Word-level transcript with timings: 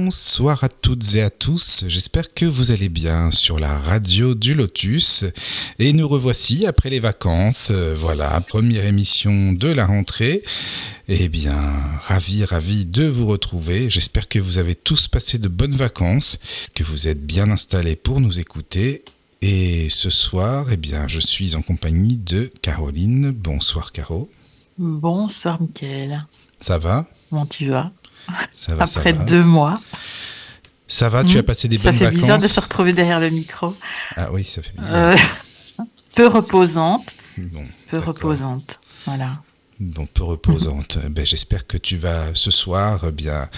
Bonsoir 0.00 0.62
à 0.62 0.68
toutes 0.68 1.14
et 1.14 1.22
à 1.22 1.30
tous, 1.30 1.84
j'espère 1.88 2.34
que 2.34 2.44
vous 2.44 2.70
allez 2.70 2.90
bien 2.90 3.30
sur 3.30 3.58
la 3.58 3.78
radio 3.78 4.34
du 4.34 4.52
Lotus. 4.52 5.24
Et 5.78 5.94
nous 5.94 6.06
revoici 6.06 6.66
après 6.66 6.90
les 6.90 7.00
vacances, 7.00 7.70
Euh, 7.70 7.96
voilà, 7.98 8.38
première 8.42 8.84
émission 8.84 9.52
de 9.54 9.68
la 9.68 9.86
rentrée. 9.86 10.42
Eh 11.08 11.30
bien, 11.30 11.56
ravi, 12.08 12.44
ravi 12.44 12.84
de 12.84 13.06
vous 13.06 13.26
retrouver, 13.26 13.88
j'espère 13.88 14.28
que 14.28 14.38
vous 14.38 14.58
avez 14.58 14.74
tous 14.74 15.08
passé 15.08 15.38
de 15.38 15.48
bonnes 15.48 15.74
vacances, 15.76 16.38
que 16.74 16.84
vous 16.84 17.08
êtes 17.08 17.24
bien 17.24 17.50
installés 17.50 17.96
pour 17.96 18.20
nous 18.20 18.38
écouter. 18.38 19.02
Et 19.40 19.88
ce 19.88 20.10
soir, 20.10 20.66
eh 20.70 20.76
bien, 20.76 21.08
je 21.08 21.20
suis 21.20 21.56
en 21.56 21.62
compagnie 21.62 22.18
de 22.18 22.52
Caroline. 22.60 23.30
Bonsoir 23.30 23.92
Caro, 23.92 24.30
Bonsoir 24.76 25.58
Mickaël. 25.60 26.26
ça 26.60 26.76
va? 26.78 27.06
Comment 27.30 27.46
tu 27.46 27.70
vas? 27.70 27.90
Ça 28.54 28.74
va, 28.74 28.86
ça 28.86 29.00
Après 29.00 29.12
va. 29.12 29.24
deux 29.24 29.44
mois. 29.44 29.74
Ça 30.88 31.08
va, 31.08 31.24
tu 31.24 31.36
Hmm, 31.36 31.40
as 31.40 31.42
passé 31.42 31.68
des 31.68 31.78
Ça 31.78 31.90
bonnes 31.90 31.98
fait 31.98 32.04
vacances 32.06 32.20
bizarre 32.22 32.38
de 32.38 32.46
se 32.46 32.60
retrouver 32.60 32.92
derrière 32.92 33.18
le 33.20 33.30
micro. 33.30 33.74
Ah 34.16 34.28
oui, 34.32 34.44
ça 34.44 34.62
fait 34.62 34.76
bizarre. 34.78 35.16
Euh, 35.80 35.84
peu 36.14 36.26
reposante. 36.28 37.14
Bon, 37.38 37.64
Peu 37.90 37.98
reposante. 37.98 38.78
Voilà. 39.04 39.42
Bon, 39.80 40.06
peu 40.06 40.22
reposante. 40.24 40.98
Ben, 41.10 41.26
J'espère 41.26 41.66
que 41.66 41.76
tu 41.76 41.96
vas 41.96 42.34
ce 42.34 42.50
soir 42.50 43.00
eh 43.08 43.12
bien 43.12 43.48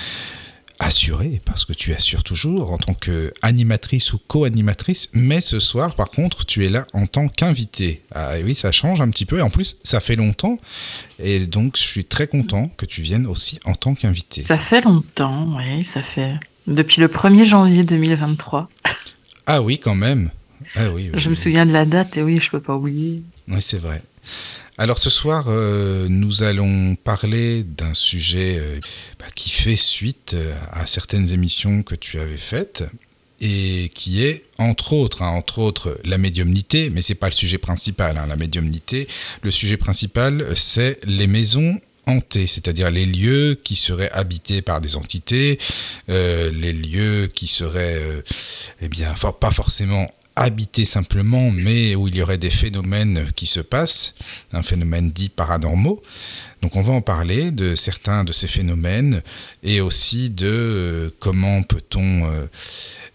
assurer, 0.79 1.41
parce 1.45 1.65
que 1.65 1.73
tu 1.73 1.93
assures 1.93 2.23
toujours 2.23 2.73
en 2.73 2.79
tant 2.79 2.95
qu'animatrice 2.95 4.13
ou 4.13 4.19
co-animatrice, 4.19 5.11
mais 5.13 5.41
ce 5.41 5.61
soir, 5.61 5.95
par 5.95 6.11
contre, 6.11 6.47
tu 6.47 6.65
es 6.65 6.69
là 6.69 6.87
en 6.93 7.07
tant 7.07 7.29
qu'invité. 7.29 8.03
Ah 8.15 8.39
et 8.39 8.45
oui, 8.45 8.55
ça 8.55 8.73
change 8.73 9.01
un 9.01 9.11
petit 9.11 9.27
peu, 9.27 9.39
et 9.39 9.43
en 9.43 9.51
plus, 9.51 9.79
ça 9.83 10.01
fait 10.01 10.17
longtemps, 10.17 10.59
et 11.19 11.47
donc 11.47 11.77
je 11.77 11.83
suis 11.83 12.05
très 12.05 12.27
content 12.27 12.71
que 12.77 12.87
tu 12.87 13.03
viennes 13.03 13.27
aussi 13.27 13.59
en 13.65 13.75
tant 13.75 13.95
qu'invité. 13.95 14.41
Ça 14.41 14.59
fait 14.59 14.83
longtemps, 14.83 15.57
oui, 15.57 15.85
ça 15.85 16.03
fait. 16.03 16.35
Depuis 16.67 17.01
le 17.01 17.09
1er 17.09 17.45
janvier 17.45 17.83
2023. 17.83 18.69
Ah 19.47 19.63
oui, 19.63 19.79
quand 19.79 19.95
même. 19.95 20.31
Ah 20.75 20.91
oui, 20.93 21.11
oui, 21.13 21.19
Je 21.19 21.31
me 21.31 21.35
souviens 21.35 21.65
de 21.65 21.73
la 21.73 21.87
date 21.87 22.17
et 22.19 22.23
oui, 22.23 22.39
je 22.41 22.51
peux 22.51 22.61
pas 22.61 22.77
oublier. 22.77 23.23
Oui, 23.49 23.63
c'est 23.63 23.79
vrai. 23.79 24.03
Alors 24.81 25.01
ce 25.01 25.11
soir, 25.11 25.47
euh, 25.49 26.07
nous 26.09 26.45
allons 26.45 26.95
parler 26.95 27.65
d'un 27.65 27.95
sujet 27.95 28.59
euh, 28.61 28.79
bah, 29.19 29.27
qui 29.35 29.51
fait 29.51 29.75
suite 29.75 30.35
euh, 30.35 30.55
à 30.71 30.87
certaines 30.87 31.33
émissions 31.33 31.83
que 31.83 31.97
tu 31.97 32.21
avais 32.21 32.37
faites 32.37 32.85
et 33.41 33.91
qui 33.93 34.23
est 34.23 34.45
entre 34.59 34.93
autres, 34.93 35.23
hein, 35.23 35.31
entre 35.31 35.59
autres, 35.59 35.99
la 36.05 36.17
médiumnité, 36.17 36.91
mais 36.91 37.03
c'est 37.03 37.17
pas 37.17 37.27
le 37.27 37.33
sujet 37.33 37.59
principal, 37.59 38.19
hein, 38.19 38.27
la 38.29 38.37
médiumnité. 38.37 39.09
Le 39.43 39.51
sujet 39.51 39.77
principal, 39.77 40.47
c'est 40.55 41.05
les 41.07 41.27
maisons 41.27 41.81
hantées, 42.07 42.47
c'est-à-dire 42.47 42.93
les 42.93 43.05
lieux 43.05 43.61
qui 43.65 43.75
seraient 43.75 44.11
habités 44.13 44.63
par 44.63 44.81
des 44.81 44.95
entités, 44.95 45.59
les 46.09 46.73
lieux 46.73 47.27
qui 47.27 47.49
seraient, 47.49 48.01
eh 48.81 48.89
bien, 48.89 49.13
pas 49.41 49.51
forcément 49.51 50.11
habités 50.39 50.85
simplement, 50.85 51.51
mais 51.51 51.95
où 51.95 52.09
il 52.09 52.17
y 52.17 52.23
aurait 52.23 52.39
des 52.39 52.51
phénomènes 52.51 53.31
qui 53.35 53.47
se 53.47 53.61
passent, 53.61 54.15
un 54.53 54.63
phénomène 54.63 55.11
dit 55.11 55.29
paranormaux. 55.29 56.03
Donc 56.63 56.77
on 56.77 56.83
va 56.83 56.93
en 56.93 57.01
parler 57.01 57.51
de 57.51 57.75
certains 57.75 58.25
de 58.25 58.33
ces 58.33 58.49
phénomènes 58.49 59.23
et 59.63 59.81
aussi 59.81 60.31
de 60.31 60.47
euh, 60.49 61.11
comment 61.21 61.63
peut-on 61.63 62.25
euh, 62.25 62.47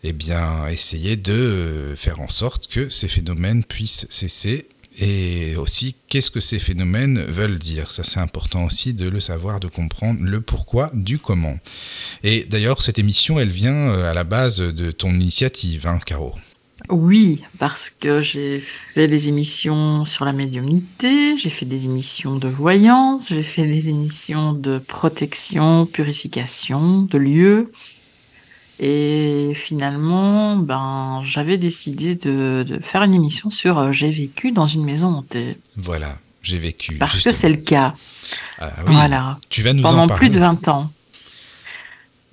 eh 0.03 0.13
bien, 0.13 0.67
essayer 0.67 1.17
de 1.17 1.33
euh, 1.33 1.95
faire 1.95 2.22
en 2.22 2.29
sorte 2.29 2.67
que 2.67 2.89
ces 2.89 3.07
phénomènes 3.07 3.63
puissent 3.63 4.06
cesser 4.09 4.67
et 5.00 5.56
aussi 5.57 5.95
qu'est-ce 6.07 6.29
que 6.29 6.39
ces 6.39 6.59
phénomènes 6.59 7.19
veulent 7.19 7.59
dire? 7.59 7.91
Ça 7.91 8.03
c'est 8.03 8.19
important 8.19 8.63
aussi 8.66 8.94
de 8.94 9.09
le 9.09 9.19
savoir, 9.19 9.59
de 9.59 9.67
comprendre 9.67 10.19
le 10.22 10.39
pourquoi 10.39 10.91
du 10.94 11.19
comment. 11.19 11.57
Et 12.23 12.45
d'ailleurs 12.45 12.81
cette 12.81 13.00
émission 13.00 13.39
elle 13.39 13.50
vient 13.50 13.91
à 14.03 14.13
la 14.13 14.23
base 14.23 14.57
de 14.57 14.91
ton 14.91 15.13
initiative, 15.13 15.88
hein, 15.88 16.00
Caro. 16.06 16.35
Oui, 16.89 17.41
parce 17.59 17.89
que 17.89 18.21
j'ai 18.21 18.59
fait 18.59 19.07
des 19.07 19.29
émissions 19.29 20.05
sur 20.05 20.25
la 20.25 20.33
médiumnité, 20.33 21.35
j'ai 21.38 21.49
fait 21.49 21.66
des 21.66 21.85
émissions 21.85 22.35
de 22.35 22.47
voyance, 22.47 23.29
j'ai 23.29 23.41
fait 23.44 23.66
des 23.66 23.89
émissions 23.89 24.53
de 24.53 24.79
protection, 24.79 25.85
purification 25.85 27.03
de 27.03 27.17
lieux. 27.17 27.71
Et 28.79 29.53
finalement, 29.55 30.57
ben, 30.57 31.21
j'avais 31.23 31.57
décidé 31.57 32.16
de, 32.16 32.66
de 32.67 32.79
faire 32.79 33.03
une 33.03 33.13
émission 33.13 33.50
sur 33.50 33.77
euh, 33.77 33.91
J'ai 33.91 34.11
vécu 34.11 34.51
dans 34.51 34.65
une 34.65 34.83
maison 34.83 35.07
hantée. 35.09 35.57
Voilà, 35.77 36.17
j'ai 36.41 36.57
vécu. 36.57 36.97
Parce 36.97 37.21
que 37.21 37.31
c'est 37.31 37.50
le 37.50 37.57
cas. 37.57 37.94
Ah 38.59 38.69
oui, 38.88 38.94
Voilà. 38.94 39.39
tu 39.50 39.61
vas 39.61 39.73
nous 39.73 39.83
en 39.83 39.89
Pendant 39.91 40.07
parler. 40.07 40.27
plus 40.27 40.35
de 40.35 40.39
20 40.39 40.67
ans. 40.67 40.91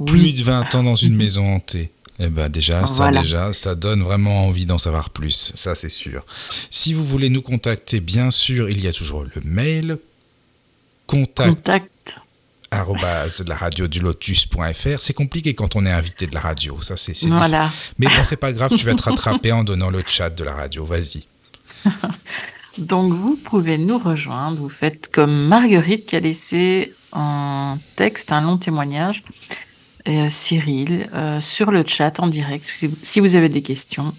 Plus 0.05 0.21
Oui. 0.21 0.33
de 0.33 0.43
20 0.43 0.75
ans 0.77 0.83
dans 0.83 0.95
une 0.95 1.15
maison 1.15 1.55
hantée. 1.55 1.93
Eh 2.23 2.29
ben 2.29 2.51
déjà, 2.51 2.87
ça 2.87 3.11
déjà, 3.11 3.55
ça 3.55 3.75
donne 3.75 4.03
vraiment 4.03 4.47
envie 4.47 4.67
d'en 4.67 4.77
savoir 4.77 5.09
plus, 5.09 5.53
ça 5.55 5.75
c'est 5.75 5.89
sûr. 5.89 6.23
Si 6.71 6.93
vous 6.93 7.03
voulez 7.03 7.31
nous 7.31 7.41
contacter, 7.41 8.01
bien 8.01 8.31
sûr, 8.31 8.69
il 8.69 8.79
y 8.79 8.87
a 8.89 8.93
toujours 8.93 9.25
le 9.25 9.41
mail 9.43 9.99
contact 11.07 11.49
Contact. 11.49 12.21
la 13.47 13.57
radio 13.57 13.89
du 13.89 14.01
lotus.fr. 14.01 15.01
C'est 15.01 15.15
compliqué 15.15 15.55
quand 15.55 15.77
on 15.77 15.87
est 15.87 15.91
invité 15.91 16.27
de 16.27 16.35
la 16.35 16.41
radio, 16.41 16.81
ça 16.83 16.99
c'est. 16.99 17.19
Voilà. 17.27 17.73
Mais 17.99 18.07
bon, 18.07 18.23
c'est 18.23 18.37
pas 18.37 18.53
grave, 18.53 18.71
tu 18.77 18.85
vas 18.85 18.95
te 18.95 19.03
rattraper 19.03 19.53
en 19.53 19.65
donnant 19.65 19.89
le 19.89 20.03
chat 20.07 20.29
de 20.29 20.45
la 20.45 20.55
radio, 20.55 20.85
vas-y. 20.85 21.25
Donc 22.79 23.15
vous 23.15 23.37
pouvez 23.37 23.79
nous 23.79 23.99
rejoindre. 23.99 24.59
Vous 24.59 24.69
faites 24.69 25.11
comme 25.11 25.49
Marguerite 25.49 26.05
qui 26.05 26.17
a 26.17 26.21
laissé 26.21 26.95
un 27.13 27.79
texte, 27.97 28.31
un 28.31 28.43
long 28.43 28.59
témoignage, 28.59 29.25
Cyril, 30.29 31.09
euh, 31.15 31.41
sur 31.41 31.71
le 31.71 31.85
chat 31.87 32.21
en 32.21 32.27
direct. 32.29 32.73
Si 33.03 33.21
vous, 33.21 33.37
avez 33.37 33.49
des 33.49 33.63
questions, 33.63 34.15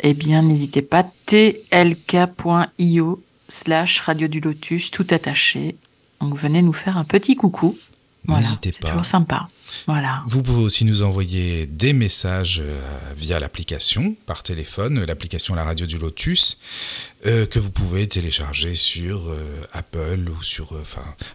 eh 0.00 0.14
bien 0.14 0.42
n'hésitez 0.42 0.82
pas. 0.82 1.04
tlk.io 1.26 3.22
slash 3.48 4.00
radio 4.00 4.28
du 4.28 4.40
lotus, 4.40 4.90
tout 4.90 5.06
attaché. 5.10 5.76
Donc 6.20 6.36
venez 6.36 6.62
nous 6.62 6.72
faire 6.72 6.96
un 6.96 7.04
petit 7.04 7.36
coucou. 7.36 7.76
Voilà, 8.26 8.40
N'hésitez 8.42 8.70
c'est 8.72 8.80
pas. 8.82 8.88
toujours 8.88 9.04
sympa. 9.04 9.48
Vous 10.28 10.42
pouvez 10.42 10.62
aussi 10.62 10.84
nous 10.84 11.02
envoyer 11.02 11.66
des 11.66 11.92
messages 11.92 12.60
euh, 12.60 12.80
via 13.16 13.40
l'application, 13.40 14.16
par 14.26 14.42
téléphone, 14.42 14.98
euh, 14.98 15.06
l'application 15.06 15.54
La 15.54 15.64
Radio 15.64 15.86
du 15.86 15.98
Lotus, 15.98 16.58
euh, 17.26 17.46
que 17.46 17.58
vous 17.58 17.70
pouvez 17.70 18.08
télécharger 18.08 18.74
sur 18.74 19.34
Apple 19.72 20.28
ou 20.28 20.42
sur 20.42 20.72
euh, 20.72 20.84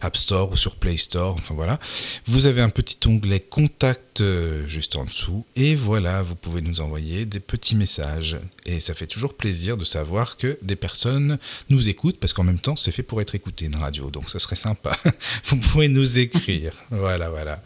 App 0.01 0.17
Store 0.17 0.51
ou 0.51 0.57
sur 0.57 0.75
Play 0.75 0.97
Store. 0.97 1.35
Enfin 1.35 1.53
voilà. 1.53 1.79
Vous 2.25 2.45
avez 2.45 2.61
un 2.61 2.69
petit 2.69 2.97
onglet 3.07 3.39
Contact 3.39 4.23
juste 4.65 4.95
en 4.95 5.05
dessous 5.05 5.45
et 5.55 5.75
voilà, 5.75 6.23
vous 6.23 6.35
pouvez 6.35 6.61
nous 6.61 6.81
envoyer 6.81 7.25
des 7.25 7.39
petits 7.39 7.75
messages. 7.75 8.37
Et 8.65 8.79
ça 8.79 8.93
fait 8.93 9.07
toujours 9.07 9.35
plaisir 9.35 9.77
de 9.77 9.85
savoir 9.85 10.37
que 10.37 10.57
des 10.61 10.75
personnes 10.75 11.37
nous 11.69 11.87
écoutent 11.87 12.19
parce 12.19 12.33
qu'en 12.33 12.43
même 12.43 12.59
temps, 12.59 12.75
c'est 12.75 12.91
fait 12.91 13.03
pour 13.03 13.21
être 13.21 13.35
écouté 13.35 13.65
une 13.65 13.75
radio, 13.75 14.09
donc 14.09 14.29
ça 14.29 14.39
serait 14.39 14.55
sympa. 14.55 14.97
vous 15.45 15.57
pouvez 15.57 15.87
nous 15.87 16.19
écrire. 16.19 16.73
Voilà, 16.89 17.29
voilà. 17.29 17.61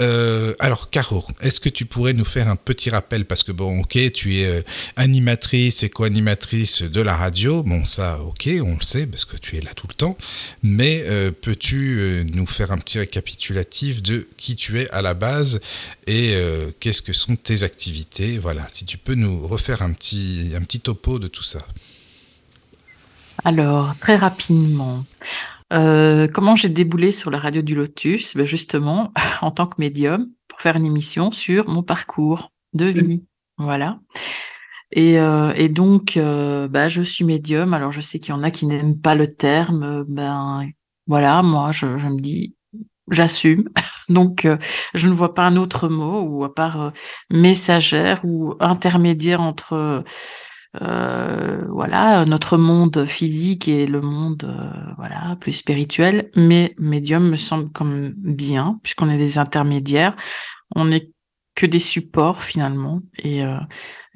Euh, 0.00 0.54
alors, 0.58 0.90
Caro, 0.90 1.24
est-ce 1.40 1.60
que 1.60 1.68
tu 1.68 1.84
pourrais 1.84 2.12
nous 2.14 2.24
faire 2.24 2.48
un 2.48 2.56
petit 2.56 2.90
rappel? 2.90 3.24
Parce 3.24 3.42
que, 3.42 3.52
bon, 3.52 3.80
ok, 3.80 3.98
tu 4.12 4.36
es 4.36 4.46
euh, 4.46 4.62
animatrice 4.96 5.82
et 5.82 5.90
co-animatrice 5.90 6.82
de 6.82 7.00
la 7.00 7.14
radio. 7.14 7.62
Bon, 7.62 7.84
ça, 7.84 8.20
ok, 8.20 8.48
on 8.62 8.74
le 8.74 8.82
sait, 8.82 9.06
parce 9.06 9.24
que 9.24 9.36
tu 9.36 9.56
es 9.56 9.60
là 9.60 9.72
tout 9.74 9.86
le 9.88 9.94
temps. 9.94 10.16
Mais 10.62 11.04
euh, 11.06 11.30
peux-tu 11.30 12.24
nous 12.32 12.46
faire 12.46 12.72
un 12.72 12.78
petit 12.78 12.98
récapitulatif 12.98 14.02
de 14.02 14.26
qui 14.36 14.56
tu 14.56 14.80
es 14.80 14.90
à 14.90 15.02
la 15.02 15.14
base 15.14 15.60
et 16.06 16.34
qu'est-ce 16.80 17.02
que 17.02 17.12
sont 17.12 17.36
tes 17.36 17.62
activités? 17.62 18.38
Voilà, 18.38 18.66
si 18.70 18.84
tu 18.84 18.98
peux 18.98 19.14
nous 19.14 19.46
refaire 19.46 19.82
un 19.82 19.92
petit, 19.92 20.52
un 20.56 20.60
petit 20.60 20.80
topo 20.80 21.18
de 21.18 21.28
tout 21.28 21.42
ça. 21.42 21.60
Alors, 23.44 23.94
très 23.98 24.16
rapidement, 24.16 25.04
euh, 25.74 26.28
comment 26.32 26.56
j'ai 26.56 26.68
déboulé 26.68 27.12
sur 27.12 27.30
la 27.30 27.38
radio 27.38 27.62
du 27.62 27.74
Lotus? 27.74 28.36
Ben 28.36 28.46
Justement, 28.46 29.12
en 29.42 29.50
tant 29.50 29.66
que 29.66 29.76
médium, 29.78 30.28
pour 30.48 30.60
faire 30.60 30.76
une 30.76 30.86
émission 30.86 31.32
sur 31.32 31.68
mon 31.68 31.82
parcours 31.82 32.52
de 32.72 32.86
vie. 32.86 33.24
Voilà. 33.58 33.98
Et, 34.92 35.18
euh, 35.18 35.52
et 35.56 35.68
donc, 35.68 36.16
euh, 36.16 36.68
bah, 36.68 36.88
je 36.88 37.02
suis 37.02 37.24
médium. 37.24 37.74
Alors, 37.74 37.92
je 37.92 38.00
sais 38.00 38.18
qu'il 38.18 38.30
y 38.30 38.32
en 38.32 38.42
a 38.42 38.50
qui 38.50 38.66
n'aiment 38.66 39.00
pas 39.00 39.14
le 39.14 39.26
terme. 39.26 40.04
Ben, 40.08 40.68
voilà, 41.06 41.42
moi, 41.42 41.72
je, 41.72 41.98
je 41.98 42.06
me 42.06 42.20
dis, 42.20 42.54
j'assume. 43.10 43.68
Donc, 44.08 44.44
euh, 44.44 44.56
je 44.94 45.08
ne 45.08 45.12
vois 45.12 45.34
pas 45.34 45.46
un 45.46 45.56
autre 45.56 45.88
mot, 45.88 46.20
ou 46.20 46.44
à 46.44 46.54
part 46.54 46.80
euh, 46.80 46.90
messagère 47.30 48.20
ou 48.24 48.54
intermédiaire 48.60 49.40
entre 49.40 50.04
euh, 50.82 51.64
voilà 51.68 52.24
notre 52.24 52.56
monde 52.56 53.04
physique 53.06 53.68
et 53.68 53.86
le 53.86 54.00
monde 54.00 54.52
voilà 54.96 55.36
plus 55.40 55.52
spirituel. 55.52 56.30
Mais 56.36 56.74
médium 56.78 57.30
me 57.30 57.36
semble 57.36 57.70
comme 57.70 58.12
bien, 58.16 58.78
puisqu'on 58.82 59.10
est 59.10 59.18
des 59.18 59.38
intermédiaires. 59.38 60.16
On 60.74 60.86
n'est 60.86 61.10
que 61.54 61.66
des 61.66 61.78
supports 61.78 62.42
finalement, 62.42 63.00
et, 63.22 63.42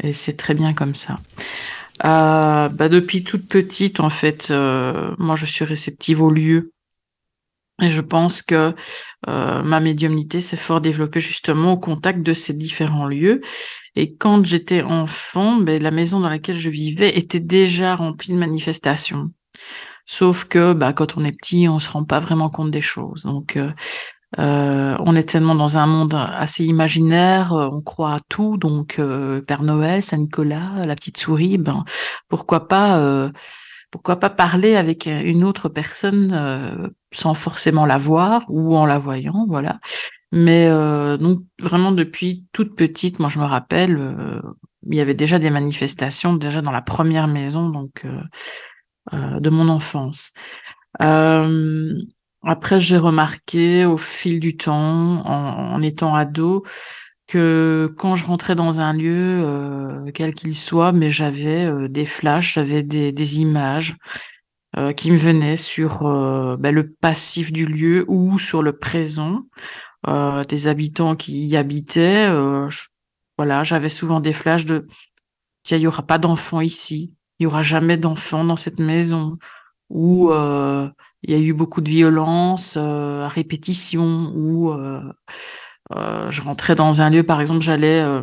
et 0.03 0.13
c'est 0.13 0.37
très 0.37 0.55
bien 0.55 0.73
comme 0.73 0.95
ça. 0.95 1.21
bah, 2.03 2.89
depuis 2.89 3.23
toute 3.23 3.47
petite, 3.47 4.01
en 4.01 4.11
fait, 4.11 4.51
moi 4.51 5.37
je 5.37 5.47
suis 5.47 5.65
réceptive 5.65 6.21
au 6.21 6.31
lieu 6.31 6.73
et 7.81 7.93
je 7.93 8.01
pense 8.01 8.43
que 8.43 8.75
euh, 9.29 9.63
ma 9.63 9.81
médiumnité 9.81 10.41
s'est 10.41 10.57
fort 10.57 10.81
développée 10.81 11.21
justement 11.21 11.73
au 11.73 11.77
contact 11.79 12.23
de 12.23 12.33
ces 12.33 12.55
différents 12.55 13.07
lieux. 13.07 13.41
Et 13.95 14.15
quand 14.17 14.45
j'étais 14.45 14.83
enfant, 14.83 15.57
ben, 15.57 15.81
la 15.81 15.93
maison 15.93 16.21
dans 16.21 16.29
laquelle 16.29 16.57
je 16.57 16.71
vivais 16.71 17.17
était 17.17 17.41
déjà 17.41 17.95
remplie 17.95 18.33
de 18.33 18.39
manifestations. 18.39 19.31
Sauf 20.07 20.45
que 20.45 20.73
bah, 20.73 20.93
quand 20.93 21.17
on 21.17 21.25
est 21.25 21.37
petit, 21.37 21.69
on 21.69 21.79
se 21.79 21.91
rend 21.91 22.05
pas 22.05 22.19
vraiment 22.19 22.49
compte 22.49 22.73
des 22.73 22.81
choses. 22.81 23.23
Donc, 23.23 23.57
euh, 23.57 23.71
euh, 24.39 24.97
on 25.01 25.15
est 25.15 25.29
tellement 25.29 25.55
dans 25.55 25.79
un 25.79 25.87
monde 25.87 26.15
assez 26.15 26.65
imaginaire, 26.65 27.53
on 27.53 27.81
croit 27.81 28.15
à 28.15 28.21
tout. 28.29 28.57
Donc, 28.57 29.01
Père 29.47 29.63
Noël, 29.63 30.03
Saint 30.03 30.19
Nicolas, 30.19 30.85
la 30.85 30.95
petite 30.97 31.17
souris, 31.17 31.57
ben 31.57 31.85
pourquoi 32.29 32.69
pas 32.69 33.31
pourquoi 33.91 34.17
pas 34.17 34.31
parler 34.31 34.77
avec 34.77 35.07
une 35.07 35.45
autre 35.45 35.69
personne 35.69 36.33
euh, 36.35 36.89
sans 37.13 37.35
forcément 37.35 37.87
la 37.87 37.99
voir 37.99 38.45
ou 38.49 38.77
en 38.77 38.87
la 38.87 38.99
voyant, 38.99 39.47
voilà. 39.49 39.81
Mais 40.33 40.69
euh, 40.69 41.17
donc 41.17 41.41
vraiment 41.59 41.93
depuis 41.93 42.45
toute 42.53 42.77
petite, 42.77 43.19
moi 43.19 43.29
je 43.29 43.39
me 43.39 43.45
rappelle, 43.45 43.97
euh, 43.99 44.41
il 44.89 44.97
y 44.97 45.01
avait 45.01 45.15
déjà 45.15 45.39
des 45.39 45.51
manifestations 45.51 46.35
déjà 46.35 46.61
dans 46.61 46.71
la 46.73 46.83
première 46.83 47.29
maison 47.29 47.71
donc 47.71 48.07
de 49.13 49.51
mon 49.51 49.69
enfance. 49.69 50.33
après 50.99 52.81
j'ai 52.81 52.99
remarqué 52.99 53.85
au 53.87 53.97
fil 53.97 54.39
du 54.41 54.57
temps, 54.57 55.25
en, 55.27 55.83
étant 55.83 56.15
ado, 56.15 56.65
que 57.29 57.95
quand 57.97 58.17
je 58.17 58.25
rentrais 58.25 58.57
dans 58.57 58.81
un 58.81 58.95
lieu, 58.95 59.43
euh, 59.45 60.11
quel 60.15 60.35
qu'il 60.35 60.57
soit, 60.57 60.93
mais 60.93 61.11
j'avais 61.11 61.67
euh, 61.67 61.87
des 61.87 62.07
flashs, 62.07 62.55
j'avais 62.55 62.83
des, 62.83 63.13
des, 63.13 63.41
images 63.41 63.97
euh, 64.76 64.93
qui 64.93 65.11
me 65.11 65.17
venaient 65.17 65.56
sur 65.56 66.00
ben, 66.59 66.75
le 66.75 66.91
passif 66.93 67.53
du 67.53 67.67
lieu 67.67 68.05
ou 68.09 68.38
sur 68.38 68.62
le 68.62 68.76
présent 68.76 69.44
des 70.49 70.69
habitants 70.69 71.17
qui 71.17 71.47
y 71.47 71.56
habitaient. 71.56 72.31
voilà, 73.37 73.65
j'avais 73.65 73.88
souvent 73.88 74.20
des 74.20 74.32
flashs 74.32 74.65
de 74.65 74.87
qu'il 75.65 75.79
n'y 75.79 75.87
aura 75.87 76.06
pas 76.06 76.19
d'enfants 76.19 76.61
ici, 76.61 77.12
il 77.38 77.44
y 77.44 77.47
aura 77.47 77.62
jamais 77.62 77.97
d'enfants 77.97 78.44
dans 78.44 78.56
cette 78.56 78.79
maison, 78.79 79.38
ou 79.91 80.31
il 80.32 81.31
y 81.31 81.35
a 81.35 81.38
eu 81.38 81.53
beaucoup 81.53 81.81
de 81.81 81.91
violence 81.91 82.76
à 82.76 83.29
répétition, 83.29 84.32
ou 84.37 84.73
euh, 85.94 86.31
je 86.31 86.43
rentrais 86.43 86.75
dans 86.75 87.00
un 87.00 87.11
lieu, 87.11 87.23
par 87.23 87.41
exemple, 87.41 87.62
j'allais 87.62 88.00
euh, 88.00 88.23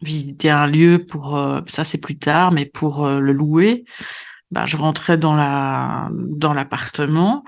visiter 0.00 0.50
un 0.50 0.66
lieu 0.66 1.04
pour, 1.06 1.36
euh, 1.36 1.60
ça 1.66 1.84
c'est 1.84 2.00
plus 2.00 2.18
tard, 2.18 2.52
mais 2.52 2.66
pour 2.66 3.06
le 3.06 3.32
louer. 3.32 3.84
Bah, 4.52 4.66
je 4.66 4.76
rentrais 4.76 5.16
dans 5.18 5.34
la 5.34 6.10
dans 6.12 6.52
l'appartement 6.52 7.42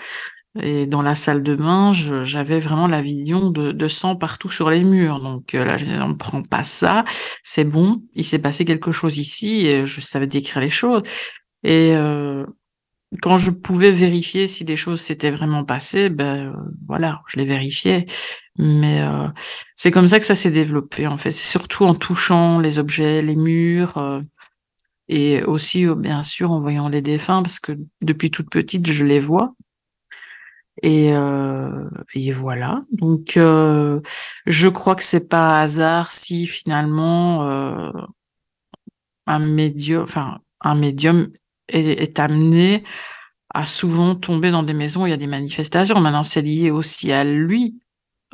et 0.60 0.86
dans 0.86 1.02
la 1.02 1.14
salle 1.14 1.42
de 1.42 1.54
bain, 1.54 1.92
j'avais 2.22 2.60
vraiment 2.60 2.86
la 2.86 3.02
vision 3.02 3.50
de, 3.50 3.72
de, 3.72 3.88
sang 3.88 4.16
partout 4.16 4.50
sur 4.50 4.70
les 4.70 4.84
murs. 4.84 5.20
Donc 5.20 5.52
là, 5.52 5.76
je 5.76 5.84
disais, 5.84 5.98
on 5.98 6.08
ne 6.08 6.14
prend 6.14 6.42
pas 6.42 6.62
ça, 6.62 7.04
c'est 7.42 7.64
bon, 7.64 8.02
il 8.14 8.24
s'est 8.24 8.40
passé 8.40 8.64
quelque 8.64 8.92
chose 8.92 9.18
ici, 9.18 9.66
et 9.66 9.84
je 9.84 10.00
savais 10.00 10.28
décrire 10.28 10.62
les 10.62 10.70
choses. 10.70 11.02
Et 11.64 11.96
euh, 11.96 12.46
quand 13.22 13.36
je 13.36 13.50
pouvais 13.50 13.90
vérifier 13.90 14.46
si 14.46 14.64
les 14.64 14.76
choses 14.76 15.00
s'étaient 15.00 15.30
vraiment 15.30 15.64
passées, 15.64 16.08
ben 16.08 16.54
voilà, 16.86 17.22
je 17.28 17.38
les 17.38 17.44
vérifiais. 17.44 18.06
Mais 18.56 19.02
euh, 19.02 19.28
c'est 19.74 19.90
comme 19.90 20.06
ça 20.08 20.20
que 20.20 20.26
ça 20.26 20.34
s'est 20.36 20.50
développé 20.50 21.06
en 21.06 21.18
fait. 21.18 21.32
C'est 21.32 21.48
surtout 21.48 21.84
en 21.84 21.94
touchant 21.94 22.60
les 22.60 22.78
objets, 22.78 23.22
les 23.22 23.34
murs, 23.34 23.98
euh, 23.98 24.20
et 25.08 25.42
aussi 25.44 25.86
euh, 25.86 25.94
bien 25.94 26.22
sûr 26.22 26.50
en 26.50 26.60
voyant 26.60 26.88
les 26.88 27.02
défunts 27.02 27.42
parce 27.42 27.60
que 27.60 27.72
depuis 28.02 28.30
toute 28.30 28.50
petite 28.50 28.86
je 28.90 29.04
les 29.04 29.20
vois. 29.20 29.54
Et, 30.82 31.12
et 32.14 32.32
voilà. 32.32 32.80
Donc 32.90 33.34
je 33.36 34.68
crois 34.68 34.96
que 34.96 35.04
c'est 35.04 35.28
pas 35.28 35.60
hasard 35.60 36.10
si 36.10 36.48
finalement 36.48 37.48
un 39.26 39.38
médium, 39.38 40.02
enfin 40.02 40.40
un 40.60 40.74
médium 40.74 41.30
est, 41.68 42.02
est 42.02 42.18
amené 42.18 42.82
à 43.54 43.66
souvent 43.66 44.16
tomber 44.16 44.50
dans 44.50 44.64
des 44.64 44.74
maisons 44.74 45.04
où 45.04 45.06
il 45.06 45.10
y 45.10 45.14
a 45.14 45.16
des 45.16 45.28
manifestations. 45.28 46.00
Maintenant, 46.00 46.24
c'est 46.24 46.42
lié 46.42 46.70
aussi 46.70 47.12
à 47.12 47.24
lui, 47.24 47.78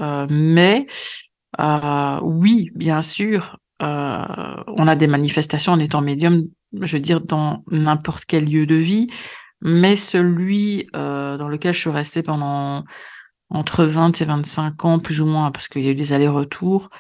euh, 0.01 0.27
mais 0.31 0.87
euh, 1.61 2.19
oui, 2.23 2.71
bien 2.75 3.03
sûr, 3.03 3.59
euh, 3.59 3.60
on 3.81 4.87
a 4.87 4.95
des 4.95 5.07
manifestations 5.07 5.73
en 5.73 5.79
étant 5.79 6.03
médium, 6.03 6.45
je 6.81 6.97
veux 6.97 7.01
dire, 7.01 7.21
dans 7.21 7.65
n'importe 7.71 8.25
quel 8.27 8.45
lieu 8.45 8.67
de 8.67 8.75
vie, 8.75 9.09
mais 9.63 9.97
celui 9.97 10.87
dans 10.93 11.49
lequel 11.49 11.73
je 11.73 11.81
suis 11.81 11.91
restée 11.91 12.23
pendant 12.23 12.85
entre 13.49 13.85
20 13.85 14.21
et 14.21 14.25
25 14.25 14.85
ans, 14.85 14.99
plus 14.99 15.21
ou 15.21 15.27
moins, 15.27 15.51
parce 15.51 15.69
qu'il 15.69 15.83
y 15.83 15.89
a 15.89 15.91
eu 15.91 15.95
des 15.95 16.13
allers-retours, 16.13 16.91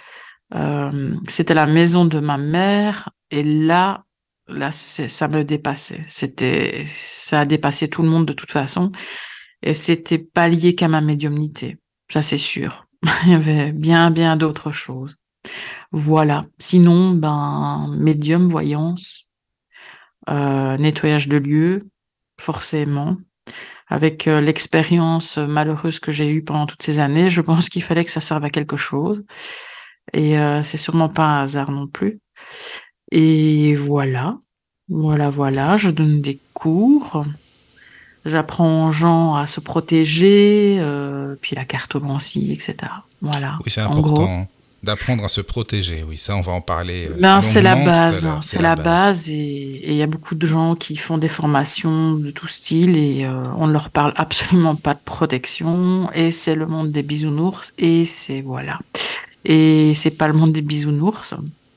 c'était 1.28 1.54
la 1.54 1.66
maison 1.66 2.04
de 2.04 2.18
ma 2.18 2.38
mère, 2.38 3.10
et 3.30 3.44
là, 3.44 4.04
là, 4.48 4.70
ça 4.72 5.28
me 5.28 5.44
dépassait. 5.44 6.02
C'était, 6.08 6.82
ça 6.86 7.40
a 7.40 7.44
dépassé 7.44 7.88
tout 7.88 8.02
le 8.02 8.08
monde 8.08 8.26
de 8.26 8.32
toute 8.32 8.50
façon, 8.50 8.90
et 9.62 9.72
c'était 9.72 10.18
pas 10.18 10.48
lié 10.48 10.74
qu'à 10.74 10.88
ma 10.88 11.00
médiumnité, 11.00 11.78
ça 12.10 12.22
c'est 12.22 12.36
sûr. 12.36 12.86
Il 13.26 13.32
y 13.32 13.34
avait 13.34 13.72
bien, 13.72 14.10
bien 14.10 14.36
d'autres 14.36 14.72
choses. 14.72 15.16
Voilà. 15.92 16.44
Sinon, 16.58 17.12
ben, 17.12 17.94
médium, 17.98 18.48
voyance, 18.48 19.26
euh, 20.28 20.76
nettoyage 20.76 21.28
de 21.28 21.36
lieux, 21.36 21.80
forcément. 22.38 23.16
Avec 23.88 24.28
euh, 24.28 24.40
l'expérience 24.40 25.38
malheureuse 25.38 25.98
que 25.98 26.12
j'ai 26.12 26.30
eue 26.30 26.44
pendant 26.44 26.66
toutes 26.66 26.82
ces 26.82 27.00
années, 27.00 27.28
je 27.28 27.40
pense 27.40 27.68
qu'il 27.68 27.82
fallait 27.82 28.04
que 28.04 28.12
ça 28.12 28.20
serve 28.20 28.44
à 28.44 28.50
quelque 28.50 28.76
chose. 28.76 29.24
Et 30.12 30.38
euh, 30.38 30.62
c'est 30.62 30.76
sûrement 30.76 31.08
pas 31.08 31.24
un 31.24 31.42
hasard 31.42 31.72
non 31.72 31.88
plus. 31.88 32.20
Et 33.10 33.74
voilà. 33.74 34.38
Voilà, 34.88 35.30
voilà. 35.30 35.76
Je 35.76 35.90
donne 35.90 36.20
des 36.20 36.38
cours. 36.54 37.24
J'apprends 38.24 38.88
aux 38.88 38.92
gens 38.92 39.34
à 39.34 39.46
se 39.46 39.60
protéger, 39.60 40.76
euh, 40.78 41.34
puis 41.40 41.56
la 41.56 41.64
cartomancie, 41.64 42.52
etc. 42.52 42.76
Voilà. 43.22 43.58
Oui, 43.64 43.70
c'est 43.70 43.80
important 43.80 44.46
d'apprendre 44.82 45.24
à 45.24 45.28
se 45.28 45.40
protéger. 45.40 46.04
Oui, 46.08 46.16
ça, 46.16 46.36
on 46.36 46.40
va 46.40 46.52
en 46.52 46.60
parler. 46.60 47.08
Euh, 47.10 47.16
ben, 47.18 47.40
c'est 47.40 47.62
la 47.62 47.76
base. 47.76 48.30
C'est 48.42 48.62
la, 48.62 48.76
base. 48.76 49.30
Et 49.30 49.90
il 49.90 49.94
y 49.94 50.02
a 50.02 50.06
beaucoup 50.06 50.34
de 50.34 50.46
gens 50.46 50.74
qui 50.74 50.96
font 50.96 51.18
des 51.18 51.28
formations 51.28 52.14
de 52.14 52.30
tout 52.30 52.48
style 52.48 52.96
et 52.96 53.24
euh, 53.24 53.44
on 53.56 53.66
ne 53.66 53.72
leur 53.72 53.90
parle 53.90 54.12
absolument 54.16 54.76
pas 54.76 54.94
de 54.94 55.00
protection. 55.04 56.10
Et 56.12 56.30
c'est 56.30 56.54
le 56.54 56.66
monde 56.66 56.92
des 56.92 57.02
bisounours. 57.02 57.74
Et 57.78 58.04
c'est 58.04 58.40
voilà. 58.40 58.78
Et 59.44 59.92
c'est 59.94 60.12
pas 60.12 60.28
le 60.28 60.34
monde 60.34 60.52
des 60.52 60.62
bisounours. 60.62 61.34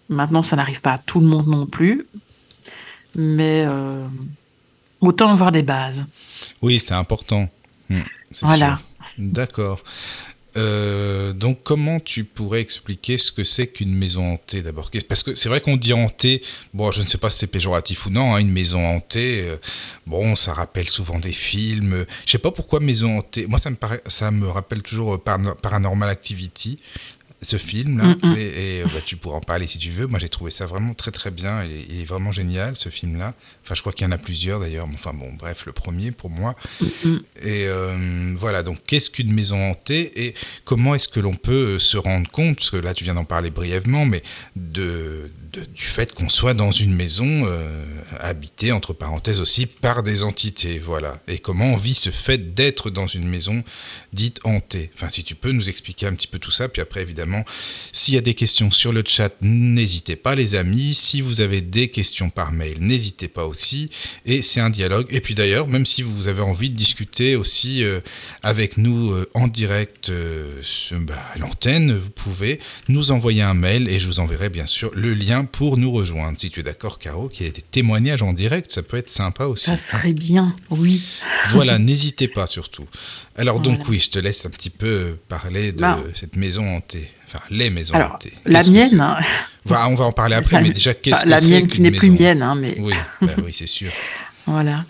Maintenant, 0.09 0.41
ça 0.41 0.55
n'arrive 0.55 0.81
pas 0.81 0.93
à 0.93 0.97
tout 0.97 1.19
le 1.19 1.27
monde 1.27 1.47
non 1.47 1.65
plus. 1.65 2.07
Mais 3.15 3.65
euh, 3.67 4.05
autant 5.01 5.31
avoir 5.31 5.51
des 5.51 5.63
bases. 5.63 6.05
Oui, 6.61 6.79
c'est 6.79 6.93
important. 6.93 7.49
Hmm, 7.89 8.01
voilà. 8.41 8.79
D'accord. 9.17 9.83
Euh, 10.55 11.33
donc, 11.33 11.59
comment 11.63 11.99
tu 11.99 12.23
pourrais 12.23 12.61
expliquer 12.61 13.17
ce 13.17 13.31
que 13.31 13.43
c'est 13.43 13.67
qu'une 13.67 13.93
maison 13.93 14.33
hantée 14.33 14.61
d'abord? 14.61 14.91
Parce 15.07 15.23
que 15.23 15.35
c'est 15.35 15.49
vrai 15.49 15.61
qu'on 15.61 15.77
dit 15.77 15.93
hantée, 15.93 16.41
bon, 16.73 16.91
je 16.91 17.01
ne 17.01 17.07
sais 17.07 17.17
pas 17.17 17.29
si 17.29 17.39
c'est 17.39 17.47
péjoratif 17.47 18.05
ou 18.05 18.09
non, 18.09 18.35
hein, 18.35 18.39
une 18.39 18.51
maison 18.51 18.85
hantée, 18.85 19.41
euh, 19.43 19.57
bon, 20.05 20.35
ça 20.35 20.53
rappelle 20.53 20.87
souvent 20.87 21.19
des 21.19 21.31
films. 21.31 22.05
Je 22.25 22.31
sais 22.31 22.37
pas 22.37 22.51
pourquoi 22.51 22.79
maison 22.79 23.19
hantée. 23.19 23.47
Moi, 23.47 23.59
ça 23.59 23.69
me, 23.69 23.77
ça 24.07 24.31
me 24.31 24.47
rappelle 24.47 24.83
toujours 24.83 25.21
Paranormal 25.21 26.09
Activity. 26.09 26.79
Ce 27.43 27.57
film-là, 27.57 28.03
Mm, 28.03 28.17
mm. 28.23 28.35
et, 28.37 28.79
et, 28.79 28.83
bah, 28.83 29.01
tu 29.05 29.15
pourras 29.15 29.37
en 29.37 29.41
parler 29.41 29.67
si 29.67 29.77
tu 29.77 29.89
veux. 29.89 30.07
Moi, 30.07 30.19
j'ai 30.19 30.29
trouvé 30.29 30.51
ça 30.51 30.65
vraiment 30.65 30.93
très 30.93 31.11
très 31.11 31.31
bien. 31.31 31.63
Il 31.63 31.71
est, 31.71 31.85
il 31.89 32.01
est 32.01 32.05
vraiment 32.05 32.31
génial 32.31 32.75
ce 32.75 32.89
film-là. 32.89 33.33
Enfin, 33.63 33.75
je 33.75 33.81
crois 33.81 33.93
qu'il 33.93 34.05
y 34.05 34.09
en 34.09 34.11
a 34.11 34.17
plusieurs 34.17 34.59
d'ailleurs. 34.59 34.87
mais 34.87 34.95
Enfin 34.95 35.13
bon, 35.13 35.31
bref, 35.33 35.65
le 35.65 35.71
premier 35.71 36.11
pour 36.11 36.29
moi. 36.29 36.55
Mm. 36.81 37.17
Et 37.41 37.65
euh, 37.67 38.33
voilà. 38.35 38.63
Donc, 38.63 38.79
qu'est-ce 38.85 39.09
qu'une 39.09 39.33
maison 39.33 39.69
hantée 39.69 40.27
et 40.27 40.35
comment 40.65 40.95
est-ce 40.95 41.07
que 41.07 41.19
l'on 41.19 41.33
peut 41.35 41.75
euh, 41.75 41.79
se 41.79 41.97
rendre 41.97 42.29
compte, 42.29 42.57
parce 42.57 42.71
que 42.71 42.77
là, 42.77 42.93
tu 42.93 43.03
viens 43.03 43.15
d'en 43.15 43.25
parler 43.25 43.49
brièvement, 43.49 44.05
mais 44.05 44.21
de, 44.55 45.31
du 45.59 45.83
fait 45.83 46.13
qu'on 46.13 46.29
soit 46.29 46.53
dans 46.53 46.71
une 46.71 46.93
maison 46.93 47.45
euh, 47.45 47.85
habitée 48.19 48.71
entre 48.71 48.93
parenthèses 48.93 49.39
aussi 49.39 49.65
par 49.65 50.03
des 50.03 50.23
entités, 50.23 50.79
voilà. 50.79 51.21
Et 51.27 51.37
comment 51.37 51.73
on 51.73 51.77
vit 51.77 51.93
ce 51.93 52.09
fait 52.09 52.53
d'être 52.53 52.89
dans 52.89 53.07
une 53.07 53.27
maison 53.27 53.63
dite 54.13 54.39
hantée. 54.43 54.91
Enfin, 54.95 55.09
si 55.09 55.23
tu 55.23 55.35
peux 55.35 55.51
nous 55.51 55.69
expliquer 55.69 56.07
un 56.07 56.13
petit 56.13 56.27
peu 56.27 56.39
tout 56.39 56.51
ça, 56.51 56.69
puis 56.69 56.81
après, 56.81 57.01
évidemment, 57.01 57.43
s'il 57.91 58.13
y 58.13 58.17
a 58.17 58.21
des 58.21 58.33
questions 58.33 58.71
sur 58.71 58.93
le 58.93 59.03
chat, 59.05 59.33
n'hésitez 59.41 60.15
pas, 60.15 60.35
les 60.35 60.55
amis. 60.55 60.93
Si 60.93 61.21
vous 61.21 61.41
avez 61.41 61.61
des 61.61 61.89
questions 61.89 62.29
par 62.29 62.51
mail, 62.51 62.77
n'hésitez 62.79 63.27
pas 63.27 63.45
aussi. 63.45 63.89
Et 64.25 64.41
c'est 64.41 64.59
un 64.59 64.69
dialogue. 64.69 65.07
Et 65.09 65.21
puis 65.21 65.35
d'ailleurs, 65.35 65.67
même 65.67 65.85
si 65.85 66.01
vous 66.01 66.27
avez 66.27 66.41
envie 66.41 66.69
de 66.69 66.75
discuter 66.75 67.35
aussi 67.35 67.83
euh, 67.83 67.99
avec 68.41 68.77
nous 68.77 69.11
euh, 69.11 69.29
en 69.33 69.47
direct 69.47 70.11
bah, 70.91 71.15
à 71.33 71.37
l'antenne, 71.37 71.97
vous 71.97 72.09
pouvez 72.09 72.59
nous 72.87 73.11
envoyer 73.11 73.41
un 73.41 73.53
mail 73.53 73.89
et 73.89 73.99
je 73.99 74.07
vous 74.07 74.19
enverrai 74.19 74.49
bien 74.49 74.65
sûr 74.65 74.91
le 74.93 75.13
lien 75.13 75.42
pour 75.47 75.77
nous 75.77 75.91
rejoindre. 75.91 76.37
Si 76.37 76.49
tu 76.49 76.59
es 76.59 76.63
d'accord, 76.63 76.99
Caro, 76.99 77.29
qu'il 77.29 77.45
y 77.45 77.49
ait 77.49 77.51
des 77.51 77.61
témoignages 77.61 78.21
en 78.21 78.33
direct, 78.33 78.71
ça 78.71 78.83
peut 78.83 78.97
être 78.97 79.09
sympa 79.09 79.45
aussi. 79.45 79.65
Ça 79.65 79.77
serait 79.77 80.13
bien, 80.13 80.55
oui. 80.69 81.01
Voilà, 81.49 81.79
n'hésitez 81.79 82.27
pas 82.27 82.47
surtout. 82.47 82.85
Alors 83.35 83.59
donc 83.59 83.87
oui, 83.89 83.99
je 83.99 84.09
te 84.09 84.19
laisse 84.19 84.45
un 84.45 84.49
petit 84.49 84.69
peu 84.69 85.17
parler 85.29 85.71
de 85.71 85.79
Bah. 85.81 85.99
cette 86.15 86.35
maison 86.35 86.67
hantée. 86.75 87.09
Enfin, 87.27 87.39
les 87.49 87.69
maisons 87.71 87.95
Alors, 87.95 88.13
hantées. 88.13 88.33
la 88.45 88.61
mienne, 88.63 88.99
hein, 89.01 89.17
Enfin, 89.65 89.87
on 89.89 89.95
va 89.95 90.05
en 90.05 90.11
parler 90.11 90.35
après, 90.35 90.57
La- 90.57 90.61
mais 90.61 90.69
déjà, 90.71 90.93
qu'est-ce 90.93 91.23
que 91.23 91.29
la 91.29 91.39
mienne 91.41 91.67
qui 91.67 91.81
n'est 91.81 91.91
plus 91.91 92.09
mienne, 92.11 92.41
hein, 92.41 92.53
mais 92.55 92.75
Oui, 92.79 92.93
bah 93.21 93.31
oui, 93.43 93.51
c'est 93.53 93.65
sûr. 93.67 93.89
Voilà. 94.45 94.85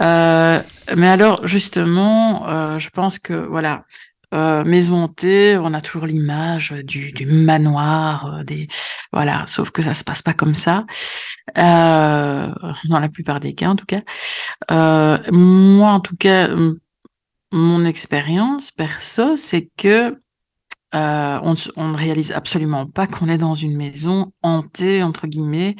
Euh, 0.00 0.60
mais 0.96 1.08
alors, 1.08 1.46
justement, 1.46 2.48
euh, 2.48 2.78
je 2.78 2.88
pense 2.90 3.18
que, 3.18 3.32
voilà, 3.34 3.84
euh, 4.32 4.64
maison 4.64 5.04
hantée, 5.04 5.58
on 5.60 5.74
a 5.74 5.80
toujours 5.80 6.06
l'image 6.06 6.70
du, 6.84 7.12
manoir, 7.26 8.34
euh, 8.34 8.44
des, 8.44 8.68
voilà, 9.12 9.44
sauf 9.46 9.70
que 9.70 9.82
ça 9.82 9.92
se 9.94 10.04
passe 10.04 10.22
pas 10.22 10.34
comme 10.34 10.54
ça, 10.54 10.86
euh, 11.58 12.52
dans 12.88 13.00
la 13.00 13.08
plupart 13.08 13.40
des 13.40 13.54
cas, 13.54 13.70
en 13.70 13.76
tout 13.76 13.86
cas. 13.86 14.02
Moi, 15.32 15.90
en 15.90 16.00
tout 16.00 16.16
cas, 16.16 16.48
mon 17.52 17.84
expérience 17.84 18.70
perso, 18.70 19.34
c'est 19.34 19.68
que 19.76 20.16
on, 20.92 21.54
ne 21.76 21.96
réalise 21.96 22.32
absolument 22.32 22.86
pas 22.86 23.06
qu'on 23.08 23.28
est 23.28 23.38
dans 23.38 23.54
une 23.54 23.76
maison 23.76 24.32
hantée, 24.42 25.02
entre 25.02 25.26
guillemets. 25.26 25.74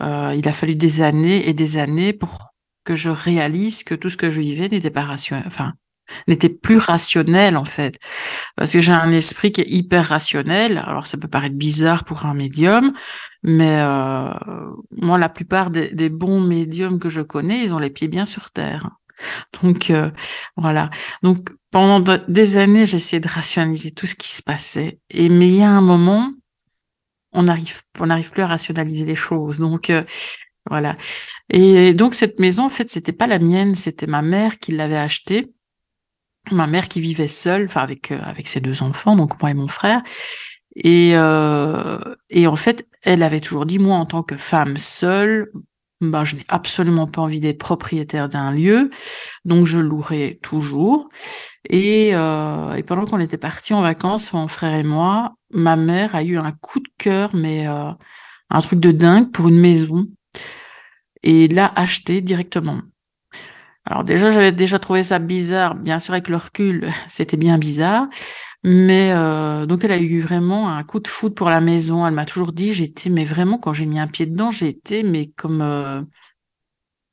Il 0.00 0.48
a 0.48 0.52
fallu 0.52 0.74
des 0.74 1.02
années 1.02 1.48
et 1.48 1.52
des 1.52 1.76
années 1.76 2.14
pour 2.14 2.54
que 2.84 2.94
je 2.94 3.10
réalise 3.10 3.84
que 3.84 3.94
tout 3.94 4.08
ce 4.08 4.16
que 4.16 4.30
je 4.30 4.40
vivais 4.40 4.68
n'était 4.68 4.90
pas 4.90 5.04
rationnel, 5.04 5.44
enfin, 5.46 5.74
n'était 6.28 6.48
plus 6.48 6.78
rationnel, 6.78 7.56
en 7.56 7.64
fait. 7.64 7.98
Parce 8.56 8.72
que 8.72 8.80
j'ai 8.80 8.92
un 8.92 9.10
esprit 9.10 9.52
qui 9.52 9.60
est 9.62 9.70
hyper 9.70 10.08
rationnel. 10.08 10.78
Alors, 10.78 11.06
ça 11.06 11.18
peut 11.18 11.28
paraître 11.28 11.56
bizarre 11.56 12.04
pour 12.04 12.26
un 12.26 12.34
médium, 12.34 12.92
mais 13.42 13.80
euh, 13.80 14.32
moi, 14.90 15.18
la 15.18 15.28
plupart 15.28 15.70
des, 15.70 16.08
bons 16.08 16.40
médiums 16.40 16.98
que 16.98 17.08
je 17.08 17.22
connais, 17.22 17.62
ils 17.62 17.74
ont 17.74 17.78
les 17.78 17.90
pieds 17.90 18.08
bien 18.08 18.24
sur 18.24 18.50
terre. 18.50 18.90
Donc, 19.62 19.90
euh, 19.90 20.10
voilà. 20.56 20.90
Donc, 21.22 21.50
pendant 21.70 22.00
de- 22.00 22.22
des 22.28 22.58
années, 22.58 22.84
j'ai 22.84 22.96
essayé 22.96 23.20
de 23.20 23.28
rationaliser 23.28 23.90
tout 23.92 24.06
ce 24.06 24.14
qui 24.14 24.34
se 24.34 24.42
passait. 24.42 24.98
Et, 25.10 25.28
mais 25.28 25.48
il 25.48 25.56
y 25.56 25.62
a 25.62 25.70
un 25.70 25.80
moment, 25.80 26.32
on 27.32 27.44
n'arrive 27.44 27.80
on 27.98 28.06
n'arrive 28.06 28.30
plus 28.30 28.42
à 28.42 28.46
rationaliser 28.46 29.04
les 29.04 29.14
choses. 29.14 29.58
Donc, 29.58 29.90
euh, 29.90 30.02
voilà. 30.68 30.96
Et 31.50 31.94
donc, 31.94 32.14
cette 32.14 32.40
maison, 32.40 32.64
en 32.64 32.68
fait, 32.68 32.90
c'était 32.90 33.12
pas 33.12 33.26
la 33.26 33.38
mienne, 33.38 33.74
c'était 33.74 34.06
ma 34.06 34.22
mère 34.22 34.58
qui 34.58 34.72
l'avait 34.72 34.96
achetée. 34.96 35.52
Ma 36.50 36.66
mère 36.66 36.88
qui 36.88 37.00
vivait 37.00 37.28
seule, 37.28 37.66
enfin, 37.66 37.82
avec, 37.82 38.10
euh, 38.12 38.18
avec 38.22 38.48
ses 38.48 38.60
deux 38.60 38.82
enfants, 38.82 39.16
donc 39.16 39.40
moi 39.40 39.50
et 39.50 39.54
mon 39.54 39.68
frère. 39.68 40.02
Et, 40.76 41.12
euh, 41.14 41.98
et 42.30 42.46
en 42.46 42.56
fait, 42.56 42.86
elle 43.02 43.22
avait 43.22 43.40
toujours 43.40 43.66
dit, 43.66 43.78
moi, 43.78 43.96
en 43.96 44.06
tant 44.06 44.22
que 44.22 44.36
femme 44.36 44.76
seule, 44.76 45.50
ben, 46.00 46.24
je 46.24 46.36
n'ai 46.36 46.44
absolument 46.48 47.06
pas 47.06 47.20
envie 47.20 47.40
d'être 47.40 47.58
propriétaire 47.58 48.28
d'un 48.30 48.52
lieu, 48.52 48.90
donc 49.44 49.66
je 49.66 49.78
louerai 49.78 50.38
toujours. 50.42 51.08
Et, 51.68 52.14
euh, 52.14 52.72
et 52.74 52.82
pendant 52.82 53.04
qu'on 53.04 53.20
était 53.20 53.36
partis 53.38 53.74
en 53.74 53.82
vacances, 53.82 54.32
mon 54.32 54.48
frère 54.48 54.74
et 54.74 54.82
moi, 54.82 55.34
ma 55.52 55.76
mère 55.76 56.14
a 56.14 56.22
eu 56.22 56.38
un 56.38 56.52
coup 56.52 56.80
de 56.80 56.88
cœur, 56.96 57.34
mais 57.34 57.68
euh, 57.68 57.90
un 58.48 58.60
truc 58.60 58.80
de 58.80 58.92
dingue 58.92 59.30
pour 59.30 59.48
une 59.48 59.60
maison, 59.60 60.06
et 61.22 61.48
l'a 61.48 61.70
acheté 61.76 62.22
directement. 62.22 62.80
Alors 63.86 64.04
déjà, 64.04 64.30
j'avais 64.30 64.52
déjà 64.52 64.78
trouvé 64.78 65.02
ça 65.02 65.18
bizarre, 65.18 65.74
bien 65.74 65.98
sûr 65.98 66.14
avec 66.14 66.28
le 66.28 66.36
recul, 66.36 66.88
c'était 67.08 67.36
bien 67.36 67.58
bizarre, 67.58 68.08
mais 68.62 69.12
euh, 69.12 69.66
donc 69.66 69.84
elle 69.84 69.92
a 69.92 69.98
eu 69.98 70.20
vraiment 70.20 70.68
un 70.70 70.82
coup 70.84 71.00
de 71.00 71.08
foudre 71.08 71.34
pour 71.34 71.50
la 71.50 71.60
maison. 71.60 72.06
Elle 72.06 72.14
m'a 72.14 72.26
toujours 72.26 72.52
dit, 72.52 72.72
j'étais, 72.74 73.10
mais 73.10 73.24
vraiment 73.24 73.58
quand 73.58 73.72
j'ai 73.72 73.86
mis 73.86 73.98
un 74.00 74.06
pied 74.06 74.26
dedans, 74.26 74.50
été, 74.50 75.02
mais 75.02 75.26
comme 75.36 75.62
euh, 75.62 76.02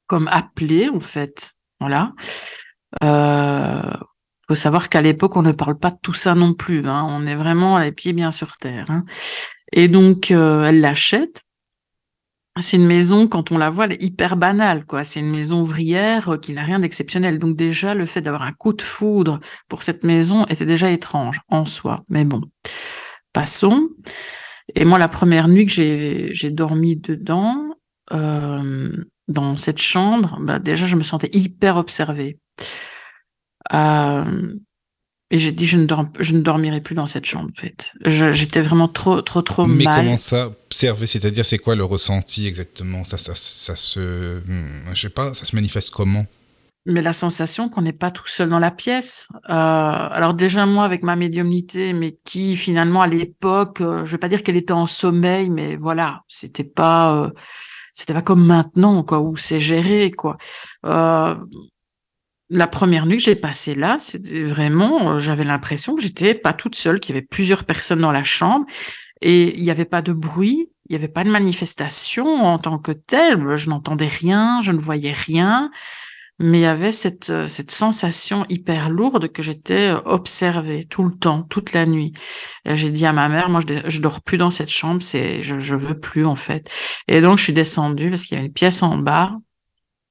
comme 0.08 0.28
appelée 0.30 0.90
en 0.90 1.00
fait, 1.00 1.54
voilà. 1.80 2.14
Euh, 3.04 3.94
faut 4.48 4.56
savoir 4.56 4.90
qu'à 4.90 5.02
l'époque, 5.02 5.36
on 5.36 5.42
ne 5.42 5.52
parle 5.52 5.78
pas 5.78 5.92
de 5.92 5.98
tout 6.02 6.14
ça 6.14 6.34
non 6.36 6.54
plus. 6.54 6.88
Hein. 6.88 7.06
On 7.10 7.28
est 7.28 7.36
vraiment 7.36 7.78
les 7.80 7.92
pieds 7.92 8.14
bien 8.14 8.32
sur 8.32 8.58
terre. 8.58 8.86
hein. 8.90 9.04
Et 9.74 9.88
donc, 9.90 10.32
euh, 10.32 10.64
elle 10.64 10.80
l'achète. 10.82 11.44
C'est 12.60 12.78
une 12.78 12.88
maison, 12.88 13.28
quand 13.28 13.52
on 13.52 13.58
la 13.58 13.70
voit, 13.70 13.86
elle 13.86 13.94
est 13.94 14.04
hyper 14.04 14.38
banale, 14.38 14.86
quoi. 14.86 15.04
C'est 15.04 15.20
une 15.20 15.32
maison 15.32 15.62
ouvrière 15.62 16.30
euh, 16.30 16.38
qui 16.38 16.54
n'a 16.54 16.64
rien 16.64 16.80
d'exceptionnel. 16.80 17.40
Donc 17.40 17.56
déjà, 17.56 17.94
le 17.94 18.06
fait 18.06 18.22
d'avoir 18.22 18.44
un 18.44 18.52
coup 18.52 18.74
de 18.74 18.82
foudre 18.82 19.40
pour 19.70 19.84
cette 19.84 20.04
maison 20.04 20.46
était 20.46 20.66
déjà 20.66 20.92
étrange 20.92 21.40
en 21.50 21.66
soi. 21.66 22.04
Mais 22.10 22.26
bon, 22.26 22.42
passons. 23.34 23.90
Et 24.76 24.86
moi, 24.86 25.00
la 25.00 25.08
première 25.08 25.48
nuit 25.48 25.66
que 25.66 26.32
j'ai 26.32 26.52
dormi 26.52 26.98
dedans, 26.98 27.64
euh, 28.14 28.92
dans 29.28 29.58
cette 29.58 29.80
chambre, 29.82 30.38
bah, 30.42 30.60
déjà, 30.60 30.86
je 30.86 30.96
me 30.96 31.04
sentais 31.04 31.30
hyper 31.34 31.78
observée. 31.78 32.40
Euh, 33.74 34.54
et 35.30 35.38
j'ai 35.38 35.52
dit, 35.52 35.66
je 35.66 35.78
ne, 35.78 35.88
je 36.20 36.34
ne 36.34 36.40
dormirai 36.42 36.80
plus 36.80 36.96
dans 36.96 37.06
cette 37.08 37.26
chambre, 37.26 37.50
en 37.52 37.60
fait. 37.60 37.92
J'étais 38.06 38.62
vraiment 38.62 38.88
trop, 38.88 39.22
trop, 39.22 39.42
trop 39.42 39.66
Mais 39.66 39.84
mal. 39.84 39.98
comment 40.06 40.18
ça, 40.18 40.48
observer 40.68 41.06
C'est-à-dire, 41.06 41.46
c'est 41.46 41.58
quoi 41.58 41.76
le 41.76 41.84
ressenti 41.84 42.48
exactement? 42.48 43.04
Ça, 43.04 43.18
ça, 43.18 43.34
ça 43.36 43.76
se. 43.76 44.40
hmm, 44.40 44.86
Je 44.94 45.02
sais 45.02 45.10
pas, 45.10 45.34
ça 45.34 45.46
se 45.46 45.54
manifeste 45.56 45.90
comment? 45.92 46.26
Mais 46.90 47.02
la 47.02 47.12
sensation 47.12 47.68
qu'on 47.68 47.82
n'est 47.82 47.92
pas 47.92 48.12
tout 48.12 48.28
seul 48.28 48.48
dans 48.48 48.60
la 48.60 48.72
pièce. 48.72 49.28
Euh, 49.34 49.40
alors 49.50 50.34
déjà 50.34 50.66
moi 50.66 50.86
avec 50.86 51.04
ma 51.04 51.18
médiumnité, 51.18 51.92
mais 51.92 52.18
qui 52.24 52.56
finalement 52.56 53.02
à 53.02 53.08
l'époque, 53.08 53.82
euh, 53.82 54.06
je 54.06 54.12
vais 54.14 54.18
pas 54.18 54.30
dire 54.30 54.42
qu'elle 54.42 54.56
était 54.56 54.72
en 54.72 54.88
sommeil, 54.88 55.50
mais 55.50 55.76
voilà, 55.76 56.22
c'était 56.30 56.64
pas, 56.64 57.26
euh, 57.26 57.30
c'était 57.92 58.14
pas 58.14 58.22
comme 58.22 58.46
maintenant 58.46 59.04
quoi, 59.04 59.20
où 59.20 59.36
c'est 59.36 59.60
géré 59.60 60.12
quoi. 60.12 60.38
La 62.50 62.68
première 62.68 63.06
nuit 63.06 63.18
que 63.18 63.24
j'ai 63.24 63.36
passée 63.36 63.76
là, 63.76 63.98
c'était 64.00 64.44
vraiment, 64.44 65.12
euh, 65.14 65.20
j'avais 65.20 65.44
l'impression 65.44 65.96
que 65.96 66.02
j'étais 66.02 66.34
pas 66.34 66.54
toute 66.54 66.76
seule, 66.76 67.00
qu'il 67.00 67.14
y 67.16 67.18
avait 67.18 67.28
plusieurs 67.28 67.66
personnes 67.66 68.00
dans 68.00 68.14
la 68.14 68.24
chambre 68.24 68.66
et 69.22 69.58
il 69.58 69.64
n'y 69.64 69.72
avait 69.72 69.86
pas 69.86 70.02
de 70.02 70.14
bruit, 70.14 70.70
il 70.88 70.94
n'y 70.94 70.96
avait 70.96 71.12
pas 71.12 71.26
de 71.26 71.30
manifestation 71.30 72.26
en 72.26 72.58
tant 72.60 72.78
que 72.78 72.94
telle. 72.94 73.56
Je 73.56 73.70
n'entendais 73.70 74.08
rien, 74.08 74.62
je 74.62 74.72
ne 74.72 74.80
voyais 74.80 75.12
rien. 75.12 75.72
Mais 76.40 76.60
il 76.60 76.62
y 76.62 76.66
avait 76.66 76.92
cette, 76.92 77.32
euh, 77.32 77.48
cette 77.48 77.72
sensation 77.72 78.46
hyper 78.48 78.92
lourde 78.92 79.32
que 79.32 79.42
j'étais 79.42 79.90
euh, 79.90 80.00
observée 80.06 80.86
tout 80.86 81.04
le 81.04 81.12
temps, 81.12 81.42
toute 81.42 81.74
la 81.74 81.88
nuit. 81.88 82.14
J'ai 82.66 82.92
dit 82.92 83.08
à 83.08 83.14
ma 83.14 83.28
mère, 83.28 83.50
moi, 83.50 83.60
je, 83.68 83.90
je 83.90 84.02
dors 84.02 84.22
plus 84.22 84.38
dans 84.38 84.52
cette 84.52 84.70
chambre, 84.70 85.02
c'est, 85.02 85.42
je, 85.42 85.58
je 85.58 85.76
veux 85.76 86.00
plus, 86.00 86.26
en 86.26 86.36
fait. 86.36 86.70
Et 87.08 87.22
donc, 87.22 87.40
je 87.40 87.44
suis 87.46 87.54
descendue 87.54 88.12
parce 88.12 88.26
qu'il 88.28 88.36
y 88.36 88.38
avait 88.38 88.48
une 88.48 88.54
pièce 88.54 88.84
en 88.84 88.98
bas. 88.98 89.32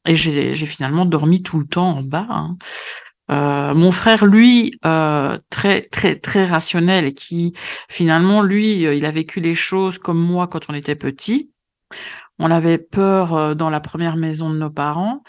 Et 0.06 0.14
j'ai, 0.16 0.54
finalement 0.54 1.04
dormi 1.04 1.42
tout 1.42 1.58
le 1.58 1.66
temps 1.66 1.98
en 1.98 2.02
bas. 2.02 2.26
hein. 2.28 2.56
Euh, 3.30 3.74
mon 3.74 3.90
frère, 3.90 4.24
lui, 4.24 4.78
euh, 4.84 5.38
très, 5.50 5.82
très, 5.82 6.16
très 6.16 6.44
rationnel 6.44 7.06
et 7.06 7.14
qui, 7.14 7.54
finalement, 7.88 8.42
lui, 8.42 8.86
euh, 8.86 8.94
il 8.94 9.04
a 9.04 9.10
vécu 9.10 9.40
les 9.40 9.54
choses 9.54 9.98
comme 9.98 10.20
moi 10.20 10.46
quand 10.46 10.70
on 10.70 10.74
était 10.74 10.94
petit. 10.94 11.50
On 12.38 12.50
avait 12.50 12.78
peur 12.78 13.56
dans 13.56 13.70
la 13.70 13.80
première 13.80 14.16
maison 14.16 14.50
de 14.50 14.58
nos 14.58 14.70
parents 14.70 15.22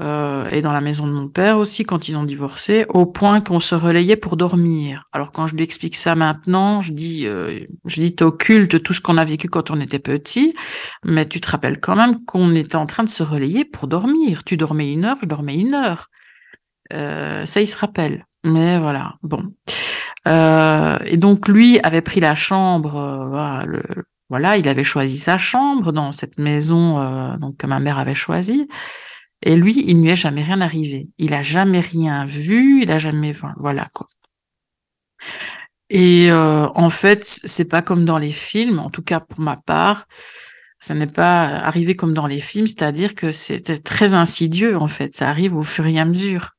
euh, 0.00 0.48
et 0.50 0.60
dans 0.60 0.72
la 0.72 0.80
maison 0.80 1.06
de 1.06 1.12
mon 1.12 1.28
père 1.28 1.58
aussi 1.58 1.84
quand 1.84 2.08
ils 2.08 2.16
ont 2.16 2.24
divorcé, 2.24 2.84
au 2.88 3.06
point 3.06 3.40
qu'on 3.40 3.60
se 3.60 3.74
relayait 3.74 4.16
pour 4.16 4.36
dormir. 4.36 5.08
Alors 5.12 5.32
quand 5.32 5.46
je 5.46 5.54
lui 5.54 5.62
explique 5.62 5.96
ça 5.96 6.14
maintenant, 6.14 6.80
je 6.80 6.92
dis, 6.92 7.26
euh, 7.26 7.60
je 7.84 8.00
dis 8.00 8.14
t'occultes 8.14 8.82
tout 8.82 8.92
ce 8.92 9.00
qu'on 9.00 9.18
a 9.18 9.24
vécu 9.24 9.48
quand 9.48 9.70
on 9.70 9.80
était 9.80 9.98
petit, 9.98 10.54
mais 11.04 11.26
tu 11.26 11.40
te 11.40 11.50
rappelles 11.50 11.80
quand 11.80 11.96
même 11.96 12.24
qu'on 12.24 12.54
était 12.54 12.76
en 12.76 12.86
train 12.86 13.04
de 13.04 13.08
se 13.08 13.22
relayer 13.22 13.64
pour 13.64 13.86
dormir. 13.88 14.44
Tu 14.44 14.56
dormais 14.56 14.92
une 14.92 15.04
heure, 15.04 15.18
je 15.22 15.28
dormais 15.28 15.54
une 15.54 15.74
heure. 15.74 16.08
Euh, 16.92 17.44
ça, 17.44 17.60
il 17.60 17.66
se 17.66 17.78
rappelle. 17.78 18.26
Mais 18.44 18.78
voilà, 18.78 19.14
bon. 19.22 19.54
Euh, 20.28 20.98
et 21.04 21.16
donc 21.16 21.48
lui 21.48 21.78
avait 21.80 22.00
pris 22.00 22.20
la 22.20 22.34
chambre, 22.34 22.96
euh, 22.96 23.80
voilà, 24.30 24.56
il 24.56 24.68
avait 24.68 24.84
choisi 24.84 25.16
sa 25.16 25.36
chambre 25.36 25.92
dans 25.92 26.12
cette 26.12 26.38
maison 26.38 26.98
euh, 26.98 27.36
donc 27.36 27.58
que 27.58 27.66
ma 27.66 27.78
mère 27.80 27.98
avait 27.98 28.14
choisie. 28.14 28.68
Et 29.44 29.56
lui, 29.56 29.84
il 29.86 29.98
ne 29.98 30.04
lui 30.04 30.10
est 30.10 30.16
jamais 30.16 30.42
rien 30.42 30.60
arrivé. 30.62 31.08
Il 31.18 31.34
a 31.34 31.42
jamais 31.42 31.80
rien 31.80 32.24
vu, 32.24 32.82
il 32.82 32.90
a 32.90 32.98
jamais, 32.98 33.32
voilà 33.58 33.88
quoi. 33.92 34.08
Et 35.90 36.30
euh, 36.30 36.66
en 36.74 36.88
fait, 36.90 37.24
c'est 37.24 37.68
pas 37.68 37.82
comme 37.82 38.06
dans 38.06 38.18
les 38.18 38.32
films, 38.32 38.78
en 38.78 38.88
tout 38.88 39.02
cas 39.02 39.20
pour 39.20 39.40
ma 39.40 39.56
part, 39.56 40.06
ça 40.78 40.94
n'est 40.94 41.06
pas 41.06 41.44
arrivé 41.44 41.94
comme 41.94 42.14
dans 42.14 42.26
les 42.26 42.40
films, 42.40 42.66
c'est-à-dire 42.66 43.14
que 43.14 43.30
c'était 43.30 43.78
très 43.78 44.14
insidieux 44.14 44.76
en 44.78 44.88
fait. 44.88 45.14
Ça 45.14 45.28
arrive 45.28 45.54
au 45.54 45.62
fur 45.62 45.86
et 45.86 45.98
à 45.98 46.06
mesure. 46.06 46.52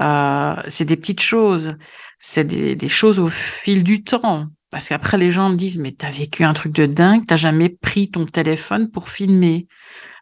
Euh, 0.00 0.54
c'est 0.68 0.84
des 0.84 0.96
petites 0.96 1.20
choses, 1.20 1.76
c'est 2.20 2.44
des, 2.44 2.76
des 2.76 2.88
choses 2.88 3.18
au 3.18 3.28
fil 3.28 3.82
du 3.82 4.04
temps. 4.04 4.46
Parce 4.70 4.88
qu'après, 4.88 5.18
les 5.18 5.30
gens 5.30 5.50
me 5.50 5.56
disent, 5.56 5.78
mais 5.78 5.92
t'as 5.92 6.10
vécu 6.10 6.44
un 6.44 6.54
truc 6.54 6.72
de 6.72 6.86
dingue, 6.86 7.24
t'as 7.26 7.36
jamais 7.36 7.68
pris 7.68 8.10
ton 8.10 8.24
téléphone 8.24 8.90
pour 8.90 9.10
filmer. 9.10 9.66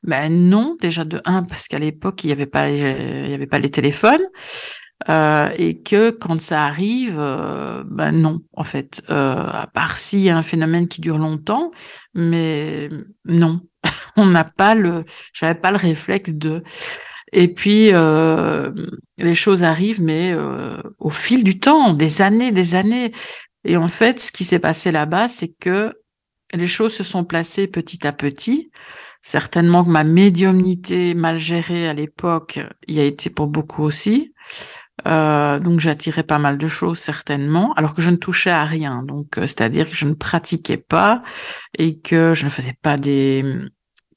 Ben 0.03 0.33
non, 0.49 0.77
déjà 0.81 1.05
de 1.05 1.21
un, 1.25 1.43
parce 1.43 1.69
qu'à 1.69 1.79
l'époque, 1.79 2.25
il 2.25 2.29
n'y 2.29 2.33
avait 2.33 2.47
pas 2.47 2.67
les, 2.69 3.25
il 3.27 3.31
y 3.31 3.35
avait 3.35 3.47
pas 3.47 3.59
les 3.59 3.71
téléphones. 3.71 4.25
Euh, 5.09 5.49
et 5.57 5.81
que 5.81 6.11
quand 6.11 6.41
ça 6.41 6.67
arrive, 6.67 7.19
euh, 7.19 7.83
ben 7.87 8.13
non, 8.13 8.41
en 8.53 8.65
fait, 8.65 9.01
euh, 9.09 9.47
à 9.47 9.67
part 9.67 9.97
s'il 9.97 10.21
y 10.21 10.31
a 10.31 10.37
un 10.37 10.43
phénomène 10.43 10.89
qui 10.89 11.01
dure 11.01 11.17
longtemps, 11.17 11.71
mais 12.15 12.91
non, 13.25 13.61
on 14.17 14.27
n'a 14.27 14.45
pas 14.45 14.75
le, 14.75 15.05
j'avais 15.33 15.59
pas 15.59 15.71
le 15.71 15.79
réflexe 15.79 16.35
de. 16.35 16.63
Et 17.33 17.49
puis 17.49 17.91
euh, 17.95 18.71
les 19.19 19.35
choses 19.35 19.63
arrivent, 19.63 20.03
mais 20.03 20.33
euh, 20.33 20.77
au 20.99 21.11
fil 21.11 21.45
du 21.45 21.59
temps, 21.61 21.95
des 21.95 22.23
années, 22.23 22.51
des 22.53 22.75
années. 22.75 23.13
Et 23.65 23.77
en 23.77 23.87
fait, 23.87 24.21
ce 24.21 24.33
qui 24.33 24.45
s'est 24.45 24.59
passé 24.59 24.91
là-bas, 24.93 25.29
c'est 25.29 25.55
que 25.61 25.95
les 26.53 26.67
choses 26.67 26.95
se 26.95 27.05
sont 27.05 27.25
placées 27.25 27.69
petit 27.69 28.07
à 28.07 28.13
petit. 28.13 28.71
Certainement 29.23 29.85
que 29.85 29.91
ma 29.91 30.05
médiumnité 30.05 31.15
mal 31.15 31.39
gérée 31.39 31.89
à 31.89 31.93
l'époque 31.93 32.61
y 32.89 33.01
a 33.01 33.05
été 33.05 33.31
pour 33.31 33.47
beaucoup 33.47 33.83
aussi. 33.83 34.33
Euh, 35.07 35.59
donc 35.61 35.81
j'attirais 35.81 36.23
pas 36.23 36.39
mal 36.39 36.59
de 36.59 36.67
choses 36.67 36.99
certainement, 36.99 37.73
alors 37.75 37.95
que 37.95 38.03
je 38.03 38.11
ne 38.11 38.17
touchais 38.17 38.51
à 38.51 38.65
rien. 38.65 39.03
Donc 39.03 39.39
euh, 39.39 39.43
c'est-à-dire 39.43 39.89
que 39.89 39.97
je 39.97 40.07
ne 40.07 40.15
pratiquais 40.15 40.77
pas 40.77 41.23
et 41.79 41.99
que 41.99 42.35
je 42.35 42.45
ne 42.45 42.51
faisais 42.51 42.77
pas 42.83 42.97
des 42.99 43.45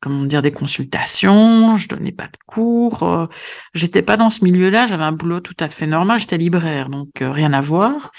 comment 0.03 0.25
dire 0.25 0.41
des 0.41 0.51
consultations, 0.51 1.77
je 1.77 1.87
donnais 1.87 2.11
pas 2.11 2.25
de 2.27 2.37
cours, 2.45 3.03
euh, 3.03 3.27
j'étais 3.73 4.01
pas 4.01 4.17
dans 4.17 4.29
ce 4.29 4.43
milieu-là, 4.43 4.85
j'avais 4.85 5.05
un 5.05 5.13
boulot 5.13 5.39
tout 5.39 5.55
à 5.61 5.69
fait 5.69 5.87
normal, 5.87 6.19
j'étais 6.19 6.37
libraire, 6.37 6.89
donc 6.89 7.21
euh, 7.21 7.31
rien 7.31 7.53
à 7.53 7.61
voir. 7.61 8.11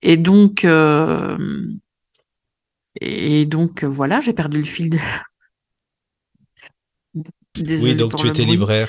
Et 0.00 0.16
donc 0.16 0.64
euh, 0.64 1.36
et 3.00 3.44
donc 3.44 3.84
voilà, 3.84 4.20
j'ai 4.20 4.32
perdu 4.32 4.58
le 4.58 4.64
fil 4.64 4.88
de 4.88 4.98
Désolée 7.56 7.92
oui, 7.92 7.96
donc 7.98 8.16
tu 8.16 8.26
étais 8.28 8.42
bruit. 8.42 8.52
libraire. 8.52 8.88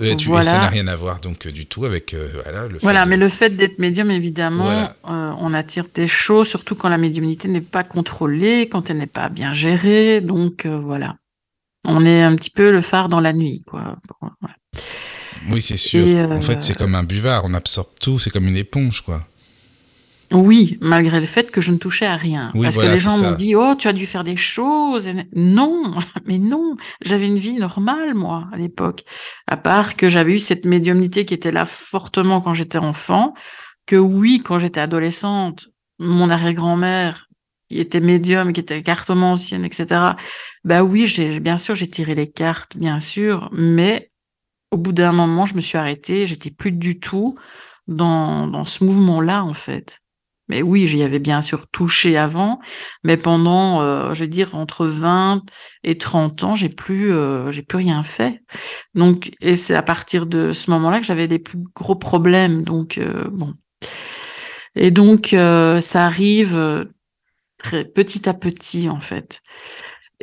Euh, 0.00 0.14
tu, 0.14 0.32
et 0.32 0.42
ça 0.44 0.52
n'a 0.58 0.68
rien 0.68 0.86
à 0.86 0.94
voir 0.94 1.18
donc 1.18 1.46
euh, 1.46 1.50
du 1.50 1.66
tout 1.66 1.84
avec 1.84 2.14
euh, 2.14 2.28
voilà, 2.44 2.68
le 2.68 2.74
fait 2.74 2.78
Voilà, 2.82 3.04
de- 3.04 3.10
mais 3.10 3.16
le 3.16 3.28
fait 3.28 3.50
d'être 3.50 3.80
médium, 3.80 4.08
évidemment, 4.12 4.62
Voilà. 4.64 4.94
on 5.40 5.52
attire 5.52 5.86
des 5.92 6.06
choses, 6.06 6.46
surtout 6.46 6.76
quand 6.76 6.88
la 6.88 6.96
médiumnité 6.98 7.48
n'est 7.48 7.60
pas 7.60 7.82
contrôlée, 7.82 8.68
quand 8.68 8.88
elle 8.88 8.98
n'est 8.98 9.06
pas 9.08 9.28
bien 9.28 9.52
gérée. 9.52 10.20
Donc 10.20 10.64
voilà, 10.66 11.16
on 11.84 12.06
est 12.06 12.22
un 12.22 12.36
petit 12.36 12.50
peu 12.50 12.70
le 12.70 12.82
phare 12.82 13.08
dans 13.08 13.18
la 13.20 13.32
nuit, 13.32 13.64
quoi. 13.66 13.96
Bon. 14.22 14.28
Oui, 15.50 15.60
c'est 15.60 15.76
sûr. 15.76 16.06
Et, 16.06 16.22
En 16.24 16.40
fait, 16.40 16.62
c'est 16.62 16.74
comme 16.74 16.94
un 16.94 17.02
buvard, 17.02 17.42
on 17.44 17.54
absorbe 17.54 17.88
tout, 18.00 18.20
c'est 18.20 18.30
comme 18.30 18.46
une 18.46 18.56
éponge, 18.56 19.00
quoi. 19.00 19.26
Oui, 20.32 20.78
malgré 20.80 21.18
le 21.18 21.26
fait 21.26 21.50
que 21.50 21.60
je 21.60 21.72
ne 21.72 21.78
touchais 21.78 22.06
à 22.06 22.16
rien. 22.16 22.52
Oui, 22.54 22.62
Parce 22.62 22.76
voilà, 22.76 22.90
que 22.90 22.94
les 22.94 23.00
gens 23.00 23.18
m'ont 23.18 23.32
dit, 23.32 23.56
oh, 23.56 23.74
tu 23.76 23.88
as 23.88 23.92
dû 23.92 24.06
faire 24.06 24.22
des 24.22 24.36
choses. 24.36 25.08
Et 25.08 25.14
Non, 25.34 25.94
mais 26.26 26.38
non, 26.38 26.76
j'avais 27.02 27.26
une 27.26 27.38
vie 27.38 27.54
normale, 27.54 28.14
moi, 28.14 28.48
à 28.52 28.56
l'époque. 28.56 29.04
À 29.48 29.56
part 29.56 29.96
que 29.96 30.08
j'avais 30.08 30.34
eu 30.34 30.38
cette 30.38 30.64
médiumnité 30.66 31.24
qui 31.24 31.34
était 31.34 31.50
là 31.50 31.64
fortement 31.64 32.40
quand 32.40 32.54
j'étais 32.54 32.78
enfant, 32.78 33.34
que 33.86 33.96
oui, 33.96 34.40
quand 34.44 34.60
j'étais 34.60 34.80
adolescente, 34.80 35.68
mon 35.98 36.30
arrière-grand-mère, 36.30 37.26
qui 37.68 37.80
était 37.80 38.00
médium, 38.00 38.52
qui 38.52 38.60
était 38.60 38.82
cartomancienne, 38.82 39.64
etc. 39.64 40.12
Bah 40.64 40.84
oui, 40.84 41.06
j'ai, 41.06 41.40
bien 41.40 41.58
sûr, 41.58 41.74
j'ai 41.74 41.88
tiré 41.88 42.14
les 42.14 42.30
cartes, 42.30 42.76
bien 42.76 43.00
sûr, 43.00 43.48
mais 43.52 44.10
au 44.70 44.76
bout 44.76 44.92
d'un 44.92 45.12
moment, 45.12 45.44
je 45.44 45.54
me 45.56 45.60
suis 45.60 45.78
arrêtée, 45.78 46.26
j'étais 46.26 46.50
plus 46.50 46.72
du 46.72 47.00
tout 47.00 47.36
dans, 47.88 48.46
dans 48.46 48.64
ce 48.64 48.84
mouvement-là, 48.84 49.44
en 49.44 49.54
fait. 49.54 50.00
Mais 50.50 50.62
oui, 50.62 50.88
j'y 50.88 51.04
avais 51.04 51.20
bien 51.20 51.42
sûr 51.42 51.68
touché 51.68 52.16
avant, 52.16 52.58
mais 53.04 53.16
pendant, 53.16 53.82
euh, 53.82 54.14
je 54.14 54.24
veux 54.24 54.28
dire, 54.28 54.56
entre 54.56 54.84
20 54.84 55.42
et 55.84 55.96
30 55.96 56.42
ans, 56.42 56.54
j'ai 56.56 56.68
plus, 56.68 57.12
euh, 57.12 57.52
j'ai 57.52 57.62
plus 57.62 57.78
rien 57.78 58.02
fait. 58.02 58.42
Donc, 58.96 59.30
et 59.40 59.54
c'est 59.54 59.76
à 59.76 59.82
partir 59.84 60.26
de 60.26 60.50
ce 60.50 60.72
moment-là 60.72 60.98
que 60.98 61.06
j'avais 61.06 61.28
les 61.28 61.38
plus 61.38 61.60
gros 61.76 61.94
problèmes. 61.94 62.64
Donc, 62.64 62.98
euh, 62.98 63.28
bon. 63.30 63.54
Et 64.74 64.90
donc, 64.90 65.28
ça 65.28 66.04
arrive 66.04 66.88
très 67.56 67.84
petit 67.84 68.28
à 68.28 68.34
petit, 68.34 68.88
en 68.88 69.00
fait. 69.00 69.40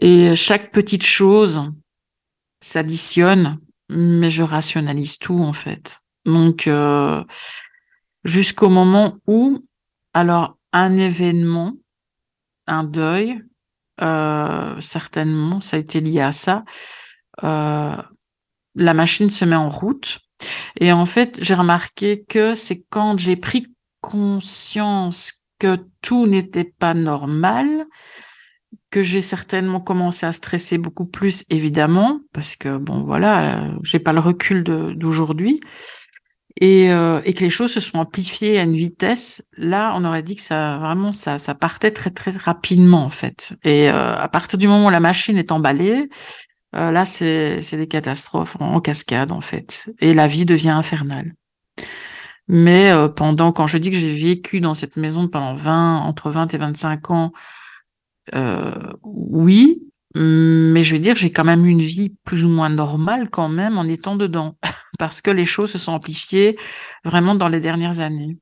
Et 0.02 0.36
chaque 0.36 0.74
petite 0.74 1.06
chose 1.06 1.72
s'additionne, 2.60 3.60
mais 3.88 4.30
je 4.30 4.44
rationalise 4.44 5.20
tout, 5.20 5.40
en 5.40 5.54
fait. 5.54 6.02
Donc, 6.26 6.70
jusqu'au 8.26 8.70
moment 8.70 9.18
où, 9.26 9.62
alors, 10.18 10.58
un 10.74 10.98
événement, 10.98 11.74
un 12.66 12.84
deuil, 12.84 13.40
euh, 14.02 14.82
certainement, 14.82 15.62
ça 15.62 15.78
a 15.78 15.80
été 15.80 16.02
lié 16.02 16.22
à 16.22 16.32
ça. 16.32 16.66
Euh, 17.44 17.96
la 18.74 18.94
machine 18.96 19.30
se 19.30 19.46
met 19.46 19.56
en 19.56 19.70
route. 19.70 20.18
Et 20.80 20.92
en 20.92 21.06
fait, 21.06 21.38
j'ai 21.40 21.54
remarqué 21.54 22.24
que 22.28 22.56
c'est 22.56 22.84
quand 22.90 23.20
j'ai 23.20 23.36
pris 23.36 23.68
conscience 24.02 25.44
que 25.60 25.78
tout 26.02 26.26
n'était 26.26 26.64
pas 26.64 26.96
normal, 26.96 27.86
que 28.90 29.04
j'ai 29.04 29.22
certainement 29.22 29.82
commencé 29.82 30.26
à 30.26 30.32
stresser 30.32 30.80
beaucoup 30.80 31.06
plus, 31.06 31.46
évidemment, 31.52 32.22
parce 32.34 32.56
que 32.56 32.78
bon, 32.78 33.04
voilà, 33.04 33.60
euh, 33.60 33.78
j'ai 33.84 34.00
pas 34.00 34.14
le 34.14 34.20
recul 34.20 34.64
d'aujourd'hui, 34.64 35.60
et, 36.60 36.92
euh, 36.92 37.22
et 37.26 37.34
que 37.34 37.44
les 37.44 37.50
choses 37.50 37.72
se 37.72 37.80
sont 37.80 38.00
amplifiées 38.00 38.60
à 38.60 38.64
une 38.64 38.76
vitesse. 38.76 39.44
Là, 39.58 39.94
on 39.96 40.04
aurait 40.06 40.24
dit 40.24 40.36
que 40.36 40.42
ça 40.42 40.78
vraiment 40.78 41.12
ça, 41.12 41.38
ça 41.38 41.56
partait 41.56 41.92
très 41.92 42.10
très 42.10 42.32
rapidement 42.32 43.04
en 43.04 43.10
fait. 43.10 43.56
Et 43.64 43.90
euh, 43.90 44.16
à 44.16 44.28
partir 44.28 44.58
du 44.58 44.68
moment 44.68 44.88
où 44.88 44.90
la 44.90 45.00
machine 45.00 45.38
est 45.38 45.52
emballée, 45.52 46.10
euh, 46.76 46.92
là 46.92 47.06
c'est 47.06 47.60
des 47.74 47.88
catastrophes 47.88 48.58
en, 48.60 48.76
en 48.76 48.82
cascade 48.82 49.32
en 49.32 49.42
fait, 49.42 49.90
et 50.02 50.14
la 50.14 50.28
vie 50.28 50.46
devient 50.46 50.70
infernale. 50.70 51.34
Mais 52.48 52.92
euh, 52.92 53.10
pendant, 53.10 53.52
quand 53.52 53.68
je 53.68 53.78
dis 53.78 53.92
que 53.92 53.98
j'ai 53.98 54.14
vécu 54.14 54.60
dans 54.60 54.74
cette 54.74 54.98
maison 54.98 55.28
pendant 55.28 55.56
20, 55.56 56.00
entre 56.00 56.32
20 56.32 56.54
et 56.54 56.58
25 56.58 57.12
ans, 57.12 57.32
euh, 58.36 58.72
oui, 59.04 59.84
mais 60.16 60.84
je 60.84 60.96
veux 60.96 61.00
dire, 61.00 61.16
j'ai 61.16 61.32
quand 61.32 61.44
même 61.44 61.66
une 61.66 61.82
vie 61.82 62.16
plus 62.24 62.46
ou 62.46 62.50
moins 62.50 62.70
normale 62.70 63.30
quand 63.30 63.50
même 63.50 63.78
en 63.78 63.84
étant 63.84 64.16
dedans, 64.16 64.58
parce 64.98 65.22
que 65.22 65.32
les 65.32 65.46
choses 65.46 65.72
se 65.72 65.78
sont 65.78 65.92
amplifiées 65.94 66.58
vraiment 67.06 67.36
dans 67.36 67.48
les 67.50 67.60
dernières 67.60 68.00
années. 68.00 68.38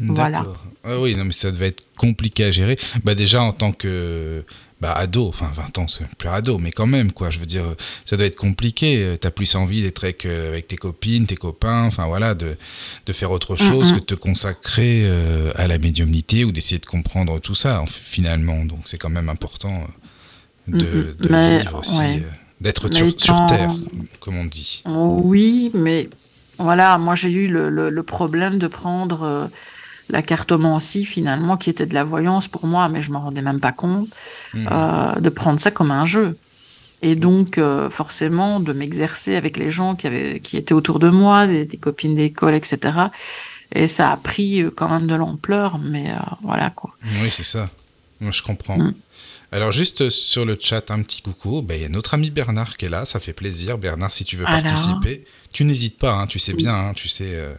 Voilà. 0.00 0.44
Ah 0.84 0.98
oui, 0.98 1.14
non, 1.14 1.24
mais 1.24 1.32
ça 1.32 1.50
devait 1.52 1.68
être 1.68 1.84
compliqué 1.96 2.44
à 2.44 2.52
gérer. 2.52 2.76
Bah 3.04 3.14
déjà 3.14 3.42
en 3.42 3.52
tant 3.52 3.72
que 3.72 4.44
bah, 4.80 4.92
ado, 4.94 5.28
enfin 5.28 5.48
20 5.54 5.78
ans, 5.78 5.86
c'est 5.86 6.08
plus 6.16 6.28
ado, 6.28 6.58
mais 6.58 6.72
quand 6.72 6.88
même, 6.88 7.12
quoi. 7.12 7.30
Je 7.30 7.38
veux 7.38 7.46
dire, 7.46 7.62
ça 8.04 8.16
doit 8.16 8.26
être 8.26 8.34
compliqué. 8.36 9.14
T'as 9.20 9.30
plus 9.30 9.54
envie 9.54 9.82
d'être 9.82 10.02
avec, 10.02 10.26
euh, 10.26 10.48
avec 10.48 10.66
tes 10.66 10.76
copines, 10.76 11.26
tes 11.26 11.36
copains, 11.36 11.84
enfin 11.84 12.06
voilà, 12.06 12.34
de, 12.34 12.56
de 13.06 13.12
faire 13.12 13.30
autre 13.30 13.54
chose 13.54 13.92
Mm, 13.92 13.94
que 13.94 14.00
de 14.00 14.04
te 14.06 14.14
consacrer 14.16 15.02
euh, 15.04 15.52
à 15.54 15.68
la 15.68 15.78
médiumnité 15.78 16.44
ou 16.44 16.50
d'essayer 16.50 16.80
de 16.80 16.86
comprendre 16.86 17.38
tout 17.38 17.54
ça, 17.54 17.80
en- 17.82 17.86
finalement. 17.86 18.64
Donc 18.64 18.80
c'est 18.86 18.98
quand 18.98 19.10
même 19.10 19.28
important 19.28 19.86
euh, 20.68 20.78
de, 20.78 20.84
Mm, 20.84 20.88
mm. 20.88 21.26
de 21.26 21.28
Mais, 21.28 21.58
vivre 21.60 21.78
aussi, 21.78 21.98
ouais. 21.98 22.22
euh, 22.24 22.30
d'être 22.62 22.92
sur, 22.92 23.06
sur 23.20 23.46
Terre, 23.46 23.70
comme 24.20 24.36
on 24.38 24.44
dit. 24.44 24.82
Oui, 24.86 25.70
mais 25.74 26.08
voilà, 26.58 26.96
moi 26.98 27.14
j'ai 27.14 27.30
eu 27.32 27.48
le, 27.48 27.68
le- 27.70 27.90
le 27.90 28.02
problème 28.02 28.58
de 28.58 28.68
prendre 28.68 29.22
euh, 29.22 29.46
la 30.08 30.22
cartomancie 30.22 31.04
finalement, 31.04 31.56
qui 31.56 31.70
était 31.70 31.86
de 31.86 31.94
la 31.94 32.04
voyance 32.04 32.48
pour 32.48 32.66
moi, 32.66 32.88
mais 32.88 33.02
je 33.02 33.10
m'en 33.10 33.20
rendais 33.20 33.42
même 33.42 33.60
pas 33.60 33.72
compte, 33.72 34.08
Mhm. 34.54 34.68
euh, 34.70 35.20
de 35.20 35.28
prendre 35.28 35.58
ça 35.60 35.70
comme 35.70 35.90
un 35.90 36.06
jeu. 36.06 36.36
Et 37.04 37.16
donc, 37.16 37.58
euh, 37.58 37.90
forcément, 37.90 38.60
de 38.60 38.72
m'exercer 38.72 39.34
avec 39.34 39.56
les 39.56 39.70
gens 39.70 39.96
qui, 39.96 40.06
avaient, 40.06 40.38
qui 40.38 40.56
étaient 40.56 40.72
autour 40.74 41.00
de 41.00 41.08
moi, 41.08 41.48
des, 41.48 41.66
des 41.66 41.76
copines 41.76 42.14
d'école, 42.14 42.54
etc. 42.54 42.78
Et 43.74 43.88
ça 43.88 44.12
a 44.12 44.16
pris 44.16 44.64
quand 44.76 44.88
même 44.88 45.08
de 45.08 45.16
l'ampleur, 45.16 45.78
mais 45.78 46.04
voilà 46.42 46.70
quoi. 46.70 46.90
Oui, 47.20 47.28
c'est 47.28 47.42
ça. 47.42 47.68
Moi, 48.20 48.30
je 48.30 48.42
comprends. 48.42 48.78
Mm. 48.78 48.94
Alors 49.52 49.70
juste 49.70 50.08
sur 50.08 50.44
le 50.46 50.56
chat, 50.58 50.90
un 50.90 51.02
petit 51.02 51.20
coucou. 51.22 51.60
Ben, 51.62 51.74
il 51.76 51.82
y 51.82 51.84
a 51.84 51.88
notre 51.90 52.14
ami 52.14 52.30
Bernard 52.30 52.76
qui 52.78 52.86
est 52.86 52.88
là, 52.88 53.04
ça 53.04 53.20
fait 53.20 53.34
plaisir. 53.34 53.76
Bernard, 53.78 54.12
si 54.12 54.24
tu 54.24 54.36
veux 54.36 54.46
Alors 54.48 54.62
participer, 54.62 55.24
tu 55.52 55.64
n'hésites 55.64 55.98
pas, 55.98 56.14
hein, 56.14 56.26
tu 56.26 56.38
sais 56.38 56.54
bien, 56.54 56.74
hein, 56.74 56.92
tu 56.94 57.06
sais, 57.08 57.32
euh, 57.34 57.54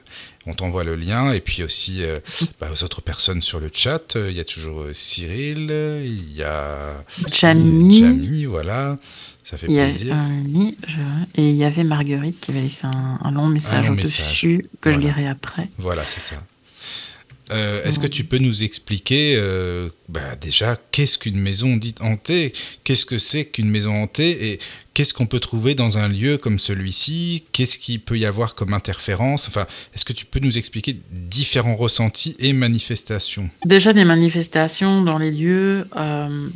on 0.47 0.55
t'envoie 0.55 0.83
le 0.83 0.95
lien. 0.95 1.31
Et 1.33 1.39
puis 1.39 1.61
aussi 1.63 2.03
euh, 2.03 2.19
bah, 2.59 2.69
aux 2.73 2.83
autres 2.83 3.01
personnes 3.01 3.43
sur 3.43 3.59
le 3.59 3.69
chat, 3.71 4.15
euh, 4.15 4.31
il 4.31 4.35
y 4.35 4.39
a 4.39 4.43
toujours 4.43 4.85
Cyril, 4.91 5.69
il 6.03 6.33
y 6.35 6.41
a 6.41 7.03
Jamie. 7.27 7.99
Jamie, 7.99 8.45
voilà, 8.45 8.97
ça 9.43 9.59
fait 9.59 9.67
plaisir. 9.67 10.15
un 10.15 10.39
ami, 10.39 10.75
je- 10.87 10.99
et 11.41 11.47
il 11.51 11.55
y 11.55 11.63
avait 11.63 11.83
Marguerite 11.83 12.39
qui 12.39 12.49
avait 12.49 12.61
laissé 12.61 12.87
un, 12.87 13.19
un 13.21 13.31
long 13.31 13.47
message 13.47 13.85
au-dessus 13.91 14.69
que 14.81 14.89
je 14.91 14.97
lirai 14.99 15.27
après. 15.27 15.69
Voilà, 15.77 16.01
c'est 16.01 16.21
ça. 16.21 16.43
Euh, 17.53 17.83
Est-ce 17.83 17.99
que 17.99 18.07
tu 18.07 18.23
peux 18.23 18.39
nous 18.39 18.63
expliquer 18.63 19.35
euh, 19.37 19.89
bah, 20.09 20.35
déjà 20.41 20.75
qu'est-ce 20.91 21.17
qu'une 21.17 21.39
maison 21.39 21.77
dite 21.77 22.01
hantée? 22.01 22.51
Qu'est-ce 22.83 23.05
que 23.05 23.17
c'est 23.17 23.45
qu'une 23.45 23.69
maison 23.69 23.93
hantée? 24.01 24.51
Et 24.51 24.59
qu'est-ce 24.93 25.13
qu'on 25.13 25.27
peut 25.27 25.39
trouver 25.39 25.75
dans 25.75 25.97
un 25.97 26.07
lieu 26.07 26.37
comme 26.37 26.57
celui-ci? 26.59 27.43
Qu'est-ce 27.51 27.77
qu'il 27.77 27.99
peut 28.01 28.17
y 28.17 28.25
avoir 28.25 28.55
comme 28.55 28.73
interférence? 28.73 29.47
Enfin, 29.47 29.67
est-ce 29.93 30.05
que 30.05 30.13
tu 30.13 30.25
peux 30.25 30.39
nous 30.39 30.57
expliquer 30.57 30.97
différents 31.11 31.75
ressentis 31.75 32.35
et 32.39 32.53
manifestations? 32.53 33.49
Déjà, 33.65 33.93
des 33.93 34.05
manifestations 34.05 35.01
dans 35.01 35.19
les 35.19 35.31
lieux, 35.31 35.87
euh, 35.95 36.47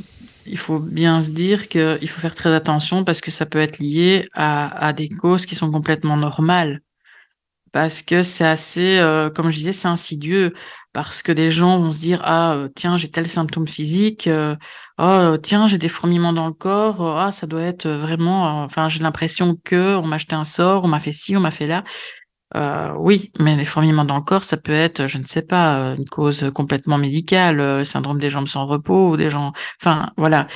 il 0.48 0.58
faut 0.58 0.80
bien 0.80 1.22
se 1.22 1.32
dire 1.32 1.68
qu'il 1.68 2.10
faut 2.10 2.22
faire 2.22 2.36
très 2.36 2.54
attention 2.54 3.04
parce 3.04 3.22
que 3.22 3.32
ça 3.32 3.46
peut 3.46 3.60
être 3.60 3.80
lié 3.80 4.28
à, 4.34 4.88
à 4.88 4.94
des 4.94 5.10
causes 5.10 5.46
qui 5.46 5.56
sont 5.56 5.70
complètement 5.72 6.18
normales. 6.18 6.82
Parce 7.72 8.02
que 8.02 8.24
c'est 8.24 8.46
assez, 8.46 8.98
euh, 9.00 9.30
comme 9.30 9.50
je 9.50 9.56
disais, 9.58 9.74
c'est 9.74 9.88
insidieux. 9.88 10.54
Parce 10.94 11.22
que 11.22 11.32
les 11.32 11.52
gens 11.52 11.80
vont 11.80 11.92
se 11.92 12.00
dire, 12.00 12.22
ah, 12.24 12.56
euh, 12.56 12.70
tiens, 12.76 12.98
j'ai 12.98 13.10
tel 13.12 13.28
symptôme 13.28 13.68
physique, 13.68 14.26
euh, 14.28 14.56
oh, 14.98 15.38
tiens, 15.44 15.68
j'ai 15.68 15.78
des 15.78 15.90
fourmillements 15.90 16.34
dans 16.34 16.48
le 16.48 16.54
corps, 16.54 17.02
euh, 17.06 17.16
ah, 17.28 17.32
ça 17.32 17.46
doit 17.46 17.62
être 17.62 17.88
vraiment, 17.88 18.64
euh, 18.64 18.66
enfin, 18.66 18.90
j'ai 18.90 19.00
l'impression 19.04 19.58
que 19.64 19.96
on 19.98 20.08
m'a 20.08 20.18
jeté 20.18 20.34
un 20.36 20.44
sort, 20.46 20.84
on 20.86 20.88
m'a 20.88 21.00
fait 21.00 21.12
ci, 21.12 21.38
on 21.38 21.40
m'a 21.42 21.52
fait 21.52 21.68
là. 21.68 21.84
Euh, 22.56 22.94
oui, 22.98 23.32
mais 23.40 23.56
les 23.58 23.66
fourmillements 23.66 24.06
dans 24.06 24.16
le 24.18 24.24
corps, 24.24 24.44
ça 24.46 24.58
peut 24.58 24.72
être, 24.72 25.06
je 25.08 25.18
ne 25.18 25.24
sais 25.26 25.42
pas, 25.46 25.92
euh, 25.92 25.96
une 25.98 26.08
cause 26.08 26.50
complètement 26.56 26.98
médicale, 26.98 27.60
euh, 27.60 27.84
syndrome 27.84 28.20
des 28.20 28.30
jambes 28.30 28.48
sans 28.48 28.66
repos 28.66 29.12
ou 29.12 29.18
des 29.18 29.30
gens. 29.30 29.52
Enfin, 29.82 30.12
voilà. 30.18 30.48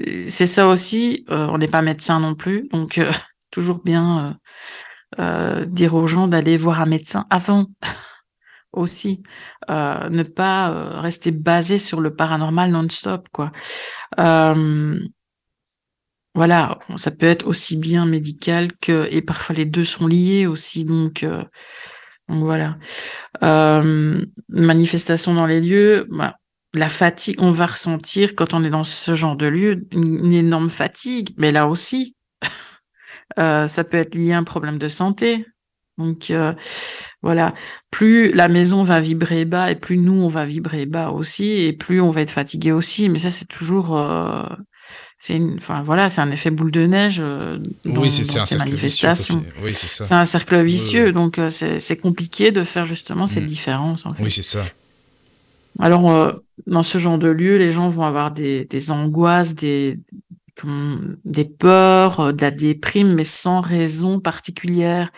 Euh, 0.00 0.26
C'est 0.28 0.46
ça 0.46 0.68
aussi. 0.68 1.24
euh, 1.30 1.46
on 1.50 1.58
n'est 1.58 1.68
pas 1.68 1.82
médecin 1.82 2.20
non 2.20 2.34
plus, 2.34 2.68
donc 2.72 2.98
euh, 2.98 3.12
toujours 3.50 3.80
bien 3.84 4.38
euh, 5.18 5.64
dire 5.66 5.94
aux 5.94 6.06
gens 6.06 6.28
d'aller 6.28 6.56
voir 6.56 6.80
un 6.80 6.86
médecin 6.86 7.26
avant 7.30 7.66
aussi. 8.72 9.22
Euh, 9.70 10.08
ne 10.08 10.22
pas 10.22 10.70
euh, 10.70 11.00
rester 11.00 11.30
basé 11.30 11.78
sur 11.78 12.00
le 12.00 12.14
paranormal 12.14 12.70
non-stop, 12.70 13.28
quoi. 13.32 13.52
Voilà, 16.36 16.80
ça 16.96 17.12
peut 17.12 17.26
être 17.26 17.46
aussi 17.46 17.76
bien 17.76 18.06
médical 18.06 18.72
que 18.80 19.06
et 19.12 19.22
parfois 19.22 19.54
les 19.54 19.66
deux 19.66 19.84
sont 19.84 20.08
liés 20.08 20.48
aussi, 20.48 20.84
donc, 20.84 21.24
voilà. 22.26 22.76
Manifestation 24.48 25.34
dans 25.34 25.46
les 25.46 25.60
lieux, 25.60 26.08
bah, 26.10 26.34
la 26.72 26.88
fatigue, 26.88 27.36
on 27.38 27.52
va 27.52 27.66
ressentir 27.66 28.34
quand 28.34 28.52
on 28.52 28.64
est 28.64 28.70
dans 28.70 28.82
ce 28.82 29.14
genre 29.14 29.36
de 29.36 29.46
lieu 29.46 29.86
une 29.92 30.32
énorme 30.32 30.70
fatigue, 30.70 31.30
mais 31.36 31.52
là 31.52 31.68
aussi, 31.68 32.16
euh, 33.38 33.66
ça 33.66 33.84
peut 33.84 33.96
être 33.96 34.14
lié 34.14 34.32
à 34.32 34.38
un 34.38 34.44
problème 34.44 34.78
de 34.78 34.88
santé. 34.88 35.46
Donc 35.96 36.30
euh, 36.30 36.52
voilà, 37.22 37.54
plus 37.90 38.32
la 38.32 38.48
maison 38.48 38.82
va 38.82 39.00
vibrer 39.00 39.44
bas 39.44 39.70
et 39.70 39.76
plus 39.76 39.96
nous 39.96 40.12
on 40.14 40.28
va 40.28 40.44
vibrer 40.44 40.86
bas 40.86 41.10
aussi 41.10 41.50
et 41.50 41.72
plus 41.72 42.00
on 42.00 42.10
va 42.10 42.20
être 42.22 42.32
fatigué 42.32 42.72
aussi. 42.72 43.08
Mais 43.08 43.18
ça 43.20 43.30
c'est 43.30 43.46
toujours, 43.46 43.96
euh, 43.96 44.42
c'est 45.18 45.40
enfin 45.56 45.82
voilà, 45.82 46.08
c'est 46.08 46.20
un 46.20 46.32
effet 46.32 46.50
boule 46.50 46.72
de 46.72 46.84
neige 46.86 47.18
dans, 47.18 47.60
Oui, 48.00 48.10
c'est 48.10 48.26
dans 48.36 48.44
ces 48.44 48.58
vicieux. 48.64 49.08
Oui, 49.62 49.72
c'est 49.72 49.86
ça. 49.86 50.02
C'est 50.04 50.14
un 50.14 50.24
cercle 50.24 50.64
vicieux, 50.64 51.06
oui. 51.06 51.12
donc 51.12 51.40
c'est 51.50 51.78
c'est 51.78 51.96
compliqué 51.96 52.50
de 52.50 52.64
faire 52.64 52.86
justement 52.86 53.26
cette 53.26 53.44
Mm. 53.44 53.46
différence. 53.46 54.04
En 54.04 54.14
fait. 54.14 54.22
Oui, 54.24 54.30
c'est 54.32 54.42
ça. 54.42 54.64
Alors, 55.80 56.10
euh, 56.10 56.32
dans 56.66 56.82
ce 56.82 56.98
genre 56.98 57.18
de 57.18 57.28
lieu, 57.28 57.56
les 57.56 57.70
gens 57.70 57.88
vont 57.88 58.02
avoir 58.04 58.30
des, 58.30 58.64
des 58.64 58.90
angoisses, 58.90 59.54
des, 59.54 59.98
des 61.24 61.44
peurs, 61.44 62.20
euh, 62.20 62.32
de 62.32 62.40
la 62.40 62.50
déprime, 62.50 63.14
mais 63.14 63.24
sans 63.24 63.60
raison 63.60 64.20
particulière. 64.20 65.10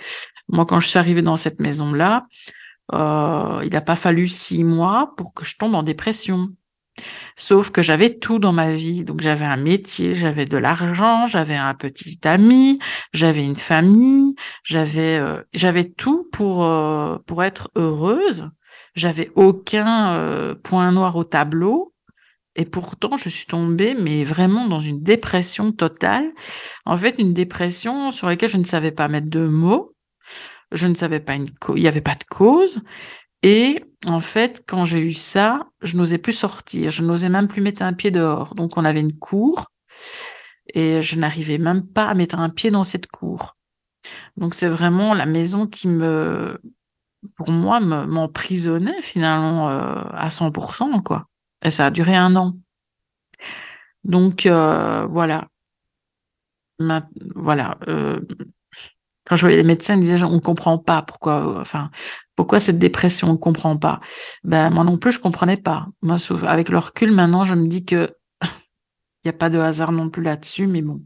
Moi, 0.49 0.67
quand 0.67 0.81
je 0.81 0.89
suis 0.89 0.99
arrivée 0.99 1.23
dans 1.23 1.37
cette 1.37 1.61
maison-là, 1.61 2.27
euh, 2.93 3.63
il 3.65 3.71
n'a 3.71 3.81
pas 3.81 3.97
fallu 3.97 4.29
six 4.29 4.65
mois 4.65 5.13
pour 5.17 5.35
que 5.35 5.45
je 5.45 5.57
tombe 5.57 5.75
en 5.75 5.83
dépression. 5.83 6.49
Sauf 7.37 7.71
que 7.71 7.83
j'avais 7.83 8.19
tout 8.19 8.39
dans 8.39 8.53
ma 8.53 8.73
vie. 8.73 9.05
Donc, 9.05 9.21
j'avais 9.21 9.45
un 9.45 9.57
métier, 9.57 10.15
j'avais 10.15 10.47
de 10.47 10.57
l'argent, 10.57 11.27
j'avais 11.27 11.57
un 11.57 11.75
petit 11.75 12.19
ami, 12.25 12.79
j'avais 13.13 13.45
une 13.45 13.57
famille, 13.57 14.35
j'avais 14.65 15.19
euh, 15.19 15.43
j'avais 15.53 15.85
tout 15.85 16.29
pour, 16.33 16.65
euh, 16.65 17.19
pour 17.27 17.45
être 17.45 17.71
heureuse. 17.77 18.49
J'avais 18.95 19.31
aucun 19.35 20.55
point 20.63 20.91
noir 20.91 21.17
au 21.17 21.25
tableau. 21.25 21.93
Et 22.57 22.65
pourtant, 22.65 23.17
je 23.17 23.29
suis 23.29 23.47
tombée, 23.47 23.95
mais 23.99 24.25
vraiment 24.25 24.67
dans 24.67 24.79
une 24.79 25.03
dépression 25.03 25.73
totale. 25.73 26.33
En 26.87 26.97
fait, 26.97 27.17
une 27.19 27.35
dépression 27.35 28.13
sur 28.13 28.29
laquelle 28.29 28.49
je 28.49 28.57
ne 28.57 28.65
savais 28.65 28.93
pas 28.93 29.09
mettre 29.09 29.29
de 29.29 29.47
mots. 29.47 29.95
Je 30.73 30.87
ne 30.87 30.95
savais 30.95 31.21
pas 31.21 31.35
une. 31.35 31.47
Il 31.77 31.83
n'y 31.83 31.89
avait 31.89 32.01
pas 32.01 32.15
de 32.15 32.25
cause. 32.29 32.81
Et 33.43 33.85
en 34.07 34.21
fait, 34.21 34.65
quand 34.67 34.85
j'ai 34.87 35.01
eu 35.01 35.13
ça, 35.13 35.67
je 35.83 35.97
n'osais 35.97 36.19
plus 36.19 36.33
sortir. 36.33 36.91
Je 36.91 37.03
n'osais 37.03 37.29
même 37.29 37.49
plus 37.49 37.63
mettre 37.63 37.83
un 37.83 37.93
pied 37.93 38.11
dehors. 38.11 38.55
Donc, 38.55 38.77
on 38.77 38.85
avait 38.85 39.01
une 39.01 39.17
cour. 39.19 39.67
Et 40.75 41.03
je 41.03 41.19
n'arrivais 41.19 41.59
même 41.59 41.87
pas 41.87 42.07
à 42.07 42.15
mettre 42.15 42.39
un 42.39 42.51
pied 42.51 42.71
dans 42.71 42.85
cette 42.85 43.07
cour. 43.07 43.57
Donc, 44.37 44.55
c'est 44.55 44.69
vraiment 44.69 45.15
la 45.15 45.27
maison 45.27 45.67
qui 45.67 45.89
me, 45.89 46.61
pour 47.37 47.51
moi, 47.51 47.81
me- 47.81 48.07
m'emprisonnait 48.07 49.01
finalement 49.03 49.71
euh, 49.71 50.03
à 50.13 50.31
100%, 50.31 51.03
quoi. 51.03 51.27
Et 51.65 51.71
ça 51.71 51.87
a 51.87 51.91
duré 51.91 52.15
un 52.15 52.35
an. 52.37 52.57
Donc, 54.05 54.47
euh, 54.47 55.07
voilà. 55.07 55.49
Voilà. 57.35 57.79
euh, 57.89 58.21
quand 59.27 59.37
je 59.37 59.41
voyais 59.43 59.57
les 59.57 59.65
médecins, 59.65 59.97
ils 59.97 60.01
disaient, 60.01 60.23
on 60.23 60.35
ne 60.35 60.39
comprend 60.41 60.79
pas 60.79 61.03
pourquoi, 61.03 61.49
euh, 61.49 61.61
enfin, 61.61 61.91
pourquoi 62.37 62.61
cette 62.61 62.79
dépression, 62.79 63.29
on 63.29 63.33
ne 63.33 63.39
comprend 63.39 63.77
pas. 63.77 63.99
Ben, 64.45 64.71
moi 64.71 64.85
non 64.85 64.99
plus, 64.99 65.13
je 65.13 65.21
comprenais 65.21 65.57
pas. 65.57 65.89
Moi, 66.03 66.17
avec 66.47 66.69
le 66.69 66.79
recul, 66.79 67.11
maintenant, 67.13 67.43
je 67.45 67.55
me 67.55 67.67
dis 67.67 67.85
que 67.85 68.11
il 68.43 69.27
n'y 69.27 69.31
a 69.31 69.33
pas 69.33 69.51
de 69.51 69.59
hasard 69.59 69.91
non 69.91 70.11
plus 70.11 70.23
là-dessus, 70.23 70.69
mais 70.69 70.83
bon. 70.83 71.03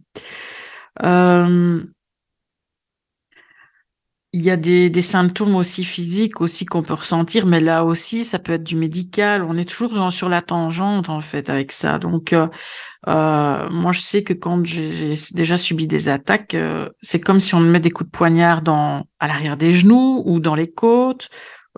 Il 4.33 4.43
y 4.43 4.51
a 4.51 4.57
des, 4.57 4.91
des 4.91 5.03
symptômes 5.03 5.57
aussi 5.57 5.83
physiques 5.83 6.41
aussi 6.41 6.65
qu'on 6.65 6.85
peut 6.85 6.95
ressentir, 6.95 7.47
mais 7.47 7.59
là 7.61 7.85
aussi, 7.85 8.23
ça 8.23 8.39
peut 8.39 8.53
être 8.53 8.63
du 8.63 8.77
médical. 8.77 9.43
On 9.43 9.57
est 9.57 9.69
toujours 9.69 9.93
dans- 9.93 10.13
sur 10.13 10.29
la 10.29 10.41
tangente, 10.41 11.09
en 11.09 11.21
fait, 11.21 11.51
avec 11.51 11.73
ça. 11.73 11.99
Donc, 11.99 12.33
euh, 12.33 12.47
euh, 13.09 13.69
moi, 13.71 13.91
je 13.93 14.01
sais 14.01 14.23
que 14.23 14.33
quand 14.33 14.65
j'ai 14.65 15.15
déjà 15.35 15.57
subi 15.57 15.89
des 15.89 16.09
attaques, 16.09 16.55
euh, 16.55 16.89
c'est 17.03 17.21
comme 17.21 17.41
si 17.41 17.57
on 17.57 17.61
me 17.61 17.71
met 17.71 17.81
des 17.81 17.91
coups 17.91 18.09
de 18.11 18.17
poignard 18.17 18.63
dans, 18.63 19.05
à 19.19 19.27
l'arrière 19.29 19.57
des 19.57 19.73
genoux 19.73 20.23
ou 20.27 20.39
dans 20.41 20.55
les 20.55 20.71
côtes, 20.71 21.29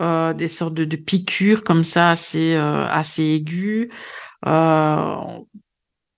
euh, 0.00 0.34
des 0.34 0.48
sortes 0.48 0.74
de, 0.74 0.84
de 0.84 0.96
piqûres 0.96 1.64
comme 1.64 1.84
ça, 1.84 2.10
assez, 2.10 2.54
euh, 2.54 2.86
assez 2.88 3.22
aiguës. 3.24 3.88
Euh, 4.46 5.16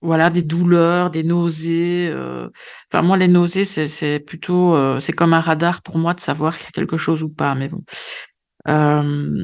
voilà, 0.05 0.29
des 0.29 0.41
douleurs, 0.43 1.09
des 1.09 1.23
nausées. 1.23 2.09
euh. 2.11 2.49
Enfin, 2.91 3.01
moi, 3.03 3.17
les 3.17 3.27
nausées, 3.27 3.65
c'est 3.65 3.87
c'est 3.87 4.19
plutôt, 4.19 4.75
euh, 4.75 4.99
c'est 4.99 5.13
comme 5.13 5.33
un 5.33 5.39
radar 5.41 5.81
pour 5.81 5.97
moi 5.97 6.13
de 6.13 6.19
savoir 6.19 6.57
qu'il 6.57 6.65
y 6.65 6.69
a 6.69 6.71
quelque 6.71 6.97
chose 6.97 7.23
ou 7.23 7.29
pas. 7.29 7.55
Mais 7.55 7.67
bon. 7.69 7.83
Euh, 8.67 9.43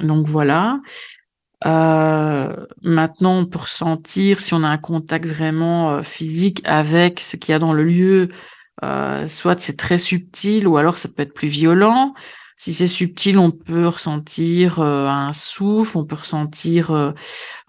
donc 0.00 0.26
voilà. 0.28 0.80
Euh, 1.66 2.56
maintenant, 2.82 3.38
on 3.38 3.46
peut 3.46 3.58
ressentir 3.58 4.40
si 4.40 4.54
on 4.54 4.62
a 4.64 4.68
un 4.68 4.78
contact 4.78 5.26
vraiment 5.26 5.90
euh, 5.92 6.02
physique 6.02 6.62
avec 6.64 7.20
ce 7.20 7.36
qu'il 7.36 7.52
y 7.52 7.54
a 7.54 7.58
dans 7.58 7.72
le 7.74 7.84
lieu. 7.84 8.28
Euh, 8.82 9.26
soit 9.28 9.60
c'est 9.60 9.76
très 9.76 9.98
subtil 9.98 10.66
ou 10.66 10.78
alors 10.78 10.96
ça 10.96 11.08
peut 11.14 11.22
être 11.22 11.34
plus 11.34 11.48
violent. 11.48 12.14
Si 12.62 12.74
c'est 12.74 12.86
subtil, 12.86 13.38
on 13.38 13.50
peut 13.50 13.88
ressentir 13.88 14.80
euh, 14.80 15.06
un 15.08 15.32
souffle, 15.32 15.96
on 15.96 16.04
peut 16.04 16.16
ressentir 16.16 16.90
euh, 16.90 17.12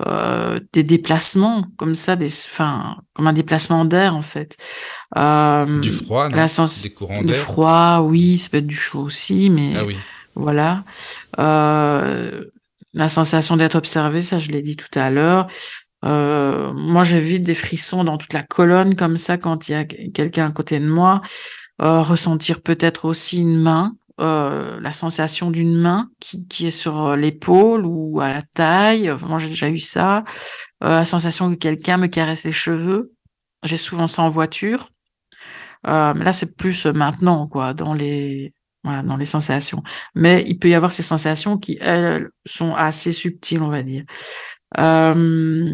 euh, 0.06 0.60
des 0.74 0.84
déplacements 0.84 1.64
comme 1.78 1.94
ça, 1.96 2.18
des, 2.18 2.28
enfin, 2.28 2.98
comme 3.14 3.26
un 3.28 3.32
déplacement 3.32 3.86
d'air 3.86 4.14
en 4.16 4.22
fait. 4.22 4.58
Euh, 5.18 5.80
Du 5.80 5.92
froid, 5.92 6.28
non? 6.28 6.36
la 6.36 6.50
sens- 6.50 6.82
Des 6.82 6.90
courants 6.90 7.20
du 7.22 7.28
d'air? 7.28 7.38
froid, 7.38 8.00
oui, 8.04 8.38
ça 8.38 8.50
peut 8.50 8.58
être 8.58 8.68
du 8.68 8.76
chaud 8.76 9.04
aussi, 9.04 9.50
mais 9.50 9.74
Ah 9.78 9.86
oui. 9.86 9.96
voilà. 10.36 10.84
Euh, 11.40 12.44
la 12.94 13.08
sensation 13.08 13.56
d'être 13.56 13.76
observé, 13.76 14.22
ça 14.22 14.40
je 14.40 14.52
l'ai 14.52 14.62
dit 14.62 14.76
tout 14.76 15.00
à 15.00 15.10
l'heure. 15.10 15.48
Euh, 16.04 16.74
moi, 16.74 17.04
j'ai 17.06 17.20
vite 17.20 17.44
des 17.44 17.56
frissons 17.56 18.04
dans 18.04 18.18
toute 18.18 18.34
la 18.34 18.44
colonne 18.44 18.96
comme 18.98 19.16
ça 19.18 19.38
quand 19.38 19.70
il 19.70 19.72
y 19.72 19.76
a 19.76 19.86
quelqu'un 19.86 20.48
à 20.48 20.52
côté 20.52 20.80
de 20.82 20.88
moi. 20.88 21.22
Euh, 21.82 22.02
ressentir 22.02 22.62
peut-être 22.62 23.06
aussi 23.06 23.40
une 23.40 23.60
main 23.60 23.94
la 24.22 24.92
sensation 24.94 25.52
d'une 25.52 25.76
main 25.80 26.10
qui, 26.20 26.48
qui 26.48 26.68
est 26.68 26.72
sur 26.72 27.16
l'épaule 27.16 27.86
ou 27.86 28.20
à 28.22 28.30
la 28.30 28.42
taille. 28.42 29.14
Moi, 29.28 29.40
j'ai 29.40 29.50
déjà 29.50 29.70
eu 29.70 29.80
ça. 29.80 30.24
la 30.82 31.06
sensation 31.06 31.50
que 31.52 31.56
quelqu'un 31.56 31.98
me 31.98 32.08
caresse 32.08 32.46
les 32.46 32.52
cheveux. 32.52 33.12
J'ai 33.64 33.78
souvent 33.78 34.08
ça 34.08 34.24
en 34.24 34.30
voiture. 34.30 34.90
Euh, 35.88 36.14
là, 36.14 36.34
c'est 36.34 36.56
plus 36.56 36.86
maintenant, 36.86 37.48
quoi, 37.48 37.74
dans 37.74 37.94
les, 37.94 38.54
dans 38.84 39.18
les 39.18 39.26
sensations. 39.26 39.84
Mais 40.16 40.44
il 40.48 40.60
peut 40.60 40.70
y 40.70 40.76
avoir 40.76 40.94
ces 40.94 41.04
sensations 41.04 41.58
qui, 41.58 41.78
elles, 41.82 42.30
sont 42.46 42.74
assez 42.76 43.12
subtiles, 43.12 43.62
on 43.62 43.70
va 43.70 43.84
dire. 43.84 44.04
Euh, 44.78 45.74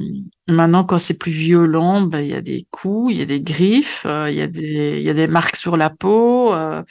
maintenant, 0.50 0.84
quand 0.84 0.98
c'est 0.98 1.20
plus 1.20 1.32
violent, 1.32 2.02
ben, 2.02 2.20
il 2.20 2.30
y 2.30 2.34
a 2.34 2.42
des 2.42 2.68
coups, 2.72 3.14
il 3.14 3.20
y 3.20 3.22
a 3.22 3.26
des 3.26 3.42
griffes, 3.42 4.06
euh, 4.08 4.30
il 4.32 4.38
y 4.38 4.42
a 4.42 4.48
des, 4.48 4.98
il 5.00 5.04
y 5.04 5.10
a 5.10 5.14
des 5.14 5.28
marques 5.28 5.56
sur 5.56 5.78
la 5.78 5.90
peau, 5.92 6.54
euh, 6.54 6.82
euh 6.82 6.84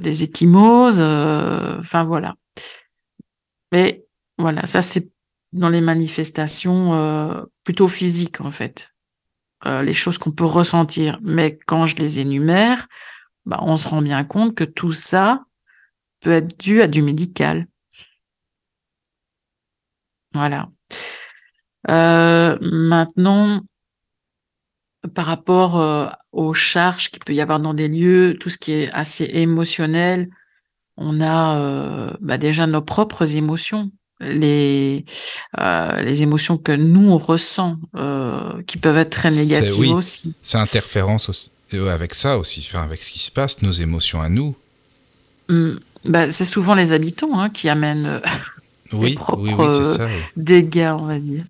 des 0.00 0.24
échymoses, 0.24 1.00
enfin 1.00 2.04
voilà. 2.04 2.34
Mais 3.72 4.04
voilà, 4.38 4.66
ça 4.66 4.82
c'est 4.82 5.10
dans 5.52 5.68
les 5.68 5.80
manifestations 5.80 7.46
plutôt 7.64 7.88
physiques 7.88 8.40
en 8.40 8.50
fait. 8.50 8.92
Euh, 9.64 9.82
les 9.82 9.92
choses 9.92 10.18
qu'on 10.18 10.32
peut 10.32 10.44
ressentir. 10.44 11.20
Mais 11.22 11.58
quand 11.66 11.86
je 11.86 11.96
les 11.96 12.18
énumère, 12.18 12.88
bah, 13.46 13.60
on 13.62 13.76
se 13.76 13.88
rend 13.88 14.02
bien 14.02 14.24
compte 14.24 14.54
que 14.56 14.64
tout 14.64 14.92
ça 14.92 15.44
peut 16.20 16.32
être 16.32 16.58
dû 16.58 16.82
à 16.82 16.88
du 16.88 17.00
médical. 17.00 17.68
Voilà. 20.34 20.68
Euh, 21.90 22.58
maintenant, 22.60 23.60
par 25.14 25.26
rapport 25.26 25.80
euh, 25.80 26.06
aux 26.32 26.52
charges 26.52 27.10
qu'il 27.10 27.20
peut 27.20 27.34
y 27.34 27.40
avoir 27.40 27.60
dans 27.60 27.74
des 27.74 27.88
lieux, 27.88 28.36
tout 28.40 28.50
ce 28.50 28.58
qui 28.58 28.72
est 28.72 28.90
assez 28.92 29.24
émotionnel, 29.24 30.28
on 30.96 31.20
a 31.20 32.12
bah, 32.20 32.38
déjà 32.38 32.66
nos 32.66 32.82
propres 32.82 33.34
émotions 33.34 33.90
les, 34.22 35.04
euh, 35.60 36.02
les 36.02 36.22
émotions 36.22 36.56
que 36.56 36.72
nous 36.72 37.10
on 37.10 37.18
ressent, 37.18 37.76
euh, 37.96 38.62
qui 38.66 38.78
peuvent 38.78 38.96
être 38.96 39.10
très 39.10 39.30
négatives 39.30 39.94
aussi. 39.94 40.34
C'est 40.42 40.58
interférence 40.58 41.50
euh, 41.74 41.88
avec 41.88 42.14
ça 42.14 42.38
aussi, 42.38 42.66
enfin, 42.68 42.82
avec 42.82 43.02
ce 43.02 43.10
qui 43.10 43.18
se 43.18 43.30
passe, 43.30 43.62
nos 43.62 43.72
émotions 43.72 44.20
à 44.20 44.28
nous. 44.28 44.54
Mmh. 45.48 45.72
Bah, 46.04 46.30
c'est 46.30 46.44
souvent 46.44 46.74
les 46.74 46.92
habitants 46.92 47.38
hein, 47.38 47.50
qui 47.50 47.68
amènent 47.68 48.06
euh, 48.06 48.20
oui, 48.92 49.10
les 49.10 49.14
propres 49.14 49.42
oui, 49.42 49.54
oui, 49.58 49.84
ça, 49.84 50.06
dégâts, 50.36 50.94
on 50.98 51.06
va 51.06 51.18
dire. 51.18 51.44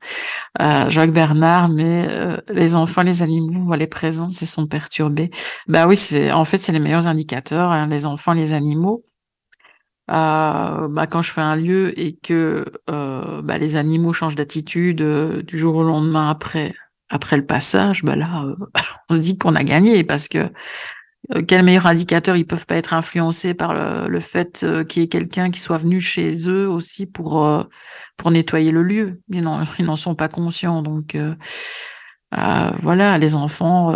Jacques 0.88 1.12
Bernard, 1.12 1.68
mais 1.68 2.08
les 2.50 2.76
enfants, 2.76 3.02
les 3.02 3.22
animaux, 3.22 3.74
les 3.74 3.86
présences, 3.86 4.42
ils 4.42 4.46
sont 4.46 4.66
perturbés. 4.66 5.30
Bah 5.66 5.86
oui, 5.86 5.96
c'est 5.96 6.32
en 6.32 6.44
fait 6.44 6.58
c'est 6.58 6.72
les 6.72 6.80
meilleurs 6.80 7.06
indicateurs, 7.06 7.72
hein, 7.72 7.86
les 7.88 8.06
enfants, 8.06 8.32
les 8.32 8.52
animaux 8.52 9.04
euh, 10.10 10.88
bah, 10.88 11.06
quand 11.06 11.22
je 11.22 11.32
fais 11.32 11.40
un 11.40 11.56
lieu 11.56 11.98
et 11.98 12.16
que 12.16 12.64
euh, 12.90 13.42
bah, 13.42 13.58
les 13.58 13.76
animaux 13.76 14.12
changent 14.12 14.34
d'attitude 14.34 15.00
euh, 15.00 15.42
du 15.42 15.58
jour 15.58 15.76
au 15.76 15.84
lendemain 15.84 16.28
après, 16.28 16.74
après 17.08 17.36
le 17.36 17.46
passage, 17.46 18.02
bah 18.02 18.16
là, 18.16 18.44
euh, 18.44 18.56
on 19.10 19.14
se 19.14 19.20
dit 19.20 19.38
qu'on 19.38 19.54
a 19.54 19.64
gagné 19.64 20.04
parce 20.04 20.28
que 20.28 20.38
euh, 20.38 20.48
quel 21.46 21.64
meilleur 21.64 21.86
indicateur 21.86 22.36
ils 22.36 22.46
peuvent 22.46 22.66
pas 22.66 22.76
être 22.76 22.94
influencés 22.94 23.54
par 23.54 23.74
le, 24.08 24.20
fait 24.20 24.66
qu'il 24.88 25.02
y 25.02 25.04
ait 25.04 25.08
quelqu'un 25.08 25.50
qui 25.50 25.60
soit 25.60 25.78
venu 25.78 26.00
chez 26.00 26.48
eux 26.48 26.68
aussi 26.68 27.06
pour 27.06 27.66
pour 28.16 28.30
nettoyer 28.30 28.72
le 28.72 28.82
lieu? 28.82 29.20
Ils 29.30 29.42
n'en 29.42 29.96
sont 29.96 30.14
pas 30.14 30.28
conscients, 30.28 30.82
donc 30.82 31.16
voilà, 32.32 33.18
les 33.18 33.36
enfants, 33.36 33.94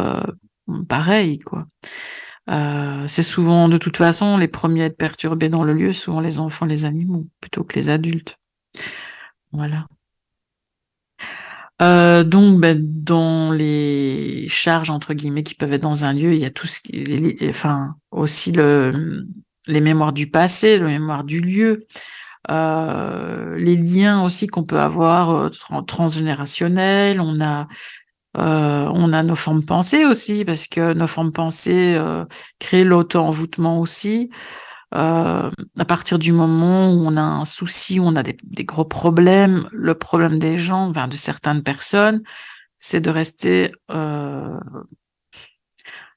pareil 0.88 1.40
quoi. 1.40 1.66
Euh, 2.48 3.04
c'est 3.08 3.22
souvent, 3.22 3.68
de 3.68 3.78
toute 3.78 3.96
façon, 3.96 4.36
les 4.36 4.48
premiers 4.48 4.82
à 4.82 4.86
être 4.86 4.96
perturbés 4.96 5.48
dans 5.48 5.64
le 5.64 5.72
lieu, 5.72 5.92
souvent 5.92 6.20
les 6.20 6.38
enfants, 6.38 6.66
les 6.66 6.84
animaux, 6.84 7.26
plutôt 7.40 7.64
que 7.64 7.74
les 7.74 7.88
adultes. 7.88 8.38
Voilà. 9.52 9.86
Euh, 11.82 12.24
donc, 12.24 12.60
ben, 12.60 12.78
dans 12.80 13.52
les 13.52 14.46
charges 14.48 14.90
entre 14.90 15.12
guillemets 15.12 15.42
qui 15.42 15.54
peuvent 15.54 15.72
être 15.72 15.82
dans 15.82 16.04
un 16.04 16.14
lieu, 16.14 16.32
il 16.32 16.40
y 16.40 16.46
a 16.46 16.50
tout 16.50 16.66
ce 16.66 16.80
qui, 16.80 17.36
enfin, 17.48 17.96
aussi 18.10 18.52
le, 18.52 19.26
les 19.66 19.80
mémoires 19.80 20.12
du 20.12 20.30
passé, 20.30 20.78
le 20.78 20.86
mémoire 20.86 21.24
du 21.24 21.40
lieu, 21.40 21.86
euh, 22.50 23.56
les 23.58 23.76
liens 23.76 24.22
aussi 24.22 24.46
qu'on 24.46 24.64
peut 24.64 24.80
avoir 24.80 25.30
euh, 25.30 25.82
transgénérationnels. 25.86 27.20
On 27.20 27.40
a 27.40 27.66
on 28.38 29.14
a 29.14 29.22
nos 29.22 29.34
formes 29.34 29.64
pensées 29.64 30.04
aussi, 30.04 30.44
parce 30.44 30.66
que 30.68 30.92
nos 30.92 31.06
formes 31.06 31.32
pensées 31.32 31.98
créent 32.58 32.84
l'auto-envoûtement 32.84 33.80
aussi. 33.80 34.28
Euh, 34.94 35.50
à 35.78 35.84
partir 35.84 36.18
du 36.18 36.32
moment 36.32 36.92
où 36.92 37.06
on 37.06 37.16
a 37.16 37.22
un 37.22 37.44
souci, 37.44 37.98
où 37.98 38.04
on 38.04 38.16
a 38.16 38.22
des, 38.22 38.64
gros 38.64 38.84
problèmes, 38.84 39.68
le 39.72 39.94
problème 39.94 40.38
des 40.38 40.56
gens, 40.56 40.90
enfin, 40.90 41.08
de 41.08 41.16
certaines 41.16 41.62
personnes, 41.62 42.22
c'est 42.78 43.00
de 43.00 43.10
rester 43.10 43.72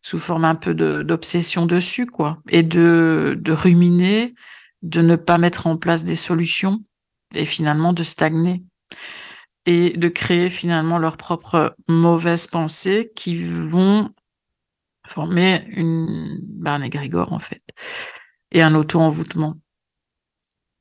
sous 0.02 0.18
forme 0.18 0.46
un 0.46 0.56
peu 0.56 0.74
d'obsession 0.74 1.66
dessus, 1.66 2.06
quoi, 2.06 2.42
et 2.50 2.64
de, 2.64 3.42
ruminer, 3.48 4.34
de 4.82 5.02
ne 5.02 5.16
pas 5.16 5.38
mettre 5.38 5.68
en 5.68 5.78
place 5.78 6.04
des 6.04 6.16
solutions 6.16 6.84
et 7.34 7.46
finalement 7.46 7.94
de 7.94 8.04
stagner. 8.04 8.64
Et 9.66 9.92
de 9.92 10.08
créer 10.08 10.50
finalement 10.50 10.98
leurs 10.98 11.18
propres 11.18 11.76
mauvaises 11.88 12.48
pensées 12.48 13.12
qui 13.16 13.44
vont 13.44 14.10
former 15.06 15.66
une, 15.76 16.40
bah, 16.42 16.74
un 16.74 16.82
égrégore 16.82 17.34
en 17.34 17.40
fait 17.40 17.62
et 18.52 18.62
un 18.62 18.76
auto-envoûtement. 18.76 19.56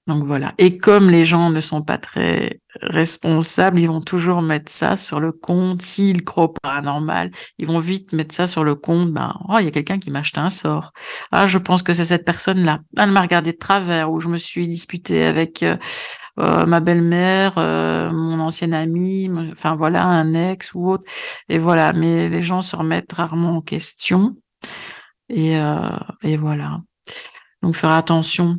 Donc 0.08 0.24
voilà. 0.24 0.54
Et 0.56 0.78
comme 0.78 1.10
les 1.10 1.26
gens 1.26 1.50
ne 1.50 1.60
sont 1.60 1.82
pas 1.82 1.98
très 1.98 2.60
responsables, 2.80 3.78
ils 3.78 3.88
vont 3.88 4.00
toujours 4.00 4.40
mettre 4.40 4.72
ça 4.72 4.96
sur 4.96 5.20
le 5.20 5.32
compte. 5.32 5.82
S'ils 5.82 6.24
croient 6.24 6.44
au 6.44 6.48
paranormal, 6.48 7.30
ils 7.58 7.66
vont 7.66 7.78
vite 7.78 8.14
mettre 8.14 8.34
ça 8.34 8.46
sur 8.46 8.64
le 8.64 8.74
compte. 8.74 9.12
Ben, 9.12 9.38
oh, 9.50 9.56
il 9.58 9.66
y 9.66 9.68
a 9.68 9.70
quelqu'un 9.70 9.98
qui 9.98 10.10
m'a 10.10 10.20
acheté 10.20 10.40
un 10.40 10.48
sort. 10.48 10.92
Ah, 11.30 11.46
je 11.46 11.58
pense 11.58 11.82
que 11.82 11.92
c'est 11.92 12.06
cette 12.06 12.24
personne-là. 12.24 12.80
Elle 12.96 13.10
m'a 13.10 13.20
regardé 13.20 13.52
de 13.52 13.58
travers 13.58 14.10
ou 14.10 14.18
je 14.20 14.30
me 14.30 14.38
suis 14.38 14.66
disputée 14.66 15.24
avec 15.24 15.62
euh, 15.62 15.76
euh, 16.40 16.64
ma 16.64 16.80
belle-mère, 16.80 17.58
euh, 17.58 18.10
mon 18.10 18.40
ancienne 18.40 18.72
amie, 18.72 19.30
enfin 19.52 19.76
voilà, 19.76 20.06
un 20.06 20.32
ex 20.32 20.72
ou 20.72 20.90
autre. 20.90 21.04
Et 21.50 21.58
voilà. 21.58 21.92
Mais 21.92 22.28
les 22.28 22.40
gens 22.40 22.62
se 22.62 22.74
remettent 22.74 23.12
rarement 23.12 23.58
en 23.58 23.60
question. 23.60 24.36
Et, 25.28 25.58
et 26.22 26.36
voilà. 26.38 26.80
Donc 27.62 27.74
faire 27.76 27.90
attention. 27.90 28.58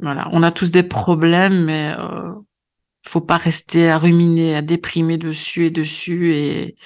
Voilà, 0.00 0.28
on 0.32 0.42
a 0.42 0.50
tous 0.50 0.70
des 0.72 0.82
problèmes, 0.82 1.64
mais 1.64 1.92
euh, 1.98 2.32
faut 3.04 3.20
pas 3.20 3.36
rester 3.36 3.88
à 3.88 3.98
ruminer, 3.98 4.56
à 4.56 4.62
déprimer 4.62 5.18
dessus 5.18 5.66
et 5.66 5.70
dessus 5.70 6.34
et 6.34 6.76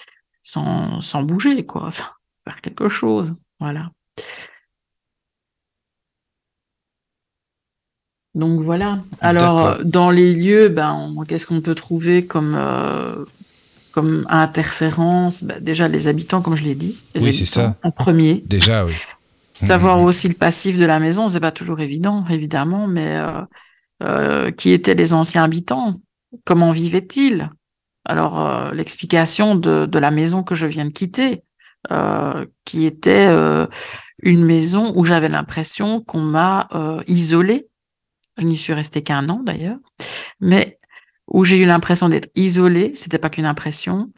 sans, 0.42 1.01
sans 1.01 1.23
bouger, 1.23 1.64
quoi. 1.64 1.85
Enfin, 1.87 2.05
faire 2.45 2.61
quelque 2.61 2.88
chose. 2.88 3.35
Voilà. 3.59 3.90
Donc 8.35 8.61
voilà. 8.61 9.03
Alors 9.21 9.83
dans 9.85 10.11
les 10.11 10.35
lieux, 10.35 10.69
ben 10.69 11.14
qu'est-ce 11.27 11.47
qu'on 11.47 11.62
peut 11.62 11.75
trouver 11.75 12.27
comme 12.27 12.55
euh, 12.55 13.25
comme 13.92 14.27
interférence? 14.29 15.42
Ben, 15.42 15.59
Déjà 15.64 15.88
les 15.88 16.07
habitants, 16.07 16.42
comme 16.42 16.55
je 16.55 16.64
l'ai 16.64 16.75
dit. 16.75 17.03
oui, 17.14 17.33
c'est 17.33 17.47
ça. 17.47 17.77
En 17.83 17.90
premier. 17.90 18.45
Déjà, 18.47 18.85
oui. 18.85 18.92
Savoir 19.59 19.99
mhm. 19.99 20.05
aussi 20.05 20.29
le 20.29 20.35
passif 20.35 20.79
de 20.79 20.85
la 20.85 20.99
maison, 20.99 21.29
c'est 21.29 21.40
pas 21.40 21.53
toujours 21.53 21.81
évident, 21.81 22.25
évidemment, 22.29 22.87
mais 22.87 23.16
euh, 23.16 23.42
euh, 24.03 24.51
qui 24.51 24.73
étaient 24.73 24.95
les 24.95 25.14
anciens 25.14 25.45
habitants? 25.45 26.01
Comment 26.45 26.71
vivaient-ils? 26.71 27.51
Alors, 28.05 28.40
euh, 28.40 28.73
l'explication 28.73 29.57
de, 29.57 29.87
de, 29.87 29.99
la 29.99 30.11
maison 30.11 30.42
que 30.42 30.55
je 30.55 30.66
viens 30.66 30.85
de 30.85 30.92
quitter, 30.92 31.42
euh, 31.90 32.47
qui 32.64 32.85
était 32.85 33.27
euh, 33.27 33.66
une 34.23 34.45
maison 34.45 34.92
où 34.95 35.05
j'avais 35.05 35.29
l'impression 35.29 36.01
qu'on 36.01 36.21
m'a 36.21 36.69
isolée. 37.07 37.69
Je 38.38 38.45
n'y 38.45 38.57
suis 38.57 38.75
restée 38.75 39.03
qu'un 39.03 39.29
an 39.29 39.42
d'ailleurs, 39.45 39.79
mais 40.40 40.79
où 41.27 41.42
j'ai 41.42 41.59
eu 41.59 41.64
l'impression 41.64 42.09
d'être 42.09 42.29
isolée. 42.35 42.92
C'était 42.95 43.19
pas 43.19 43.31
qu'une 43.31 43.47
impression 43.47 44.12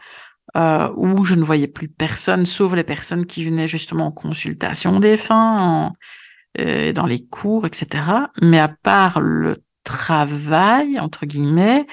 euh, 0.57 0.91
où 0.97 1.25
je 1.25 1.35
ne 1.35 1.45
voyais 1.45 1.67
plus 1.67 1.89
personne, 1.89 2.47
sauf 2.47 2.73
les 2.75 2.85
personnes 2.85 3.27
qui 3.27 3.45
venaient 3.45 3.69
justement 3.69 4.07
en 4.07 4.11
consultation 4.11 4.99
des 5.01 5.17
fins, 5.17 5.93
euh, 6.59 6.93
dans 6.93 7.07
les 7.07 7.25
cours, 7.25 7.67
etc. 7.67 8.03
Mais 8.41 8.59
à 8.59 8.69
part 8.69 9.21
le 9.21 9.63
travail, 9.85 10.99
entre 10.99 11.27
guillemets, 11.27 11.87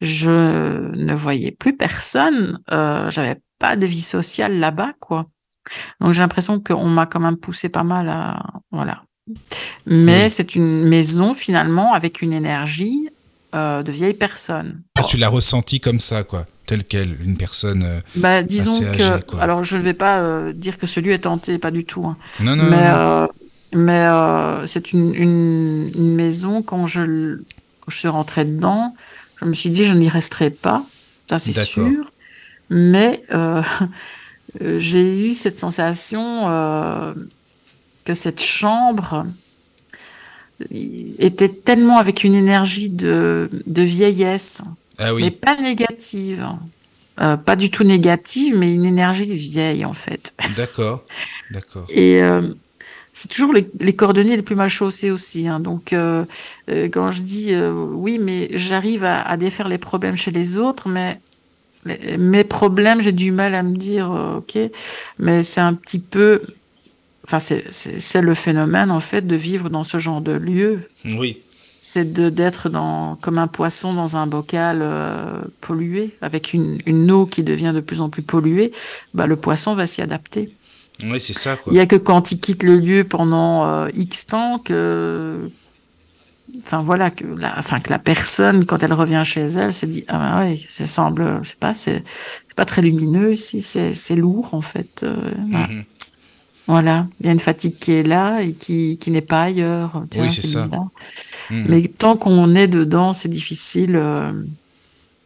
je 0.00 0.90
ne 0.94 1.14
voyais 1.14 1.52
plus 1.52 1.76
personne. 1.76 2.58
Euh, 2.70 3.10
J'avais 3.10 3.40
pas 3.58 3.76
de 3.76 3.86
vie 3.86 4.02
sociale 4.02 4.58
là-bas, 4.58 4.92
quoi. 5.00 5.26
Donc 6.00 6.12
j'ai 6.12 6.20
l'impression 6.20 6.58
qu'on 6.58 6.88
m'a 6.88 7.06
quand 7.06 7.20
même 7.20 7.36
poussé 7.36 7.68
pas 7.68 7.84
mal 7.84 8.08
à... 8.08 8.42
Voilà. 8.72 9.02
Mais 9.86 10.28
c'est 10.28 10.54
une 10.54 10.88
maison 10.88 11.34
finalement 11.34 11.94
avec 11.94 12.22
une 12.22 12.32
énergie 12.32 13.08
euh, 13.54 13.82
de 13.82 13.92
vieille 13.92 14.14
personne. 14.14 14.82
Ah, 14.98 15.02
tu 15.02 15.16
l'as 15.16 15.28
ressenti 15.28 15.80
comme 15.80 16.00
ça, 16.00 16.24
quoi 16.24 16.46
telle 16.70 16.84
quelle, 16.84 17.16
une 17.20 17.36
personne. 17.36 17.82
Euh, 17.82 18.00
bah, 18.14 18.44
disons 18.44 18.80
que. 18.80 19.40
Alors, 19.40 19.64
je 19.64 19.76
ne 19.76 19.82
vais 19.82 19.92
pas 19.92 20.20
euh, 20.20 20.52
dire 20.52 20.78
que 20.78 20.86
ce 20.86 21.00
lieu 21.00 21.10
est 21.10 21.26
hanté, 21.26 21.58
pas 21.58 21.72
du 21.72 21.84
tout. 21.84 22.06
Hein. 22.06 22.16
Non, 22.38 22.54
non, 22.54 22.62
Mais 22.70 23.26
Mais 23.72 24.06
euh, 24.06 24.66
c'est 24.68 24.92
une, 24.92 25.12
une, 25.12 25.90
une 25.96 26.14
maison, 26.14 26.62
quand 26.62 26.86
je, 26.86 27.38
quand 27.80 27.90
je 27.90 27.96
suis 27.96 28.08
rentrée 28.08 28.44
dedans, 28.44 28.94
je 29.40 29.46
me 29.46 29.52
suis 29.52 29.70
dit, 29.70 29.84
je 29.84 29.94
n'y 29.94 30.08
resterai 30.08 30.50
pas, 30.50 30.84
ça 31.28 31.40
c'est 31.40 31.50
sûr. 31.52 32.12
Mais 32.68 33.24
j'ai 34.60 35.28
eu 35.28 35.34
cette 35.34 35.58
sensation 35.58 36.44
que 38.04 38.14
cette 38.14 38.40
chambre 38.40 39.26
était 40.70 41.48
tellement 41.48 41.98
avec 41.98 42.22
une 42.22 42.34
énergie 42.36 42.90
de, 42.90 43.50
de 43.66 43.82
vieillesse, 43.82 44.62
Ah 45.00 45.14
mais 45.14 45.30
pas 45.30 45.56
négative. 45.56 46.46
Euh, 47.20 47.36
pas 47.36 47.56
du 47.56 47.70
tout 47.70 47.84
négative, 47.84 48.56
mais 48.56 48.74
une 48.74 48.84
énergie 48.86 49.34
vieille 49.34 49.84
en 49.84 49.92
fait. 49.92 50.34
d'accord, 50.56 51.04
d'accord. 51.50 51.86
Et 51.94 52.22
euh, 52.22 52.52
c'est 53.12 53.28
toujours 53.28 53.52
les, 53.52 53.68
les 53.80 53.94
cordonniers 53.96 54.36
les 54.36 54.42
plus 54.42 54.56
mal 54.56 54.70
chaussés 54.70 55.10
aussi. 55.10 55.48
hein. 55.48 55.60
Donc, 55.60 55.92
euh, 55.92 56.24
quand 56.68 57.10
je 57.10 57.22
dis 57.22 57.54
oui, 57.56 58.18
mais 58.18 58.50
j'arrive 58.54 59.04
à, 59.04 59.22
à 59.22 59.36
défaire 59.36 59.68
les 59.68 59.78
problèmes 59.78 60.16
chez 60.16 60.30
les 60.30 60.58
autres, 60.58 60.88
mais 60.88 61.20
les- 61.84 62.18
mes 62.18 62.44
problèmes, 62.44 63.02
j'ai 63.02 63.12
du 63.12 63.32
mal 63.32 63.54
à 63.54 63.62
me 63.62 63.76
dire, 63.76 64.10
ok, 64.38 64.58
mais 65.18 65.42
c'est 65.42 65.62
un 65.62 65.74
petit 65.74 66.00
peu. 66.00 66.42
Enfin, 67.24 67.38
c'est 67.40 68.22
le 68.22 68.34
phénomène 68.34 68.90
en 68.90 69.00
fait 69.00 69.26
de 69.26 69.36
vivre 69.36 69.70
dans 69.70 69.84
ce 69.84 69.98
genre 69.98 70.20
de 70.22 70.32
lieu. 70.32 70.80
Oui, 71.04 71.42
C'est 71.82 72.12
d'être 72.12 72.68
dans 72.68 73.16
comme 73.16 73.38
un 73.38 73.46
poisson 73.46 73.94
dans 73.94 74.14
un 74.16 74.26
bocal 74.26 74.80
euh, 74.82 75.40
pollué, 75.62 76.14
avec 76.20 76.52
une, 76.52 76.78
une 76.84 77.10
eau 77.10 77.24
qui 77.24 77.42
devient 77.42 77.72
de 77.74 77.80
plus 77.80 78.02
en 78.02 78.10
plus 78.10 78.22
polluée. 78.22 78.70
Bah, 79.14 79.26
le 79.26 79.36
poisson 79.36 79.74
va 79.74 79.86
s'y 79.86 80.02
adapter. 80.02 80.52
oui, 81.02 81.18
c'est 81.20 81.32
ça, 81.32 81.56
quoi. 81.56 81.72
Il 81.72 81.76
n'y 81.76 81.80
a 81.80 81.86
que 81.86 81.96
quand 81.96 82.32
il 82.32 82.40
quitte 82.40 82.62
le 82.64 82.76
lieu 82.76 83.04
pendant 83.04 83.64
euh, 83.66 83.88
X 83.94 84.26
temps 84.26 84.58
que, 84.58 85.50
enfin 86.64 86.82
voilà, 86.82 87.10
que 87.10 87.24
la, 87.24 87.58
enfin 87.58 87.80
que 87.80 87.88
la 87.88 87.98
personne, 87.98 88.66
quand 88.66 88.82
elle 88.82 88.92
revient 88.92 89.22
chez 89.24 89.40
elle, 89.46 89.72
se 89.72 89.86
dit 89.86 90.04
ah 90.08 90.18
ben 90.18 90.40
ouais, 90.40 90.60
ça 90.68 90.84
semble, 90.84 91.40
je 91.42 91.48
sais 91.48 91.56
pas, 91.58 91.74
c'est 91.74 92.02
pas 92.56 92.66
très 92.66 92.82
lumineux 92.82 93.32
ici, 93.32 93.62
c'est 93.62 94.16
lourd 94.16 94.52
en 94.52 94.60
fait. 94.60 95.02
euh. 95.02 95.16
Mhm. 95.48 95.84
Voilà, 96.70 97.06
il 97.20 97.26
y 97.26 97.28
a 97.28 97.32
une 97.32 97.40
fatigue 97.40 97.74
qui 97.80 97.92
est 97.92 98.02
là 98.04 98.40
et 98.42 98.52
qui 98.52 98.96
qui 98.98 99.10
n'est 99.10 99.20
pas 99.22 99.42
ailleurs. 99.44 100.04
Tiens, 100.10 100.22
Oui, 100.24 100.32
c'est 100.32 100.46
ça. 100.46 100.68
Mhm. 101.50 101.66
Mais 101.68 101.82
tant 101.88 102.16
qu'on 102.16 102.54
est 102.54 102.68
dedans, 102.68 103.12
c'est 103.12 103.28
difficile. 103.28 103.96
euh, 103.96 104.32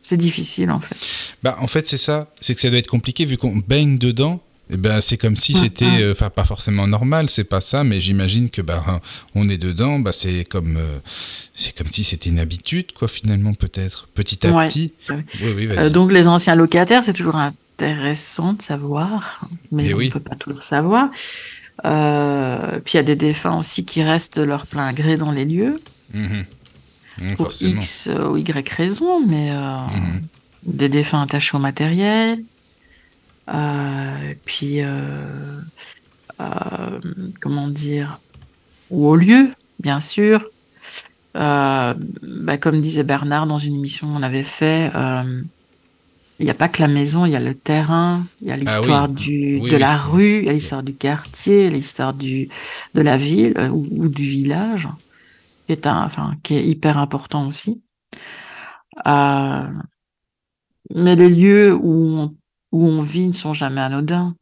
c'est 0.01 0.17
difficile 0.19 0.71
en 0.71 0.81
fait. 0.81 0.97
Bah, 1.43 1.57
en 1.61 1.67
fait, 1.67 1.87
c'est 1.89 1.97
ça. 1.99 2.29
C'est 2.41 2.55
que 2.55 2.61
ça 2.61 2.69
doit 2.71 2.79
être 2.79 2.89
compliqué 2.89 3.25
vu 3.25 3.37
qu'on 3.37 3.57
baigne 3.57 3.99
dedans. 3.99 4.41
Et 4.71 4.79
ben, 4.79 5.03
c'est 5.03 5.19
comme 5.19 5.37
si 5.37 5.53
c'était, 5.55 5.85
euh, 6.01 6.13
enfin, 6.13 6.31
pas 6.31 6.45
forcément 6.47 6.87
normal, 6.87 7.29
c'est 7.29 7.45
pas 7.45 7.61
ça, 7.61 7.85
mais 7.85 8.01
j'imagine 8.01 8.49
que 8.49 8.63
bah, 8.63 8.83
on 9.35 9.47
est 9.51 9.59
dedans, 9.59 9.99
bah, 9.99 10.13
c'est 10.13 10.45
comme, 10.49 10.79
euh, 10.79 10.99
c'est 11.53 11.77
comme 11.77 11.89
si 11.89 12.03
c'était 12.03 12.31
une 12.31 12.39
habitude, 12.39 12.93
quoi, 12.93 13.07
finalement, 13.07 13.53
peut-être, 13.53 14.09
petit 14.15 14.47
à 14.47 14.53
Ouais. 14.53 14.67
petit. 14.67 14.95
Oui, 15.11 15.17
oui, 15.55 15.69
Euh, 15.71 15.91
donc 15.91 16.11
les 16.13 16.29
anciens 16.29 16.55
locataires, 16.55 17.05
c'est 17.05 17.13
toujours 17.13 17.37
intéressant 17.79 18.53
de 18.55 18.63
savoir, 18.63 19.41
mais 19.73 19.87
Eh 19.89 19.95
on 19.95 19.99
oui. 19.99 20.07
ne 20.07 20.13
peut 20.13 20.21
pas 20.21 20.37
toujours 20.37 20.63
savoir. 20.63 21.11
Euh, 21.85 22.79
puis 22.85 22.95
il 22.95 22.97
y 22.97 23.01
a 23.01 23.03
des 23.03 23.17
défunts 23.17 23.59
aussi 23.59 23.85
qui 23.85 24.03
restent 24.03 24.39
de 24.39 24.45
leur 24.45 24.67
plein 24.67 24.93
gré 24.93 25.17
dans 25.17 25.33
les 25.33 25.45
lieux, 25.45 25.81
Mhm. 26.13 26.45
Mhm, 27.19 27.37
pour 27.37 27.47
forcément. 27.47 27.81
X 27.81 28.09
ou 28.31 28.37
Y 28.37 28.69
raisons, 28.69 29.25
mais 29.27 29.51
euh, 29.51 29.87
Mhm. 29.87 30.23
des 30.65 30.89
défunts 30.89 31.23
attachés 31.23 31.57
au 31.57 31.61
matériel. 31.61 32.43
Euh, 33.53 34.35
puis, 34.45 34.81
comment 37.41 37.69
dire, 37.69 38.21
ou 38.91 39.09
au 39.09 39.17
lieu, 39.17 39.51
bien 39.81 39.99
sûr. 40.01 40.45
Bah, 41.35 41.97
comme 42.61 42.81
disait 42.81 43.03
Bernard 43.03 43.47
dans 43.49 43.59
une 43.59 43.75
émission 43.75 44.07
qu'on 44.07 44.23
avait 44.23 44.45
fait, 44.45 44.91
il 46.39 46.45
n'y 46.47 46.51
a 46.51 46.55
pas 46.55 46.69
que 46.69 46.83
la 46.83 46.89
maison, 46.89 47.27
il 47.27 47.33
y 47.33 47.37
a 47.37 47.41
le 47.41 47.55
terrain, 47.55 48.27
il 48.41 48.49
y 48.49 48.51
a 48.51 48.57
l'histoire 48.57 49.05
Ah 49.05 49.13
Oui, 49.17 49.61
de 49.61 49.65
oui, 49.65 49.79
la 49.79 49.97
rue, 49.97 50.39
il 50.41 50.47
y 50.47 50.49
a 50.49 50.53
l'histoire 50.53 50.83
du 50.83 50.95
quartier, 50.95 51.71
l'histoire 51.71 52.13
du, 52.13 52.49
de 52.95 53.01
la 53.01 53.17
ville 53.17 53.55
euh, 53.57 53.69
ou, 53.69 53.87
ou 53.91 54.09
du 54.09 54.25
village, 54.25 54.89
qui 55.67 55.73
est, 55.73 55.87
un, 55.87 56.03
enfin, 56.03 56.35
qui 56.43 56.57
est 56.57 56.65
hyper 56.65 56.99
important 56.99 57.47
aussi. 57.47 57.83
Euh, 59.07 59.69
mais 60.95 61.15
les 61.15 61.29
lieux 61.29 61.75
où 61.75 62.19
on, 62.19 62.35
où 62.73 62.87
on 62.87 63.01
vit 63.01 63.29
ne 63.29 63.33
sont 63.33 63.53
jamais 63.53 63.81
anodins. 63.81 64.35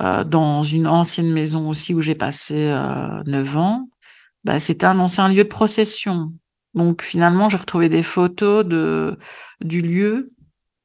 Euh, 0.00 0.24
dans 0.24 0.62
une 0.62 0.86
ancienne 0.86 1.32
maison 1.32 1.68
aussi 1.68 1.94
où 1.94 2.00
j'ai 2.00 2.14
passé 2.14 2.74
9 3.26 3.56
ans, 3.56 3.88
bah, 4.44 4.58
c'était 4.58 4.86
un 4.86 4.98
ancien 4.98 5.28
lieu 5.28 5.44
de 5.44 5.48
procession. 5.48 6.32
Donc 6.74 7.02
finalement, 7.02 7.48
j'ai 7.48 7.58
retrouvé 7.58 7.88
des 7.88 8.02
photos 8.02 8.64
de, 8.64 9.18
du 9.60 9.82
lieu, 9.82 10.32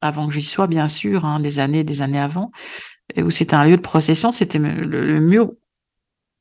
avant 0.06 0.28
que 0.28 0.34
j'y 0.34 0.42
sois 0.42 0.68
bien 0.68 0.88
sûr, 0.88 1.26
hein, 1.26 1.40
des 1.40 1.60
années 1.60 1.84
des 1.84 2.02
années 2.02 2.20
avant, 2.20 2.52
et 3.16 3.24
où 3.24 3.30
c'était 3.30 3.56
un 3.56 3.66
lieu 3.66 3.76
de 3.78 3.82
procession, 3.82 4.32
c'était 4.32 4.60
le, 4.60 4.72
le 5.02 5.20
mur 5.20 5.52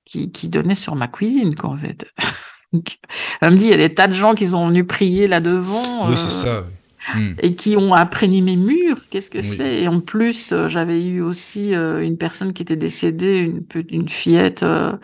qui, 0.04 0.30
qui 0.30 0.48
donnait 0.48 0.74
sur 0.74 0.94
ma 0.96 1.08
cuisine, 1.08 1.54
quoi, 1.54 1.70
en 1.70 1.76
fait. 1.76 2.06
Donc, 2.72 2.98
elle 3.40 3.52
me 3.52 3.56
dit, 3.56 3.66
il 3.66 3.70
y 3.70 3.74
a 3.74 3.76
des 3.88 3.94
tas 3.94 4.08
de 4.08 4.12
gens 4.14 4.34
qui 4.34 4.46
sont 4.48 4.68
venus 4.68 4.86
prier 4.86 5.26
là 5.28 5.40
devant. 5.40 6.08
Oui, 6.10 6.16
c'est 6.16 6.28
ça. 6.30 6.62
oui. 6.66 6.72
Mhm. 7.14 7.36
et 7.42 7.54
qui 7.54 7.76
ont 7.76 7.92
imprégné 7.94 8.40
mes 8.40 8.56
murs. 8.56 8.96
Qu'est-ce 9.10 9.30
que 9.30 9.36
Oui. 9.38 9.44
c'est? 9.44 9.82
Et 9.82 9.88
en 9.88 10.00
plus, 10.00 10.52
euh, 10.52 10.68
j'avais 10.68 11.04
eu 11.04 11.20
aussi 11.20 11.74
euh, 11.74 12.02
une 12.02 12.16
personne 12.16 12.54
qui 12.54 12.62
était 12.62 12.76
décédée, 12.76 13.40
une, 13.40 13.62
une 13.90 14.08
fillette. 14.08 14.62
euh, 14.62 14.94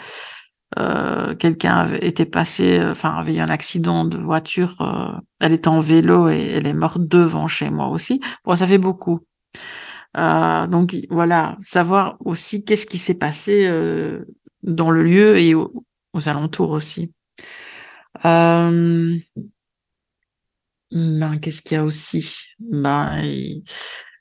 euh, 0.79 1.35
Quelqu'un 1.35 1.93
été 2.01 2.25
passé, 2.27 2.79
euh, 2.81 2.93
enfin 2.93 3.11
avait 3.19 3.37
eu 3.37 3.41
un 3.41 3.49
accident 3.49 4.05
de 4.05 4.19
voiture. 4.19 4.81
euh, 4.83 5.19
elle 5.41 5.53
était 5.53 5.69
en 5.69 5.81
vélo 5.81 6.29
et 6.29 6.39
elle 6.55 6.67
est 6.67 6.73
morte 6.75 7.01
devant 7.09 7.47
chez 7.49 7.71
moi 7.71 7.89
aussi. 7.89 8.21
Bon, 8.45 8.55
ça 8.55 8.67
fait 8.67 8.79
beaucoup. 8.79 9.21
Euh, 10.17 10.67
donc 10.67 10.97
voilà, 11.11 11.57
savoir 11.61 12.17
aussi 12.25 12.65
qu'est-ce 12.65 12.87
qui 12.87 12.99
s'est 12.99 13.19
passé 13.19 13.67
euh, 13.69 14.25
dans 14.63 14.91
le 14.91 15.03
lieu 15.05 15.39
et 15.39 15.55
au- 15.55 15.85
aux 16.15 16.29
alentours 16.29 16.71
aussi. 16.73 17.13
Ben, 20.93 21.39
qu'est-ce 21.41 21.63
qu'il 21.63 21.77
y 21.77 21.79
a 21.79 21.85
aussi? 21.85 22.37
Ben, 22.59 23.21
il 23.23 23.63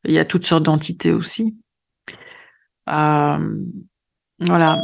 il 0.05 0.13
y 0.13 0.19
a 0.19 0.23
toutes 0.25 0.45
sortes 0.45 0.63
d'entités 0.63 1.11
aussi. 1.11 1.57
Voilà. 4.39 4.79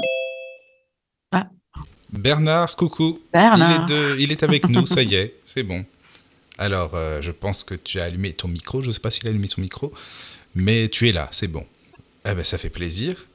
Bernard, 2.20 2.76
coucou. 2.76 3.22
Bernard. 3.34 3.88
Il 3.90 3.94
est, 3.94 3.98
de- 4.16 4.20
il 4.20 4.32
est 4.32 4.44
avec 4.44 4.68
nous, 4.70 4.86
ça 4.88 5.02
y 5.04 5.16
est, 5.16 5.36
c'est 5.46 5.64
bon. 5.64 5.86
Alors, 6.58 6.92
euh, 6.96 7.22
je 7.22 7.32
pense 7.32 7.64
que 7.64 7.76
tu 7.76 8.00
as 8.00 8.06
allumé 8.06 8.34
ton 8.34 8.48
micro. 8.48 8.82
Je 8.82 8.88
ne 8.88 8.94
sais 8.94 9.00
pas 9.00 9.12
s'il 9.12 9.28
a 9.28 9.30
allumé 9.30 9.48
son 9.48 9.62
micro, 9.62 9.92
mais 10.56 10.88
tu 10.90 11.10
es 11.10 11.12
là, 11.12 11.28
c'est 11.32 11.48
bon. 11.50 11.66
Eh 12.30 12.34
ben, 12.34 12.44
ça 12.44 12.58
fait 12.58 12.70
plaisir. 12.70 13.26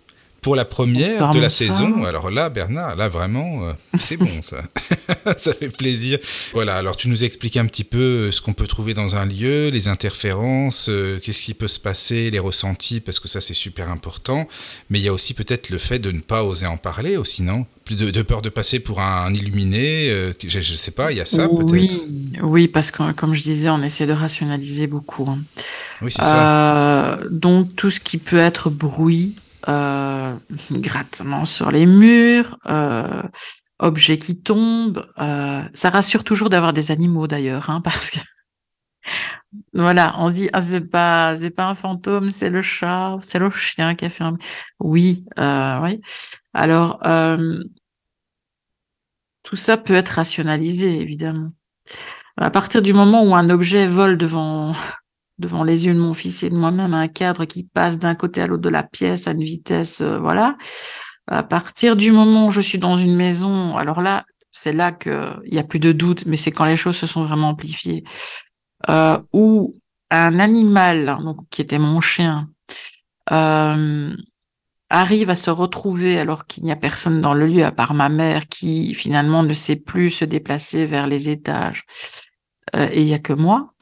Pour 0.43 0.57
la 0.57 0.65
première 0.65 1.31
de 1.31 1.39
la 1.39 1.51
saison, 1.51 2.05
alors 2.05 2.31
là, 2.31 2.49
Bernard, 2.49 2.97
là 2.97 3.09
vraiment, 3.09 3.65
euh, 3.65 3.73
c'est 3.99 4.17
bon 4.17 4.41
ça. 4.41 4.63
ça 5.37 5.53
fait 5.53 5.69
plaisir. 5.69 6.19
Voilà, 6.55 6.77
alors 6.77 6.97
tu 6.97 7.09
nous 7.09 7.25
expliques 7.25 7.59
un 7.59 7.67
petit 7.67 7.85
peu 7.85 7.99
euh, 7.99 8.33
ce 8.33 8.41
qu'on 8.41 8.55
peut 8.55 8.67
trouver 8.67 8.95
dans 8.95 9.17
un 9.17 9.27
lieu, 9.27 9.69
les 9.69 9.89
interférences, 9.89 10.89
euh, 10.89 11.19
qu'est-ce 11.23 11.43
qui 11.43 11.53
peut 11.55 11.69
se 11.69 11.79
passer, 11.79 12.31
les 12.31 12.39
ressentis, 12.39 13.01
parce 13.01 13.21
que 13.21 13.29
ça 13.29 13.43
c'est 13.43 13.55
super 13.55 13.91
important. 13.91 14.49
Mais 14.89 14.99
il 14.99 15.05
y 15.05 15.09
a 15.09 15.13
aussi 15.13 15.35
peut-être 15.35 15.69
le 15.69 15.77
fait 15.77 15.99
de 15.99 16.11
ne 16.11 16.21
pas 16.21 16.43
oser 16.43 16.67
en 16.67 16.79
parler 16.79 17.19
aussi, 17.19 17.43
non? 17.43 17.67
De, 17.91 18.11
de 18.11 18.23
peur 18.23 18.41
de 18.41 18.49
passer 18.49 18.79
pour 18.81 19.01
un 19.01 19.35
illuminé, 19.35 20.09
euh, 20.11 20.33
je, 20.47 20.59
ne 20.59 20.63
sais 20.63 20.93
pas, 20.93 21.13
il 21.13 21.19
y 21.19 21.21
a 21.21 21.27
ça 21.27 21.49
peut-être? 21.49 21.71
Oui, 21.71 22.03
oui, 22.41 22.69
parce 22.69 22.93
que 22.93 23.13
comme 23.13 23.35
je 23.35 23.43
disais, 23.43 23.69
on 23.69 23.83
essaie 23.83 24.07
de 24.07 24.13
rationaliser 24.13 24.87
beaucoup. 24.87 25.29
hein. 25.29 25.41
Oui, 26.01 26.11
c'est 26.11 26.23
ça. 26.23 27.19
Donc 27.31 27.75
tout 27.77 27.91
ce 27.91 28.01
qui 28.01 28.17
peut 28.17 28.39
être 28.39 28.71
bruit, 28.71 29.35
euh, 29.69 30.35
grattement 30.73 31.45
sur 31.45 31.71
les 31.71 31.87
murs, 31.87 32.59
euh, 32.67 33.23
objets 33.79 34.19
qui 34.19 34.41
tombent. 34.41 35.07
euh, 35.19 35.63
ça 35.75 35.91
rassure 35.91 36.25
toujours 36.25 36.51
d'avoir 36.51 36.73
des 36.73 36.91
animaux 36.91 37.27
d'ailleurs, 37.27 37.71
hein, 37.71 37.81
parce 37.83 38.11
que 38.11 38.19
voilà, 39.75 40.15
on 40.19 40.29
se 40.29 40.35
dit 40.35 40.51
ah 40.53 40.61
c'est 40.63 40.83
pas 40.91 41.35
c'est 41.37 41.51
pas 41.51 41.67
un 41.69 41.75
fantôme, 41.75 42.31
c'est 42.31 42.51
le 42.51 42.63
chat, 42.63 43.19
c'est 43.23 43.39
le 43.39 43.51
chien 43.51 43.95
qui 43.95 44.05
a 44.07 44.11
fait 44.11 44.25
un. 44.25 44.37
Oui, 44.81 45.25
euh, 45.39 45.79
oui. 45.83 46.01
Alors 46.55 47.07
euh, 47.07 47.61
tout 49.43 49.57
ça 49.57 49.77
peut 49.77 49.95
être 49.95 50.11
rationalisé 50.11 51.01
évidemment. 51.01 51.51
À 52.37 52.51
partir 52.51 52.83
du 52.83 52.93
moment 52.93 53.25
où 53.25 53.35
un 53.35 53.51
objet 53.51 53.87
vole 53.87 54.17
devant 54.19 54.75
devant 55.41 55.65
les 55.65 55.87
yeux 55.87 55.95
de 55.95 55.99
mon 55.99 56.15
fils 56.15 56.43
et 56.43 56.51
de 56.51 56.55
moi-même 56.55 56.95
un 56.95 57.09
cadre 57.09 57.47
qui 57.47 57.65
passe 57.65 57.99
d'un 57.99 58.15
côté 58.15 58.43
à 58.43 58.47
l'autre 58.47 58.63
de 58.63 58.69
la 58.69 58.83
pièce 58.83 59.27
à 59.27 59.33
une 59.33 59.43
vitesse, 59.43 60.03
euh, 60.03 60.19
voilà. 60.19 60.57
À 61.27 61.43
partir 61.43 61.97
du 61.97 62.13
moment 62.13 62.47
où 62.47 62.51
je 62.51 62.61
suis 62.61 62.79
dans 62.79 62.97
une 62.97 63.17
maison, 63.17 63.77
alors 63.77 64.01
là, 64.03 64.25
c'est 64.53 64.73
là 64.73 64.93
que 64.93 65.35
il 65.47 65.55
y 65.55 65.59
a 65.59 65.65
plus 65.65 65.79
de 65.79 65.93
doute, 65.93 66.27
mais 66.27 66.37
c'est 66.37 66.51
quand 66.51 66.65
les 66.65 66.77
choses 66.77 66.97
se 66.97 67.07
sont 67.07 67.25
vraiment 67.25 67.51
amplifiées. 67.51 68.05
Euh, 68.89 69.19
où 69.33 69.75
un 70.11 70.39
animal, 70.41 71.19
qui 71.51 71.63
était 71.63 71.79
mon 71.79 72.01
chien, 72.01 72.49
euh, 73.31 74.15
arrive 74.89 75.31
à 75.31 75.37
se 75.37 75.51
retrouver 75.51 76.19
alors 76.19 76.47
qu'il 76.47 76.65
n'y 76.65 76.73
a 76.73 76.77
personne 76.77 77.21
dans 77.21 77.35
le 77.35 77.47
lieu 77.47 77.65
à 77.65 77.71
part 77.71 77.95
ma 77.95 78.09
mère 78.09 78.49
qui 78.49 78.93
finalement 78.95 79.45
ne 79.45 79.53
sait 79.53 79.77
plus 79.77 80.11
se 80.11 80.25
déplacer 80.25 80.85
vers 80.87 81.07
les 81.07 81.29
étages 81.29 81.85
et 82.75 83.01
il 83.01 83.07
n'y 83.07 83.15
a 83.15 83.19
que 83.19 83.33
moi, 83.33 83.73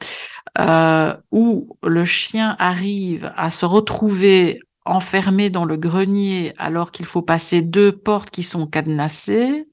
euh, 0.57 1.15
où 1.31 1.77
le 1.83 2.05
chien 2.05 2.55
arrive 2.59 3.31
à 3.35 3.51
se 3.51 3.65
retrouver 3.65 4.59
enfermé 4.85 5.49
dans 5.49 5.65
le 5.65 5.77
grenier 5.77 6.53
alors 6.57 6.91
qu'il 6.91 7.05
faut 7.05 7.21
passer 7.21 7.61
deux 7.61 7.91
portes 7.91 8.31
qui 8.31 8.43
sont 8.43 8.65
cadenassées, 8.65 9.67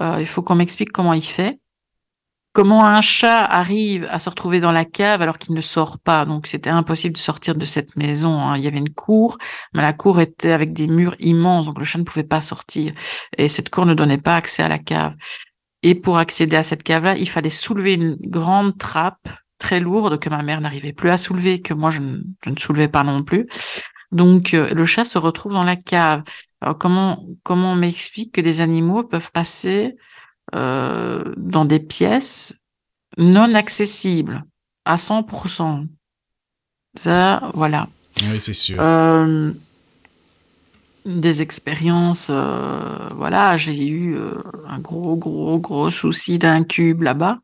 euh, 0.00 0.16
il 0.20 0.26
faut 0.26 0.42
qu'on 0.42 0.54
m'explique 0.54 0.92
comment 0.92 1.12
il 1.12 1.24
fait. 1.24 1.58
Comment 2.52 2.84
un 2.84 3.00
chat 3.00 3.44
arrive 3.44 4.06
à 4.10 4.18
se 4.18 4.30
retrouver 4.30 4.58
dans 4.58 4.72
la 4.72 4.84
cave 4.84 5.22
alors 5.22 5.38
qu'il 5.38 5.54
ne 5.54 5.60
sort 5.60 5.98
pas? 5.98 6.24
Donc 6.24 6.46
c'était 6.46 6.70
impossible 6.70 7.14
de 7.14 7.18
sortir 7.18 7.54
de 7.54 7.64
cette 7.64 7.94
maison. 7.96 8.40
Hein. 8.40 8.56
Il 8.56 8.64
y 8.64 8.66
avait 8.66 8.78
une 8.78 8.92
cour, 8.92 9.38
mais 9.74 9.82
la 9.82 9.92
cour 9.92 10.20
était 10.20 10.52
avec 10.52 10.72
des 10.72 10.88
murs 10.88 11.14
immenses, 11.20 11.66
donc 11.66 11.78
le 11.78 11.84
chat 11.84 11.98
ne 11.98 12.04
pouvait 12.04 12.24
pas 12.24 12.40
sortir. 12.40 12.94
Et 13.36 13.48
cette 13.48 13.70
cour 13.70 13.86
ne 13.86 13.94
donnait 13.94 14.18
pas 14.18 14.36
accès 14.36 14.62
à 14.62 14.68
la 14.68 14.78
cave. 14.78 15.14
Et 15.82 15.94
pour 15.94 16.18
accéder 16.18 16.56
à 16.56 16.62
cette 16.62 16.82
cave-là, 16.82 17.16
il 17.16 17.28
fallait 17.28 17.50
soulever 17.50 17.94
une 17.94 18.16
grande 18.20 18.76
trappe 18.76 19.28
très 19.58 19.80
lourde 19.80 20.18
que 20.18 20.28
ma 20.28 20.42
mère 20.42 20.60
n'arrivait 20.60 20.92
plus 20.92 21.10
à 21.10 21.16
soulever, 21.16 21.60
que 21.60 21.74
moi 21.74 21.90
je 21.90 22.00
ne, 22.00 22.18
je 22.44 22.50
ne 22.50 22.56
soulevais 22.56 22.88
pas 22.88 23.02
non 23.02 23.22
plus. 23.22 23.48
Donc 24.12 24.54
euh, 24.54 24.72
le 24.72 24.84
chat 24.84 25.04
se 25.04 25.18
retrouve 25.18 25.52
dans 25.52 25.64
la 25.64 25.76
cave. 25.76 26.22
Alors 26.60 26.78
comment 26.78 27.24
comment 27.42 27.72
on 27.72 27.76
m'explique 27.76 28.32
que 28.32 28.40
des 28.40 28.60
animaux 28.60 29.04
peuvent 29.04 29.30
passer 29.32 29.96
euh, 30.54 31.34
dans 31.36 31.64
des 31.64 31.80
pièces 31.80 32.58
non 33.16 33.52
accessibles 33.54 34.44
à 34.84 34.94
100%. 34.94 35.86
Ça, 36.94 37.50
voilà. 37.54 37.88
Oui, 38.30 38.40
c'est 38.40 38.54
sûr. 38.54 38.80
Euh, 38.80 39.52
des 41.04 41.42
expériences, 41.42 42.30
voilà, 42.30 43.56
j'ai 43.56 43.86
eu 43.86 44.16
un 44.66 44.78
gros, 44.78 45.16
gros, 45.16 45.58
gros 45.58 45.90
souci 45.90 46.38
d'un 46.38 46.64
cube 46.64 47.02
là-bas. 47.02 47.38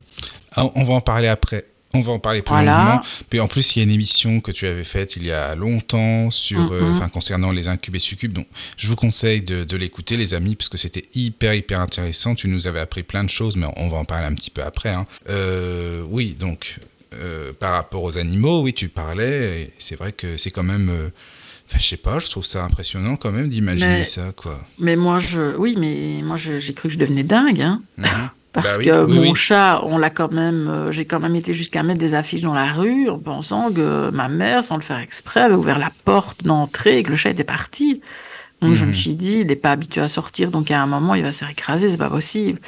Ah, 0.56 0.66
on 0.74 0.84
va 0.84 0.94
en 0.94 1.00
parler 1.00 1.28
après. 1.28 1.64
On 1.94 2.00
va 2.00 2.12
en 2.12 2.18
parler 2.18 2.42
plus 2.42 2.50
Voilà. 2.50 2.76
longuement. 2.76 3.00
Puis 3.30 3.40
en 3.40 3.48
plus, 3.48 3.74
il 3.74 3.78
y 3.78 3.82
a 3.82 3.84
une 3.84 3.90
émission 3.92 4.40
que 4.40 4.50
tu 4.52 4.66
avais 4.66 4.84
faite 4.84 5.16
il 5.16 5.24
y 5.26 5.30
a 5.32 5.54
longtemps 5.54 6.30
sur, 6.30 6.72
euh, 6.72 6.80
Mhm. 6.90 6.92
enfin, 6.96 7.08
concernant 7.08 7.52
les 7.52 7.68
incubes 7.68 7.94
et 7.96 8.00
succubes. 8.00 8.32
Donc, 8.32 8.46
je 8.76 8.88
vous 8.88 8.96
conseille 8.96 9.42
de, 9.42 9.64
de 9.64 9.76
l'écouter, 9.76 10.16
les 10.16 10.34
amis, 10.34 10.56
parce 10.56 10.68
que 10.68 10.76
c'était 10.78 11.02
hyper, 11.14 11.54
hyper 11.54 11.80
intéressant. 11.80 12.34
Tu 12.34 12.48
nous 12.48 12.66
avais 12.66 12.80
appris 12.80 13.02
plein 13.02 13.24
de 13.24 13.30
choses, 13.30 13.56
mais 13.56 13.66
on 13.76 13.88
va 13.88 13.96
en 13.98 14.04
parler 14.04 14.26
un 14.26 14.34
petit 14.34 14.50
peu 14.50 14.62
après. 14.62 14.90
hein. 14.90 15.04
Euh, 15.30 16.02
oui, 16.08 16.36
donc, 16.38 16.78
euh, 17.14 17.52
par 17.52 17.72
rapport 17.72 18.02
aux 18.02 18.18
animaux, 18.18 18.62
oui, 18.62 18.72
tu 18.74 18.88
parlais. 18.88 19.70
C'est 19.78 19.96
vrai 19.96 20.12
que 20.12 20.36
c'est 20.36 20.50
quand 20.50 20.64
même. 20.64 20.88
euh, 20.90 21.08
Enfin, 21.66 21.78
je 21.80 21.86
sais 21.86 21.96
pas, 21.96 22.18
je 22.18 22.26
trouve 22.28 22.44
ça 22.44 22.62
impressionnant 22.62 23.16
quand 23.16 23.32
même 23.32 23.48
d'imaginer 23.48 24.04
ça, 24.04 24.32
quoi. 24.36 24.60
Mais 24.78 24.96
moi, 24.96 25.18
je, 25.18 25.56
oui, 25.56 25.76
mais 25.78 26.20
moi, 26.22 26.36
j'ai 26.36 26.60
cru 26.74 26.88
que 26.88 26.92
je 26.94 26.98
devenais 26.98 27.22
dingue, 27.22 27.62
hein, 27.62 27.80
Mhm. 27.96 28.06
Parce 28.54 28.78
Bah 28.78 28.78
oui, 28.78 28.84
que 28.86 29.04
oui, 29.04 29.14
mon 29.16 29.30
oui. 29.32 29.34
chat, 29.34 29.82
on 29.84 29.98
l'a 29.98 30.10
quand 30.10 30.32
même, 30.32 30.68
euh, 30.68 30.92
j'ai 30.92 31.04
quand 31.04 31.20
même 31.20 31.36
été 31.36 31.52
jusqu'à 31.54 31.82
mettre 31.82 31.98
des 32.00 32.14
affiches 32.14 32.40
dans 32.42 32.54
la 32.54 32.72
rue 32.72 33.10
en 33.10 33.18
pensant 33.18 33.70
que 33.72 34.10
ma 34.10 34.28
mère, 34.28 34.64
sans 34.64 34.76
le 34.76 34.82
faire 34.82 34.98
exprès, 35.00 35.40
avait 35.42 35.54
ouvert 35.56 35.78
la 35.78 35.90
porte 36.06 36.44
d'entrée 36.44 36.98
et 36.98 37.02
que 37.02 37.10
le 37.10 37.16
chat 37.16 37.30
était 37.30 37.44
parti. 37.44 38.00
Donc 38.62 38.74
je 38.74 38.86
me 38.86 38.90
Mhm. 38.90 38.94
suis 38.94 39.14
dit, 39.16 39.38
il 39.40 39.48
n'est 39.48 39.56
pas 39.56 39.72
habitué 39.72 40.00
à 40.00 40.08
sortir, 40.08 40.50
donc 40.50 40.70
à 40.70 40.80
un 40.82 40.86
moment, 40.86 41.14
il 41.14 41.22
va 41.22 41.32
se 41.32 41.40
faire 41.40 41.50
écraser, 41.50 41.88
c'est 41.90 41.98
pas 41.98 42.10
possible. 42.10 42.60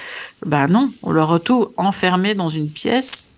Ben 0.45 0.66
non, 0.68 0.91
on 1.03 1.12
le 1.12 1.22
retrouve 1.22 1.70
enfermé 1.78 2.34
dans 2.34 2.49
une 2.51 2.68
pièce 2.70 3.30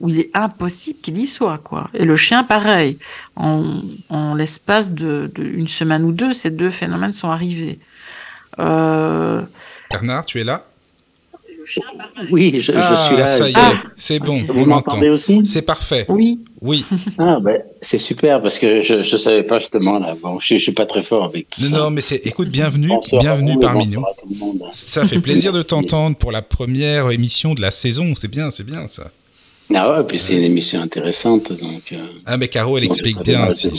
où 0.00 0.08
il 0.08 0.18
est 0.20 0.30
impossible 0.34 0.98
qu'il 1.00 1.18
y 1.18 1.26
soit, 1.26 1.58
quoi. 1.58 1.90
Et 1.94 2.04
le 2.04 2.16
chien, 2.16 2.44
pareil. 2.44 2.98
En, 3.36 3.80
en 4.08 4.34
l'espace 4.34 4.92
de, 4.92 5.30
de 5.34 5.44
une 5.44 5.68
semaine 5.68 6.04
ou 6.04 6.12
deux, 6.12 6.32
ces 6.32 6.50
deux 6.50 6.70
phénomènes 6.70 7.12
sont 7.12 7.30
arrivés. 7.30 7.78
Euh, 8.58 9.42
Bernard, 9.90 10.24
tu 10.24 10.40
es 10.40 10.44
là? 10.44 10.66
Oui, 12.30 12.52
je, 12.60 12.72
je 12.72 12.76
Ah, 12.76 13.06
suis 13.08 13.16
là. 13.16 13.28
ça 13.28 13.48
y 13.48 13.52
est, 13.52 13.56
Ah. 13.56 13.72
c'est 13.96 14.18
bon, 14.18 14.36
Vous 14.48 14.64
m'entendez 14.66 15.08
aussi 15.08 15.42
C'est 15.44 15.62
parfait. 15.62 16.06
oui, 16.08 16.40
Oui. 16.60 16.84
Ah, 17.18 17.38
ben, 17.40 17.58
c'est 17.80 17.98
super 17.98 18.40
parce 18.40 18.58
que 18.58 18.80
je 18.80 18.94
ne 18.94 19.02
savais 19.18 19.42
pas 19.42 19.58
justement 19.58 19.98
là. 19.98 20.14
Bon, 20.20 20.38
je 20.40 20.54
ne 20.54 20.58
suis 20.58 20.72
pas 20.72 20.86
très 20.86 21.02
fort 21.02 21.24
avec 21.24 21.50
tout 21.50 21.60
Non, 21.62 21.68
ça. 21.68 21.76
non, 21.78 21.90
mais 21.90 22.00
c'est. 22.00 22.20
Écoute, 22.26 22.48
bienvenue, 22.48 22.88
Bonsoir 22.88 23.20
bienvenue 23.22 23.58
parmi 23.60 23.86
nous. 23.86 24.02
Ça 24.72 25.06
fait 25.06 25.20
plaisir 25.20 25.52
de 25.52 25.62
t'entendre 25.72 26.16
pour 26.16 26.32
la 26.32 26.42
première 26.42 27.10
émission 27.10 27.54
de 27.54 27.60
la 27.60 27.70
saison. 27.70 28.14
C'est 28.14 28.28
bien, 28.28 28.50
c'est 28.50 28.64
bien 28.64 28.86
ça. 28.88 29.10
Ah 29.74 29.90
ouais, 29.98 30.04
puis 30.06 30.18
c'est 30.18 30.34
une 30.34 30.42
émission 30.44 30.80
intéressante. 30.80 31.50
Donc, 31.52 31.92
euh, 31.92 31.96
Ah, 32.26 32.36
mais 32.36 32.48
Caro, 32.48 32.76
elle 32.76 32.84
donc, 32.84 32.92
explique 32.92 33.22
bien 33.22 33.46
aussi. 33.48 33.70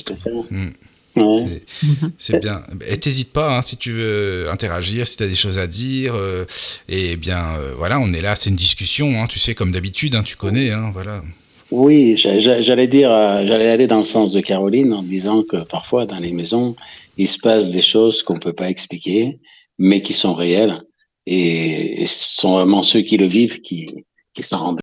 Ouais. 1.15 1.61
Mhm. 1.83 2.11
C'est 2.17 2.39
bien. 2.41 2.61
Et 2.89 2.97
t'hésites 2.99 3.31
pas 3.31 3.57
hein, 3.57 3.61
si 3.61 3.77
tu 3.77 3.91
veux 3.91 4.49
interagir, 4.49 5.07
si 5.07 5.17
tu 5.17 5.23
as 5.23 5.27
des 5.27 5.35
choses 5.35 5.57
à 5.57 5.67
dire. 5.67 6.13
euh, 6.15 6.45
et 6.89 7.15
bien, 7.17 7.55
euh, 7.57 7.73
voilà, 7.77 7.99
on 7.99 8.11
est 8.13 8.21
là, 8.21 8.35
c'est 8.35 8.49
une 8.49 8.55
discussion, 8.55 9.21
hein, 9.21 9.27
tu 9.27 9.39
sais, 9.39 9.55
comme 9.55 9.71
d'habitude, 9.71 10.15
hein, 10.15 10.23
tu 10.23 10.35
connais, 10.35 10.71
hein, 10.71 10.91
voilà. 10.93 11.23
Oui, 11.71 12.15
j'a- 12.17 12.37
j'a- 12.39 12.61
j'allais 12.61 12.87
dire, 12.87 13.11
euh, 13.11 13.45
j'allais 13.47 13.69
aller 13.69 13.87
dans 13.87 13.97
le 13.97 14.03
sens 14.03 14.31
de 14.31 14.39
Caroline 14.41 14.93
en 14.93 15.01
disant 15.03 15.43
que 15.43 15.63
parfois 15.63 16.05
dans 16.05 16.19
les 16.19 16.31
maisons, 16.31 16.75
il 17.17 17.27
se 17.27 17.39
passe 17.39 17.71
des 17.71 17.81
choses 17.81 18.21
qu'on 18.23 18.37
peut 18.39 18.53
pas 18.53 18.69
expliquer, 18.69 19.39
mais 19.79 20.01
qui 20.01 20.13
sont 20.13 20.33
réelles. 20.33 20.79
Et, 21.25 22.03
et 22.03 22.07
ce 22.07 22.35
sont 22.41 22.53
vraiment 22.53 22.83
ceux 22.83 23.01
qui 23.01 23.17
le 23.17 23.25
vivent 23.25 23.61
qui, 23.61 24.05
qui 24.33 24.43
s'en 24.43 24.59
rendent. 24.59 24.79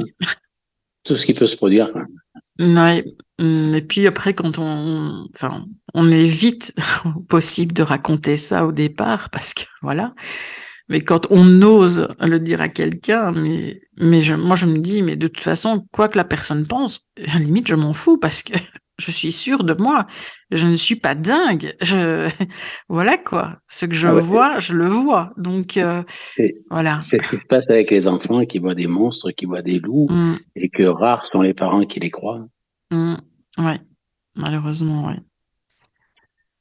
oui. 0.00 0.12
Tout 1.08 1.16
ce 1.16 1.24
qui 1.24 1.32
peut 1.32 1.46
se 1.46 1.56
produire. 1.56 1.88
Hum, 2.60 3.74
Et 3.74 3.82
puis 3.82 4.06
après, 4.06 4.34
quand 4.34 4.58
on, 4.58 5.26
enfin, 5.34 5.64
on 5.94 6.10
évite 6.10 6.74
possible 7.28 7.72
de 7.72 7.82
raconter 7.82 8.36
ça 8.36 8.66
au 8.66 8.72
départ, 8.72 9.30
parce 9.30 9.54
que 9.54 9.62
voilà. 9.80 10.14
Mais 10.90 11.00
quand 11.00 11.26
on 11.30 11.62
ose 11.62 12.08
le 12.20 12.38
dire 12.38 12.60
à 12.60 12.68
quelqu'un, 12.68 13.32
mais, 13.32 13.80
mais 13.98 14.20
je, 14.20 14.34
moi 14.34 14.54
je 14.56 14.66
me 14.66 14.78
dis, 14.78 15.02
mais 15.02 15.16
de 15.16 15.28
toute 15.28 15.42
façon, 15.42 15.86
quoi 15.92 16.08
que 16.08 16.18
la 16.18 16.24
personne 16.24 16.66
pense, 16.66 17.00
à 17.26 17.38
la 17.38 17.44
limite, 17.44 17.68
je 17.68 17.74
m'en 17.74 17.94
fous 17.94 18.18
parce 18.18 18.42
que 18.42 18.52
je 18.98 19.10
suis 19.10 19.32
sûre 19.32 19.64
de 19.64 19.74
moi. 19.74 20.06
Je 20.50 20.66
ne 20.66 20.74
suis 20.76 20.96
pas 20.96 21.14
dingue. 21.14 21.74
Je, 21.80 22.28
voilà 22.88 23.16
quoi. 23.18 23.58
Ce 23.68 23.86
que 23.86 23.94
je 23.94 24.08
Ah 24.08 24.14
ouais. 24.14 24.20
vois, 24.20 24.58
je 24.58 24.74
le 24.74 24.86
vois. 24.88 25.30
Donc, 25.36 25.76
euh, 25.76 26.02
voilà. 26.70 26.98
C'est 26.98 27.18
ce 27.24 27.30
qui 27.30 27.36
se 27.36 27.46
passe 27.48 27.64
avec 27.68 27.90
les 27.90 28.08
enfants 28.08 28.44
qui 28.44 28.58
voient 28.58 28.74
des 28.74 28.86
monstres, 28.86 29.30
qui 29.30 29.46
voient 29.46 29.62
des 29.62 29.78
loups, 29.78 30.08
Hum, 30.10 30.36
et 30.56 30.68
que 30.68 30.82
rares 30.84 31.24
sont 31.32 31.42
les 31.42 31.54
parents 31.54 31.84
qui 31.84 32.00
les 32.00 32.10
croient. 32.10 32.46
hum, 32.90 33.18
ouais. 33.58 33.80
Malheureusement, 34.36 35.06
ouais. 35.08 35.16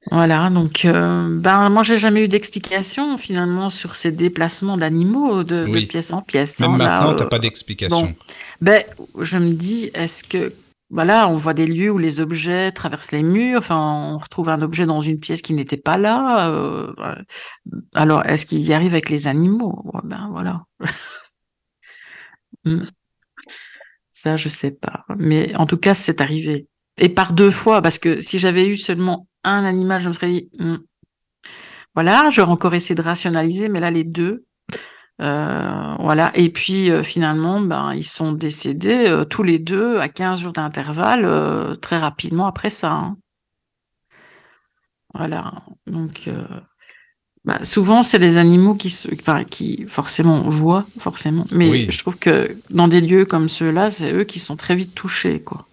Voilà, 0.10 0.50
donc 0.50 0.86
euh, 0.86 1.28
ben 1.42 1.70
moi 1.70 1.84
j'ai 1.84 2.00
jamais 2.00 2.24
eu 2.24 2.28
d'explication 2.30 3.18
finalement 3.18 3.70
sur 3.70 3.96
ces 3.96 4.12
déplacements 4.14 4.78
d'animaux 4.78 5.44
de, 5.44 5.66
de 5.66 5.70
Oui. 5.70 5.86
pièce 5.86 6.12
en 6.14 6.22
pièce. 6.22 6.60
Même 6.62 6.72
hein, 6.72 6.78
maintenant, 6.78 7.12
euh, 7.12 7.16
t'as 7.16 7.26
pas 7.26 7.40
d'explication. 7.40 8.02
bon. 8.02 8.16
Ben 8.62 8.84
je 9.20 9.38
me 9.38 9.52
dis 9.54 9.92
est-ce 9.94 10.24
que 10.24 10.54
voilà 10.90 11.28
on 11.30 11.36
voit 11.36 11.54
des 11.54 11.68
lieux 11.68 11.92
où 11.92 11.98
les 11.98 12.22
objets 12.22 12.72
traversent 12.72 13.12
les 13.12 13.24
murs, 13.24 13.60
enfin 13.60 14.14
on 14.14 14.18
retrouve 14.18 14.50
un 14.50 14.62
objet 14.62 14.86
dans 14.86 15.02
une 15.02 15.20
pièce 15.20 15.42
qui 15.42 15.54
n'était 15.54 15.78
pas 15.78 15.98
là. 15.98 16.50
euh, 16.50 16.94
alors 17.94 18.26
est-ce 18.26 18.46
qu'ils 18.46 18.62
y 18.68 18.74
arrivent 18.74 18.94
avec 18.94 19.10
les 19.10 19.28
animaux? 19.28 19.82
Ouais, 19.94 20.02
Ben 20.04 20.30
voilà. 20.32 20.64
Hmm. 22.66 22.82
Ça 24.12 24.38
je 24.38 24.50
sais 24.50 24.72
pas, 24.72 25.06
mais 25.18 25.56
en 25.56 25.66
tout 25.66 25.78
cas 25.78 25.94
c'est 25.94 26.22
arrivé. 26.22 26.68
Et 26.98 27.10
par 27.10 27.34
deux 27.34 27.52
fois, 27.52 27.82
parce 27.82 28.00
que 28.00 28.20
si 28.20 28.40
j'avais 28.40 28.68
eu 28.68 28.76
seulement 28.78 29.28
un 29.44 29.64
animal, 29.64 30.02
je 30.02 30.08
me 30.10 30.14
serais 30.14 30.30
dit, 30.32 30.50
Hmm. 30.60 30.78
voilà, 31.96 32.30
j'aurais 32.32 32.52
encore 32.52 32.74
essayé 32.76 32.96
de 32.96 33.02
rationaliser, 33.02 33.70
mais 33.70 33.80
là, 33.80 33.92
les 33.92 34.04
deux, 34.04 34.46
euh, 35.22 35.96
voilà. 36.00 36.32
Et 36.36 36.50
puis, 36.50 36.92
euh, 36.92 37.04
finalement, 37.04 37.60
ben, 37.62 37.94
ils 37.94 38.04
sont 38.04 38.32
décédés 38.34 39.08
euh, 39.08 39.26
tous 39.26 39.44
les 39.44 39.60
deux 39.60 39.98
à 40.00 40.10
15 40.10 40.40
jours 40.42 40.54
d'intervalle, 40.54 41.78
très 41.82 41.98
rapidement 41.98 42.48
après 42.48 42.70
ça. 42.70 42.92
hein. 42.94 43.18
Voilà. 45.14 45.54
Donc, 45.88 46.30
bah, 47.46 47.64
souvent, 47.64 48.04
c'est 48.04 48.20
les 48.20 48.38
animaux 48.38 48.76
qui, 48.76 48.90
se, 48.90 49.08
enfin, 49.22 49.44
qui 49.46 49.86
forcément 49.88 50.50
voient, 50.50 50.86
forcément. 51.00 51.46
Mais 51.52 51.70
Oui. 51.70 51.88
je 51.90 51.98
trouve 51.98 52.18
que 52.20 52.56
dans 52.70 52.88
des 52.88 53.02
lieux 53.02 53.26
comme 53.26 53.48
ceux-là, 53.50 53.90
c'est 53.90 54.12
eux 54.14 54.26
qui 54.26 54.38
sont 54.40 54.56
très 54.58 54.76
vite 54.76 54.94
touchés, 54.94 55.40
quoi. 55.42 55.66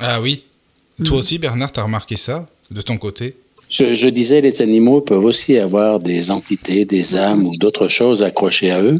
Ah 0.00 0.20
oui. 0.20 0.44
Toi 1.04 1.16
Mm. 1.16 1.18
aussi, 1.18 1.38
Bernard, 1.38 1.72
t'as 1.72 1.82
remarqué 1.82 2.16
ça 2.16 2.46
de 2.70 2.80
ton 2.82 2.98
côté? 2.98 3.36
Je, 3.70 3.94
je 3.94 4.08
disais, 4.08 4.40
les 4.40 4.62
animaux 4.62 5.00
peuvent 5.00 5.24
aussi 5.24 5.56
avoir 5.56 6.00
des 6.00 6.30
entités, 6.30 6.84
des 6.84 7.16
âmes 7.16 7.46
ou 7.46 7.56
d'autres 7.56 7.88
choses 7.88 8.24
accrochées 8.24 8.72
à 8.72 8.82
eux, 8.82 8.96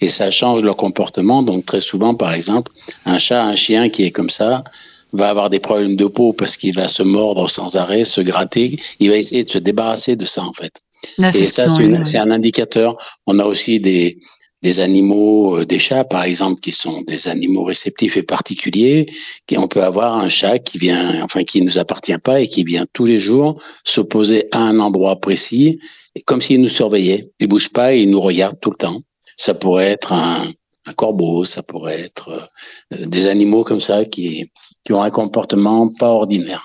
et 0.00 0.08
ça 0.08 0.30
change 0.30 0.62
leur 0.62 0.76
comportement. 0.76 1.42
Donc 1.42 1.66
très 1.66 1.80
souvent, 1.80 2.14
par 2.14 2.32
exemple, 2.32 2.72
un 3.04 3.18
chat, 3.18 3.44
un 3.44 3.54
chien 3.54 3.90
qui 3.90 4.04
est 4.04 4.10
comme 4.10 4.30
ça 4.30 4.64
va 5.12 5.28
avoir 5.28 5.48
des 5.50 5.60
problèmes 5.60 5.94
de 5.94 6.06
peau 6.06 6.32
parce 6.32 6.56
qu'il 6.56 6.74
va 6.74 6.88
se 6.88 7.02
mordre 7.02 7.48
sans 7.48 7.76
arrêt, 7.76 8.04
se 8.04 8.20
gratter. 8.20 8.78
Il 8.98 9.10
va 9.10 9.16
essayer 9.16 9.44
de 9.44 9.50
se 9.50 9.58
débarrasser 9.58 10.16
de 10.16 10.24
ça 10.24 10.42
en 10.42 10.52
fait. 10.52 10.72
Là, 11.18 11.28
Et 11.28 11.32
ça, 11.32 11.68
c'est 11.68 12.18
un 12.18 12.30
indicateur. 12.30 12.96
On 13.26 13.38
a 13.38 13.44
aussi 13.44 13.78
des, 13.78 14.18
des 14.64 14.80
animaux, 14.80 15.58
euh, 15.58 15.66
des 15.66 15.78
chats 15.78 16.04
par 16.04 16.24
exemple, 16.24 16.58
qui 16.60 16.72
sont 16.72 17.02
des 17.02 17.28
animaux 17.28 17.64
réceptifs 17.64 18.16
et 18.16 18.22
particuliers, 18.22 19.06
qui 19.46 19.58
on 19.58 19.68
peut 19.68 19.84
avoir 19.84 20.16
un 20.16 20.30
chat 20.30 20.58
qui 20.58 20.78
vient, 20.78 21.22
enfin 21.22 21.44
qui 21.44 21.60
nous 21.60 21.76
appartient 21.78 22.18
pas 22.18 22.40
et 22.40 22.48
qui 22.48 22.64
vient 22.64 22.86
tous 22.94 23.04
les 23.04 23.18
jours 23.18 23.60
s'opposer 23.84 24.46
à 24.52 24.60
un 24.60 24.80
endroit 24.80 25.16
précis, 25.20 25.78
comme 26.24 26.40
s'il 26.40 26.62
nous 26.62 26.70
surveillait. 26.80 27.30
Il 27.40 27.48
bouge 27.48 27.68
pas 27.68 27.92
et 27.92 28.00
il 28.04 28.10
nous 28.10 28.22
regarde 28.22 28.58
tout 28.58 28.70
le 28.70 28.76
temps. 28.76 29.00
Ça 29.36 29.52
pourrait 29.52 29.90
être 29.92 30.12
un, 30.12 30.50
un 30.86 30.94
corbeau, 30.94 31.44
ça 31.44 31.62
pourrait 31.62 32.00
être 32.00 32.48
euh, 32.92 33.06
des 33.06 33.26
animaux 33.26 33.64
comme 33.64 33.82
ça 33.82 34.06
qui, 34.06 34.50
qui 34.82 34.92
ont 34.94 35.02
un 35.02 35.10
comportement 35.10 35.92
pas 35.92 36.08
ordinaire. 36.08 36.64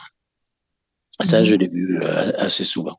Ça, 1.20 1.44
je 1.44 1.56
l'ai 1.56 1.68
vu 1.68 2.00
euh, 2.02 2.32
assez 2.38 2.64
souvent. 2.64 2.98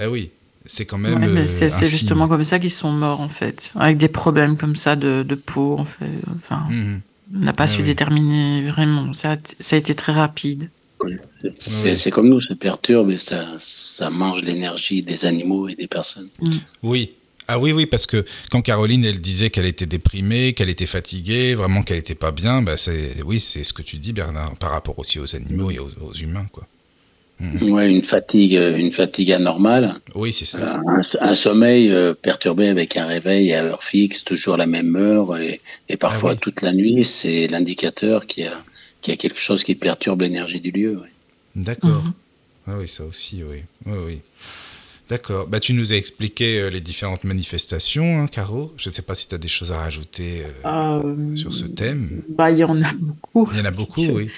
Eh 0.00 0.06
oui, 0.06 0.30
c'est 0.68 0.84
quand 0.84 0.98
même. 0.98 1.20
Ouais, 1.20 1.26
euh, 1.40 1.46
c'est 1.46 1.68
signe. 1.70 1.86
justement 1.88 2.28
comme 2.28 2.44
ça 2.44 2.60
qu'ils 2.60 2.70
sont 2.70 2.92
morts, 2.92 3.20
en 3.20 3.28
fait. 3.28 3.72
Avec 3.76 3.96
des 3.96 4.06
problèmes 4.08 4.56
comme 4.56 4.76
ça 4.76 4.94
de, 4.94 5.24
de 5.24 5.34
peau, 5.34 5.76
en 5.78 5.84
fait. 5.84 6.06
Enfin, 6.36 6.64
Mhm. 6.70 7.00
on 7.34 7.38
n'a 7.40 7.52
pas 7.52 7.64
Ah 7.64 7.66
su 7.66 7.80
oui. 7.80 7.86
déterminer 7.86 8.62
vraiment. 8.70 9.12
Ça, 9.14 9.32
a- 9.32 9.36
ça 9.58 9.74
a 9.74 9.78
été 9.80 9.94
très 9.94 10.12
rapide. 10.12 10.70
C'est 11.58 12.10
comme 12.10 12.28
nous, 12.28 12.40
ça 12.40 12.54
perturbe 12.54 13.10
et 13.10 13.18
ça, 13.18 13.46
ça 13.58 14.10
mange 14.10 14.42
l'énergie 14.42 15.02
des 15.02 15.24
animaux 15.24 15.68
et 15.68 15.74
des 15.74 15.86
personnes. 15.86 16.28
Oui. 16.82 17.12
Ah 17.50 17.58
oui, 17.58 17.72
oui, 17.72 17.86
parce 17.86 18.06
que 18.06 18.26
quand 18.50 18.60
Caroline, 18.60 19.04
elle 19.06 19.20
disait 19.20 19.48
qu'elle 19.48 19.64
était 19.64 19.86
déprimée, 19.86 20.52
qu'elle 20.52 20.68
était 20.68 20.84
fatiguée, 20.86 21.54
vraiment 21.54 21.82
qu'elle 21.82 21.96
était 21.96 22.14
pas 22.14 22.30
bien, 22.30 22.60
bah 22.60 22.76
c'est, 22.76 23.22
oui, 23.24 23.40
c'est 23.40 23.64
ce 23.64 23.72
que 23.72 23.80
tu 23.80 23.96
dis, 23.96 24.12
Bernard, 24.12 24.54
par 24.56 24.70
rapport 24.72 24.98
aussi 24.98 25.18
aux 25.18 25.34
animaux 25.34 25.70
et 25.70 25.78
aux, 25.78 25.88
aux 26.02 26.12
humains, 26.12 26.46
quoi. 26.52 26.66
Ouais, 27.62 27.88
une 27.90 28.02
fatigue, 28.02 28.56
euh, 28.56 28.76
une 28.76 28.90
fatigue 28.90 29.30
anormale, 29.32 29.94
Oui, 30.16 30.32
c'est 30.32 30.44
ça. 30.44 30.80
un, 30.86 31.02
un 31.20 31.34
sommeil 31.34 31.88
euh, 31.92 32.12
perturbé 32.12 32.66
avec 32.68 32.96
un 32.96 33.06
réveil 33.06 33.54
à 33.54 33.62
heure 33.62 33.84
fixe, 33.84 34.24
toujours 34.24 34.56
la 34.56 34.66
même 34.66 34.96
heure 34.96 35.36
et, 35.36 35.60
et 35.88 35.96
parfois 35.96 36.30
Ah 36.30 36.34
oui. 36.34 36.38
toute 36.40 36.62
la 36.62 36.72
nuit, 36.72 37.04
c'est 37.04 37.46
l'indicateur 37.46 38.26
qu'il 38.26 38.42
y 38.44 38.46
a, 38.48 38.60
qu'il 39.02 39.12
y 39.12 39.14
a 39.14 39.16
quelque 39.16 39.38
chose 39.38 39.62
qui 39.62 39.76
perturbe 39.76 40.22
l'énergie 40.22 40.60
du 40.60 40.72
lieu. 40.72 40.96
ouais. 41.00 41.12
D'accord. 41.54 42.02
Mhm. 42.02 42.12
Ah 42.66 42.72
oui, 42.80 42.88
ça 42.88 43.04
aussi, 43.04 43.42
oui. 43.48 43.58
Oui, 43.86 43.98
oui. 44.06 44.18
D'accord. 45.08 45.46
Bah, 45.46 45.60
tu 45.60 45.72
nous 45.74 45.92
as 45.92 45.96
expliqué 45.96 46.58
euh, 46.60 46.70
les 46.70 46.80
différentes 46.80 47.24
manifestations, 47.24 48.20
hein, 48.20 48.26
Caro. 48.26 48.72
Je 48.76 48.88
ne 48.90 48.94
sais 48.94 49.00
pas 49.02 49.14
si 49.14 49.28
tu 49.28 49.34
as 49.34 49.38
des 49.38 49.48
choses 49.48 49.70
à 49.72 49.78
rajouter 49.78 50.42
euh, 50.66 51.00
Euh, 51.04 51.36
sur 51.36 51.54
ce 51.54 51.64
thème. 51.66 52.20
Bah, 52.28 52.50
il 52.50 52.58
y 52.58 52.64
en 52.64 52.82
a 52.82 52.92
beaucoup. 52.98 53.48
Il 53.52 53.58
y 53.58 53.62
en 53.62 53.64
a 53.64 53.70
beaucoup, 53.70 54.04
Je- 54.04 54.10
oui. 54.10 54.30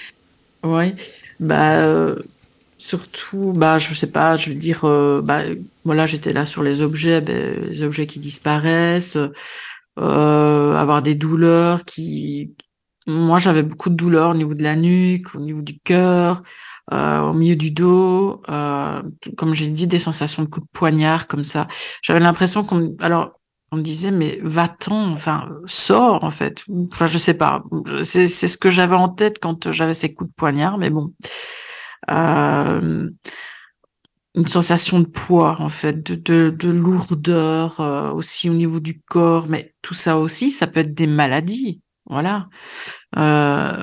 Ouais. 0.63 0.95
Bah, 1.41 1.87
euh, 1.87 2.17
surtout, 2.81 3.53
bah, 3.55 3.79
je 3.79 3.95
sais 3.95 4.11
pas, 4.11 4.37
je 4.37 4.51
veux 4.51 4.57
dire, 4.57 4.85
euh, 4.85 5.21
bah, 5.21 5.43
voilà, 5.85 6.07
j'étais 6.07 6.33
là 6.33 6.47
sur 6.47 6.63
les 6.63 6.81
objets, 6.81 7.21
ben, 7.21 7.61
les 7.61 7.83
objets 7.83 8.07
qui 8.07 8.19
disparaissent, 8.21 9.19
euh, 9.99 10.75
avoir 10.75 11.03
des 11.03 11.15
douleurs 11.15 11.85
qui, 11.85 12.55
moi, 13.07 13.39
j'avais 13.39 13.63
beaucoup 13.63 13.91
de 13.91 13.97
douleurs 13.97 14.31
au 14.31 14.35
niveau 14.35 14.55
de 14.55 14.63
la 14.63 14.77
nuque, 14.77 15.35
au 15.35 15.41
niveau 15.41 15.61
du 15.61 15.79
cœur, 15.81 16.43
euh, 16.93 17.21
au 17.21 17.35
milieu 17.35 17.57
du 17.57 17.71
dos, 17.71 18.43
euh, 18.49 19.03
comme 19.37 19.53
j'ai 19.55 19.69
dit, 19.69 19.87
des 19.87 19.99
sensations 19.99 20.43
de 20.43 20.49
coups 20.49 20.67
de 20.67 20.73
poignard 20.73 21.27
comme 21.27 21.45
ça. 21.45 21.69
J'avais 22.03 22.21
l'impression 22.21 22.65
qu'on, 22.65 22.97
alors, 23.01 23.33
on 23.73 23.77
me 23.77 23.83
disait, 23.83 24.11
mais 24.11 24.41
va-t'en, 24.43 25.13
enfin, 25.13 25.49
sors, 25.67 26.25
en 26.25 26.31
fait. 26.31 26.65
Enfin, 26.93 27.07
je 27.07 27.19
sais 27.19 27.35
pas. 27.35 27.63
C'est 28.03 28.27
ce 28.27 28.59
que 28.59 28.71
j'avais 28.71 28.97
en 28.97 29.11
tête 29.11 29.39
quand 29.39 29.71
j'avais 29.71 29.95
ces 29.95 30.15
coups 30.15 30.31
de 30.31 30.35
poignard, 30.35 30.79
mais 30.79 30.91
bon. 30.91 31.13
Euh, 32.09 33.11
une 34.37 34.47
sensation 34.47 35.01
de 35.01 35.07
poids, 35.07 35.57
en 35.61 35.69
fait, 35.69 36.03
de, 36.03 36.15
de, 36.15 36.51
de 36.51 36.71
lourdeur, 36.71 37.81
euh, 37.81 38.13
aussi 38.13 38.49
au 38.49 38.55
niveau 38.55 38.79
du 38.79 39.01
corps, 39.01 39.49
mais 39.49 39.75
tout 39.83 39.95
ça 39.95 40.19
aussi, 40.19 40.51
ça 40.51 40.67
peut 40.69 40.81
être 40.81 40.95
des 40.95 41.09
maladies. 41.09 41.81
Voilà. 42.07 42.49
Euh, 43.17 43.83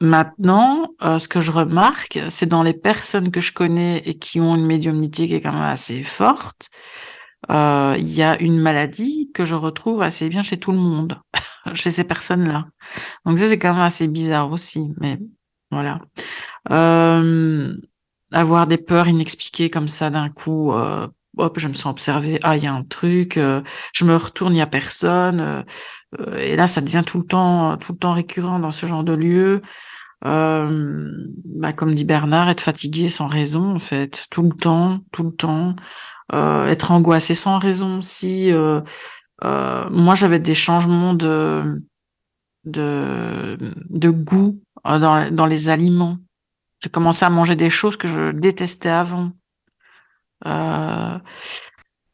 maintenant, 0.00 0.88
ce 1.00 1.26
que 1.28 1.40
je 1.40 1.50
remarque, 1.50 2.20
c'est 2.28 2.46
dans 2.46 2.62
les 2.62 2.74
personnes 2.74 3.30
que 3.30 3.40
je 3.40 3.52
connais 3.52 3.98
et 4.06 4.16
qui 4.18 4.40
ont 4.40 4.54
une 4.54 4.66
médiumnité 4.66 5.26
qui 5.26 5.34
est 5.34 5.40
quand 5.40 5.52
même 5.52 5.62
assez 5.62 6.02
forte, 6.02 6.68
il 7.48 8.08
y 8.08 8.22
a 8.22 8.40
une 8.40 8.60
maladie 8.60 9.30
que 9.34 9.44
je 9.44 9.54
retrouve 9.54 10.02
assez 10.02 10.28
bien 10.28 10.42
chez 10.42 10.56
tout 10.56 10.72
le 10.72 10.78
monde, 10.78 11.20
chez 11.74 11.90
ces 11.90 12.04
personnes-là. 12.04 12.66
Donc 13.24 13.38
ça, 13.38 13.46
c'est 13.46 13.58
quand 13.58 13.72
même 13.72 13.82
assez 13.82 14.08
bizarre 14.08 14.52
aussi, 14.52 14.92
mais 15.00 15.18
voilà. 15.70 15.98
Euh, 16.70 17.74
avoir 18.32 18.66
des 18.66 18.78
peurs 18.78 19.08
inexpliquées 19.08 19.70
comme 19.70 19.88
ça 19.88 20.10
d'un 20.10 20.28
coup, 20.28 20.72
euh, 20.72 21.06
hop, 21.36 21.58
je 21.58 21.68
me 21.68 21.74
sens 21.74 21.90
observée, 21.90 22.38
ah, 22.42 22.56
il 22.56 22.64
y 22.64 22.66
a 22.66 22.74
un 22.74 22.82
truc, 22.84 23.36
euh, 23.36 23.62
je 23.92 24.04
me 24.04 24.16
retourne, 24.16 24.54
il 24.54 24.58
y 24.58 24.62
a 24.62 24.66
personne, 24.66 25.40
euh, 25.40 25.62
euh, 26.20 26.36
et 26.38 26.56
là, 26.56 26.66
ça 26.66 26.80
devient 26.80 27.02
tout 27.06 27.18
le 27.18 27.24
temps, 27.26 27.76
tout 27.78 27.92
le 27.92 27.98
temps 27.98 28.12
récurrent 28.12 28.58
dans 28.58 28.70
ce 28.70 28.86
genre 28.86 29.04
de 29.04 29.12
lieu. 29.12 29.62
Euh, 30.26 31.10
bah, 31.44 31.72
comme 31.72 31.94
dit 31.94 32.04
Bernard, 32.04 32.48
être 32.48 32.60
fatigué 32.62 33.08
sans 33.08 33.28
raison, 33.28 33.74
en 33.74 33.78
fait, 33.78 34.26
tout 34.30 34.42
le 34.42 34.56
temps, 34.56 35.00
tout 35.12 35.24
le 35.24 35.32
temps, 35.32 35.76
euh, 36.32 36.66
être 36.66 36.92
angoissé 36.92 37.34
sans 37.34 37.58
raison 37.58 37.98
aussi. 37.98 38.50
Euh, 38.52 38.80
moi, 39.42 40.14
j'avais 40.14 40.38
des 40.38 40.54
changements 40.54 41.14
de 41.14 41.82
de, 42.64 43.58
de 43.90 44.10
goût 44.10 44.60
dans, 44.84 45.30
dans 45.30 45.46
les 45.46 45.68
aliments. 45.68 46.18
J'ai 46.84 46.90
commencé 46.90 47.24
à 47.24 47.30
manger 47.30 47.56
des 47.56 47.70
choses 47.70 47.96
que 47.96 48.06
je 48.06 48.30
détestais 48.30 48.90
avant. 48.90 49.32
Euh, 50.44 51.18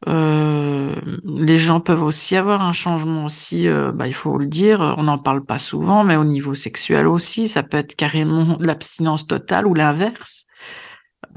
euh, 0.07 0.95
les 1.25 1.57
gens 1.57 1.81
peuvent 1.81 2.03
aussi 2.03 2.37
avoir 2.37 2.61
un 2.61 2.71
changement 2.71 3.25
aussi, 3.25 3.67
euh, 3.67 3.91
bah, 3.91 4.07
il 4.07 4.13
faut 4.13 4.37
le 4.37 4.45
dire, 4.45 4.95
on 4.97 5.03
n'en 5.03 5.17
parle 5.17 5.43
pas 5.43 5.57
souvent, 5.57 6.05
mais 6.05 6.15
au 6.15 6.23
niveau 6.23 6.53
sexuel 6.53 7.05
aussi, 7.05 7.49
ça 7.49 7.63
peut 7.63 7.75
être 7.75 7.97
carrément 7.97 8.57
l'abstinence 8.61 9.27
totale 9.27 9.67
ou 9.67 9.73
l'inverse. 9.73 10.45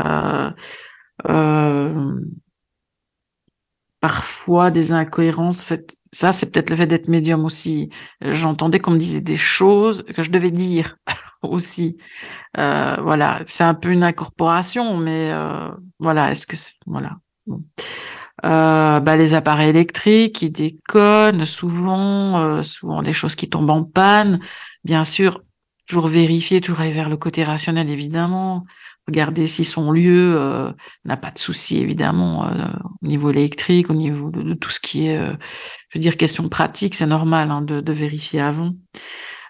Euh, 0.01 0.53
parfois 4.05 4.71
des 4.71 4.93
incohérences. 4.93 5.73
Ça, 6.13 6.35
c'est 6.35 6.53
peut-être 6.53 6.69
le 6.69 6.77
fait 6.77 6.87
d'être 6.87 7.09
médium 7.09 7.43
aussi. 7.47 7.89
J'entendais 8.21 8.79
qu'on 8.79 8.91
me 8.91 8.99
disait 8.99 9.23
des 9.23 9.35
choses 9.35 10.05
que 10.15 10.23
je 10.23 10.31
devais 10.31 10.51
dire 10.51 10.99
aussi. 11.43 11.97
Euh, 12.59 12.97
voilà, 13.01 13.39
c'est 13.47 13.65
un 13.65 13.73
peu 13.73 13.91
une 13.91 14.03
incorporation, 14.03 14.99
mais 14.99 15.31
euh, 15.33 15.71
voilà, 15.99 16.31
est-ce 16.31 16.47
que 16.47 16.55
c'est 16.55 16.75
voilà. 16.87 17.13
Euh, 18.45 19.01
bah, 19.01 19.17
les 19.17 19.33
appareils 19.33 19.71
électriques 19.71 20.35
qui 20.35 20.51
déconnent 20.51 21.47
souvent, 21.47 22.43
euh, 22.43 22.63
souvent 22.63 23.01
des 23.01 23.15
choses 23.15 23.37
qui 23.37 23.49
tombent 23.49 23.71
en 23.71 23.85
panne. 23.85 24.39
Bien 24.85 25.05
sûr, 25.05 25.41
toujours 25.89 26.09
vérifier, 26.09 26.61
toujours 26.61 26.83
aller 26.83 26.93
vers 26.93 27.09
le 27.09 27.17
côté 27.17 27.43
rationnel, 27.43 27.89
évidemment. 27.89 28.67
Regarder 29.07 29.47
si 29.47 29.65
son 29.65 29.93
lieu 29.93 30.35
euh, 30.39 30.71
n'a 31.05 31.19
pas 31.19 31.31
de 31.31 31.39
souci, 31.39 31.79
évidemment, 31.79 32.47
euh, 32.47 32.69
au 33.03 33.07
niveau 33.07 33.31
électrique, 33.31 33.91
au 33.91 33.95
niveau 33.95 34.31
de, 34.31 34.55
tout 34.55 34.71
ce 34.71 34.81
qui 34.81 35.09
est, 35.09 35.19
euh, 35.19 35.35
je 35.91 35.99
veux 35.99 36.01
dire, 36.01 36.17
question 36.17 36.49
pratique, 36.49 36.95
c'est 36.95 37.07
normal 37.07 37.51
hein, 37.51 37.61
de, 37.61 37.93
vérifier 37.93 38.41
avant. 38.41 38.73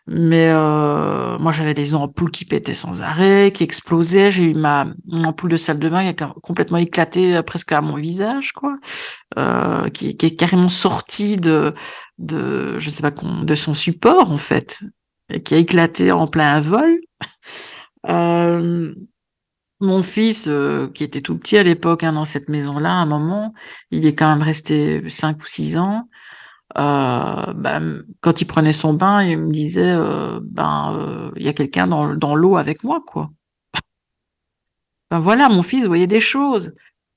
Mais 0.07 0.53
moi, 0.53 1.53
j'avais 1.53 1.73
des 1.73 1.95
ampoules 1.95 2.31
qui 2.31 2.45
pétaient 2.45 2.75
sans 2.75 3.01
arrêt, 3.01 3.53
qui 3.55 3.63
explosaient. 3.63 4.31
J'ai 4.31 4.45
eu 4.45 4.55
ma 4.55 4.87
ampoule 5.11 5.53
de 5.53 5.57
salle 5.57 5.79
de 5.79 5.89
bain 5.89 6.13
qui 6.13 6.23
a 6.23 6.35
complètement 6.43 6.77
éclaté 6.77 7.41
presque 7.43 7.73
à 7.73 7.81
mon 7.81 7.97
visage, 7.97 8.53
quoi, 8.53 8.77
qui, 9.95 10.15
qui, 10.19 10.27
est 10.27 10.37
carrément 10.37 10.69
sortie 10.69 11.37
de, 11.37 11.73
de, 12.19 12.79
je 12.79 12.91
sais 12.91 13.01
pas, 13.01 13.13
de 13.13 13.55
son 13.55 13.73
support 13.73 14.31
en 14.31 14.37
fait, 14.37 14.83
et 15.31 15.43
qui 15.43 15.55
a 15.55 15.57
éclaté 15.57 16.13
en 16.13 16.27
plein 16.27 16.61
vol. 16.61 17.01
Euh, 19.83 19.87
mon 19.87 20.03
fils, 20.03 20.47
euh, 20.49 20.89
qui 20.95 21.05
était 21.05 21.21
tout 21.21 21.37
petit 21.39 21.59
à 21.59 21.63
l'époque, 21.63 22.05
hein, 22.05 22.13
dans 22.13 22.25
cette 22.25 22.49
maison-là, 22.49 22.91
à 22.91 23.03
un 23.03 23.07
moment, 23.07 23.55
il 23.91 24.07
est 24.07 24.15
quand 24.15 24.29
même 24.29 24.43
resté 24.43 25.09
cinq 25.09 25.43
ou 25.43 25.47
six 25.47 25.77
ans. 25.77 26.09
Euh, 26.79 27.53
ben, 27.55 28.03
quand 28.21 28.41
il 28.41 28.47
prenait 28.47 28.73
son 28.73 28.95
bain, 28.95 29.23
il 29.23 29.39
me 29.39 29.53
disait, 29.53 29.93
euh, 29.93 30.41
ben, 30.43 31.33
il 31.37 31.45
y 31.45 31.49
a 31.49 31.53
quelqu'un 31.53 31.87
dans, 31.87 32.15
dans 32.15 32.35
l'eau 32.35 32.57
avec 32.57 32.85
moi, 32.85 33.03
quoi. 33.07 33.31
ben 35.11 35.19
voilà, 35.19 35.49
mon 35.49 35.63
fils 35.63 35.87
voyait 35.87 36.07
des 36.07 36.21
choses. 36.21 36.75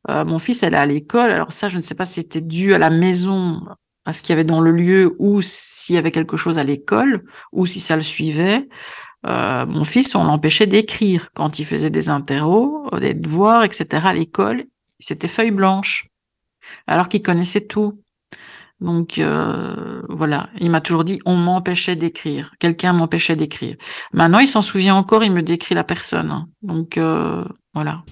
Euh, 0.10 0.26
mon 0.26 0.40
fils 0.40 0.64
allait 0.64 0.78
à 0.78 0.86
l'école. 0.86 1.32
Alors 1.32 1.52
ça, 1.52 1.70
je 1.70 1.78
ne 1.78 1.82
sais 1.82 1.96
pas 1.96 2.06
si 2.06 2.22
c'était 2.22 2.42
dû 2.42 2.74
à 2.74 2.78
la 2.78 2.90
maison, 2.90 3.62
à 4.06 4.14
ce 4.14 4.22
qu'il 4.22 4.32
y 4.32 4.34
avait 4.34 4.44
dans 4.44 4.62
le 4.62 4.72
lieu, 4.72 5.16
ou 5.20 5.42
s'il 5.42 5.96
y 5.96 5.98
avait 5.98 6.12
quelque 6.12 6.38
chose 6.38 6.58
à 6.58 6.64
l'école, 6.64 7.24
ou 7.52 7.66
si 7.66 7.80
ça 7.80 7.96
le 7.96 8.02
suivait. 8.02 8.68
Euh, 9.28 9.66
mon 9.66 9.84
fils, 9.84 10.16
on 10.16 10.24
l'empêchait 10.24 10.68
d'écrire 10.68 11.30
quand 11.34 11.60
il 11.60 11.66
faisait 11.66 11.90
des 11.90 12.10
interros, 12.10 12.90
des 13.00 13.14
devoirs, 13.14 13.64
etc. 13.64 13.88
à 14.06 14.14
l'école. 14.14 14.66
C'était 15.00 15.28
feuille 15.28 15.52
blanche, 15.52 16.08
alors 16.88 17.10
qu'il 17.10 17.22
connaissait 17.22 17.68
tout. 17.68 18.02
Donc 18.80 19.18
euh, 19.18 20.04
voilà, 20.08 20.50
il 20.60 20.70
m'a 20.70 20.82
toujours 20.82 21.04
dit 21.04 21.20
on 21.26 21.36
m'empêchait 21.36 21.96
d'écrire, 21.96 22.54
quelqu'un 22.60 22.94
m'empêchait 22.94 23.36
d'écrire. 23.36 23.76
Maintenant, 24.14 24.38
il 24.38 24.48
s'en 24.48 24.62
souvient 24.62 24.96
encore, 24.96 25.24
il 25.24 25.32
me 25.32 25.42
décrit 25.42 25.74
la 25.74 25.84
personne. 25.84 26.46
Donc 26.62 26.98
euh, 26.98 27.44
Voilà. 27.74 28.04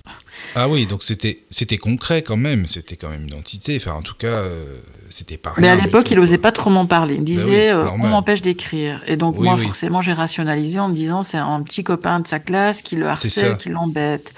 Ah 0.56 0.68
oui, 0.68 0.88
donc 0.88 1.04
c'était 1.04 1.46
c'était 1.50 1.78
concret 1.78 2.24
quand 2.24 2.38
même, 2.38 2.66
c'était 2.66 2.96
quand 2.96 3.10
même 3.10 3.26
une 3.26 3.36
entité. 3.36 3.78
Enfin, 3.78 3.94
en 3.94 4.02
tout 4.02 4.16
cas, 4.16 4.42
euh, 4.42 4.80
c'était 5.10 5.38
pas. 5.38 5.54
Mais 5.58 5.70
à 5.70 5.76
rien 5.76 5.84
l'époque, 5.84 6.10
il 6.12 6.20
osait 6.20 6.38
quoi. 6.38 6.44
pas 6.44 6.52
trop 6.52 6.70
m'en 6.70 6.86
parler. 6.86 7.16
Il 7.16 7.22
me 7.22 7.26
Bah 7.26 7.32
oui, 7.32 7.38
disait, 7.38 7.72
euh, 7.72 7.90
on 7.92 7.98
m'empêche 8.08 8.42
d'écrire. 8.42 9.02
Et 9.08 9.18
donc 9.18 9.36
Oui, 9.38 9.46
moi, 9.46 9.56
oui. 9.56 9.66
forcément, 9.66 10.02
j'ai 10.02 10.14
rationalisé 10.14 10.80
en 10.80 10.90
me 10.90 10.94
disant, 10.96 11.22
c'est 11.22 11.38
un 11.38 11.62
petit 11.64 11.84
copain 11.84 12.20
de 12.20 12.28
sa 12.28 12.40
classe 12.40 12.82
qui 12.82 12.96
le 12.96 13.08
harcèle, 13.08 13.58
qui 13.58 13.70
l'embête. 13.70 14.34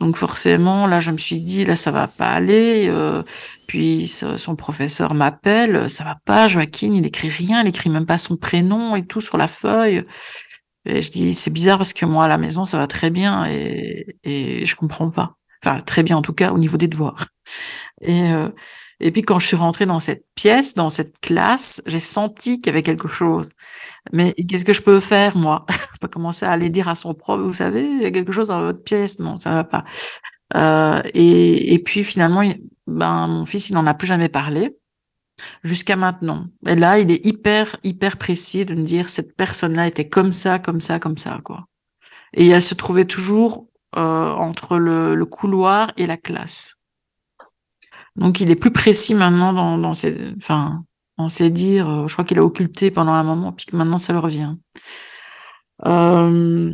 Donc 0.00 0.16
forcément, 0.16 0.86
là, 0.86 1.00
je 1.00 1.10
me 1.10 1.16
suis 1.18 1.40
dit, 1.40 1.64
là, 1.64 1.74
ça 1.76 1.90
va 1.90 2.06
pas 2.06 2.28
aller. 2.30 2.86
euh, 2.88 3.22
puis 3.66 4.08
son 4.08 4.54
professeur 4.56 5.14
m'appelle, 5.14 5.88
ça 5.90 6.04
va 6.04 6.16
pas, 6.24 6.48
Joaquin, 6.48 6.92
il 6.94 7.06
écrit 7.06 7.28
rien, 7.28 7.62
il 7.62 7.68
écrit 7.68 7.90
même 7.90 8.06
pas 8.06 8.18
son 8.18 8.36
prénom 8.36 8.94
et 8.96 9.04
tout 9.06 9.20
sur 9.20 9.36
la 9.38 9.48
feuille. 9.48 10.04
Et 10.84 11.02
je 11.02 11.10
dis, 11.10 11.34
c'est 11.34 11.50
bizarre 11.50 11.78
parce 11.78 11.92
que 11.92 12.06
moi, 12.06 12.26
à 12.26 12.28
la 12.28 12.38
maison, 12.38 12.64
ça 12.64 12.78
va 12.78 12.86
très 12.86 13.10
bien 13.10 13.44
et, 13.46 14.16
et 14.22 14.64
je 14.66 14.76
comprends 14.76 15.10
pas. 15.10 15.34
Enfin, 15.64 15.80
très 15.80 16.02
bien 16.04 16.16
en 16.16 16.22
tout 16.22 16.34
cas 16.34 16.52
au 16.52 16.58
niveau 16.58 16.76
des 16.76 16.86
devoirs. 16.88 17.26
Et, 18.02 18.30
euh, 18.32 18.48
et 19.00 19.10
puis 19.10 19.22
quand 19.22 19.38
je 19.38 19.46
suis 19.46 19.56
rentrée 19.56 19.86
dans 19.86 19.98
cette 19.98 20.24
pièce, 20.34 20.74
dans 20.74 20.88
cette 20.88 21.20
classe, 21.20 21.82
j'ai 21.86 21.98
senti 21.98 22.60
qu'il 22.60 22.66
y 22.66 22.70
avait 22.70 22.82
quelque 22.82 23.08
chose. 23.08 23.52
Mais 24.12 24.32
qu'est-ce 24.32 24.64
que 24.64 24.72
je 24.72 24.82
peux 24.82 25.00
faire, 25.00 25.36
moi? 25.36 25.66
Je 25.96 25.98
peux 26.00 26.08
commencer 26.08 26.44
à 26.44 26.52
aller 26.52 26.68
dire 26.68 26.88
à 26.88 26.94
son 26.94 27.14
prof, 27.14 27.40
vous 27.40 27.54
savez, 27.54 27.82
il 27.84 28.02
y 28.02 28.04
a 28.04 28.10
quelque 28.10 28.32
chose 28.32 28.48
dans 28.48 28.60
votre 28.60 28.82
pièce. 28.82 29.18
Non, 29.18 29.38
ça 29.38 29.52
va 29.54 29.64
pas. 29.64 29.84
Euh, 30.54 31.02
et, 31.14 31.74
et 31.74 31.78
puis 31.78 32.04
finalement, 32.04 32.42
ben, 32.86 33.26
mon 33.26 33.44
fils, 33.44 33.70
il 33.70 33.74
n'en 33.74 33.86
a 33.86 33.94
plus 33.94 34.06
jamais 34.06 34.28
parlé 34.28 34.76
jusqu'à 35.64 35.96
maintenant. 35.96 36.46
Et 36.66 36.76
là, 36.76 36.98
il 36.98 37.10
est 37.10 37.24
hyper, 37.24 37.76
hyper 37.82 38.16
précis 38.16 38.64
de 38.64 38.74
me 38.74 38.82
dire 38.82 39.10
cette 39.10 39.36
personne-là 39.36 39.86
était 39.86 40.08
comme 40.08 40.32
ça, 40.32 40.58
comme 40.58 40.80
ça, 40.80 40.98
comme 40.98 41.16
ça, 41.16 41.40
quoi. 41.44 41.66
Et 42.34 42.48
elle 42.48 42.62
se 42.62 42.74
trouvait 42.74 43.04
toujours 43.04 43.66
euh, 43.96 44.32
entre 44.32 44.78
le, 44.78 45.14
le 45.14 45.26
couloir 45.26 45.92
et 45.96 46.06
la 46.06 46.16
classe. 46.16 46.75
Donc, 48.16 48.40
il 48.40 48.50
est 48.50 48.56
plus 48.56 48.72
précis 48.72 49.14
maintenant 49.14 49.52
dans, 49.52 49.78
dans 49.78 49.94
ses, 49.94 50.16
enfin, 50.38 50.84
on 51.18 51.28
sait 51.28 51.50
dire, 51.50 51.88
euh, 51.88 52.06
je 52.06 52.12
crois 52.12 52.24
qu'il 52.24 52.38
a 52.38 52.44
occulté 52.44 52.90
pendant 52.90 53.12
un 53.12 53.22
moment, 53.22 53.52
puis 53.52 53.66
que 53.66 53.76
maintenant 53.76 53.98
ça 53.98 54.12
le 54.12 54.18
revient. 54.18 54.54
Euh, 55.86 56.72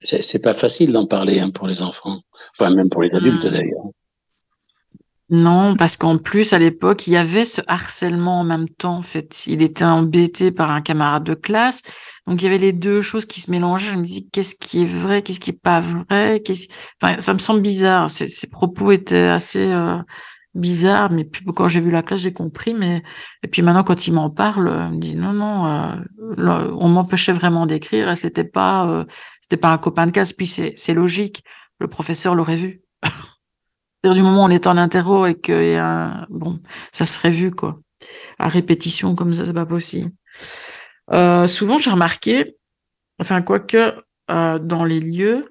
C'est 0.00 0.42
pas 0.42 0.54
facile 0.54 0.92
d'en 0.92 1.06
parler 1.06 1.40
hein, 1.40 1.50
pour 1.50 1.66
les 1.66 1.82
enfants, 1.82 2.20
enfin 2.58 2.74
même 2.74 2.88
pour 2.88 3.02
les 3.02 3.14
adultes 3.14 3.44
Hmm. 3.44 3.50
d'ailleurs. 3.50 3.84
Non, 5.32 5.76
parce 5.76 5.96
qu'en 5.96 6.18
plus, 6.18 6.52
à 6.54 6.58
l'époque, 6.58 7.06
il 7.06 7.12
y 7.12 7.16
avait 7.16 7.44
ce 7.44 7.62
harcèlement 7.68 8.40
en 8.40 8.44
même 8.44 8.68
temps, 8.68 8.96
en 8.96 9.02
fait. 9.02 9.46
Il 9.46 9.62
était 9.62 9.84
embêté 9.84 10.50
par 10.50 10.72
un 10.72 10.80
camarade 10.82 11.22
de 11.22 11.34
classe. 11.34 11.82
Donc, 12.30 12.40
il 12.42 12.44
y 12.44 12.48
avait 12.48 12.58
les 12.58 12.72
deux 12.72 13.00
choses 13.00 13.26
qui 13.26 13.40
se 13.40 13.50
mélangeaient. 13.50 13.92
Je 13.92 13.98
me 13.98 14.02
dis, 14.04 14.28
qu'est-ce 14.30 14.54
qui 14.54 14.82
est 14.82 14.86
vrai, 14.86 15.20
qu'est-ce 15.22 15.40
qui 15.40 15.50
est 15.50 15.60
pas 15.60 15.80
vrai? 15.80 16.40
Qu'est-ce... 16.44 16.68
Enfin, 17.02 17.20
ça 17.20 17.34
me 17.34 17.38
semble 17.40 17.60
bizarre. 17.60 18.08
Ces, 18.08 18.28
ces 18.28 18.48
propos 18.48 18.92
étaient 18.92 19.16
assez 19.26 19.66
euh, 19.72 19.96
bizarres, 20.54 21.10
mais 21.10 21.24
puis 21.24 21.44
quand 21.54 21.66
j'ai 21.68 21.80
vu 21.80 21.90
la 21.90 22.02
classe, 22.04 22.20
j'ai 22.20 22.32
compris. 22.32 22.72
Mais 22.74 23.02
et 23.42 23.48
puis 23.48 23.62
maintenant, 23.62 23.82
quand 23.82 24.06
il 24.06 24.12
m'en 24.12 24.30
parle, 24.30 24.68
euh, 24.68 24.86
il 24.90 24.96
me 24.96 25.00
dit 25.00 25.16
non, 25.16 25.32
non, 25.32 25.66
euh, 25.66 26.70
on 26.78 26.88
m'empêchait 26.88 27.32
vraiment 27.32 27.66
d'écrire 27.66 28.08
et 28.08 28.16
c'était 28.16 28.44
pas, 28.44 28.88
euh, 28.88 29.04
c'était 29.40 29.56
pas 29.56 29.70
un 29.72 29.78
copain 29.78 30.06
de 30.06 30.12
classe. 30.12 30.32
Puis 30.32 30.46
c'est, 30.46 30.72
c'est 30.76 30.94
logique. 30.94 31.42
Le 31.80 31.88
professeur 31.88 32.36
l'aurait 32.36 32.56
vu. 32.56 32.82
C'est-à-dire, 33.02 34.14
du 34.14 34.22
moment 34.22 34.42
où 34.44 34.46
on 34.46 34.50
est 34.50 34.66
en 34.68 34.76
interro 34.76 35.26
et 35.26 35.34
que 35.34 35.72
y 35.72 35.76
a 35.76 36.22
un- 36.22 36.26
bon, 36.30 36.60
ça 36.92 37.04
serait 37.04 37.30
vu 37.30 37.50
quoi. 37.50 37.80
À 38.38 38.48
répétition 38.48 39.14
comme 39.14 39.32
ça, 39.32 39.44
c'est 39.44 39.52
pas 39.52 39.66
possible. 39.66 40.10
Euh, 41.12 41.46
souvent, 41.46 41.78
j'ai 41.78 41.90
remarqué, 41.90 42.56
enfin 43.20 43.42
quoique 43.42 43.94
euh, 44.30 44.58
dans 44.58 44.84
les 44.84 45.00
lieux 45.00 45.46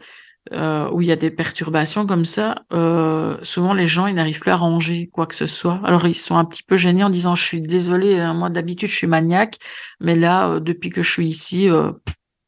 euh, 0.53 0.89
où 0.91 1.01
il 1.01 1.07
y 1.07 1.11
a 1.11 1.15
des 1.15 1.29
perturbations 1.29 2.07
comme 2.07 2.25
ça, 2.25 2.63
euh, 2.73 3.37
souvent 3.43 3.73
les 3.73 3.85
gens 3.85 4.07
ils 4.07 4.15
n'arrivent 4.15 4.39
plus 4.39 4.49
à 4.49 4.55
ranger 4.55 5.07
quoi 5.07 5.27
que 5.27 5.35
ce 5.35 5.45
soit. 5.45 5.79
Alors 5.83 6.07
ils 6.07 6.15
sont 6.15 6.37
un 6.37 6.45
petit 6.45 6.63
peu 6.63 6.75
gênés 6.75 7.03
en 7.03 7.11
disant 7.11 7.35
je 7.35 7.43
suis 7.43 7.61
désolé, 7.61 8.17
hein, 8.17 8.33
moi 8.33 8.49
d'habitude 8.49 8.89
je 8.89 8.95
suis 8.95 9.05
maniaque, 9.05 9.59
mais 9.99 10.15
là 10.15 10.49
euh, 10.49 10.59
depuis 10.59 10.89
que 10.89 11.03
je 11.03 11.11
suis 11.11 11.27
ici, 11.27 11.69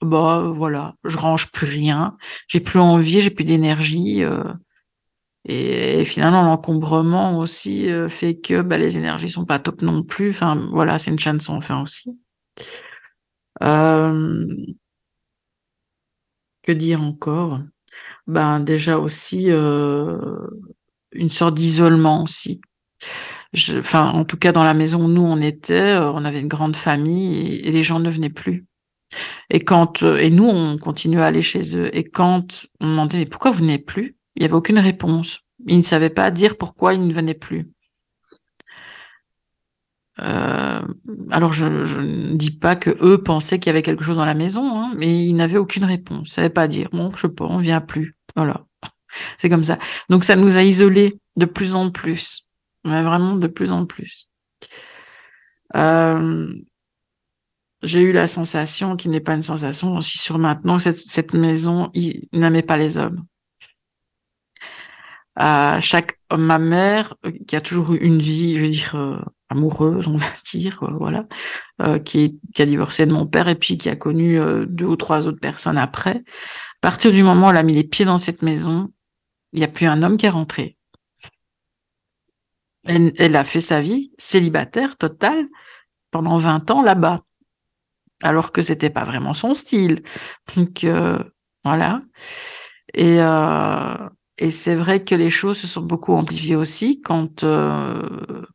bah 0.02 0.50
voilà, 0.52 0.96
je 1.04 1.18
range 1.18 1.52
plus 1.52 1.68
rien, 1.68 2.18
j'ai 2.48 2.60
plus 2.60 2.80
envie, 2.80 3.22
j'ai 3.22 3.30
plus 3.30 3.46
d'énergie. 3.46 4.24
et, 5.46 6.04
finalement, 6.06 6.42
l'encombrement 6.44 7.38
aussi 7.38 7.88
fait 8.08 8.36
que 8.40 8.62
bah, 8.62 8.78
les 8.80 8.98
énergies 8.98 9.30
sont 9.30 9.46
pas 9.46 9.60
top 9.60 9.82
non 9.84 10.02
plus. 10.04 10.32
Enfin, 10.32 10.68
voilà, 10.72 10.98
c'est 10.98 11.12
une 11.12 11.20
chaîne 11.20 11.40
sans 11.40 11.60
aussi. 11.84 12.18
Euh, 13.62 14.48
que 16.64 16.72
dire 16.72 17.02
encore? 17.02 17.62
Ben 18.28 18.60
déjà 18.60 19.00
aussi 19.00 19.52
euh, 19.52 20.18
une 21.12 21.30
sorte 21.30 21.56
d'isolement 21.56 22.24
aussi. 22.24 22.62
En 23.94 24.24
tout 24.24 24.38
cas, 24.38 24.54
dans 24.54 24.64
la 24.64 24.74
maison 24.74 25.06
où 25.06 25.08
nous 25.10 25.24
on 25.24 25.42
était, 25.42 25.98
euh, 25.98 26.12
on 26.12 26.24
avait 26.24 26.40
une 26.40 26.48
grande 26.48 26.76
famille 26.76 27.58
et, 27.58 27.72
les 27.72 27.84
gens 27.84 28.00
ne 28.00 28.10
venaient 28.10 28.30
plus. 28.30 28.66
Et 29.50 29.60
quand 29.60 30.04
et 30.04 30.30
nous 30.30 30.46
on 30.46 30.78
continuait 30.78 31.22
à 31.22 31.26
aller 31.26 31.42
chez 31.42 31.78
eux. 31.78 31.96
Et 31.96 32.04
quand 32.04 32.68
on 32.80 32.88
demandait 32.88 33.18
mais 33.18 33.26
pourquoi 33.26 33.52
vous 33.52 33.60
venez 33.60 33.78
plus, 33.78 34.16
il 34.36 34.42
n'y 34.42 34.46
avait 34.46 34.56
aucune 34.56 34.80
réponse. 34.80 35.42
Ils 35.68 35.78
ne 35.78 35.84
savaient 35.84 36.10
pas 36.10 36.32
dire 36.32 36.58
pourquoi 36.58 36.94
ils 36.94 37.06
ne 37.06 37.14
venaient 37.14 37.34
plus. 37.34 37.72
Euh, 40.22 40.82
alors 41.32 41.52
je, 41.54 41.84
je 41.84 42.00
ne 42.00 42.36
dis 42.36 42.52
pas 42.52 42.76
que 42.76 42.92
eux 43.02 43.22
pensaient 43.24 43.60
qu'il 43.60 43.68
y 43.68 43.72
avait 43.72 43.82
quelque 43.82 44.04
chose 44.04 44.18
dans 44.18 44.26
la 44.26 44.36
maison, 44.36 44.80
hein, 44.80 44.94
mais 44.96 45.26
ils 45.26 45.34
n'avaient 45.34 45.58
aucune 45.58 45.86
réponse. 45.86 46.30
Ils 46.30 46.34
savaient 46.34 46.50
pas 46.50 46.68
dire 46.68 46.90
bon, 46.92 47.12
je 47.16 47.22
sais 47.22 47.30
pas, 47.30 47.46
on 47.46 47.58
vient 47.58 47.82
plus. 47.82 48.16
Voilà, 48.36 48.66
c'est 49.38 49.50
comme 49.50 49.64
ça. 49.64 49.80
Donc 50.10 50.24
ça 50.24 50.36
nous 50.36 50.58
a 50.58 50.64
isolés 50.64 51.20
de 51.38 51.46
plus 51.46 51.76
en 51.76 51.92
plus, 51.92 52.48
mais 52.84 53.02
vraiment 53.02 53.36
de 53.36 53.48
plus 53.48 53.72
en 53.72 53.86
plus. 53.86 54.30
Euh, 55.76 56.54
j'ai 57.84 58.02
eu 58.02 58.12
la 58.12 58.28
sensation, 58.28 58.96
qui 58.96 59.10
n'est 59.10 59.22
pas 59.22 59.34
une 59.34 59.42
sensation, 59.42 59.94
j'en 59.94 60.02
suis 60.02 60.20
sûre 60.20 60.38
maintenant, 60.38 60.78
que 60.78 60.84
cette, 60.84 60.98
cette 60.98 61.34
maison, 61.34 61.92
n'aimait 62.34 62.62
pas 62.62 62.78
les 62.78 62.98
hommes. 62.98 63.26
À 65.36 65.80
chaque 65.80 66.20
ma 66.32 66.60
mère, 66.60 67.16
euh, 67.26 67.32
qui 67.48 67.56
a 67.56 67.62
toujours 67.62 67.94
eu 67.94 67.98
une 67.98 68.20
vie, 68.20 68.58
je 68.58 68.64
veux 68.64 68.70
dire, 68.70 68.96
euh, 68.96 69.18
amoureuse, 69.52 70.08
on 70.08 70.16
va 70.16 70.26
dire, 70.52 70.80
voilà, 70.98 71.26
euh, 71.82 72.00
qui, 72.00 72.40
a 72.58 72.66
divorcé 72.66 73.06
de 73.06 73.12
mon 73.12 73.28
père 73.28 73.48
et 73.48 73.56
puis 73.56 73.78
qui 73.78 73.90
a 73.90 73.96
connu 73.96 74.40
euh, 74.40 74.66
deux 74.66 74.86
ou 74.86 74.96
trois 74.96 75.28
autres 75.28 75.40
personnes 75.40 75.78
après. 75.78 76.16
À 76.16 76.82
partir 76.82 77.12
du 77.12 77.22
moment 77.22 77.48
où 77.48 77.52
elle 77.52 77.58
a 77.58 77.64
mis 77.64 77.74
les 77.74 77.84
pieds 77.84 78.06
dans 78.06 78.18
cette 78.18 78.42
maison, 78.42 78.92
il 79.54 79.60
n'y 79.60 79.66
a 79.66 79.68
plus 79.68 79.86
un 79.86 80.02
homme 80.02 80.18
qui 80.18 80.26
est 80.26 80.30
rentré. 80.30 80.78
Elle, 82.84 83.36
a 83.36 83.44
fait 83.44 83.62
sa 83.62 83.80
vie 83.80 84.12
célibataire 84.18 84.98
totale 84.98 85.46
pendant 86.10 86.38
20 86.38 86.72
ans 86.72 86.82
là-bas, 86.82 87.22
alors 88.24 88.52
que 88.52 88.64
c'était 88.64 88.90
pas 88.90 89.04
vraiment 89.04 89.36
son 89.36 89.54
style. 89.54 90.02
Donc 90.56 90.84
euh, 90.84 91.20
voilà. 91.64 92.02
Et, 92.96 93.20
et 94.42 94.50
c'est 94.50 94.74
vrai 94.74 95.04
que 95.04 95.14
les 95.14 95.30
choses 95.30 95.60
se 95.60 95.68
sont 95.68 95.84
beaucoup 95.84 96.14
amplifiées 96.14 96.56
aussi 96.56 97.00
quand, 97.00 97.44
euh, 97.44 98.02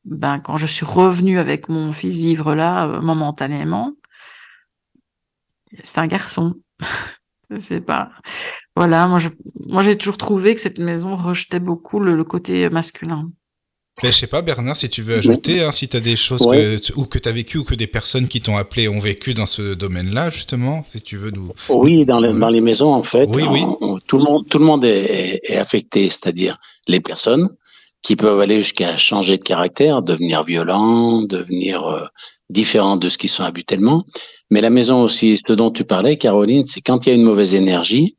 ben, 0.04 0.40
quand 0.40 0.56
je 0.56 0.66
suis 0.66 0.84
revenue 0.84 1.38
avec 1.38 1.68
mon 1.68 1.92
fils 1.92 2.18
vivre 2.18 2.56
là 2.56 2.88
euh, 2.88 3.00
momentanément. 3.00 3.92
C'est 5.84 6.00
un 6.00 6.08
garçon. 6.08 6.56
c'est 7.60 7.80
pas. 7.80 8.10
Voilà, 8.74 9.06
moi 9.06 9.20
je, 9.20 9.28
j'ai 9.84 9.96
toujours 9.96 10.18
trouvé 10.18 10.56
que 10.56 10.60
cette 10.60 10.80
maison 10.80 11.14
rejetait 11.14 11.60
beaucoup 11.60 12.00
le 12.00 12.24
côté 12.24 12.68
masculin. 12.68 13.30
Je 14.02 14.10
sais 14.10 14.26
pas, 14.26 14.42
Bernard, 14.42 14.76
si 14.76 14.88
tu 14.90 15.00
veux 15.02 15.16
ajouter, 15.16 15.62
hein, 15.62 15.72
si 15.72 15.88
tu 15.88 15.96
as 15.96 16.00
des 16.00 16.16
choses 16.16 16.42
Ouais. 16.42 16.76
que, 16.86 16.92
ou 17.00 17.06
que 17.06 17.18
tu 17.18 17.28
as 17.28 17.32
vécues 17.32 17.58
ou 17.58 17.64
que 17.64 17.74
des 17.74 17.86
personnes 17.86 18.28
qui 18.28 18.40
t'ont 18.42 18.56
appelé 18.56 18.88
ont 18.88 18.98
vécu 19.00 19.32
dans 19.32 19.46
ce 19.46 19.72
domaine-là, 19.74 20.28
justement, 20.28 20.84
si 20.86 21.00
tu 21.00 21.16
veux 21.16 21.30
nous. 21.30 21.50
Oui, 21.70 22.04
dans 22.04 22.20
les, 22.20 22.32
dans 22.32 22.50
les 22.50 22.60
maisons, 22.60 22.92
en 22.92 23.02
fait, 23.02 23.26
Oui, 23.34 23.44
oui. 23.50 23.62
on- 23.80 23.98
tout 24.06 24.18
le 24.18 24.24
monde, 24.24 24.46
tout 24.50 24.58
le 24.58 24.66
monde 24.66 24.84
est, 24.84 25.40
est 25.44 25.56
affecté, 25.56 26.10
c'est-à-dire 26.10 26.58
les 26.88 27.00
personnes 27.00 27.48
qui 28.02 28.16
peuvent 28.16 28.38
aller 28.40 28.58
jusqu'à 28.62 28.96
changer 28.98 29.38
de 29.38 29.42
caractère, 29.42 30.02
devenir 30.02 30.44
violents, 30.44 31.22
devenir 31.22 31.84
euh, 31.86 32.04
différents 32.50 32.96
de 32.98 33.08
ce 33.08 33.16
qu'ils 33.16 33.30
sont 33.30 33.44
habituellement. 33.44 34.04
Mais 34.50 34.60
la 34.60 34.70
maison 34.70 35.02
aussi, 35.02 35.38
ce 35.48 35.54
dont 35.54 35.70
tu 35.70 35.84
parlais, 35.84 36.18
Caroline, 36.18 36.64
c'est 36.66 36.82
quand 36.82 37.06
il 37.06 37.08
y 37.08 37.12
a 37.12 37.14
une 37.16 37.24
mauvaise 37.24 37.54
énergie, 37.54 38.16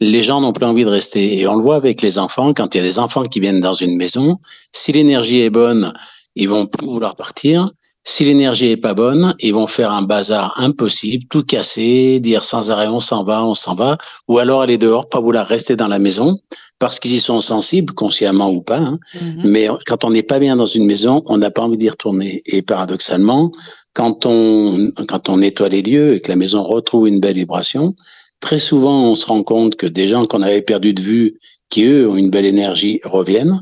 les 0.00 0.22
gens 0.22 0.40
n'ont 0.40 0.52
plus 0.52 0.64
envie 0.64 0.84
de 0.84 0.90
rester. 0.90 1.38
Et 1.38 1.46
on 1.46 1.56
le 1.56 1.62
voit 1.62 1.76
avec 1.76 2.02
les 2.02 2.18
enfants, 2.18 2.52
quand 2.54 2.74
il 2.74 2.78
y 2.78 2.80
a 2.80 2.84
des 2.84 2.98
enfants 2.98 3.24
qui 3.24 3.40
viennent 3.40 3.60
dans 3.60 3.74
une 3.74 3.96
maison, 3.96 4.38
si 4.72 4.92
l'énergie 4.92 5.40
est 5.40 5.50
bonne, 5.50 5.92
ils 6.36 6.48
vont 6.48 6.66
plus 6.66 6.86
vouloir 6.86 7.16
partir. 7.16 7.70
Si 8.02 8.24
l'énergie 8.24 8.70
est 8.70 8.78
pas 8.78 8.94
bonne, 8.94 9.34
ils 9.40 9.52
vont 9.52 9.66
faire 9.66 9.92
un 9.92 10.00
bazar 10.00 10.54
impossible, 10.58 11.26
tout 11.28 11.42
casser, 11.42 12.18
dire 12.18 12.44
sans 12.44 12.70
arrêt 12.70 12.86
on 12.88 12.98
s'en 12.98 13.24
va, 13.24 13.44
on 13.44 13.54
s'en 13.54 13.74
va, 13.74 13.98
ou 14.26 14.38
alors 14.38 14.62
aller 14.62 14.78
dehors, 14.78 15.06
pas 15.06 15.20
vouloir 15.20 15.46
rester 15.46 15.76
dans 15.76 15.86
la 15.86 15.98
maison 15.98 16.38
parce 16.78 16.98
qu'ils 16.98 17.12
y 17.12 17.20
sont 17.20 17.42
sensibles, 17.42 17.92
consciemment 17.92 18.50
ou 18.50 18.62
pas. 18.62 18.78
hein. 18.78 18.98
Mhm. 19.20 19.42
Mais 19.44 19.68
quand 19.86 20.04
on 20.04 20.10
n'est 20.10 20.22
pas 20.22 20.38
bien 20.38 20.56
dans 20.56 20.64
une 20.64 20.86
maison, 20.86 21.22
on 21.26 21.36
n'a 21.36 21.50
pas 21.50 21.60
envie 21.60 21.76
d'y 21.76 21.90
retourner. 21.90 22.42
Et 22.46 22.62
paradoxalement, 22.62 23.52
quand 23.92 24.24
on 24.24 24.90
quand 25.06 25.28
on 25.28 25.36
nettoie 25.36 25.68
les 25.68 25.82
lieux 25.82 26.14
et 26.14 26.20
que 26.20 26.30
la 26.30 26.36
maison 26.36 26.62
retrouve 26.62 27.06
une 27.06 27.20
belle 27.20 27.36
vibration, 27.36 27.94
très 28.40 28.58
souvent, 28.58 29.10
on 29.10 29.14
se 29.14 29.26
rend 29.26 29.42
compte 29.42 29.76
que 29.76 29.86
des 29.86 30.08
gens 30.08 30.24
qu'on 30.24 30.42
avait 30.42 30.62
perdu 30.62 30.92
de 30.92 31.00
vue, 31.00 31.38
qui 31.68 31.84
eux 31.84 32.08
ont 32.08 32.16
une 32.16 32.30
belle 32.30 32.46
énergie, 32.46 33.00
reviennent 33.04 33.60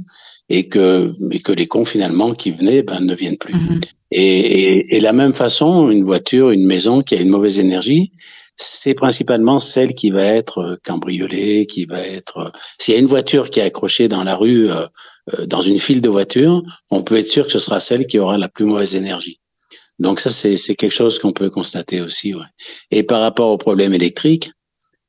et 0.49 0.68
que, 0.68 1.12
et 1.31 1.41
que 1.41 1.53
les 1.53 1.66
cons 1.66 1.85
finalement 1.85 2.33
qui 2.33 2.51
venaient 2.51 2.83
ben, 2.83 3.01
ne 3.01 3.14
viennent 3.14 3.37
plus. 3.37 3.55
Mhm. 3.55 3.81
Et, 4.11 4.22
et, 4.22 4.97
et 4.97 5.01
la 5.01 5.12
même 5.12 5.35
façon, 5.35 5.91
une 5.91 6.05
voiture, 6.05 6.51
une 6.51 6.64
maison 6.64 7.03
qui 7.03 7.14
a 7.14 7.20
une 7.20 7.29
mauvaise 7.29 7.59
énergie, 7.59 8.11
c'est 8.57 8.95
principalement 8.95 9.59
celle 9.59 9.95
qui 9.95 10.11
va 10.11 10.24
être 10.24 10.79
cambriolée, 10.85 11.66
qui 11.66 11.85
va 11.85 12.01
être. 12.01 12.53
S'il 12.79 12.95
y 12.95 12.97
a 12.97 13.01
une 13.01 13.07
voiture 13.07 13.51
qui 13.51 13.61
est 13.61 13.64
accrochée 13.64 14.09
dans 14.09 14.24
la 14.24 14.35
rue, 14.35 14.68
euh, 14.70 14.87
euh, 15.35 15.47
dans 15.47 15.61
une 15.61 15.79
file 15.79 16.01
de 16.01 16.09
voitures, 16.09 16.62
on 16.91 17.03
peut 17.03 17.16
être 17.16 17.29
sûr 17.29 17.47
que 17.47 17.53
ce 17.53 17.61
sera 17.61 17.79
celle 17.79 18.07
qui 18.07 18.18
aura 18.18 18.37
la 18.37 18.49
plus 18.49 18.64
mauvaise 18.64 18.97
énergie. 18.97 19.39
Donc 20.01 20.20
ça, 20.20 20.31
c'est 20.31 20.57
quelque 20.76 20.91
chose 20.91 21.18
qu'on 21.18 21.33
peut 21.33 21.51
constater 21.51 22.01
aussi. 22.01 22.35
Ouais. 22.35 22.45
Et 22.91 23.03
par 23.03 23.20
rapport 23.20 23.51
aux 23.51 23.59
problèmes 23.59 23.95
électriques, 23.95 24.51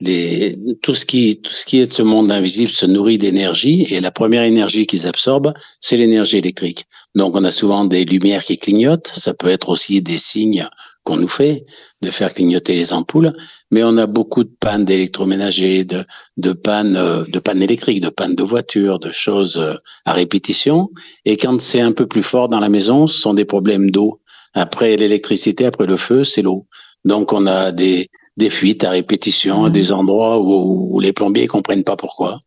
les, 0.01 0.57
tout 0.81 0.95
ce 0.95 1.05
qui 1.05 1.41
tout 1.41 1.53
ce 1.53 1.65
qui 1.65 1.79
est 1.79 1.87
de 1.87 1.93
ce 1.93 2.01
monde 2.01 2.31
invisible 2.31 2.71
se 2.71 2.85
nourrit 2.85 3.17
d'énergie 3.17 3.85
et 3.89 3.99
la 3.99 4.11
première 4.11 4.43
énergie 4.43 4.87
qu'ils 4.87 5.07
absorbent, 5.07 5.53
c'est 5.81 5.97
l'énergie 5.97 6.37
électrique. 6.37 6.85
Donc 7.15 7.35
on 7.35 7.43
a 7.43 7.51
souvent 7.51 7.85
des 7.85 8.05
lumières 8.05 8.43
qui 8.45 8.57
clignotent, 8.57 9.07
ça 9.07 9.33
peut 9.33 9.49
être 9.49 9.69
aussi 9.69 10.01
des 10.01 10.17
signes 10.17 10.67
qu'on 11.03 11.17
nous 11.17 11.27
fait 11.27 11.65
de 12.01 12.11
faire 12.11 12.33
clignoter 12.33 12.75
les 12.75 12.93
ampoules, 12.93 13.33
mais 13.71 13.83
on 13.83 13.97
a 13.97 14.05
beaucoup 14.05 14.43
de 14.43 14.51
pannes 14.59 14.85
d'électroménager, 14.85 15.83
de 15.83 16.05
de 16.37 16.53
pannes 16.53 16.95
euh, 16.95 17.25
de 17.25 17.39
pannes 17.39 17.61
électriques, 17.61 18.01
de 18.01 18.09
pannes 18.09 18.35
de 18.35 18.43
voitures, 18.43 18.99
de 18.99 19.11
choses 19.11 19.57
euh, 19.57 19.75
à 20.05 20.13
répétition 20.13 20.89
et 21.25 21.35
quand 21.35 21.59
c'est 21.59 21.81
un 21.81 21.91
peu 21.91 22.07
plus 22.07 22.23
fort 22.23 22.47
dans 22.47 22.61
la 22.61 22.69
maison, 22.69 23.07
ce 23.07 23.19
sont 23.19 23.33
des 23.33 23.45
problèmes 23.45 23.91
d'eau. 23.91 24.21
Après 24.53 24.95
l'électricité, 24.97 25.65
après 25.65 25.85
le 25.85 25.97
feu, 25.97 26.23
c'est 26.23 26.41
l'eau. 26.41 26.65
Donc 27.05 27.33
on 27.33 27.45
a 27.47 27.71
des 27.71 28.09
des 28.39 28.49
fuites 28.49 28.85
à 28.85 28.91
répétition 28.91 29.65
à 29.65 29.69
des 29.69 29.91
endroits 29.91 30.37
où, 30.39 30.95
où 30.95 30.99
les 30.99 31.13
plombiers 31.13 31.47
comprennent 31.55 31.83
pas 31.83 31.97
pourquoi, 31.97 32.39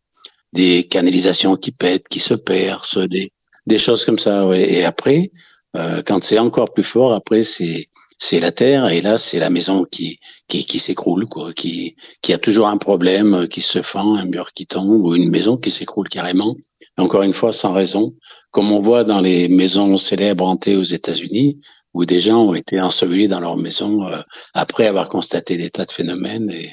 des 0.51 0.75
canalisations 0.95 1.55
qui 1.55 1.71
pètent, 1.71 2.07
qui 2.09 2.19
se 2.19 2.33
percent, 2.33 3.05
des, 3.15 3.31
des 3.67 3.77
choses 3.85 4.03
comme 4.05 4.19
ça. 4.19 4.47
Ouais. 4.47 4.63
Et 4.73 4.83
après, 4.83 5.31
euh, 5.77 6.01
quand 6.05 6.21
c'est 6.23 6.39
encore 6.39 6.73
plus 6.73 6.89
fort, 6.93 7.13
après 7.13 7.43
c'est 7.43 7.89
c'est 8.19 8.39
la 8.39 8.51
terre 8.51 8.83
et 8.95 9.01
là 9.01 9.17
c'est 9.17 9.39
la 9.39 9.49
maison 9.49 9.85
qui 9.93 10.19
qui, 10.49 10.65
qui 10.65 10.79
s'écroule 10.79 11.25
quoi, 11.25 11.53
qui 11.53 11.95
qui 12.23 12.31
a 12.33 12.39
toujours 12.45 12.67
un 12.67 12.77
problème, 12.77 13.47
qui 13.53 13.61
se 13.61 13.81
fend, 13.81 14.15
un 14.15 14.25
mur 14.25 14.47
qui 14.53 14.65
tombe 14.65 15.05
ou 15.05 15.15
une 15.15 15.29
maison 15.29 15.57
qui 15.57 15.71
s'écroule 15.77 16.09
carrément. 16.09 16.55
Encore 16.97 17.23
une 17.23 17.33
fois, 17.39 17.51
sans 17.51 17.73
raison, 17.73 18.13
comme 18.51 18.71
on 18.71 18.79
voit 18.79 19.03
dans 19.03 19.21
les 19.29 19.47
maisons 19.47 19.97
célèbres 19.97 20.47
hantées 20.47 20.75
aux 20.75 20.89
États-Unis, 20.99 21.57
où 21.93 22.05
des 22.05 22.21
gens 22.21 22.43
ont 22.43 22.53
été 22.53 22.79
ensevelis 22.81 23.27
dans 23.27 23.39
leur 23.39 23.57
maison 23.57 24.07
euh, 24.07 24.21
après 24.53 24.87
avoir 24.87 25.09
constaté 25.09 25.57
des 25.57 25.69
tas 25.69 25.85
de 25.85 25.91
phénomènes. 25.91 26.49
Et, 26.51 26.71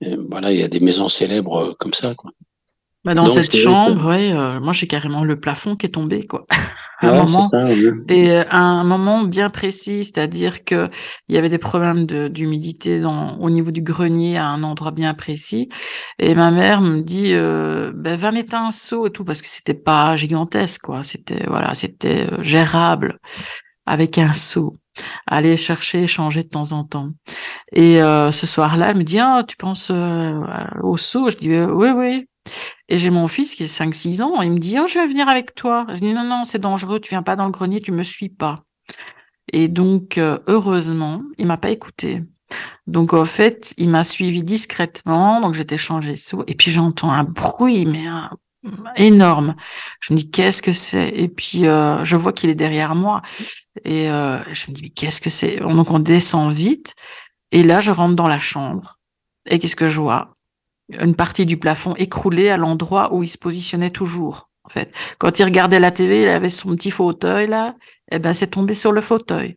et 0.00 0.16
voilà, 0.16 0.52
il 0.52 0.60
y 0.60 0.62
a 0.62 0.68
des 0.68 0.80
maisons 0.80 1.08
célèbres 1.08 1.56
euh, 1.56 1.72
comme 1.78 1.94
ça. 1.94 2.14
Quoi. 2.14 2.32
Bah 3.04 3.14
dans 3.14 3.24
Donc, 3.24 3.32
cette 3.32 3.56
chambre, 3.56 4.06
ouais, 4.06 4.32
euh, 4.32 4.60
moi 4.60 4.72
j'ai 4.72 4.86
carrément 4.86 5.24
le 5.24 5.40
plafond 5.40 5.74
qui 5.74 5.86
est 5.86 5.90
tombé, 5.90 6.22
quoi. 6.24 6.46
à 7.00 7.08
un 7.08 7.24
moment. 7.24 7.48
ça, 7.48 7.64
oui. 7.64 7.90
Et 8.08 8.30
euh, 8.30 8.44
à 8.48 8.60
un 8.60 8.84
moment 8.84 9.24
bien 9.24 9.50
précis, 9.50 10.04
c'est-à-dire 10.04 10.64
que 10.64 10.88
il 11.28 11.34
y 11.34 11.38
avait 11.38 11.48
des 11.48 11.58
problèmes 11.58 12.06
d'humidité 12.06 13.02
au 13.04 13.50
niveau 13.50 13.72
du 13.72 13.82
grenier 13.82 14.38
à 14.38 14.46
un 14.46 14.62
endroit 14.62 14.92
bien 14.92 15.14
précis. 15.14 15.68
Et 16.20 16.36
ma 16.36 16.52
mère 16.52 16.80
me 16.80 17.00
dit, 17.00 17.32
euh, 17.32 17.90
ben, 17.92 18.14
va 18.14 18.30
mettre 18.30 18.54
un 18.54 18.70
seau 18.70 19.08
et 19.08 19.10
tout 19.10 19.24
parce 19.24 19.42
que 19.42 19.48
c'était 19.48 19.74
pas 19.74 20.14
gigantesque, 20.14 20.82
quoi. 20.82 21.02
C'était 21.02 21.44
voilà, 21.48 21.74
c'était 21.74 22.28
gérable 22.40 23.18
avec 23.86 24.18
un 24.18 24.34
seau. 24.34 24.74
Aller 25.26 25.56
chercher, 25.56 26.06
changer 26.06 26.42
de 26.42 26.48
temps 26.48 26.72
en 26.72 26.84
temps. 26.84 27.10
Et 27.72 28.02
euh, 28.02 28.32
ce 28.32 28.46
soir-là, 28.46 28.90
elle 28.90 28.98
me 28.98 29.04
dit, 29.04 29.18
ah, 29.18 29.44
tu 29.46 29.56
penses 29.56 29.90
euh, 29.90 30.40
au 30.82 30.96
seau? 30.96 31.30
Je 31.30 31.36
dis, 31.38 31.50
euh, 31.52 31.72
oui, 31.72 31.90
oui. 31.90 32.26
Et 32.88 32.98
j'ai 32.98 33.10
mon 33.10 33.28
fils 33.28 33.54
qui 33.54 33.64
est 33.64 33.66
5-6 33.66 34.22
ans, 34.22 34.42
il 34.42 34.52
me 34.52 34.58
dit, 34.58 34.76
oh, 34.80 34.86
je 34.86 34.98
vais 34.98 35.06
venir 35.06 35.28
avec 35.28 35.54
toi. 35.54 35.86
Je 35.90 36.00
dis, 36.00 36.12
non, 36.12 36.24
non, 36.24 36.44
c'est 36.44 36.60
dangereux, 36.60 37.00
tu 37.00 37.10
viens 37.10 37.22
pas 37.22 37.36
dans 37.36 37.46
le 37.46 37.52
grenier, 37.52 37.80
tu 37.80 37.92
me 37.92 38.02
suis 38.02 38.28
pas. 38.28 38.60
Et 39.52 39.68
donc, 39.68 40.18
euh, 40.18 40.38
heureusement, 40.46 41.22
il 41.38 41.46
m'a 41.46 41.56
pas 41.56 41.70
écouté. 41.70 42.22
Donc, 42.86 43.14
en 43.14 43.24
fait, 43.24 43.74
il 43.78 43.88
m'a 43.88 44.04
suivi 44.04 44.42
discrètement, 44.44 45.40
donc 45.40 45.54
j'étais 45.54 45.76
changé 45.78 46.16
sous, 46.16 46.44
et 46.46 46.54
puis 46.54 46.70
j'entends 46.70 47.10
un 47.12 47.24
bruit, 47.24 47.86
mais 47.86 48.06
un- 48.06 48.30
énorme. 48.96 49.54
Je 50.00 50.12
me 50.12 50.18
dis, 50.18 50.30
qu'est-ce 50.30 50.62
que 50.62 50.72
c'est? 50.72 51.08
Et 51.08 51.28
puis, 51.28 51.66
euh, 51.66 52.02
je 52.04 52.16
vois 52.16 52.32
qu'il 52.32 52.50
est 52.50 52.54
derrière 52.54 52.94
moi, 52.94 53.22
et 53.84 54.10
euh, 54.10 54.38
je 54.52 54.70
me 54.70 54.76
dis, 54.76 54.82
mais 54.84 54.90
qu'est-ce 54.90 55.20
que 55.20 55.30
c'est? 55.30 55.56
Donc, 55.56 55.90
on 55.90 55.98
descend 55.98 56.52
vite, 56.52 56.94
et 57.50 57.62
là, 57.62 57.80
je 57.80 57.90
rentre 57.90 58.14
dans 58.14 58.28
la 58.28 58.38
chambre, 58.38 58.98
et 59.46 59.58
qu'est-ce 59.58 59.76
que 59.76 59.88
je 59.88 60.00
vois? 60.00 60.36
Une 60.90 61.14
partie 61.14 61.46
du 61.46 61.56
plafond 61.56 61.94
écroulée 61.96 62.50
à 62.50 62.56
l'endroit 62.56 63.14
où 63.14 63.22
il 63.22 63.28
se 63.28 63.38
positionnait 63.38 63.90
toujours, 63.90 64.50
en 64.64 64.68
fait. 64.68 64.94
Quand 65.18 65.38
il 65.38 65.44
regardait 65.44 65.80
la 65.80 65.90
TV, 65.90 66.22
il 66.22 66.28
avait 66.28 66.48
son 66.48 66.76
petit 66.76 66.90
fauteuil, 66.90 67.48
là, 67.48 67.74
et 68.10 68.18
ben, 68.18 68.34
c'est 68.34 68.48
tombé 68.48 68.74
sur 68.74 68.92
le 68.92 69.00
fauteuil. 69.00 69.56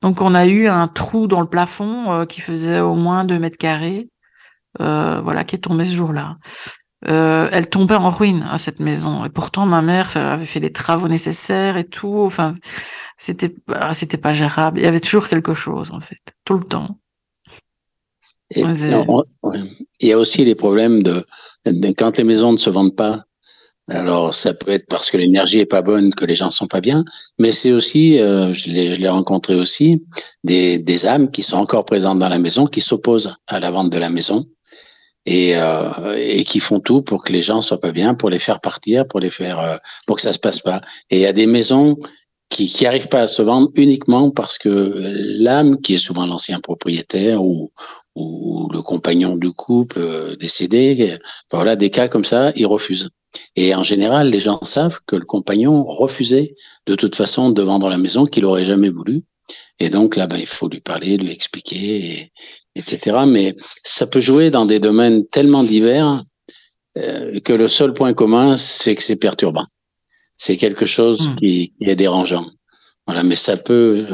Donc, 0.00 0.20
on 0.20 0.34
a 0.34 0.46
eu 0.46 0.68
un 0.68 0.88
trou 0.88 1.26
dans 1.26 1.40
le 1.40 1.48
plafond 1.48 2.12
euh, 2.12 2.24
qui 2.24 2.40
faisait 2.40 2.80
au 2.80 2.94
moins 2.94 3.24
deux 3.24 3.38
mètres 3.38 3.58
carrés, 3.58 4.08
euh, 4.80 5.20
voilà, 5.22 5.44
qui 5.44 5.56
est 5.56 5.60
tombé 5.60 5.84
ce 5.84 5.94
jour-là. 5.94 6.36
Euh, 7.08 7.48
elle 7.52 7.68
tombait 7.68 7.94
en 7.94 8.10
ruine 8.10 8.44
à 8.50 8.58
cette 8.58 8.80
maison, 8.80 9.24
et 9.24 9.28
pourtant 9.28 9.64
ma 9.64 9.80
mère 9.80 10.16
avait 10.16 10.44
fait 10.44 10.58
les 10.60 10.72
travaux 10.72 11.06
nécessaires 11.08 11.76
et 11.76 11.84
tout. 11.84 12.18
Enfin, 12.24 12.54
c'était 13.16 13.54
ah, 13.68 13.94
c'était 13.94 14.16
pas 14.16 14.32
gérable. 14.32 14.80
Il 14.80 14.84
y 14.84 14.88
avait 14.88 15.00
toujours 15.00 15.28
quelque 15.28 15.54
chose 15.54 15.90
en 15.92 16.00
fait, 16.00 16.18
tout 16.44 16.58
le 16.58 16.64
temps. 16.64 16.98
Et, 18.54 18.64
non, 18.64 19.24
on-. 19.42 19.52
Il 20.00 20.08
y 20.08 20.12
a 20.12 20.18
aussi 20.18 20.44
les 20.44 20.54
problèmes 20.54 21.02
de, 21.02 21.24
de- 21.64 21.92
quand 21.92 22.16
les 22.16 22.24
maisons 22.24 22.52
ne 22.52 22.56
se 22.56 22.70
vendent 22.70 22.96
pas. 22.96 23.24
Alors, 23.88 24.34
ça 24.34 24.52
peut 24.52 24.72
être 24.72 24.88
parce 24.88 25.12
que 25.12 25.16
l'énergie 25.16 25.58
est 25.58 25.64
pas 25.64 25.82
bonne, 25.82 26.12
que 26.12 26.24
les 26.24 26.34
gens 26.34 26.50
sont 26.50 26.66
pas 26.66 26.80
bien, 26.80 27.04
mais 27.38 27.52
c'est 27.52 27.70
aussi, 27.70 28.18
euh, 28.18 28.52
je 28.52 28.68
l'ai 28.68 28.94
je 28.96 29.00
l'ai 29.00 29.08
rencontré 29.08 29.54
aussi, 29.54 30.04
des, 30.42 30.80
des 30.80 31.06
âmes 31.06 31.30
qui 31.30 31.42
sont 31.42 31.56
encore 31.56 31.84
présentes 31.84 32.18
dans 32.18 32.28
la 32.28 32.40
maison, 32.40 32.66
qui 32.66 32.80
s'opposent 32.80 33.36
à 33.46 33.60
la 33.60 33.70
vente 33.70 33.90
de 33.90 33.98
la 33.98 34.10
maison 34.10 34.44
et, 35.26 35.56
euh, 35.56 35.90
et 36.16 36.44
qui 36.44 36.60
font 36.60 36.80
tout 36.80 37.02
pour 37.02 37.22
que 37.24 37.32
les 37.32 37.42
gens 37.42 37.60
soient 37.60 37.80
pas 37.80 37.92
bien, 37.92 38.14
pour 38.14 38.30
les 38.30 38.38
faire 38.38 38.60
partir, 38.60 39.06
pour 39.06 39.20
les 39.20 39.30
faire, 39.30 39.58
euh, 39.60 39.76
pour 40.06 40.16
que 40.16 40.22
ça 40.22 40.32
se 40.32 40.38
passe 40.38 40.60
pas. 40.60 40.80
Et 41.10 41.16
il 41.16 41.22
y 41.22 41.26
a 41.26 41.32
des 41.32 41.46
maisons 41.46 41.96
qui 42.48 42.68
qui 42.68 42.86
arrivent 42.86 43.08
pas 43.08 43.22
à 43.22 43.26
se 43.26 43.42
vendre 43.42 43.70
uniquement 43.74 44.30
parce 44.30 44.56
que 44.56 44.94
l'âme, 45.42 45.80
qui 45.80 45.94
est 45.94 45.98
souvent 45.98 46.26
l'ancien 46.26 46.60
propriétaire 46.60 47.42
ou 47.44 47.72
ou 48.14 48.68
le 48.72 48.80
compagnon 48.82 49.36
du 49.36 49.52
couple 49.52 49.98
euh, 49.98 50.36
décédé, 50.36 51.18
voilà 51.50 51.76
des 51.76 51.90
cas 51.90 52.08
comme 52.08 52.24
ça, 52.24 52.52
ils 52.56 52.66
refusent. 52.66 53.10
Et 53.56 53.74
en 53.74 53.82
général, 53.82 54.30
les 54.30 54.40
gens 54.40 54.60
savent 54.62 55.00
que 55.06 55.16
le 55.16 55.24
compagnon 55.24 55.84
refusait 55.84 56.54
de 56.86 56.94
toute 56.94 57.16
façon 57.16 57.50
de 57.50 57.62
vendre 57.62 57.90
la 57.90 57.98
maison 57.98 58.24
qu'il 58.24 58.44
aurait 58.44 58.64
jamais 58.64 58.90
voulu. 58.90 59.24
Et 59.78 59.90
donc 59.90 60.16
là, 60.16 60.26
ben, 60.26 60.38
il 60.38 60.46
faut 60.46 60.68
lui 60.68 60.80
parler, 60.80 61.16
lui 61.16 61.30
expliquer, 61.30 62.10
et, 62.10 62.32
etc. 62.74 63.18
Mais 63.26 63.56
ça 63.84 64.06
peut 64.06 64.20
jouer 64.20 64.50
dans 64.50 64.66
des 64.66 64.78
domaines 64.80 65.26
tellement 65.28 65.62
divers 65.64 66.24
euh, 66.98 67.38
que 67.40 67.52
le 67.52 67.68
seul 67.68 67.92
point 67.92 68.14
commun, 68.14 68.56
c'est 68.56 68.94
que 68.94 69.02
c'est 69.02 69.16
perturbant. 69.16 69.66
C'est 70.36 70.56
quelque 70.56 70.86
chose 70.86 71.18
Mm. 71.20 71.36
qui, 71.40 71.72
qui 71.78 71.90
est 71.90 71.96
dérangeant. 71.96 72.46
Voilà, 73.06 73.22
mais 73.22 73.36
ça 73.36 73.56
peut, 73.56 74.04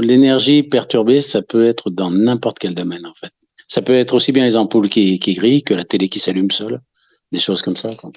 l'énergie 0.00 0.62
perturbée, 0.62 1.20
ça 1.20 1.42
peut 1.42 1.64
être 1.66 1.90
dans 1.90 2.10
n'importe 2.10 2.58
quel 2.58 2.74
domaine, 2.74 3.04
en 3.06 3.12
fait. 3.14 3.30
Ça 3.68 3.82
peut 3.82 3.92
être 3.94 4.14
aussi 4.14 4.32
bien 4.32 4.44
les 4.44 4.56
ampoules 4.56 4.88
qui, 4.88 5.18
qui 5.18 5.34
grillent 5.34 5.62
que 5.62 5.74
la 5.74 5.84
télé 5.84 6.08
qui 6.08 6.18
s'allume 6.18 6.50
seule, 6.50 6.80
des 7.32 7.40
choses 7.40 7.60
comme 7.62 7.76
ça. 7.76 7.90
Quoi. 7.94 8.12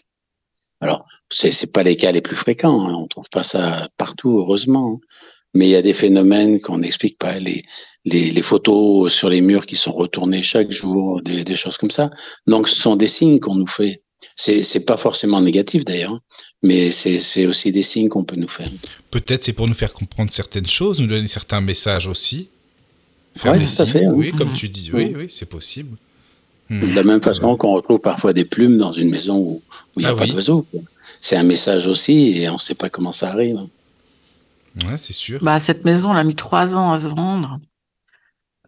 Alors, 0.79 1.05
c'est 1.29 1.51
c'est 1.51 1.71
pas 1.73 1.83
les 1.83 1.97
cas 1.97 2.11
les 2.11 2.21
plus 2.21 2.35
fréquents, 2.37 2.87
hein. 2.87 2.93
on 2.93 3.07
trouve 3.07 3.29
pas 3.29 3.43
ça 3.43 3.89
partout, 3.97 4.37
heureusement. 4.39 4.93
hein. 5.01 5.07
Mais 5.58 5.66
il 5.70 5.72
y 5.72 5.76
a 5.76 5.82
des 5.91 5.93
phénomènes 6.03 6.55
qu'on 6.64 6.78
n'explique 6.84 7.18
pas, 7.18 7.36
les, 7.47 7.60
les, 8.12 8.26
les 8.38 8.41
photos 8.51 9.12
sur 9.20 9.28
les 9.36 9.41
murs 9.49 9.66
qui 9.66 9.76
sont 9.86 9.91
retournées 10.03 10.43
chaque 10.53 10.72
jour, 10.82 11.22
des, 11.28 11.43
des 11.43 11.55
choses 11.55 11.78
comme 11.82 11.89
ça. 11.99 12.05
Donc, 12.51 12.68
ce 12.70 12.76
sont 12.86 12.95
des 13.03 13.08
signes 13.18 13.39
qu'on 13.39 13.55
nous 13.64 13.72
fait. 13.80 13.95
C'est 14.43 14.62
c'est 14.70 14.86
pas 14.91 14.97
forcément 14.97 15.41
négatif 15.49 15.82
d'ailleurs, 15.89 16.14
hein, 16.14 16.22
mais 16.68 16.82
c'est 16.99 17.18
c'est 17.32 17.45
aussi 17.51 17.72
des 17.78 17.82
signes 17.91 18.10
qu'on 18.14 18.24
peut 18.30 18.36
nous 18.36 18.53
faire. 18.60 18.70
Peut-être 19.16 19.43
c'est 19.43 19.53
pour 19.60 19.68
nous 19.68 19.74
faire 19.84 19.93
comprendre 20.01 20.30
certaines 20.41 20.68
choses, 20.80 20.95
nous 21.01 21.08
donner 21.16 21.28
certains 21.39 21.62
messages 21.72 22.08
aussi. 22.14 22.39
Faire 23.36 23.53
Ouais, 23.53 23.60
des 23.60 23.68
signes. 23.68 23.86
fait, 23.95 24.08
oui, 24.08 24.32
comme 24.38 24.49
Mhm. 24.49 24.60
tu 24.62 24.70
dis. 24.70 24.89
Oui, 24.93 25.05
Mhm. 25.10 25.18
oui, 25.20 25.28
c'est 25.38 25.49
possible. 25.58 25.93
De 26.70 26.93
la 26.99 27.03
même 27.03 27.24
façon 27.24 27.55
qu'on 27.60 27.74
retrouve 27.80 27.99
parfois 27.99 28.34
des 28.34 28.43
plumes 28.45 28.78
dans 28.78 28.91
une 29.01 29.10
maison 29.10 29.38
où 29.38 29.62
il 29.97 30.01
n'y 30.01 30.05
a 30.05 30.10
Ah 30.12 30.16
pas 30.16 30.26
oui. 30.26 30.32
d'oiseaux. 30.34 30.66
C'est 31.26 31.38
un 31.38 31.47
message 31.53 31.88
aussi 31.88 32.18
et 32.38 32.49
on 32.49 32.53
ne 32.62 32.66
sait 32.68 32.76
pas 32.84 32.89
comment 32.89 33.14
ça 33.14 33.30
arrive. 33.32 33.60
Ouais, 34.86 34.97
c'est 34.97 35.13
sûr. 35.13 35.39
Bah, 35.41 35.59
cette 35.59 35.86
maison, 35.86 36.11
elle 36.11 36.19
a 36.19 36.23
mis 36.23 36.36
trois 36.36 36.78
ans 36.78 36.91
à 36.91 36.97
se 36.97 37.07
vendre. 37.07 37.59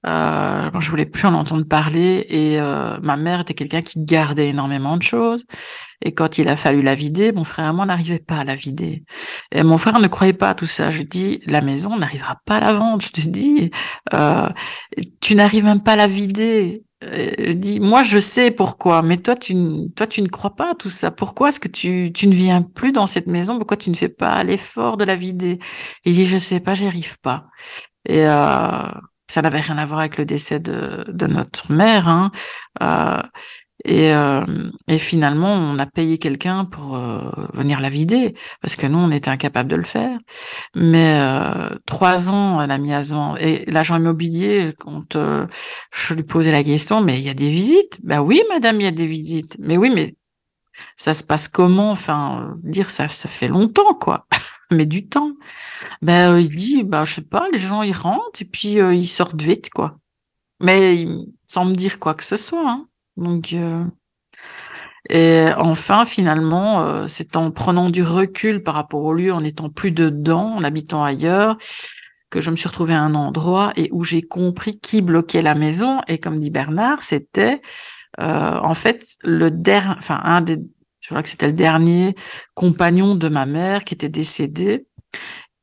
Euh, 0.06 0.70
je 0.80 0.90
voulais 0.90 1.06
plus 1.06 1.26
en 1.28 1.34
entendre 1.34 1.66
parler 1.68 2.26
et 2.30 2.60
euh, 2.60 2.98
ma 3.02 3.18
mère 3.18 3.42
était 3.42 3.54
quelqu'un 3.54 3.82
qui 3.82 4.04
gardait 4.04 4.50
énormément 4.50 4.98
de 4.98 5.04
choses. 5.04 5.46
Et 6.02 6.14
quand 6.14 6.38
il 6.38 6.48
a 6.48 6.56
fallu 6.56 6.82
la 6.82 6.96
vider, 6.96 7.32
mon 7.34 7.44
frère 7.44 7.70
et 7.70 7.74
moi 7.74 7.86
n'arrivait 7.86 8.20
pas 8.20 8.38
à 8.38 8.44
la 8.46 8.56
vider. 8.56 9.04
Et 9.52 9.64
mon 9.64 9.78
frère 9.78 10.00
ne 10.00 10.08
croyait 10.08 10.34
pas 10.34 10.52
à 10.52 10.56
tout 10.56 10.66
ça. 10.66 10.92
Je 10.92 11.02
dis, 11.04 11.42
la 11.46 11.62
maison 11.62 11.98
n'arrivera 11.98 12.38
pas 12.46 12.58
à 12.58 12.60
la 12.62 12.74
vendre. 12.74 13.02
Je 13.04 13.10
te 13.10 13.28
dis, 13.28 13.72
euh, 14.14 14.50
tu 15.22 15.36
n'arrives 15.36 15.66
même 15.66 15.84
pas 15.84 15.94
à 15.94 15.98
la 15.98 16.08
vider. 16.08 16.84
Euh, 17.04 17.54
dis, 17.54 17.80
moi 17.80 18.04
je 18.04 18.20
sais 18.20 18.52
pourquoi, 18.52 19.02
mais 19.02 19.18
toi 19.18 19.36
tu, 19.36 19.56
toi 19.96 20.06
tu 20.06 20.22
ne 20.22 20.28
crois 20.28 20.56
pas 20.56 20.72
à 20.72 20.76
tout 20.76 20.90
ça. 20.90 21.12
Pourquoi 21.12 21.50
est-ce 21.50 21.60
que 21.60 21.70
tu, 21.70 22.12
tu 22.14 22.28
ne 22.28 22.34
viens 22.34 22.62
plus 22.62 22.92
dans 22.92 23.06
cette 23.06 23.28
maison? 23.28 23.58
Pourquoi 23.58 23.78
tu 23.78 23.90
ne 23.90 23.96
fais 23.96 24.10
pas 24.10 24.44
l'effort 24.44 24.98
de 24.98 25.06
la 25.06 25.16
vider? 25.16 25.60
Il 26.06 26.14
dit, 26.14 26.28
je 26.28 26.38
sais 26.38 26.60
pas, 26.60 26.74
j'y 26.74 26.88
arrive 26.88 27.18
pas. 27.20 27.46
Et 28.08 28.26
ça 29.30 29.42
n'avait 29.42 29.62
rien 29.62 29.78
à 29.78 29.86
voir 29.86 30.02
avec 30.02 30.18
le 30.18 30.26
décès 30.26 30.60
de, 30.60 31.06
de 31.08 31.28
notre 31.28 31.72
mère. 31.72 32.10
Hein. 32.10 32.32
Euh, 32.82 33.22
et, 33.86 34.14
euh, 34.14 34.44
et, 34.90 34.98
finalement, 34.98 35.54
on 35.54 35.80
a 35.80 35.86
payé 35.86 36.18
quelqu'un 36.18 36.66
pour 36.66 36.98
euh, 36.98 37.32
venir 37.54 37.80
la 37.80 37.90
vider, 37.90 38.34
parce 38.62 38.76
que 38.76 38.86
nous, 38.88 38.98
on 38.98 39.12
était 39.12 39.30
incapable 39.30 39.70
de 39.70 39.78
le 39.78 39.84
faire. 39.84 40.18
Mais 40.76 41.18
euh, 41.22 41.70
trois 41.86 42.30
ans, 42.30 42.62
elle 42.62 42.72
a 42.72 42.78
mis 42.78 42.94
à 42.94 43.04
se 43.04 43.16
Et 43.42 43.64
l'agent 43.72 43.96
immobilier, 43.96 44.74
quand 44.80 45.16
euh, 45.16 45.46
je 45.94 46.14
lui 46.14 46.24
posais 46.24 46.52
la 46.52 46.64
question, 46.64 47.00
mais 47.02 47.20
il 47.20 47.26
y 47.26 47.30
a 47.30 47.34
des 47.34 47.50
visites? 47.50 48.00
Ben 48.04 48.20
oui, 48.20 48.42
madame, 48.50 48.82
il 48.82 48.84
y 48.84 48.88
a 48.88 48.92
des 48.92 49.06
visites. 49.06 49.56
Mais 49.60 49.78
oui, 49.78 49.92
mais 49.94 50.16
ça 50.98 51.14
se 51.14 51.24
passe 51.24 51.48
comment? 51.48 51.92
Enfin, 51.92 52.56
dire 52.64 52.92
ça, 52.92 53.08
ça 53.08 53.30
fait 53.30 53.48
longtemps, 53.48 53.94
quoi. 53.94 54.26
Mais 54.72 54.86
du 54.86 55.08
temps. 55.08 55.34
Ben, 56.02 56.38
il 56.40 56.50
dit, 56.50 56.84
ben, 56.84 57.06
je 57.06 57.16
sais 57.16 57.22
pas, 57.22 57.48
les 57.52 57.60
gens, 57.60 57.82
ils 57.82 57.94
rentrent 57.94 58.42
et 58.42 58.46
puis 58.46 58.74
ils 58.74 59.08
sortent 59.08 59.42
vite, 59.42 59.70
quoi. 59.70 59.98
Mais 60.62 61.06
sans 61.46 61.66
me 61.66 61.76
dire 61.76 62.00
quoi 62.00 62.14
que 62.14 62.24
ce 62.24 62.36
soit. 62.36 62.70
Hein. 62.70 62.88
Donc, 63.18 63.54
euh, 63.54 63.84
et 65.10 65.48
enfin, 65.58 66.06
finalement, 66.06 66.84
euh, 66.84 67.08
c'est 67.08 67.36
en 67.36 67.52
prenant 67.52 67.90
du 67.90 68.04
recul 68.04 68.64
par 68.64 68.76
rapport 68.76 69.04
au 69.04 69.14
lieu, 69.14 69.34
en 69.34 69.44
étant 69.44 69.70
plus 69.70 69.92
dedans, 69.92 70.56
en 70.56 70.64
habitant 70.64 71.04
ailleurs, 71.04 71.58
que 72.30 72.42
je 72.42 72.52
me 72.52 72.56
suis 72.56 72.68
retrouvée 72.68 72.94
à 72.94 73.02
un 73.02 73.16
endroit 73.16 73.74
et 73.76 73.90
où 73.92 74.04
j'ai 74.04 74.22
compris 74.22 74.80
qui 74.80 75.02
bloquait 75.02 75.42
la 75.42 75.56
maison. 75.56 76.02
Et 76.08 76.20
comme 76.20 76.40
dit 76.40 76.52
Bernard, 76.52 77.04
c'était 77.04 77.62
euh, 78.20 78.60
en 78.62 78.74
fait 78.74 79.04
le 79.24 79.50
dernier, 79.50 79.96
enfin 79.98 80.20
un 80.24 80.42
des, 80.42 80.58
je 81.10 81.16
crois 81.16 81.24
que 81.24 81.30
c'était 81.30 81.48
le 81.48 81.54
dernier 81.54 82.14
compagnon 82.54 83.16
de 83.16 83.30
ma 83.30 83.48
mère 83.48 83.84
qui 83.84 83.96
était 83.96 84.10
décédé, 84.10 84.86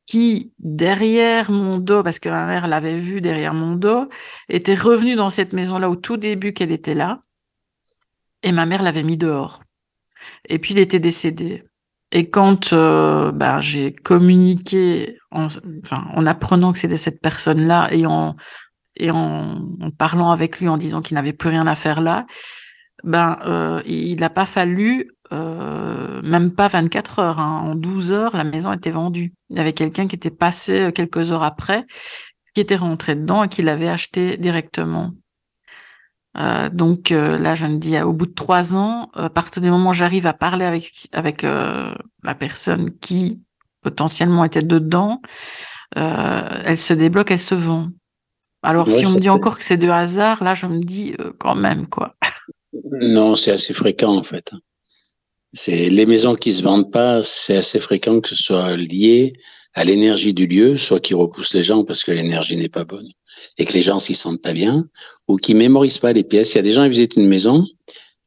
qui 0.05 0.53
derrière 0.59 1.53
mon 1.53 1.79
dos, 1.79 2.03
parce 2.03 2.19
que 2.19 2.29
ma 2.29 2.47
mère 2.47 2.67
l'avait 2.67 2.97
vu 2.97 3.21
derrière 3.21 3.55
mon 3.55 3.77
dos, 3.77 4.09
était 4.49 4.75
revenu 4.75 5.15
dans 5.15 5.31
cette 5.31 5.53
maison-là 5.53 5.89
au 5.89 5.95
tout 5.95 6.17
début 6.17 6.53
qu'elle 6.53 6.73
était 6.73 6.95
là 6.95 7.21
et 8.43 8.51
ma 8.51 8.67
mère 8.67 8.83
l'avait 8.83 9.05
mis 9.05 9.19
dehors. 9.19 9.63
Et 10.49 10.59
puis 10.59 10.75
il 10.75 10.81
était 10.81 10.99
décédé. 10.99 11.63
Et 12.11 12.29
quand 12.29 12.73
euh, 12.73 13.31
bah, 13.31 13.61
j'ai 13.61 13.93
communiqué, 13.93 15.17
en, 15.31 15.47
enfin, 15.47 16.09
en 16.13 16.27
apprenant 16.27 16.73
que 16.73 16.81
c'était 16.81 16.97
cette 16.97 17.21
personne-là 17.21 17.93
et, 17.93 18.05
en, 18.05 18.35
et 18.97 19.13
en, 19.13 19.61
parlant 19.97 20.33
avec 20.33 20.59
lui 20.59 20.67
en 20.67 20.77
disant 20.77 21.03
qu'il 21.03 21.15
n'avait 21.15 21.33
plus 21.33 21.51
rien 21.51 21.69
à 21.69 21.77
faire 21.77 22.01
là, 22.01 22.27
ben, 23.05 23.37
euh, 23.47 23.83
il 23.87 24.19
n'a 24.19 24.31
pas 24.31 24.47
fallu 24.47 25.13
euh, 25.33 26.21
même 26.23 26.53
pas 26.53 26.69
24 26.69 27.19
heures. 27.19 27.41
Hein. 27.41 27.63
En 27.65 27.75
12 27.75 28.13
heures, 28.13 28.37
la 28.37 28.45
maison 28.45 28.73
était 28.73 28.91
vendue. 28.91 29.33
Il 29.51 29.57
y 29.57 29.61
avait 29.61 29.73
quelqu'un 29.73 30.07
qui 30.07 30.17
était 30.17 30.31
passé 30.31 30.91
quelques 30.95 31.33
heures 31.33 31.43
après, 31.43 31.87
qui 32.55 32.61
était 32.61 32.77
rentré 32.77 33.17
dedans 33.17 33.45
et 33.45 33.49
qui 33.49 33.63
l'avait 33.63 33.89
acheté 33.89 34.37
directement. 34.37 35.13
Euh, 36.39 36.69
donc 36.69 37.13
euh, 37.13 37.39
là, 37.39 37.55
je 37.55 37.67
me 37.67 37.79
dis, 37.79 37.99
au 38.01 38.13
bout 38.13 38.27
de 38.27 38.35
trois 38.35 38.75
ans, 38.75 39.11
à 39.15 39.31
partir 39.31 39.63
du 39.63 39.71
moment 39.71 39.91
où 39.91 39.95
j'arrive 39.95 40.27
à 40.27 40.35
parler 40.35 40.65
avec 40.65 41.09
avec 41.13 41.45
euh, 41.45 41.95
la 42.23 42.35
personne 42.35 42.97
qui 42.99 43.41
potentiellement 43.83 44.45
était 44.45 44.63
dedans, 44.63 45.23
elle 45.95 46.79
se 46.79 46.93
débloque, 46.93 47.31
elle 47.31 47.39
se 47.39 47.55
vend. 47.55 47.89
Alors 48.63 48.91
si 48.91 49.07
on 49.07 49.13
me 49.13 49.21
dit 49.21 49.31
encore 49.31 49.57
que 49.57 49.65
c'est 49.65 49.77
de 49.77 49.89
hasard, 49.89 50.43
là, 50.43 50.55
je 50.55 50.67
me 50.67 50.81
dis 50.81 51.15
quand 51.39 51.55
même 51.55 51.87
quoi. 51.87 52.17
Non, 53.01 53.37
c'est 53.37 53.53
assez 53.53 53.73
fréquent 53.73 54.15
en 54.15 54.23
fait. 54.23 54.53
C'est 55.57 55.89
les 55.89 56.05
maisons 56.05 56.35
qui 56.35 56.53
se 56.53 56.63
vendent 56.63 56.93
pas, 56.93 57.23
c'est 57.23 57.57
assez 57.57 57.81
fréquent 57.81 58.21
que 58.21 58.29
ce 58.29 58.37
soit 58.37 58.77
lié 58.77 59.33
à 59.73 59.85
l'énergie 59.85 60.35
du 60.35 60.47
lieu, 60.47 60.77
soit 60.77 61.01
qui 61.01 61.15
repousse 61.15 61.55
les 61.55 61.63
gens 61.63 61.83
parce 61.83 62.05
que 62.05 62.13
l'énergie 62.13 62.57
n'est 62.57 62.69
pas 62.69 62.85
bonne 62.85 63.09
et 63.57 63.65
que 63.65 63.73
les 63.73 63.81
gens 63.81 63.99
s'y 63.99 64.13
sentent 64.13 64.43
pas 64.43 64.53
bien, 64.53 64.87
ou 65.29 65.39
qui 65.39 65.55
mémorisent 65.55 65.97
pas 65.99 66.13
les 66.13 66.25
pièces. 66.25 66.53
Il 66.53 66.57
y 66.57 66.59
a 66.59 66.63
des 66.63 66.73
gens 66.73 66.83
qui 66.83 66.91
visitent 66.91 67.17
une 67.17 67.27
maison, 67.27 67.65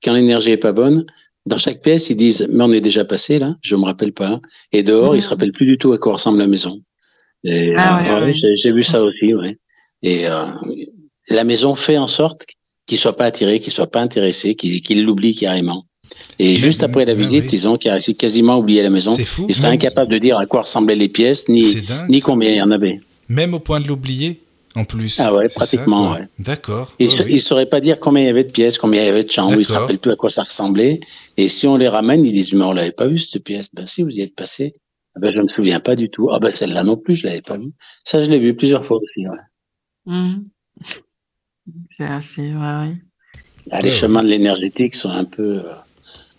quand 0.04 0.14
l'énergie 0.14 0.52
est 0.52 0.58
pas 0.58 0.72
bonne, 0.72 1.06
dans 1.46 1.58
chaque 1.58 1.82
pièce, 1.82 2.10
ils 2.10 2.18
disent, 2.18 2.48
mais 2.52 2.64
on 2.64 2.72
est 2.72 2.82
déjà 2.82 3.06
passé 3.06 3.38
là, 3.38 3.56
je 3.62 3.76
me 3.76 3.86
rappelle 3.86 4.14
pas. 4.14 4.40
Et 4.72 4.82
dehors, 4.82 5.16
ils 5.16 5.22
se 5.22 5.30
rappellent 5.30 5.52
plus 5.52 5.68
du 5.68 5.78
tout 5.78 5.94
à 5.94 6.00
quoi 6.00 6.14
ressemble 6.14 6.40
la 6.40 6.48
maison. 6.48 6.82
Et, 7.44 7.74
ah, 7.76 8.20
euh, 8.22 8.34
J'ai 8.64 8.72
vu 8.72 8.82
ça 8.82 9.04
aussi, 9.04 9.36
ouais. 9.36 9.58
Et 10.02 10.28
euh, 10.28 10.46
la 11.30 11.44
maison 11.44 11.76
fait 11.76 11.98
en 11.98 12.08
sorte 12.08 12.46
qu'ils 12.88 12.98
soient 12.98 13.16
pas 13.16 13.26
attirés, 13.26 13.60
qu'ils 13.60 13.74
soient 13.74 13.92
pas 13.92 14.02
intéressés, 14.02 14.56
qu'ils 14.56 15.04
l'oublient 15.06 15.36
carrément. 15.36 15.86
Et 16.40 16.58
juste 16.58 16.84
après 16.84 17.06
la 17.06 17.14
visite, 17.14 17.52
ils 17.52 17.68
ont 17.68 17.78
quasiment 17.78 18.58
oublié 18.58 18.82
la 18.82 18.90
maison. 18.90 19.12
Fou, 19.12 19.46
ils 19.50 19.56
seraient 19.56 19.70
incapables 19.70 20.12
de 20.12 20.18
dire 20.18 20.38
à 20.38 20.46
quoi 20.46 20.62
ressemblaient 20.62 20.96
les 20.96 21.10
pièces, 21.10 21.50
ni, 21.50 21.66
ni 22.08 22.22
combien 22.22 22.50
il 22.50 22.58
y 22.58 22.62
en 22.62 22.72
avait. 22.72 23.00
Même 23.28 23.54
au 23.54 23.60
point 23.60 23.80
de 23.80 23.88
l'oublier 23.88 24.42
en 24.76 24.86
plus. 24.86 25.20
Ah 25.20 25.34
ouais, 25.34 25.50
pratiquement, 25.50 26.14
ouais. 26.14 26.28
D'accord. 26.38 26.94
Ils 27.00 27.16
ne 27.16 27.38
sauraient 27.38 27.66
pas 27.66 27.82
dire 27.82 28.00
combien 28.00 28.24
il 28.24 28.28
y 28.28 28.30
avait 28.30 28.44
de 28.44 28.52
pièces, 28.52 28.78
combien 28.78 29.02
il 29.02 29.06
y 29.06 29.10
avait 29.10 29.24
de 29.24 29.32
chambres, 29.32 29.54
ils 29.54 29.60
ne 29.60 29.64
se 29.64 29.74
rappellent 29.74 30.00
plus 30.00 30.12
à 30.12 30.16
quoi 30.16 30.30
ça 30.30 30.44
ressemblait. 30.44 31.00
Et 31.38 31.48
si 31.48 31.68
on 31.68 31.78
les 31.78 31.88
ramène, 31.88 32.24
ils 32.26 32.32
disent, 32.32 32.54
mais 32.54 32.64
on 32.64 32.72
l'avait 32.72 32.92
pas 32.92 33.08
vu 33.08 33.18
cette 33.18 33.44
pièce. 33.44 33.70
Ben 33.74 33.86
si, 33.86 34.04
vous 34.04 34.12
y 34.12 34.22
êtes 34.22 34.36
passé. 34.36 34.74
Ah 35.16 35.20
ben, 35.20 35.34
je 35.34 35.42
me 35.42 35.48
souviens 35.56 35.80
pas 35.80 35.96
du 35.96 36.10
tout. 36.10 36.30
Ah 36.32 36.40
ben 36.40 36.54
celle-là 36.54 36.84
non 36.84 36.98
plus, 36.98 37.16
je 37.16 37.28
l'avais 37.28 37.42
pas 37.42 37.58
vue. 37.58 37.74
Ça, 38.06 38.24
je 38.24 38.30
l'ai 38.30 38.40
vu 38.40 38.56
plusieurs 38.56 38.86
fois 38.86 38.98
aussi, 38.98 39.28
ouais. 39.28 39.38
Mmh. 40.06 40.44
C'est 41.90 42.06
assez, 42.06 42.54
ouais, 42.54 42.90
ah, 43.72 43.82
les 43.82 43.92
chemins 43.92 44.24
de 44.24 44.30
l'énergétique 44.30 44.96
sont 44.96 45.10
un 45.10 45.26
peu... 45.26 45.60
Euh, 45.60 45.74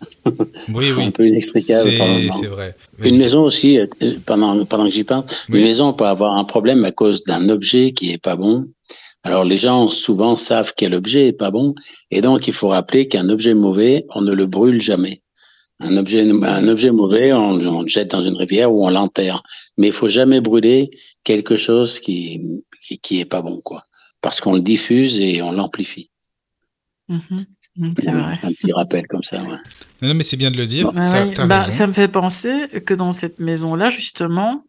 oui, 0.74 0.92
oui. 0.96 1.04
un 1.04 1.10
peu 1.10 1.26
inextricable. 1.26 1.90
C'est 2.32 2.46
vrai. 2.46 2.74
Une 3.02 3.18
maison 3.18 3.42
aussi, 3.42 3.78
euh, 3.78 3.86
pendant, 4.26 4.64
pendant 4.64 4.84
que 4.84 4.90
j'y 4.90 5.04
parle, 5.04 5.24
une 5.48 5.62
maison 5.62 5.92
peut 5.92 6.06
avoir 6.06 6.36
un 6.36 6.44
problème 6.44 6.84
à 6.84 6.92
cause 6.92 7.24
d'un 7.24 7.48
objet 7.48 7.92
qui 7.92 8.10
est 8.12 8.18
pas 8.18 8.36
bon. 8.36 8.66
Alors 9.22 9.44
les 9.44 9.58
gens 9.58 9.88
souvent 9.88 10.36
savent 10.36 10.72
quel 10.76 10.94
objet 10.94 11.28
est 11.28 11.32
pas 11.32 11.50
bon, 11.50 11.74
et 12.10 12.22
donc 12.22 12.48
il 12.48 12.54
faut 12.54 12.68
rappeler 12.68 13.06
qu'un 13.06 13.28
objet 13.28 13.52
mauvais, 13.52 14.06
on 14.14 14.22
ne 14.22 14.32
le 14.32 14.46
brûle 14.46 14.80
jamais. 14.80 15.22
Un 15.80 15.96
objet, 15.96 16.28
un 16.30 16.68
objet 16.68 16.90
mauvais, 16.90 17.32
on, 17.32 17.54
on 17.54 17.82
le 17.82 17.88
jette 17.88 18.10
dans 18.10 18.22
une 18.22 18.36
rivière 18.36 18.72
ou 18.72 18.86
on 18.86 18.90
l'enterre. 18.90 19.42
Mais 19.78 19.88
il 19.88 19.92
faut 19.92 20.08
jamais 20.08 20.40
brûler 20.40 20.90
quelque 21.24 21.56
chose 21.56 22.00
qui, 22.00 22.40
qui, 22.82 22.98
qui 22.98 23.20
est 23.20 23.24
pas 23.24 23.40
bon, 23.40 23.60
quoi. 23.62 23.84
Parce 24.20 24.40
qu'on 24.40 24.54
le 24.54 24.60
diffuse 24.60 25.20
et 25.20 25.40
on 25.40 25.52
l'amplifie. 25.52 26.10
Mm-hmm. 27.08 27.20
Mm, 27.30 27.44
c'est 27.76 28.10
vrai. 28.10 28.38
Un 28.42 28.52
petit 28.52 28.72
rappel 28.72 29.06
comme 29.06 29.22
ça. 29.22 29.42
Ouais. 29.42 29.58
Non, 30.02 30.14
mais 30.14 30.24
c'est 30.24 30.36
bien 30.36 30.50
de 30.50 30.56
le 30.56 30.66
dire. 30.66 30.90
bah, 30.92 31.70
ça 31.70 31.86
me 31.86 31.92
fait 31.92 32.08
penser 32.08 32.68
que 32.84 32.94
dans 32.94 33.12
cette 33.12 33.38
maison-là, 33.38 33.90
justement, 33.90 34.64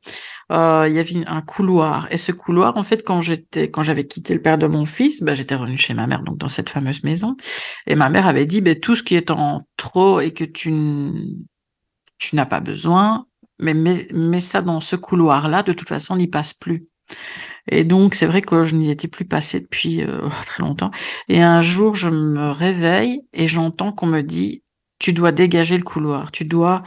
euh, 0.51 0.85
il 0.89 0.95
y 0.95 0.99
avait 0.99 1.23
un 1.27 1.41
couloir. 1.41 2.07
Et 2.11 2.17
ce 2.17 2.31
couloir, 2.31 2.77
en 2.77 2.83
fait, 2.83 3.03
quand 3.05 3.21
j'étais, 3.21 3.69
quand 3.71 3.83
j'avais 3.83 4.05
quitté 4.05 4.33
le 4.33 4.41
père 4.41 4.57
de 4.57 4.67
mon 4.67 4.85
fils, 4.85 5.23
bah, 5.23 5.33
j'étais 5.33 5.55
revenue 5.55 5.77
chez 5.77 5.93
ma 5.93 6.05
mère, 6.05 6.21
donc 6.23 6.37
dans 6.37 6.49
cette 6.49 6.69
fameuse 6.69 7.03
maison. 7.03 7.35
Et 7.87 7.95
ma 7.95 8.09
mère 8.09 8.27
avait 8.27 8.45
dit, 8.45 8.61
bah, 8.61 8.75
tout 8.75 8.95
ce 8.95 9.03
qui 9.03 9.15
est 9.15 9.31
en 9.31 9.61
trop 9.77 10.19
et 10.19 10.31
que 10.31 10.43
tu, 10.43 10.73
tu 12.17 12.35
n'as 12.35 12.45
pas 12.45 12.59
besoin, 12.59 13.25
mais 13.59 13.73
mets, 13.73 14.39
ça 14.39 14.61
dans 14.61 14.81
ce 14.81 14.95
couloir-là, 14.95 15.63
de 15.63 15.71
toute 15.71 15.87
façon, 15.87 16.17
n'y 16.17 16.27
passe 16.27 16.53
plus. 16.53 16.85
Et 17.71 17.85
donc, 17.85 18.13
c'est 18.13 18.27
vrai 18.27 18.41
que 18.41 18.63
je 18.63 18.75
n'y 18.75 18.91
étais 18.91 19.07
plus 19.07 19.25
passée 19.25 19.61
depuis 19.61 20.03
euh, 20.03 20.27
très 20.45 20.61
longtemps. 20.61 20.91
Et 21.29 21.41
un 21.41 21.61
jour, 21.61 21.95
je 21.95 22.09
me 22.09 22.51
réveille 22.51 23.21
et 23.33 23.47
j'entends 23.47 23.91
qu'on 23.91 24.07
me 24.07 24.21
dit, 24.21 24.63
tu 24.99 25.13
dois 25.13 25.31
dégager 25.31 25.77
le 25.77 25.83
couloir, 25.83 26.31
tu 26.31 26.45
dois, 26.45 26.83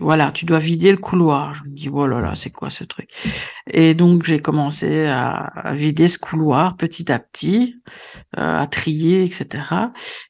voilà, 0.00 0.30
tu 0.30 0.44
dois 0.44 0.58
vider 0.58 0.92
le 0.92 0.98
couloir. 0.98 1.54
Je 1.54 1.64
me 1.64 1.70
dis, 1.70 1.88
oh 1.92 2.06
là 2.06 2.20
là, 2.20 2.34
c'est 2.34 2.50
quoi 2.50 2.70
ce 2.70 2.84
truc? 2.84 3.10
Et 3.66 3.94
donc, 3.94 4.24
j'ai 4.24 4.40
commencé 4.40 5.06
à, 5.06 5.72
vider 5.72 6.06
ce 6.06 6.18
couloir 6.18 6.76
petit 6.76 7.10
à 7.10 7.18
petit, 7.18 7.76
euh, 8.38 8.60
à 8.60 8.66
trier, 8.66 9.24
etc. 9.24 9.64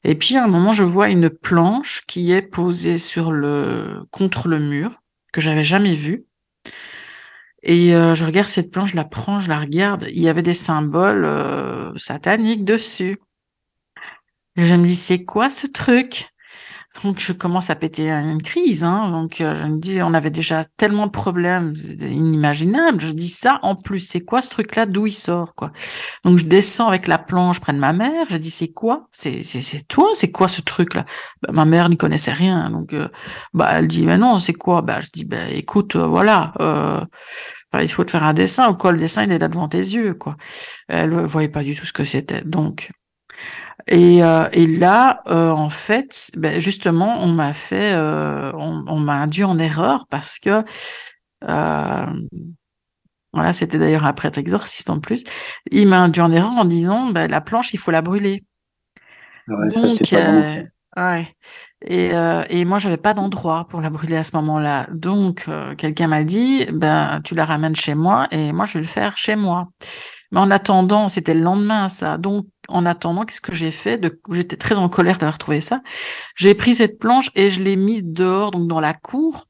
Et 0.03 0.15
puis, 0.15 0.37
à 0.37 0.45
un 0.45 0.47
moment, 0.47 0.71
je 0.71 0.83
vois 0.83 1.09
une 1.09 1.29
planche 1.29 2.01
qui 2.07 2.31
est 2.31 2.41
posée 2.41 2.97
sur 2.97 3.31
le, 3.31 4.07
contre 4.09 4.47
le 4.47 4.59
mur, 4.59 5.01
que 5.33 5.41
j'avais 5.41 5.63
jamais 5.63 5.93
vue. 5.95 6.25
Et 7.63 7.95
euh, 7.95 8.15
je 8.15 8.25
regarde 8.25 8.47
cette 8.47 8.71
planche, 8.71 8.91
je 8.91 8.95
la 8.95 9.03
prends, 9.03 9.39
je 9.39 9.49
la 9.49 9.59
regarde. 9.59 10.07
Il 10.09 10.21
y 10.21 10.29
avait 10.29 10.41
des 10.41 10.53
symboles 10.53 11.25
euh, 11.25 11.95
sataniques 11.97 12.65
dessus. 12.65 13.19
je 14.55 14.75
me 14.75 14.83
dis, 14.83 14.95
c'est 14.95 15.23
quoi 15.25 15.49
ce 15.49 15.67
truc? 15.67 16.29
Donc, 17.03 17.19
je 17.21 17.31
commence 17.31 17.69
à 17.69 17.75
péter 17.75 18.11
une 18.11 18.41
crise. 18.41 18.83
Hein. 18.83 19.11
Donc, 19.11 19.39
euh, 19.39 19.55
je 19.55 19.65
me 19.65 19.79
dis, 19.79 20.01
on 20.01 20.13
avait 20.13 20.29
déjà 20.29 20.65
tellement 20.65 21.05
de 21.07 21.11
problèmes 21.11 21.73
inimaginables. 22.01 22.99
Je 22.99 23.11
dis 23.11 23.29
ça, 23.29 23.59
en 23.63 23.75
plus, 23.75 23.99
c'est 24.01 24.21
quoi 24.25 24.41
ce 24.41 24.51
truc-là? 24.51 24.85
D'où 24.85 25.07
il 25.07 25.13
sort 25.13 25.55
quoi? 25.55 25.71
Donc, 26.25 26.37
je 26.37 26.45
descends 26.45 26.89
avec 26.89 27.07
la 27.07 27.17
planche 27.17 27.61
près 27.61 27.71
de 27.71 27.77
ma 27.79 27.93
mère. 27.93 28.25
Je 28.29 28.35
dis, 28.35 28.49
c'est 28.49 28.73
quoi? 28.73 29.07
C'est 29.11 29.41
toi? 29.87 30.09
C'est 30.13 30.31
quoi 30.31 30.49
ce 30.49 30.59
truc-là? 30.61 31.05
Bah, 31.41 31.53
Ma 31.53 31.63
mère 31.65 31.87
n'y 31.87 31.95
connaissait 31.97 32.33
rien. 32.33 32.69
Donc, 32.69 32.91
euh, 32.93 33.07
bah, 33.53 33.69
elle 33.71 33.87
dit, 33.87 34.05
mais 34.05 34.17
non, 34.17 34.37
c'est 34.37 34.53
quoi? 34.53 34.81
Bah, 34.81 34.99
Je 34.99 35.07
dis, 35.13 35.23
bah, 35.23 35.49
écoute, 35.49 35.95
euh, 35.95 36.05
voilà. 36.07 36.51
il 37.81 37.87
faut 37.87 38.03
te 38.03 38.11
faire 38.11 38.23
un 38.25 38.33
dessin 38.33 38.69
ou 38.69 38.75
quoi 38.75 38.91
Le 38.91 38.99
dessin, 38.99 39.23
il 39.23 39.31
est 39.31 39.39
là 39.39 39.47
devant 39.47 39.69
tes 39.69 39.77
yeux. 39.77 40.13
quoi. 40.13 40.35
Elle 40.89 41.11
voyait 41.25 41.47
pas 41.47 41.63
du 41.63 41.73
tout 41.73 41.85
ce 41.85 41.93
que 41.93 42.03
c'était. 42.03 42.41
Donc, 42.41 42.91
et, 43.91 44.23
euh, 44.23 44.49
et 44.53 44.67
là, 44.67 45.21
euh, 45.27 45.51
en 45.51 45.69
fait, 45.69 46.31
ben 46.37 46.59
justement, 46.61 47.19
on 47.21 47.27
m'a 47.29 47.53
fait, 47.53 47.93
euh, 47.93 48.51
on, 48.55 48.85
on 48.87 48.99
m'a 48.99 49.15
induit 49.21 49.43
en 49.43 49.59
erreur 49.59 50.07
parce 50.09 50.39
que, 50.39 50.63
euh, 51.49 52.05
voilà, 53.33 53.53
c'était 53.53 53.77
d'ailleurs 53.79 54.05
un 54.05 54.13
prêtre 54.13 54.39
exorciste 54.39 54.89
en 54.89 54.99
plus. 54.99 55.23
Il 55.71 55.87
m'a 55.87 56.01
induit 56.03 56.21
en 56.21 56.31
erreur 56.31 56.51
en 56.51 56.65
disant, 56.65 57.11
ben, 57.11 57.29
la 57.29 57.41
planche, 57.41 57.73
il 57.73 57.79
faut 57.79 57.91
la 57.91 58.01
brûler. 58.01 58.43
Ouais, 59.47 59.69
ça, 59.81 59.87
Donc, 59.87 59.99
bon. 60.11 60.45
euh, 60.57 60.63
ouais. 60.97 61.27
Et, 61.81 62.13
euh, 62.13 62.43
et 62.49 62.65
moi, 62.65 62.79
j'avais 62.79 62.97
pas 62.97 63.13
d'endroit 63.13 63.67
pour 63.69 63.81
la 63.81 63.89
brûler 63.89 64.17
à 64.17 64.23
ce 64.23 64.35
moment-là. 64.37 64.87
Donc, 64.91 65.45
euh, 65.47 65.75
quelqu'un 65.75 66.07
m'a 66.07 66.23
dit, 66.23 66.65
ben, 66.73 67.21
tu 67.23 67.35
la 67.35 67.45
ramènes 67.45 67.75
chez 67.75 67.95
moi 67.95 68.27
et 68.31 68.51
moi, 68.53 68.65
je 68.65 68.73
vais 68.73 68.81
le 68.81 68.87
faire 68.87 69.17
chez 69.17 69.35
moi. 69.35 69.69
Mais 70.31 70.39
en 70.39 70.51
attendant, 70.51 71.07
c'était 71.07 71.33
le 71.33 71.41
lendemain, 71.41 71.87
ça. 71.87 72.17
Donc, 72.17 72.47
en 72.67 72.85
attendant, 72.85 73.25
qu'est-ce 73.25 73.41
que 73.41 73.53
j'ai 73.53 73.71
fait. 73.71 74.01
J'étais 74.31 74.57
très 74.57 74.77
en 74.77 74.89
colère 74.89 75.17
d'avoir 75.17 75.37
trouvé 75.37 75.59
ça. 75.59 75.81
J'ai 76.35 76.55
pris 76.55 76.73
cette 76.73 76.99
planche 76.99 77.29
et 77.35 77.49
je 77.49 77.61
l'ai 77.61 77.75
mise 77.75 78.05
dehors, 78.05 78.51
donc 78.51 78.67
dans 78.67 78.79
la 78.79 78.93
cour, 78.93 79.45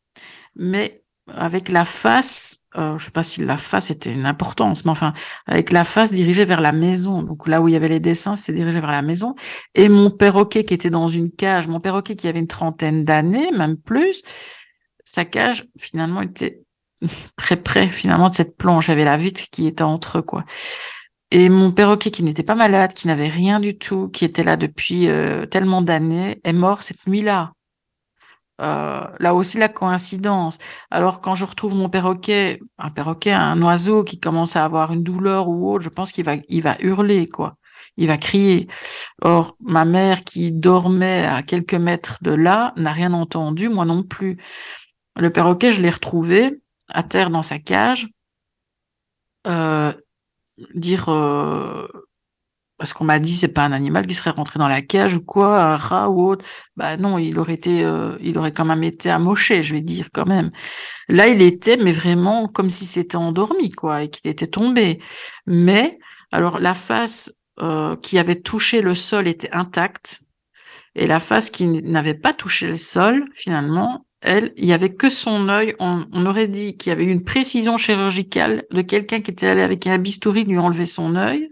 mais 0.55 1.01
avec 1.27 1.69
la 1.69 1.86
face, 1.86 2.63
euh, 2.77 2.97
je 2.97 3.05
sais 3.05 3.11
pas 3.11 3.23
si 3.23 3.45
la 3.45 3.57
face 3.57 3.91
était 3.91 4.11
une 4.11 4.25
importance, 4.25 4.86
mais 4.86 4.91
enfin, 4.91 5.13
avec 5.45 5.71
la 5.71 5.84
face 5.84 6.11
dirigée 6.11 6.45
vers 6.45 6.61
la 6.61 6.71
maison. 6.71 7.21
Donc 7.21 7.47
là 7.47 7.61
où 7.61 7.67
il 7.67 7.73
y 7.73 7.77
avait 7.77 7.88
les 7.88 7.99
dessins, 7.99 8.36
c'était 8.36 8.57
dirigé 8.57 8.79
vers 8.79 8.91
la 8.91 9.01
maison. 9.01 9.36
Et 9.75 9.88
mon 9.88 10.11
perroquet 10.11 10.63
qui 10.63 10.73
était 10.73 10.89
dans 10.89 11.07
une 11.07 11.32
cage, 11.32 11.67
mon 11.67 11.79
perroquet 11.79 12.15
qui 12.15 12.27
avait 12.27 12.39
une 12.39 12.47
trentaine 12.47 13.03
d'années, 13.03 13.51
même 13.51 13.77
plus, 13.77 14.23
sa 15.05 15.25
cage 15.25 15.67
finalement 15.77 16.21
était 16.21 16.63
très 17.35 17.57
près 17.57 17.89
finalement 17.89 18.29
de 18.29 18.35
cette 18.35 18.57
planche. 18.57 18.87
Il 18.87 18.91
y 18.91 18.93
avait 18.93 19.05
la 19.05 19.17
vitre 19.17 19.41
qui 19.51 19.67
était 19.67 19.83
entre 19.83 20.19
eux, 20.19 20.21
quoi. 20.21 20.43
Et 21.31 21.49
mon 21.49 21.71
perroquet 21.71 22.11
qui 22.11 22.23
n'était 22.23 22.43
pas 22.43 22.55
malade, 22.55 22.93
qui 22.93 23.07
n'avait 23.07 23.29
rien 23.29 23.59
du 23.59 23.77
tout, 23.77 24.09
qui 24.09 24.25
était 24.25 24.43
là 24.43 24.57
depuis 24.57 25.07
euh, 25.07 25.45
tellement 25.45 25.81
d'années, 25.81 26.41
est 26.43 26.53
mort 26.53 26.83
cette 26.83 27.07
nuit-là. 27.07 27.53
Euh, 28.61 29.01
là 29.19 29.33
aussi 29.33 29.57
la 29.57 29.69
coïncidence. 29.69 30.59
Alors 30.91 31.21
quand 31.21 31.33
je 31.33 31.45
retrouve 31.45 31.75
mon 31.75 31.89
perroquet, 31.89 32.59
un 32.77 32.91
perroquet, 32.91 33.31
un 33.31 33.59
oiseau 33.63 34.03
qui 34.03 34.19
commence 34.19 34.55
à 34.55 34.63
avoir 34.65 34.93
une 34.93 35.03
douleur 35.03 35.47
ou 35.47 35.71
autre, 35.71 35.83
je 35.83 35.89
pense 35.89 36.11
qu'il 36.11 36.25
va, 36.25 36.35
il 36.47 36.61
va 36.61 36.75
hurler 36.79 37.27
quoi. 37.27 37.55
Il 37.97 38.07
va 38.07 38.17
crier. 38.17 38.67
Or 39.21 39.55
ma 39.61 39.85
mère 39.85 40.23
qui 40.23 40.51
dormait 40.51 41.25
à 41.25 41.43
quelques 41.43 41.73
mètres 41.73 42.19
de 42.21 42.31
là 42.31 42.73
n'a 42.77 42.91
rien 42.91 43.13
entendu, 43.13 43.69
moi 43.69 43.85
non 43.85 44.03
plus. 44.03 44.37
Le 45.17 45.29
perroquet, 45.31 45.71
je 45.71 45.81
l'ai 45.81 45.89
retrouvé 45.89 46.61
à 46.93 47.03
terre 47.03 47.29
dans 47.29 47.41
sa 47.41 47.59
cage. 47.59 48.07
Euh, 49.47 49.93
dire 50.75 51.09
euh, 51.09 51.87
parce 52.77 52.93
qu'on 52.93 53.05
m'a 53.05 53.19
dit 53.19 53.35
c'est 53.35 53.47
pas 53.47 53.63
un 53.63 53.71
animal 53.71 54.05
qui 54.07 54.13
serait 54.13 54.31
rentré 54.31 54.59
dans 54.59 54.67
la 54.67 54.81
cage 54.81 55.15
ou 55.15 55.21
quoi, 55.21 55.63
un 55.63 55.77
rat 55.77 56.09
ou 56.09 56.27
autre. 56.27 56.45
Bah 56.75 56.97
non, 56.97 57.17
il 57.17 57.39
aurait 57.39 57.53
été, 57.53 57.83
euh, 57.83 58.17
il 58.21 58.37
aurait 58.37 58.53
quand 58.53 58.65
même 58.65 58.83
été 58.83 59.09
amoché, 59.09 59.63
je 59.63 59.73
vais 59.73 59.81
dire 59.81 60.09
quand 60.13 60.27
même. 60.27 60.51
Là, 61.09 61.27
il 61.27 61.41
était, 61.41 61.77
mais 61.77 61.91
vraiment 61.91 62.47
comme 62.47 62.69
si 62.69 62.85
c'était 62.85 63.17
endormi 63.17 63.71
quoi 63.71 64.03
et 64.03 64.09
qu'il 64.09 64.29
était 64.29 64.47
tombé. 64.47 64.99
Mais 65.45 65.99
alors 66.31 66.59
la 66.59 66.73
face 66.73 67.33
qui 68.01 68.17
avait 68.17 68.41
touché 68.41 68.81
le 68.81 68.95
sol 68.95 69.27
était 69.27 69.51
intacte 69.51 70.21
et 70.95 71.05
la 71.05 71.19
face 71.19 71.51
qui 71.51 71.67
n'avait 71.67 72.15
pas 72.15 72.33
touché 72.33 72.67
le 72.67 72.75
sol 72.75 73.25
finalement 73.35 74.05
elle, 74.22 74.53
il 74.55 74.65
y 74.65 74.74
avait 74.74 74.93
que 74.93 75.09
son 75.09 75.49
œil. 75.49 75.76
On, 75.80 76.05
on 76.11 76.26
aurait 76.26 76.47
dit 76.47 76.78
qu'il 76.78 76.91
y 76.91 76.93
avait 76.93 77.05
une 77.05 77.24
précision 77.24 77.78
chirurgicale 77.78 78.65
de 78.72 78.82
quelqu'un 78.82 79.22
qui 79.22 79.32
était 79.32 79.47
allé 79.47 79.61
avec 79.61 79.88
un 79.88 79.97
bistouri 79.97 80.43
lui 80.43 80.57
enlever 80.57 80.86
son 80.86 81.15
œil 81.15 81.51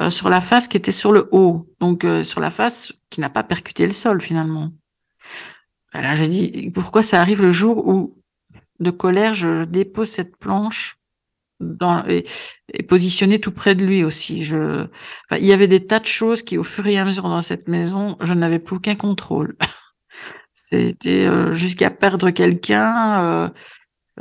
euh, 0.00 0.10
sur 0.10 0.28
la 0.28 0.40
face 0.40 0.68
qui 0.68 0.76
était 0.76 0.92
sur 0.92 1.12
le 1.12 1.28
haut, 1.32 1.72
donc 1.80 2.04
euh, 2.04 2.22
sur 2.22 2.40
la 2.40 2.50
face 2.50 2.92
qui 3.08 3.20
n'a 3.20 3.30
pas 3.30 3.42
percuté 3.42 3.86
le 3.86 3.92
sol 3.92 4.20
finalement. 4.20 4.70
Là, 5.94 6.14
j'ai 6.14 6.28
dit 6.28 6.70
pourquoi 6.74 7.02
ça 7.02 7.20
arrive 7.20 7.40
le 7.40 7.50
jour 7.50 7.86
où 7.88 8.14
de 8.80 8.90
colère 8.90 9.32
je, 9.32 9.54
je 9.54 9.64
dépose 9.64 10.08
cette 10.08 10.36
planche 10.36 10.98
dans, 11.60 12.06
et, 12.06 12.24
et 12.74 12.82
positionnée 12.82 13.40
tout 13.40 13.52
près 13.52 13.74
de 13.74 13.86
lui 13.86 14.04
aussi. 14.04 14.44
Je, 14.44 14.82
enfin, 15.30 15.40
il 15.40 15.46
y 15.46 15.52
avait 15.54 15.68
des 15.68 15.86
tas 15.86 16.00
de 16.00 16.06
choses 16.06 16.42
qui, 16.42 16.58
au 16.58 16.62
fur 16.62 16.86
et 16.86 16.98
à 16.98 17.04
mesure 17.06 17.24
dans 17.24 17.40
cette 17.40 17.68
maison, 17.68 18.16
je 18.20 18.34
n'avais 18.34 18.58
plus 18.58 18.76
aucun 18.76 18.96
contrôle. 18.96 19.56
C'était 20.68 21.26
euh, 21.26 21.52
jusqu'à 21.52 21.90
perdre 21.90 22.30
quelqu'un. 22.30 23.22
Euh, 23.22 23.48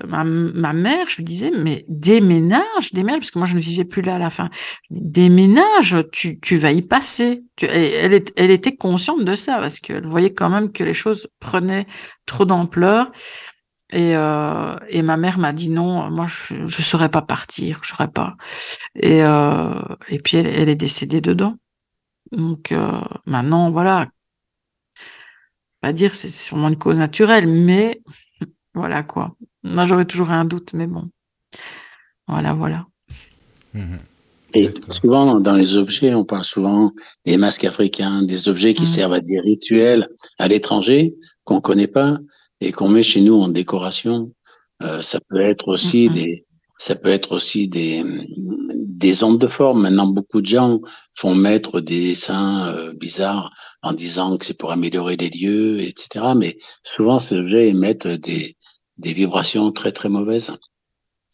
ma, 0.08 0.24
ma, 0.24 0.74
mère, 0.74 1.10
je 1.10 1.18
lui 1.18 1.24
disais, 1.24 1.50
mais 1.58 1.86
déménage, 1.90 2.94
déménage, 2.94 3.22
parce 3.22 3.32
que 3.32 3.40
moi 3.40 3.48
je 3.48 3.56
ne 3.56 3.62
vivais 3.62 3.84
plus 3.84 4.04
là 4.04 4.16
à 4.16 4.20
la 4.20 4.30
fin. 4.30 4.52
Déménage, 4.92 5.98
tu, 6.12 6.40
tu 6.40 6.58
vas 6.58 6.72
y 6.72 6.84
passer. 6.84 7.44
Tu, 7.56 7.66
elle, 7.66 8.14
elle, 8.14 8.24
elle, 8.36 8.52
était 8.52 8.76
consciente 8.76 9.26
de 9.26 9.34
ça, 9.34 9.58
parce 9.58 9.80
qu'elle 9.80 10.06
voyait 10.06 10.34
quand 10.34 10.52
même 10.52 10.72
que 10.72 10.84
les 10.84 10.94
choses 10.94 11.28
prenaient 11.40 11.88
trop 12.28 12.46
d'ampleur. 12.46 13.12
Et, 13.92 14.16
euh, 14.16 14.76
et 14.90 15.02
ma 15.02 15.18
mère 15.18 15.40
m'a 15.40 15.52
dit 15.52 15.72
non, 15.72 16.12
moi 16.12 16.28
je 16.28 16.56
ne 16.56 16.68
saurais 16.68 17.10
pas 17.10 17.24
partir, 17.24 17.80
je 17.82 17.90
saurais 17.90 18.08
pas. 18.08 18.36
Et, 18.94 19.24
euh, 19.24 19.82
et 20.10 20.20
puis 20.20 20.38
elle, 20.38 20.48
elle 20.48 20.70
est 20.70 20.76
décédée 20.76 21.22
dedans. 21.22 21.56
Donc 22.32 22.72
euh, 22.72 23.02
maintenant, 23.26 23.72
voilà, 23.72 24.08
pas 25.86 25.94
dire 25.94 26.16
c'est 26.16 26.30
sûrement 26.30 26.70
une 26.70 26.80
cause 26.80 26.98
naturelle, 26.98 27.46
mais 27.46 28.02
voilà 28.74 29.04
quoi. 29.04 29.36
Moi, 29.62 29.86
j'aurais 29.86 30.06
toujours 30.06 30.32
un 30.32 30.44
doute, 30.44 30.74
mais 30.74 30.88
bon. 30.88 31.10
Voilà, 32.28 32.54
voilà. 32.54 32.88
Mmh. 33.76 33.98
Et 34.56 34.70
souvent, 34.90 35.40
dans 35.40 35.56
les 35.56 35.78
objets, 35.78 36.16
on 36.16 36.26
parle 36.26 36.44
souvent 36.44 36.92
des 37.26 37.38
masques 37.38 37.66
africains, 37.66 38.24
des 38.24 38.50
objets 38.50 38.74
qui 38.74 38.82
mmh. 38.84 38.96
servent 38.98 39.14
à 39.14 39.20
des 39.20 39.40
rituels 39.40 40.08
à 40.40 40.48
l'étranger 40.48 41.14
qu'on 41.44 41.58
ne 41.58 41.68
connaît 41.70 41.94
pas 42.02 42.18
et 42.62 42.72
qu'on 42.72 42.90
met 42.90 43.04
chez 43.04 43.22
nous 43.22 43.40
en 43.40 43.48
décoration. 43.48 44.32
Euh, 44.82 45.04
ça 45.04 45.20
peut 45.30 45.42
être 45.42 45.68
aussi 45.68 46.10
mmh. 46.10 46.14
des, 46.14 46.46
ça 46.78 46.96
peut 46.96 47.10
être 47.10 47.32
aussi 47.32 47.68
des, 47.68 48.04
des 48.38 49.24
ondes 49.24 49.40
de 49.40 49.48
forme. 49.48 49.84
Maintenant, 49.84 50.08
beaucoup 50.08 50.42
de 50.42 50.48
gens 50.48 50.80
font 51.14 51.36
mettre 51.36 51.80
des 51.80 52.02
dessins 52.10 52.70
euh, 52.70 52.94
bizarres 52.94 53.52
en 53.86 53.94
disant 53.94 54.36
que 54.38 54.46
c'est 54.46 54.58
pour 54.58 54.72
améliorer 54.72 55.16
les 55.16 55.30
lieux, 55.30 55.80
etc. 55.80 56.34
Mais 56.36 56.58
souvent, 56.84 57.20
ces 57.20 57.38
objets 57.38 57.68
émettent 57.68 58.08
des, 58.08 58.58
vibrations 58.98 59.72
très, 59.72 59.92
très 59.92 60.10
mauvaises. 60.10 60.52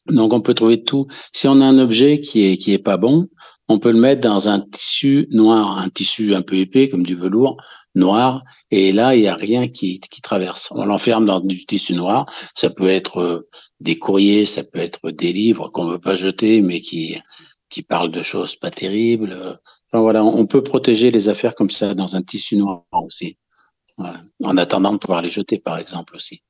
Donc, 0.08 0.34
on 0.34 0.42
peut 0.42 0.54
trouver 0.54 0.84
tout. 0.84 1.08
Si 1.32 1.48
on 1.48 1.62
a 1.62 1.66
un 1.66 1.78
objet 1.80 2.20
qui 2.20 2.44
est, 2.44 2.58
qui 2.58 2.74
est 2.74 2.80
pas 2.80 2.98
bon, 2.98 3.30
on 3.70 3.80
peut 3.80 3.92
le 3.92 4.00
mettre 4.00 4.22
dans 4.22 4.50
un 4.50 4.60
tissu 4.60 5.28
noir, 5.32 5.80
un 5.80 5.88
tissu 5.88 6.36
un 6.36 6.42
peu 6.42 6.58
épais, 6.58 6.90
comme 6.90 7.04
du 7.04 7.16
velours 7.16 7.56
noir, 7.96 8.44
et 8.70 8.92
là, 8.92 9.16
il 9.16 9.22
n'y 9.22 9.28
a 9.30 9.36
rien 9.36 9.70
qui, 9.70 10.02
qui 10.02 10.22
traverse. 10.22 10.68
On 10.72 10.84
l'enferme 10.84 11.26
dans 11.26 11.40
du 11.40 11.66
tissu 11.66 11.94
noir. 11.94 12.26
Ça 12.54 12.70
peut 12.70 12.90
être 12.90 13.18
euh, 13.20 13.48
des 13.80 13.98
courriers, 13.98 14.46
ça 14.46 14.64
peut 14.66 14.80
être 14.80 15.12
des 15.12 15.32
livres 15.32 15.70
qu'on 15.70 15.86
ne 15.86 15.94
veut 15.94 16.00
pas 16.00 16.16
jeter, 16.16 16.62
mais 16.62 16.82
qui, 16.82 17.18
qui 17.70 17.82
parlent 17.82 18.12
de 18.12 18.24
choses 18.24 18.58
pas 18.58 18.72
terribles. 18.72 19.58
Enfin, 19.92 20.02
voilà, 20.02 20.24
on 20.24 20.46
peut 20.46 20.64
protéger 20.64 21.12
les 21.12 21.28
affaires 21.28 21.54
comme 21.54 21.70
ça 21.70 21.94
dans 21.94 22.16
un 22.16 22.22
tissu 22.22 22.56
noir 22.56 22.86
aussi. 22.92 23.38
En 24.44 24.58
attendant 24.58 24.94
de 24.94 24.98
pouvoir 24.98 25.22
les 25.22 25.30
jeter, 25.30 25.60
par 25.60 25.78
exemple, 25.78 26.16
aussi. 26.16 26.44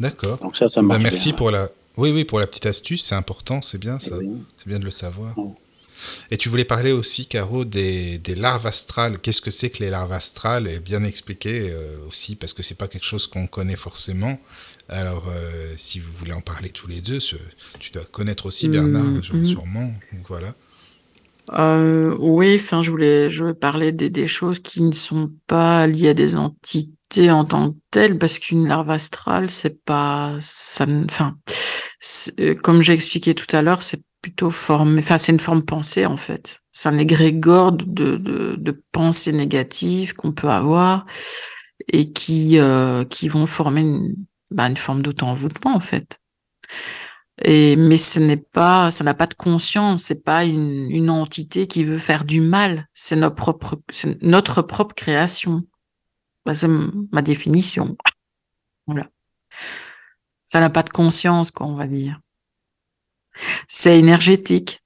D'accord. 0.00 0.38
Donc 0.38 0.56
ça, 0.56 0.68
ça 0.68 0.82
bah, 0.82 0.98
merci 0.98 1.28
bien, 1.28 1.36
pour 1.36 1.50
la. 1.50 1.68
Oui, 1.96 2.10
oui, 2.10 2.24
pour 2.24 2.40
la 2.40 2.46
petite 2.46 2.66
astuce, 2.66 3.04
c'est 3.04 3.14
important, 3.14 3.62
c'est 3.62 3.78
bien 3.78 3.98
ça. 3.98 4.16
Oui. 4.16 4.30
C'est 4.58 4.66
bien 4.66 4.78
de 4.78 4.84
le 4.84 4.90
savoir. 4.90 5.36
Et 6.30 6.38
tu 6.38 6.48
voulais 6.48 6.64
parler 6.64 6.92
aussi, 6.92 7.26
Caro, 7.26 7.66
des, 7.66 8.18
des 8.18 8.34
larves 8.34 8.66
astrales. 8.66 9.18
Qu'est-ce 9.18 9.42
que 9.42 9.50
c'est 9.50 9.68
que 9.68 9.82
les 9.84 9.90
larves 9.90 10.12
astrales? 10.12 10.66
Et 10.66 10.80
bien 10.80 11.04
expliquer 11.04 11.70
euh, 11.70 11.98
aussi, 12.08 12.36
parce 12.36 12.54
que 12.54 12.62
c'est 12.62 12.74
pas 12.74 12.88
quelque 12.88 13.04
chose 13.04 13.26
qu'on 13.26 13.46
connaît 13.46 13.76
forcément. 13.76 14.40
Alors, 14.88 15.28
euh, 15.28 15.74
si 15.76 16.00
vous 16.00 16.10
voulez 16.14 16.32
en 16.32 16.40
parler 16.40 16.70
tous 16.70 16.88
les 16.88 17.02
deux, 17.02 17.20
ce, 17.20 17.36
tu 17.78 17.92
dois 17.92 18.04
connaître 18.04 18.46
aussi 18.46 18.68
Bernard, 18.68 19.04
mmh, 19.04 19.44
sûrement. 19.44 19.92
Donc, 20.12 20.26
voilà. 20.26 20.54
Euh, 21.58 22.16
oui, 22.18 22.54
enfin, 22.54 22.82
je 22.82 22.90
voulais, 22.90 23.30
je 23.30 23.52
parler 23.52 23.92
des, 23.92 24.26
choses 24.26 24.60
qui 24.60 24.82
ne 24.82 24.92
sont 24.92 25.32
pas 25.46 25.86
liées 25.86 26.10
à 26.10 26.14
des 26.14 26.36
entités 26.36 27.30
en 27.30 27.44
tant 27.44 27.72
que 27.72 27.76
telles, 27.90 28.18
parce 28.18 28.38
qu'une 28.38 28.68
larve 28.68 28.90
astrale, 28.90 29.50
c'est 29.50 29.84
pas, 29.84 30.36
ça, 30.40 30.86
enfin, 31.06 31.36
comme 32.62 32.82
j'ai 32.82 32.92
expliqué 32.92 33.34
tout 33.34 33.54
à 33.54 33.62
l'heure, 33.62 33.82
c'est 33.82 34.02
plutôt 34.22 34.50
formé, 34.50 35.00
enfin, 35.00 35.18
c'est 35.18 35.32
une 35.32 35.40
forme 35.40 35.64
pensée, 35.64 36.06
en 36.06 36.16
fait. 36.16 36.60
C'est 36.72 36.88
un 36.88 36.98
égrégore 36.98 37.72
de, 37.72 38.16
de, 38.16 38.56
de 38.56 38.84
pensées 38.92 39.32
négatives 39.32 40.14
qu'on 40.14 40.32
peut 40.32 40.48
avoir 40.48 41.06
et 41.88 42.12
qui, 42.12 42.58
euh, 42.58 43.04
qui 43.04 43.28
vont 43.28 43.46
former 43.46 43.80
une, 43.80 44.14
bah, 44.50 44.68
une 44.68 44.76
forme 44.76 45.02
d'auto-envoûtement, 45.02 45.74
en 45.74 45.80
fait. 45.80 46.20
Mais 47.46 47.96
ce 47.96 48.20
n'est 48.20 48.36
pas, 48.36 48.90
ça 48.90 49.04
n'a 49.04 49.14
pas 49.14 49.26
de 49.26 49.34
conscience, 49.34 50.02
c'est 50.04 50.22
pas 50.22 50.44
une, 50.44 51.10
entité 51.10 51.66
qui 51.66 51.84
veut 51.84 51.98
faire 51.98 52.24
du 52.24 52.40
mal, 52.40 52.88
c'est 52.94 53.16
notre 53.16 54.62
propre, 54.62 54.94
création. 54.94 55.62
Bah, 56.44 56.54
c'est 56.54 56.68
ma 57.12 57.22
définition. 57.22 57.96
Voilà. 58.86 59.08
Ça 60.46 60.60
n'a 60.60 60.70
pas 60.70 60.82
de 60.82 60.90
conscience, 60.90 61.50
quoi, 61.50 61.66
on 61.66 61.76
va 61.76 61.86
dire. 61.86 62.20
C'est 63.68 63.98
énergétique. 63.98 64.82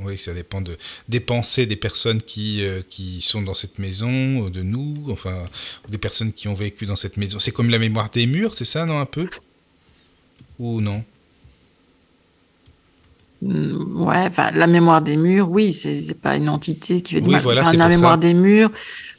Oui, 0.00 0.18
ça 0.18 0.34
dépend 0.34 0.60
de, 0.60 0.76
des 1.08 1.20
pensées 1.20 1.64
des 1.64 1.76
personnes 1.76 2.20
qui, 2.20 2.64
euh, 2.64 2.82
qui 2.88 3.22
sont 3.22 3.40
dans 3.40 3.54
cette 3.54 3.78
maison, 3.78 4.50
de 4.50 4.62
nous, 4.62 5.06
enfin, 5.10 5.46
des 5.88 5.98
personnes 5.98 6.32
qui 6.32 6.48
ont 6.48 6.54
vécu 6.54 6.86
dans 6.86 6.96
cette 6.96 7.16
maison. 7.16 7.38
C'est 7.38 7.52
comme 7.52 7.70
la 7.70 7.78
mémoire 7.78 8.10
des 8.10 8.26
murs, 8.26 8.52
c'est 8.54 8.64
ça, 8.64 8.84
non, 8.84 9.00
un 9.00 9.06
peu? 9.06 9.28
Ou 10.58 10.80
non? 10.80 11.04
Ouais, 13.42 14.26
enfin, 14.28 14.50
la 14.52 14.66
mémoire 14.66 15.02
des 15.02 15.16
murs, 15.16 15.50
oui, 15.50 15.72
c'est 15.72 16.20
pas 16.20 16.36
une 16.36 16.48
entité 16.48 17.02
qui 17.02 17.14
fait 17.14 17.20
Oui, 17.20 17.32
mal. 17.32 17.42
voilà, 17.42 17.62
Enfin, 17.62 17.72
la 17.74 17.84
ça. 17.84 17.90
mémoire 17.90 18.18
des 18.18 18.32
murs, 18.34 18.70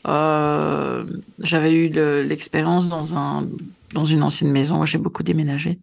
euh, 0.07 1.05
j'avais 1.39 1.73
eu 1.73 1.89
le- 1.89 2.23
l'expérience 2.23 2.89
dans 2.89 3.15
un 3.15 3.47
dans 3.93 4.03
une 4.03 4.21
ancienne 4.21 4.51
maison, 4.51 4.83
j'ai 4.83 4.97
beaucoup 4.97 5.23
déménagé, 5.23 5.79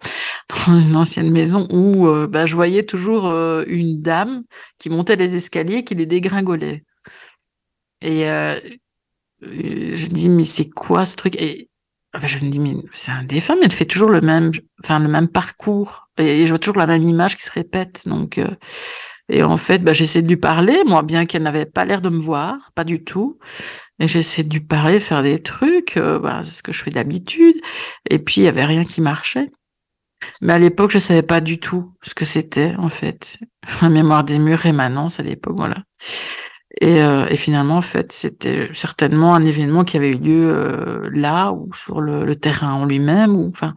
dans 0.66 0.76
une 0.78 0.95
ancienne 0.97 1.30
maison 1.30 1.66
où 1.70 2.07
euh, 2.07 2.26
bah, 2.26 2.45
je 2.45 2.55
voyais 2.55 2.82
toujours 2.82 3.28
euh, 3.28 3.64
une 3.66 4.01
dame 4.01 4.43
qui 4.78 4.91
montait 4.91 5.16
les 5.16 5.37
escaliers, 5.37 5.85
qui 5.85 5.95
les 5.95 6.05
dégringolait. 6.05 6.85
Et 8.03 8.28
euh, 8.28 8.57
euh, 9.45 9.95
je 9.95 10.07
dis 10.09 10.28
mais 10.28 10.45
c'est 10.45 10.70
quoi 10.70 11.07
ce 11.07 11.16
truc? 11.16 11.37
Et 11.41 11.68
enfin, 12.14 12.26
je 12.26 12.45
me 12.45 12.51
dis 12.51 12.61
mais 12.61 12.76
c'est 12.93 13.12
un 13.12 13.24
défunt, 13.24 13.57
mais 13.57 13.64
elle 13.66 13.72
fait 13.72 13.87
toujours 13.87 14.11
le 14.11 14.20
même, 14.20 14.53
enfin 14.82 14.99
le 14.99 15.09
même 15.09 15.28
parcours 15.28 16.03
et 16.18 16.46
je 16.46 16.50
vois 16.50 16.58
toujours 16.58 16.78
la 16.78 16.86
même 16.86 17.02
image 17.02 17.36
qui 17.36 17.44
se 17.44 17.52
répète. 17.52 18.02
Donc 18.06 18.38
euh, 18.38 18.48
et 19.28 19.42
en 19.42 19.56
fait, 19.56 19.82
bah, 19.82 19.92
j'essaie 19.92 20.22
de 20.22 20.28
lui 20.28 20.36
parler, 20.36 20.82
moi, 20.86 21.02
bien 21.02 21.26
qu'elle 21.26 21.42
n'avait 21.42 21.66
pas 21.66 21.84
l'air 21.84 22.02
de 22.02 22.10
me 22.10 22.18
voir, 22.18 22.70
pas 22.74 22.84
du 22.84 23.02
tout. 23.04 23.38
Et 24.00 24.08
j'essaie 24.08 24.42
de 24.44 24.52
lui 24.52 24.60
parler, 24.60 24.98
faire 25.00 25.22
des 25.22 25.38
trucs, 25.38 25.96
euh, 25.96 26.18
bah, 26.18 26.42
c'est 26.44 26.52
ce 26.52 26.62
que 26.62 26.72
je 26.72 26.82
fais 26.82 26.90
d'habitude. 26.90 27.56
Et 28.10 28.18
puis, 28.18 28.42
il 28.42 28.44
y 28.44 28.48
avait 28.48 28.64
rien 28.64 28.84
qui 28.84 29.00
marchait. 29.00 29.50
Mais 30.40 30.52
à 30.54 30.58
l'époque, 30.58 30.90
je 30.90 30.98
savais 30.98 31.22
pas 31.22 31.40
du 31.40 31.58
tout 31.58 31.94
ce 32.02 32.14
que 32.14 32.24
c'était, 32.24 32.74
en 32.78 32.88
fait. 32.88 33.38
La 33.82 33.88
mémoire 33.88 34.24
des 34.24 34.38
murs 34.38 34.58
rémanence 34.58 35.20
à 35.20 35.22
l'époque, 35.22 35.56
voilà. 35.56 35.78
Et, 36.80 37.02
euh, 37.02 37.26
et 37.28 37.36
finalement, 37.36 37.76
en 37.78 37.82
fait, 37.82 38.12
c'était 38.12 38.68
certainement 38.72 39.34
un 39.34 39.44
événement 39.44 39.84
qui 39.84 39.96
avait 39.96 40.10
eu 40.10 40.18
lieu 40.18 40.50
euh, 40.50 41.08
là 41.12 41.52
ou 41.52 41.70
sur 41.74 42.00
le, 42.00 42.24
le 42.26 42.36
terrain 42.36 42.74
en 42.74 42.84
lui-même, 42.84 43.36
ou 43.36 43.48
enfin, 43.48 43.74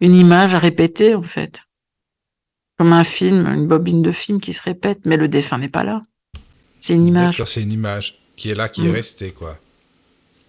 une 0.00 0.14
image 0.14 0.54
à 0.54 0.58
répéter, 0.58 1.14
en 1.14 1.22
fait. 1.22 1.63
Comme 2.78 2.92
un 2.92 3.04
film, 3.04 3.46
une 3.46 3.66
bobine 3.68 4.02
de 4.02 4.10
film 4.12 4.40
qui 4.40 4.52
se 4.52 4.62
répète, 4.62 5.00
mais 5.04 5.16
le 5.16 5.28
défunt 5.28 5.58
n'est 5.58 5.68
pas 5.68 5.84
là. 5.84 6.02
C'est 6.80 6.94
une 6.94 7.06
image. 7.06 7.42
C'est 7.44 7.62
une 7.62 7.72
image 7.72 8.18
qui 8.36 8.50
est 8.50 8.54
là, 8.54 8.68
qui 8.68 8.84
est 8.86 8.90
Mm. 8.90 8.94
restée, 8.94 9.30
quoi. 9.32 9.56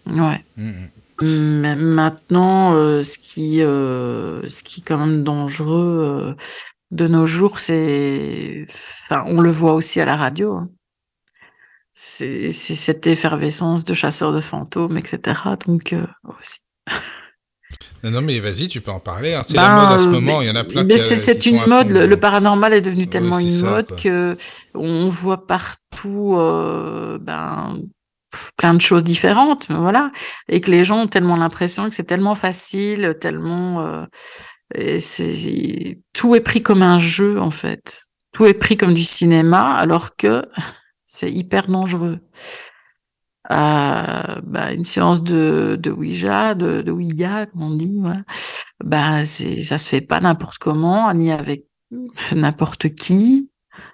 Ouais. 0.07 0.43
Mm, 0.57 0.69
mm. 0.69 0.89
Mais 1.21 1.75
maintenant, 1.75 2.73
euh, 2.75 3.03
ce 3.03 3.17
qui, 3.17 3.61
euh, 3.61 4.47
ce 4.49 4.63
qui 4.63 4.81
est 4.81 4.83
quand 4.83 4.97
même 4.97 5.23
dangereux 5.23 5.99
euh, 6.01 6.33
de 6.91 7.07
nos 7.07 7.25
jours, 7.25 7.59
c'est, 7.59 8.65
enfin, 8.69 9.23
on 9.27 9.39
le 9.39 9.51
voit 9.51 9.73
aussi 9.75 10.01
à 10.01 10.05
la 10.05 10.17
radio. 10.17 10.55
hein. 10.57 10.69
C'est 11.93 12.51
cette 12.51 13.07
effervescence 13.07 13.85
de 13.85 13.93
chasseurs 13.93 14.33
de 14.33 14.41
fantômes, 14.41 14.97
etc. 14.97 15.39
Donc 15.65 15.93
euh, 15.93 16.05
aussi. 16.39 16.59
Non, 18.05 18.11
non, 18.11 18.21
mais 18.21 18.39
vas-y, 18.39 18.67
tu 18.67 18.81
peux 18.81 18.91
en 18.91 18.99
parler. 18.99 19.33
hein. 19.33 19.41
C'est 19.43 19.55
Ben, 19.55 19.63
la 19.67 19.75
mode 19.75 19.99
en 19.99 19.99
ce 19.99 20.07
euh, 20.07 20.11
moment. 20.11 20.37
mais- 20.39 20.45
Il 20.45 20.47
y 20.47 20.51
en 20.51 20.55
a 20.55 20.63
plein 20.63 20.83
mais 20.83 20.97
c'est 20.99 21.47
euh, 21.47 21.51
une 21.51 21.65
mode. 21.67 21.89
Le, 21.91 22.15
paranormal 22.17 22.71
est 22.73 22.81
devenu 22.81 23.07
tellement 23.07 23.39
une 23.39 23.49
ça, 23.49 23.69
mode 23.71 23.87
quoi. 23.87 23.97
que 23.97 24.37
on 24.75 25.09
voit 25.09 25.47
partout 25.47 26.35
euh, 26.37 27.17
ben, 27.19 27.79
plein 28.57 28.75
de 28.75 28.81
choses 28.81 29.03
différentes, 29.03 29.67
voilà, 29.69 30.11
et 30.49 30.61
que 30.61 30.69
les 30.69 30.83
gens 30.83 30.99
ont 31.03 31.07
tellement 31.07 31.35
l'impression 31.35 31.87
que 31.89 31.95
c'est 31.95 32.03
tellement 32.03 32.35
facile, 32.35 33.17
tellement 33.19 33.85
euh, 33.85 34.05
et 34.75 34.99
c'est 34.99 35.99
tout 36.13 36.35
est 36.35 36.41
pris 36.41 36.61
comme 36.61 36.83
un 36.83 36.99
jeu 36.99 37.39
en 37.41 37.51
fait. 37.51 38.03
Tout 38.33 38.45
est 38.45 38.53
pris 38.53 38.77
comme 38.77 38.93
du 38.93 39.03
cinéma, 39.03 39.73
alors 39.75 40.15
que 40.15 40.43
c'est 41.07 41.31
hyper 41.31 41.67
dangereux. 41.67 42.19
Bah, 43.49 44.73
une 44.73 44.83
séance 44.83 45.23
de, 45.23 45.77
de 45.79 45.91
Ouija, 45.91 46.55
de, 46.55 46.81
de 46.81 46.91
Ouija, 46.91 47.45
comme 47.47 47.63
on 47.63 47.75
dit, 47.75 47.97
voilà. 47.99 48.21
Bah, 48.83 49.25
c'est, 49.25 49.61
ça 49.61 49.77
se 49.77 49.89
fait 49.89 50.01
pas 50.01 50.19
n'importe 50.19 50.57
comment, 50.57 51.13
ni 51.13 51.31
avec 51.31 51.65
n'importe 52.35 52.93
qui, 52.95 53.49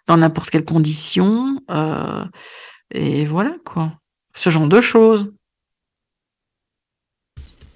dans 0.07 0.17
n'importe 0.17 0.49
quelle 0.49 0.65
condition, 0.65 1.59
euh, 1.69 2.23
et 2.91 3.25
voilà, 3.25 3.55
quoi. 3.65 3.93
Ce 4.33 4.49
genre 4.49 4.67
de 4.67 4.79
choses. 4.79 5.31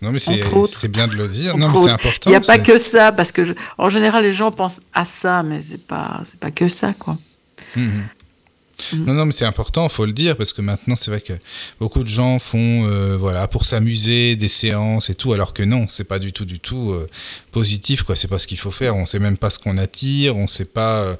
Non, 0.02 0.12
mais 0.12 0.20
c'est 0.20 0.42
c'est 0.68 0.88
bien 0.88 1.08
de 1.08 1.16
le 1.16 1.28
dire. 1.28 1.56
Entre 1.56 1.66
non, 1.68 1.72
mais 1.72 1.78
c'est 1.78 1.90
important. 1.90 2.30
Il 2.30 2.30
n'y 2.30 2.36
a 2.36 2.42
pas 2.42 2.60
que 2.60 2.78
ça, 2.78 3.12
parce 3.12 3.32
que 3.32 3.44
je- 3.44 3.54
en 3.78 3.90
général, 3.90 4.24
les 4.24 4.32
gens 4.32 4.52
pensent 4.52 4.82
à 4.94 5.04
ça, 5.06 5.42
mais 5.42 5.62
c'est 5.62 5.86
pas, 5.88 6.22
c'est 6.26 6.40
pas 6.40 6.52
que 6.52 6.68
ça, 6.68 6.94
quoi. 6.94 7.18
Mhm. 7.76 8.04
Non, 9.06 9.14
non, 9.14 9.26
mais 9.26 9.32
c'est 9.32 9.46
important, 9.46 9.88
faut 9.90 10.06
le 10.06 10.12
dire, 10.14 10.36
parce 10.36 10.52
que 10.54 10.62
maintenant, 10.62 10.96
c'est 10.96 11.10
vrai 11.12 11.22
que 11.22 11.34
beaucoup 11.80 12.04
de 12.04 12.10
gens 12.10 12.40
font, 12.40 12.86
euh, 12.86 13.16
voilà, 13.18 13.48
pour 13.48 13.66
s'amuser, 13.66 14.36
des 14.36 14.48
séances 14.50 15.10
et 15.10 15.16
tout, 15.16 15.32
alors 15.34 15.54
que 15.54 15.64
non, 15.64 15.86
c'est 15.88 16.04
pas 16.04 16.20
du 16.20 16.34
tout, 16.34 16.46
du 16.46 16.60
tout 16.60 16.92
euh, 16.92 17.08
positif, 17.52 18.04
quoi. 18.04 18.16
C'est 18.16 18.28
pas 18.28 18.40
ce 18.40 18.48
qu'il 18.48 18.58
faut 18.58 18.72
faire. 18.72 18.96
On 18.96 19.06
sait 19.06 19.20
même 19.20 19.38
pas 19.38 19.50
ce 19.50 19.60
qu'on 19.60 19.78
attire, 19.78 20.36
on 20.38 20.48
sait 20.48 20.66
pas 20.66 21.16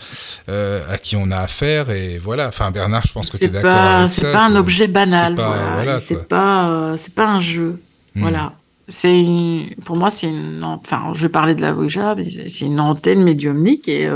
euh, 0.50 0.82
à 0.90 0.98
qui 0.98 1.16
on 1.16 1.32
a 1.32 1.38
affaire, 1.38 1.90
et 1.92 2.18
voilà. 2.18 2.48
Enfin, 2.50 2.72
Bernard, 2.72 3.06
je 3.08 3.14
pense 3.14 3.30
que 3.30 3.38
tu 3.38 3.44
es 3.44 3.48
C'est 3.48 3.54
d'accord 3.54 3.72
pas, 3.74 3.98
avec 4.00 4.10
c'est 4.10 4.22
ça. 4.26 4.32
pas 4.32 4.46
un 4.46 4.56
objet 4.56 4.88
banal, 4.88 5.34
C'est 5.38 5.44
pas- 5.44 5.74
voilà. 5.76 6.00
c'est 6.00 6.28
pas, 6.28 6.96
c'est 6.98 7.14
pas 7.16 7.28
un 7.30 7.40
jeu, 7.40 7.80
Mhm. 8.16 8.22
voilà. 8.22 8.54
C'est 8.88 9.20
une- 9.20 9.68
pour 9.84 9.96
moi, 9.96 10.12
c'est 10.12 10.28
une, 10.30 10.62
enfin, 10.64 11.12
je 11.16 11.26
parlais 11.28 11.56
de 11.56 11.62
la 11.62 11.74
Ouija, 11.74 12.14
mais 12.16 12.30
c'est 12.30 12.50
c'est 12.50 12.66
une 12.66 12.80
antenne 12.80 13.24
médiumnique 13.24 13.88
et, 13.88 14.08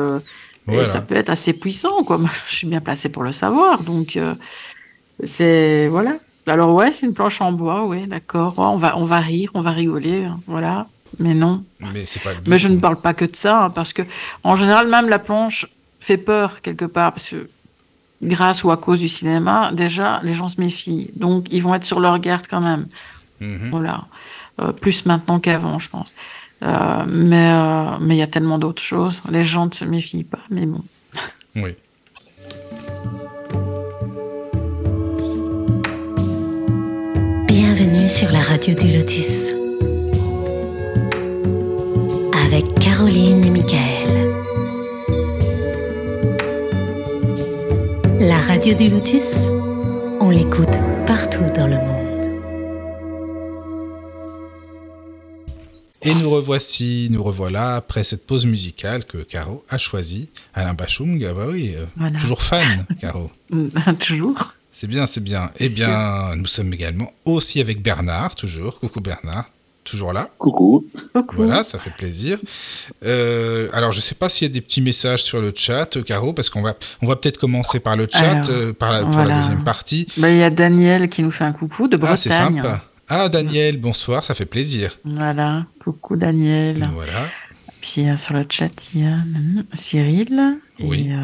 et 0.71 0.85
ça 0.85 1.01
peut 1.01 1.15
être 1.15 1.29
assez 1.29 1.53
puissant, 1.53 2.03
quoi. 2.03 2.19
Je 2.47 2.55
suis 2.55 2.67
bien 2.67 2.81
placée 2.81 3.09
pour 3.09 3.23
le 3.23 3.31
savoir, 3.31 3.83
donc 3.83 4.17
euh, 4.17 4.35
c'est 5.23 5.87
voilà. 5.87 6.15
Alors 6.47 6.73
ouais, 6.73 6.91
c'est 6.91 7.05
une 7.05 7.13
planche 7.13 7.41
en 7.41 7.51
bois, 7.51 7.85
oui, 7.85 8.07
d'accord. 8.07 8.57
Ouais, 8.57 8.65
on 8.65 8.77
va, 8.77 8.97
on 8.97 9.05
va 9.05 9.19
rire, 9.19 9.51
on 9.53 9.61
va 9.61 9.71
rigoler, 9.71 10.25
hein, 10.25 10.39
voilà. 10.47 10.87
Mais 11.17 11.33
non. 11.33 11.63
Mais 11.79 12.05
c'est 12.05 12.21
pas 12.21 12.33
le 12.33 12.39
but. 12.39 12.49
Mais 12.49 12.59
je 12.59 12.67
ne 12.67 12.77
parle 12.77 12.99
pas 12.99 13.13
que 13.13 13.25
de 13.25 13.35
ça, 13.35 13.65
hein, 13.65 13.69
parce 13.69 13.93
que 13.93 14.03
en 14.43 14.55
général, 14.55 14.87
même 14.87 15.09
la 15.09 15.19
planche 15.19 15.67
fait 15.99 16.17
peur 16.17 16.61
quelque 16.61 16.85
part, 16.85 17.13
parce 17.13 17.29
que 17.29 17.49
grâce 18.21 18.63
ou 18.63 18.71
à 18.71 18.77
cause 18.77 18.99
du 18.99 19.07
cinéma, 19.07 19.71
déjà, 19.73 20.19
les 20.23 20.33
gens 20.33 20.47
se 20.47 20.59
méfient. 20.59 21.09
Donc, 21.15 21.47
ils 21.51 21.63
vont 21.63 21.73
être 21.73 21.85
sur 21.85 21.99
leur 21.99 22.19
garde 22.19 22.45
quand 22.49 22.61
même. 22.61 22.87
Mhm. 23.39 23.69
Voilà. 23.71 24.05
Euh, 24.61 24.71
plus 24.71 25.05
maintenant 25.05 25.39
qu'avant, 25.39 25.79
je 25.79 25.89
pense. 25.89 26.13
Euh, 26.61 27.05
mais 27.07 27.51
euh, 27.51 27.97
mais 28.01 28.15
il 28.15 28.19
y 28.19 28.23
a 28.23 28.27
tellement 28.27 28.57
d'autres 28.57 28.81
choses. 28.81 29.21
Les 29.31 29.43
gens 29.43 29.65
ne 29.65 29.71
se 29.71 29.85
méfient 29.85 30.23
pas, 30.23 30.39
mais 30.49 30.65
bon. 30.65 30.83
Oui. 31.55 31.75
Bienvenue 37.47 38.09
sur 38.09 38.31
la 38.31 38.41
radio 38.41 38.75
du 38.75 38.87
Lotus. 38.97 39.51
Avec 42.45 42.73
Caroline 42.79 43.45
et 43.45 43.49
Michael. 43.49 43.99
La 48.19 48.37
radio 48.37 48.73
du 48.73 48.89
Lotus, 48.89 49.47
on 50.19 50.29
l'écoute 50.29 50.79
partout 51.07 51.45
dans 51.55 51.67
le 51.67 51.77
monde. 51.77 52.08
Et 56.01 56.15
nous 56.15 56.29
revoici, 56.29 57.09
nous 57.11 57.21
revoilà 57.23 57.75
après 57.75 58.03
cette 58.05 58.25
pause 58.25 58.45
musicale 58.45 59.03
que 59.05 59.17
Caro 59.17 59.63
a 59.69 59.77
choisie. 59.77 60.29
Alain 60.53 60.73
Bachung, 60.73 61.21
ah 61.29 61.33
bah 61.33 61.45
oui, 61.49 61.73
euh, 61.75 61.85
Voilà. 61.97 62.17
toujours 62.19 62.41
fan, 62.41 62.85
Caro. 63.01 63.29
Toujours. 63.99 64.53
C'est 64.71 64.87
bien, 64.87 65.07
c'est 65.07 65.19
bien. 65.23 65.49
Eh 65.59 65.67
Bien 65.67 66.35
nous 66.35 66.45
sommes 66.45 66.71
également 66.73 67.11
aussi 67.25 67.59
avec 67.59 67.81
Bernard, 67.81 68.35
toujours. 68.35 68.79
Coucou 68.79 69.01
Bernard, 69.01 69.49
toujours 69.83 70.13
là. 70.13 70.29
Coucou. 70.37 70.85
Voilà, 71.35 71.63
ça 71.63 71.79
fait 71.79 71.89
plaisir. 71.97 72.37
Euh, 73.03 73.67
alors, 73.73 73.91
je 73.91 73.97
ne 73.97 74.01
sais 74.01 74.15
pas 74.15 74.29
s'il 74.29 74.47
y 74.47 74.49
a 74.51 74.53
des 74.53 74.61
petits 74.61 74.81
messages 74.81 75.23
sur 75.23 75.41
le 75.41 75.51
chat, 75.55 76.01
Caro, 76.05 76.33
parce 76.33 76.49
qu'on 76.49 76.61
va, 76.61 76.75
on 77.01 77.07
va 77.07 77.15
peut-être 77.15 77.37
commencer 77.37 77.79
par 77.79 77.95
le 77.97 78.07
chat, 78.09 78.31
Alors, 78.31 78.49
euh, 78.51 78.73
par 78.73 78.91
la, 78.93 79.01
pour 79.03 79.17
la 79.17 79.35
deuxième 79.37 79.63
partie. 79.63 80.07
Ben, 80.17 80.29
Il 80.29 80.37
y 80.37 80.43
a 80.43 80.49
Daniel 80.49 81.09
qui 81.09 81.23
nous 81.23 81.31
fait 81.31 81.43
un 81.45 81.51
coucou 81.51 81.87
de 81.87 81.97
Ah, 82.01 82.15
c'est 82.15 82.29
Bretagne. 82.29 82.57
sympa. 82.57 82.83
Ah, 83.09 83.27
Daniel, 83.29 83.77
bonsoir, 83.77 84.23
ça 84.23 84.35
fait 84.35 84.45
plaisir. 84.45 84.97
Voilà. 85.03 85.65
Coucou 85.83 86.15
Daniel. 86.15 86.87
Voilà. 86.93 87.11
Puis 87.81 88.07
euh, 88.07 88.15
sur 88.15 88.35
le 88.35 88.45
chat, 88.49 88.69
il 88.93 89.01
y 89.03 89.05
a 89.07 89.17
Cyril 89.73 90.57
Oui. 90.79 91.07
et 91.09 91.13
euh, 91.13 91.17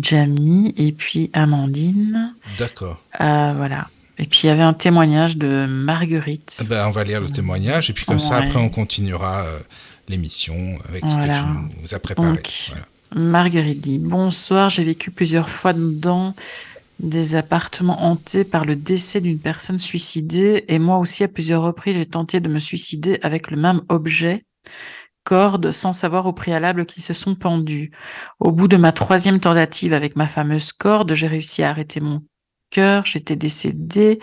Jamie 0.00 0.74
et 0.76 0.92
puis 0.92 1.30
Amandine. 1.32 2.34
D'accord. 2.58 3.00
Euh, 3.20 3.52
voilà. 3.56 3.86
Et 4.18 4.26
puis 4.26 4.40
il 4.44 4.46
y 4.46 4.50
avait 4.50 4.62
un 4.62 4.72
témoignage 4.74 5.36
de 5.36 5.66
Marguerite. 5.68 6.64
Ben, 6.68 6.88
on 6.88 6.90
va 6.90 7.04
lire 7.04 7.20
le 7.20 7.30
témoignage 7.30 7.88
et 7.90 7.92
puis 7.92 8.04
comme 8.04 8.18
ça, 8.18 8.38
après, 8.38 8.56
on 8.58 8.68
continuera 8.68 9.44
euh, 9.44 9.58
l'émission 10.08 10.76
avec 10.88 11.04
ce 11.08 11.16
que 11.16 11.22
tu 11.24 11.80
nous 11.82 11.94
as 11.94 11.98
préparé. 12.00 12.28
Donc, 12.32 12.50
Voilà. 12.70 12.84
Marguerite 13.14 13.80
dit 13.80 13.98
Bonsoir, 14.00 14.70
j'ai 14.70 14.82
vécu 14.82 15.10
plusieurs 15.12 15.48
fois 15.48 15.72
dans 15.72 16.34
des 16.98 17.36
appartements 17.36 18.02
hantés 18.02 18.44
par 18.44 18.64
le 18.64 18.76
décès 18.76 19.20
d'une 19.20 19.38
personne 19.38 19.78
suicidée 19.78 20.64
et 20.68 20.78
moi 20.78 20.98
aussi 20.98 21.24
à 21.24 21.28
plusieurs 21.28 21.62
reprises 21.62 21.96
j'ai 21.96 22.06
tenté 22.06 22.40
de 22.40 22.48
me 22.48 22.58
suicider 22.58 23.18
avec 23.22 23.50
le 23.50 23.56
même 23.56 23.82
objet, 23.88 24.44
corde, 25.24 25.70
sans 25.70 25.92
savoir 25.92 26.26
au 26.26 26.32
préalable 26.32 26.86
qu'ils 26.86 27.02
se 27.02 27.14
sont 27.14 27.34
pendus. 27.34 27.90
Au 28.40 28.50
bout 28.50 28.66
de 28.66 28.76
ma 28.76 28.92
troisième 28.92 29.40
tentative 29.40 29.92
avec 29.92 30.16
ma 30.16 30.26
fameuse 30.26 30.72
corde, 30.72 31.14
j'ai 31.14 31.26
réussi 31.26 31.62
à 31.62 31.70
arrêter 31.70 32.00
mon 32.00 32.22
cœur, 32.70 33.04
j'étais 33.04 33.36
décédée. 33.36 34.20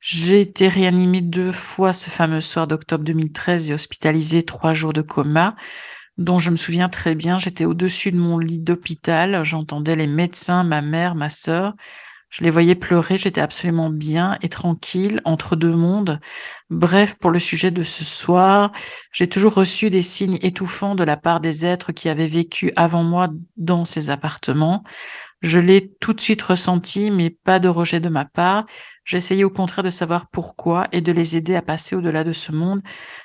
J'ai 0.00 0.40
été 0.40 0.68
réanimée 0.68 1.20
deux 1.20 1.52
fois 1.52 1.92
ce 1.92 2.10
fameux 2.10 2.40
soir 2.40 2.66
d'octobre 2.66 3.04
2013 3.04 3.70
et 3.70 3.74
hospitalisée 3.74 4.42
trois 4.42 4.72
jours 4.72 4.92
de 4.92 5.02
coma 5.02 5.54
dont 6.16 6.38
je 6.38 6.50
me 6.50 6.56
souviens 6.56 6.88
très 6.88 7.14
bien. 7.14 7.38
J'étais 7.38 7.64
au-dessus 7.64 8.10
de 8.10 8.18
mon 8.18 8.38
lit 8.38 8.58
d'hôpital, 8.58 9.42
j'entendais 9.44 9.96
les 9.96 10.06
médecins, 10.06 10.64
ma 10.64 10.82
mère, 10.82 11.14
ma 11.14 11.30
sœur. 11.30 11.74
Je 12.30 12.44
les 12.44 12.50
voyais 12.50 12.76
pleurer, 12.76 13.18
j'étais 13.18 13.40
absolument 13.40 13.90
bien 13.90 14.38
et 14.40 14.48
tranquille 14.48 15.20
entre 15.24 15.56
deux 15.56 15.74
mondes. 15.74 16.20
Bref, 16.70 17.16
pour 17.18 17.32
le 17.32 17.40
sujet 17.40 17.72
de 17.72 17.82
ce 17.82 18.04
soir, 18.04 18.70
j'ai 19.12 19.26
toujours 19.26 19.54
reçu 19.54 19.90
des 19.90 20.00
signes 20.00 20.38
étouffants 20.40 20.94
de 20.94 21.02
la 21.02 21.16
part 21.16 21.40
des 21.40 21.66
êtres 21.66 21.90
qui 21.90 22.08
avaient 22.08 22.28
vécu 22.28 22.72
avant 22.76 23.02
moi 23.02 23.30
dans 23.56 23.84
ces 23.84 24.10
appartements. 24.10 24.84
Je 25.42 25.58
l'ai 25.58 25.92
tout 26.00 26.12
de 26.12 26.20
suite 26.20 26.42
ressenti, 26.42 27.10
mais 27.10 27.30
pas 27.30 27.58
de 27.58 27.68
rejet 27.68 27.98
de 27.98 28.08
ma 28.08 28.26
part. 28.26 28.66
J'essayais 29.04 29.42
au 29.42 29.50
contraire 29.50 29.82
de 29.82 29.90
savoir 29.90 30.28
pourquoi 30.30 30.86
et 30.92 31.00
de 31.00 31.10
les 31.10 31.36
aider 31.36 31.56
à 31.56 31.62
passer 31.62 31.96
au-delà 31.96 32.22
de 32.22 32.32
ce 32.32 32.52
monde. 32.52 32.80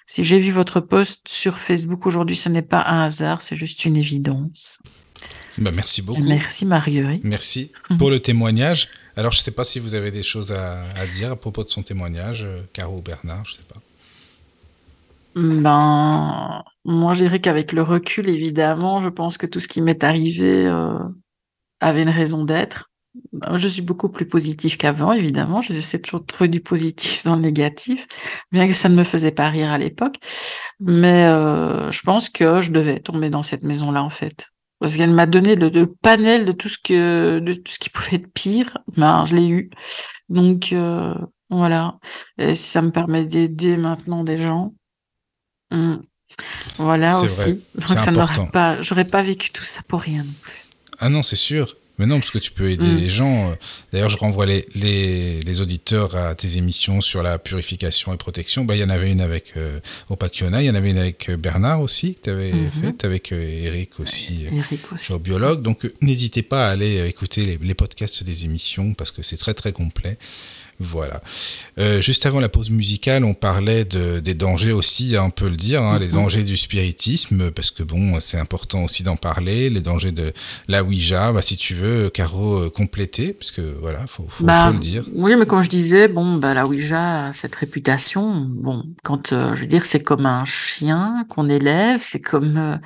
Si 0.08 0.24
j'ai 0.24 0.40
vu 0.40 0.50
votre 0.50 0.80
post 0.80 1.28
sur 1.28 1.60
Facebook 1.60 2.08
aujourd'hui, 2.08 2.36
ce 2.36 2.50
n'est 2.50 2.64
pas 2.64 2.84
un 2.88 3.04
hasard, 3.04 3.44
c'est 3.44 3.56
juste 3.56 3.86
une 3.86 3.98
évidence. 3.98 4.82
Ben, 5.58 5.74
merci 5.74 6.02
beaucoup. 6.02 6.22
Merci 6.24 6.66
Marguerite. 6.66 7.22
Merci 7.24 7.72
Mhm. 7.90 7.98
pour 7.98 8.10
le 8.10 8.20
témoignage. 8.20 8.90
Alors, 9.16 9.32
je 9.32 9.40
ne 9.40 9.44
sais 9.44 9.52
pas 9.52 9.64
si 9.64 9.80
vous 9.80 9.96
avez 9.96 10.12
des 10.12 10.24
choses 10.24 10.52
à, 10.52 10.84
à 10.98 11.06
dire 11.08 11.32
à 11.32 11.36
propos 11.38 11.64
de 11.64 11.70
son 11.70 11.84
témoignage, 11.84 12.44
euh, 12.44 12.60
Caro 12.74 12.98
ou 12.98 13.02
Bernard, 13.02 13.46
je 13.46 13.54
ne 13.54 13.58
sais 13.58 13.64
pas. 13.64 13.80
Ben, 15.36 16.64
moi, 16.86 17.14
je 17.14 17.24
dirais 17.24 17.40
qu'avec 17.42 17.72
le 17.74 17.82
recul, 17.82 18.30
évidemment, 18.30 19.02
je 19.02 19.10
pense 19.10 19.38
que 19.38 19.46
tout 19.46 19.60
ce 19.60 19.68
qui 19.68 19.82
m'est 19.82 20.04
arrivé 20.04 20.66
euh, 20.66 20.98
avait 21.82 22.04
une 22.04 22.10
raison 22.10 22.46
d'être. 22.46 22.90
Je 23.56 23.68
suis 23.68 23.82
beaucoup 23.82 24.10
plus 24.10 24.26
positif 24.26 24.78
qu'avant, 24.78 25.14
évidemment. 25.14 25.62
J'essaie 25.62 26.00
toujours 26.00 26.22
de 26.22 26.26
trouver 26.26 26.50
du 26.50 26.60
positif 26.62 27.24
dans 27.24 27.36
le 27.36 27.42
négatif, 27.42 28.06
bien 28.52 28.68
que 28.68 28.74
ça 28.74 28.90
ne 28.90 28.96
me 28.96 29.04
faisait 29.06 29.32
pas 29.32 29.50
rire 29.50 29.72
à 29.72 29.78
l'époque. 29.78 30.16
Mais 30.80 31.26
euh, 31.28 31.90
je 31.92 32.02
pense 32.02 32.30
que 32.30 32.62
je 32.62 32.72
devais 32.72 33.00
tomber 33.00 33.30
dans 33.30 33.44
cette 33.44 33.64
maison-là, 33.64 34.04
en 34.04 34.10
fait. 34.10 34.50
Parce 34.80 34.98
qu'elle 34.98 35.12
m'a 35.12 35.26
donné 35.26 35.56
le, 35.56 35.70
le 35.70 35.88
panel 35.88 36.46
de 36.46 36.52
tout 36.52 36.70
ce 36.70 36.78
que, 36.78 37.40
de 37.40 37.54
tout 37.54 37.72
ce 37.72 37.80
qui 37.80 37.90
pouvait 37.92 38.18
être 38.18 38.32
pire. 38.34 38.78
Ben, 38.98 39.26
je 39.26 39.36
l'ai 39.36 39.48
eu. 39.48 39.70
Donc, 40.30 40.74
euh, 40.74 41.14
voilà. 41.50 41.98
Et 42.38 42.56
ça 42.56 42.82
me 42.82 42.92
permet 42.92 43.26
d'aider 43.26 43.78
maintenant 43.78 44.24
des 44.24 44.38
gens. 44.38 44.74
Mm. 45.72 45.96
Voilà 46.78 47.20
aussi. 47.20 47.62
vrai, 47.76 47.88
Donc 47.88 48.00
ça 48.00 48.12
n'aurait 48.12 48.50
pas, 48.52 48.82
j'aurais 48.82 49.06
pas 49.06 49.22
vécu 49.22 49.52
tout 49.52 49.64
ça 49.64 49.82
pour 49.88 50.02
rien. 50.02 50.26
Ah 51.00 51.10
non, 51.10 51.24
c'est 51.24 51.36
sûr. 51.36 51.76
Mais 51.98 52.06
non, 52.06 52.20
parce 52.20 52.32
que 52.32 52.40
tu 52.40 52.52
peux 52.52 52.70
aider 52.72 52.86
Mm. 52.86 52.98
les 52.98 53.10
gens. 53.10 53.52
euh, 53.52 53.56
D'ailleurs, 53.94 54.10
je 54.10 54.18
renvoie 54.18 54.46
les, 54.46 54.66
les, 54.76 55.40
les 55.42 55.62
auditeurs 55.62 56.16
à 56.16 56.36
tes 56.36 56.58
émissions 56.58 57.00
sur 57.02 57.24
la 57.24 57.40
purification 57.40 58.14
et 58.14 58.18
protection. 58.18 58.66
Bah, 58.66 58.76
il 58.76 58.82
y 58.82 58.84
en 58.84 58.90
avait 58.90 59.12
une 59.12 59.22
avec 59.22 59.54
euh, 59.56 59.80
Opakiona, 60.10 60.62
il 60.62 60.66
y 60.66 60.70
en 60.70 60.76
avait 60.76 60.92
une 60.92 60.98
avec 60.98 61.30
euh, 61.30 61.38
Bernard 61.38 61.80
aussi, 61.82 62.16
que 62.16 62.22
tu 62.22 62.30
avais 62.30 62.52
Mhm. 62.52 62.72
faite, 62.82 63.06
avec 63.06 63.32
euh, 63.32 63.42
Eric 63.66 64.00
aussi, 64.00 64.46
Eric 64.52 64.92
aussi. 64.92 65.08
géobiologue. 65.08 65.62
Donc, 65.62 65.90
n'hésitez 66.02 66.42
pas 66.44 66.68
à 66.68 66.72
aller 66.72 67.08
écouter 67.08 67.46
les, 67.46 67.58
les 67.62 67.74
podcasts 67.74 68.24
des 68.24 68.44
émissions 68.46 68.94
parce 68.94 69.12
que 69.12 69.22
c'est 69.24 69.38
très, 69.38 69.54
très 69.54 69.72
complet. 69.72 70.18
Voilà. 70.80 71.22
Euh, 71.80 72.02
juste 72.02 72.26
avant 72.26 72.40
la 72.42 72.50
pause 72.50 72.70
musicale, 72.70 73.24
on 73.24 73.34
parlait 73.34 73.86
de, 73.86 74.20
des 74.20 74.34
dangers 74.34 74.74
aussi, 74.74 75.16
hein, 75.16 75.24
on 75.28 75.30
peut 75.32 75.48
le 75.48 75.56
dire, 75.56 75.82
hein, 75.82 76.00
les 76.00 76.08
Mhm. 76.08 76.14
dangers 76.14 76.44
du 76.44 76.58
spiritisme, 76.58 77.50
parce 77.52 77.72
que 77.72 77.82
bon, 77.84 78.20
c'est 78.20 78.38
important 78.40 78.84
aussi 78.84 79.02
d'en 79.04 79.16
parler, 79.16 79.70
les 79.70 79.82
dangers 79.82 80.12
de 80.12 80.34
la 80.68 80.84
Ouija, 80.84 81.32
bah, 81.32 81.42
si 81.42 81.56
tu 81.56 81.76
veux, 81.76 82.10
Caro, 82.10 82.58
euh, 82.64 82.70
compléter, 82.70 83.32
puisque 83.34 83.60
voilà, 83.60 84.06
faut, 84.08 84.26
faut, 84.30 84.44
Bah, 84.44 84.68
faut 84.68 84.74
le 84.74 84.80
dire. 84.80 85.04
Oui, 85.14 85.36
mais 85.38 85.46
comme 85.46 85.62
je 85.62 85.70
disais, 85.70 86.08
bon, 86.10 86.36
bah, 86.36 86.54
la 86.54 86.68
Ouija 86.68 87.28
a 87.28 87.34
cette 87.34 87.56
réputation. 87.56 88.46
Bon, 88.50 88.84
quand, 89.04 89.32
euh, 89.32 89.56
je 89.56 89.62
veux 89.62 89.68
dire, 89.68 89.86
c'est 89.86 90.04
comme 90.04 90.26
un 90.26 90.44
chien 90.46 91.26
qu'on 91.30 91.48
élève, 91.50 92.02
c'est 92.04 92.20
comme, 92.22 92.58
euh, 92.58 92.78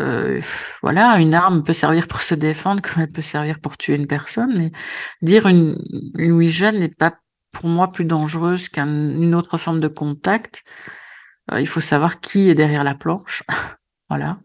euh, 0.00 0.40
voilà, 0.82 1.18
une 1.18 1.34
arme 1.34 1.62
peut 1.62 1.72
servir 1.74 2.08
pour 2.08 2.22
se 2.22 2.34
défendre 2.34 2.80
comme 2.82 3.02
elle 3.02 3.12
peut 3.12 3.22
servir 3.22 3.58
pour 3.60 3.76
tuer 3.76 3.94
une 3.96 4.06
personne. 4.06 4.52
Mais 4.56 4.72
dire 5.20 5.46
une, 5.46 5.76
une 6.16 6.32
Ouija 6.32 6.72
n'est 6.72 6.88
pas 6.88 7.14
pour 7.52 7.66
moi 7.68 7.92
plus 7.92 8.04
dangereuse 8.04 8.68
qu'une 8.68 9.34
autre 9.34 9.58
forme 9.58 9.80
de 9.80 9.88
contact. 9.88 10.64
Euh, 11.52 11.60
il 11.60 11.66
faut 11.66 11.80
savoir 11.80 12.20
qui 12.20 12.48
est 12.50 12.54
derrière 12.54 12.84
la 12.84 12.94
planche, 12.94 13.42
voilà, 14.08 14.38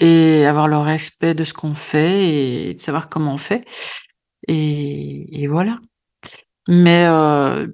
et 0.00 0.46
avoir 0.46 0.68
le 0.68 0.78
respect 0.78 1.34
de 1.34 1.44
ce 1.44 1.52
qu'on 1.52 1.74
fait 1.74 2.68
et 2.68 2.74
de 2.74 2.80
savoir 2.80 3.08
comment 3.08 3.34
on 3.34 3.38
fait. 3.38 3.64
Et, 4.48 5.42
et 5.42 5.46
voilà. 5.46 5.76
Mais 6.68 7.06
euh, 7.06 7.66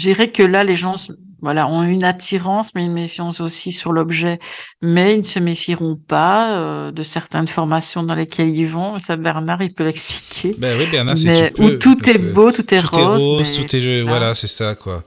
je 0.00 0.04
dirais 0.06 0.30
que 0.30 0.42
là, 0.42 0.64
les 0.64 0.76
gens 0.76 0.94
voilà, 1.42 1.68
ont 1.68 1.82
une 1.82 2.04
attirance, 2.04 2.74
mais 2.74 2.84
une 2.84 2.92
méfiance 2.92 3.40
aussi 3.40 3.70
sur 3.70 3.92
l'objet. 3.92 4.38
Mais 4.80 5.14
ils 5.14 5.18
ne 5.18 5.22
se 5.22 5.38
méfieront 5.38 5.96
pas 5.96 6.56
euh, 6.56 6.90
de 6.90 7.02
certaines 7.02 7.46
formations 7.46 8.02
dans 8.02 8.14
lesquelles 8.14 8.48
ils 8.48 8.66
vont. 8.66 8.98
Ça, 8.98 9.16
Bernard, 9.16 9.62
il 9.62 9.74
peut 9.74 9.84
l'expliquer. 9.84 10.56
Ben 10.58 10.74
oui, 10.78 10.86
Bernard, 10.90 11.18
c'est 11.18 11.26
Mais 11.26 11.52
où 11.58 11.68
peux, 11.68 11.78
tout 11.78 12.08
est 12.08 12.18
beau, 12.18 12.50
tout 12.50 12.62
est 12.74 12.80
tout 12.80 12.98
est 12.98 13.04
rose. 13.04 13.22
rose, 13.22 13.58
mais 13.58 13.64
tout 13.64 13.76
est 13.76 13.80
jeu, 13.80 14.02
voilà, 14.02 14.34
c'est 14.34 14.48
ça, 14.48 14.74
quoi. 14.74 15.04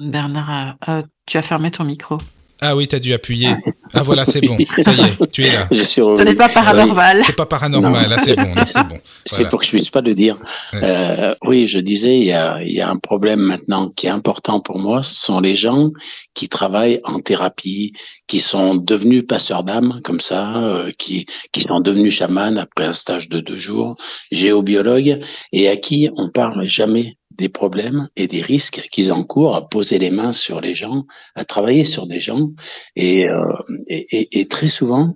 Bernard, 0.00 0.76
euh, 0.88 0.92
euh, 0.92 1.02
tu 1.26 1.38
as 1.38 1.42
fermé 1.42 1.70
ton 1.70 1.84
micro. 1.84 2.18
Ah 2.66 2.74
oui, 2.74 2.86
t'as 2.88 2.98
dû 2.98 3.12
appuyer. 3.12 3.50
Ah 3.92 4.02
voilà, 4.02 4.24
c'est 4.24 4.40
bon, 4.40 4.56
ça 4.78 4.92
y 4.92 5.00
est, 5.02 5.30
tu 5.30 5.44
es 5.44 5.52
là. 5.52 5.68
Je 5.70 5.82
suis 5.82 6.00
Ce 6.00 6.22
n'est 6.22 6.34
pas 6.34 6.46
Oui. 6.48 6.54
paranormal. 6.54 7.22
C'est 7.22 7.36
pas 7.36 7.44
paranormal, 7.46 8.08
là 8.08 8.18
c'est 8.18 8.34
bon, 8.34 8.54
là 8.54 8.64
c'est 8.66 8.82
bon. 8.88 8.98
C'est 9.26 9.36
Voilà. 9.36 9.48
pour 9.50 9.60
que 9.60 9.66
je 9.66 9.70
puisse 9.70 9.90
pas 9.90 10.00
le 10.00 10.14
dire. 10.14 10.36
Ouais. 10.72 10.80
Euh, 10.82 11.34
oui, 11.44 11.66
je 11.66 11.78
disais, 11.78 12.16
il 12.18 12.24
y 12.24 12.32
a, 12.32 12.62
il 12.62 12.72
y 12.72 12.80
a 12.80 12.88
un 12.90 12.96
problème 12.96 13.40
maintenant 13.40 13.88
qui 13.90 14.06
est 14.06 14.10
important 14.10 14.60
pour 14.60 14.78
moi. 14.78 15.02
Ce 15.02 15.14
sont 15.26 15.40
les 15.40 15.56
gens 15.56 15.90
qui 16.34 16.48
travaillent 16.48 17.00
en 17.04 17.20
thérapie, 17.20 17.92
qui 18.26 18.40
sont 18.40 18.74
devenus 18.74 19.24
passeurs 19.26 19.62
d'âme, 19.64 20.00
comme 20.02 20.20
ça, 20.20 20.56
euh, 20.56 20.90
qui, 20.98 21.26
qui 21.52 21.60
sont 21.60 21.80
devenus 21.80 22.14
chamans 22.14 22.56
après 22.56 22.86
un 22.86 22.92
stage 22.94 23.28
de 23.28 23.40
deux 23.40 23.56
jours, 23.58 23.96
géobiologues, 24.32 25.20
et 25.52 25.68
à 25.68 25.76
qui 25.76 26.08
on 26.16 26.30
parle 26.30 26.66
jamais 26.66 27.16
des 27.36 27.48
problèmes 27.48 28.08
et 28.16 28.26
des 28.26 28.42
risques 28.42 28.86
qu'ils 28.92 29.12
encourent 29.12 29.56
à 29.56 29.68
poser 29.68 29.98
les 29.98 30.10
mains 30.10 30.32
sur 30.32 30.60
les 30.60 30.74
gens, 30.74 31.04
à 31.34 31.44
travailler 31.44 31.84
sur 31.84 32.06
des 32.06 32.20
gens. 32.20 32.50
Et, 32.96 33.28
euh, 33.28 33.44
et, 33.88 34.06
et, 34.16 34.40
et 34.40 34.48
très 34.48 34.66
souvent, 34.66 35.14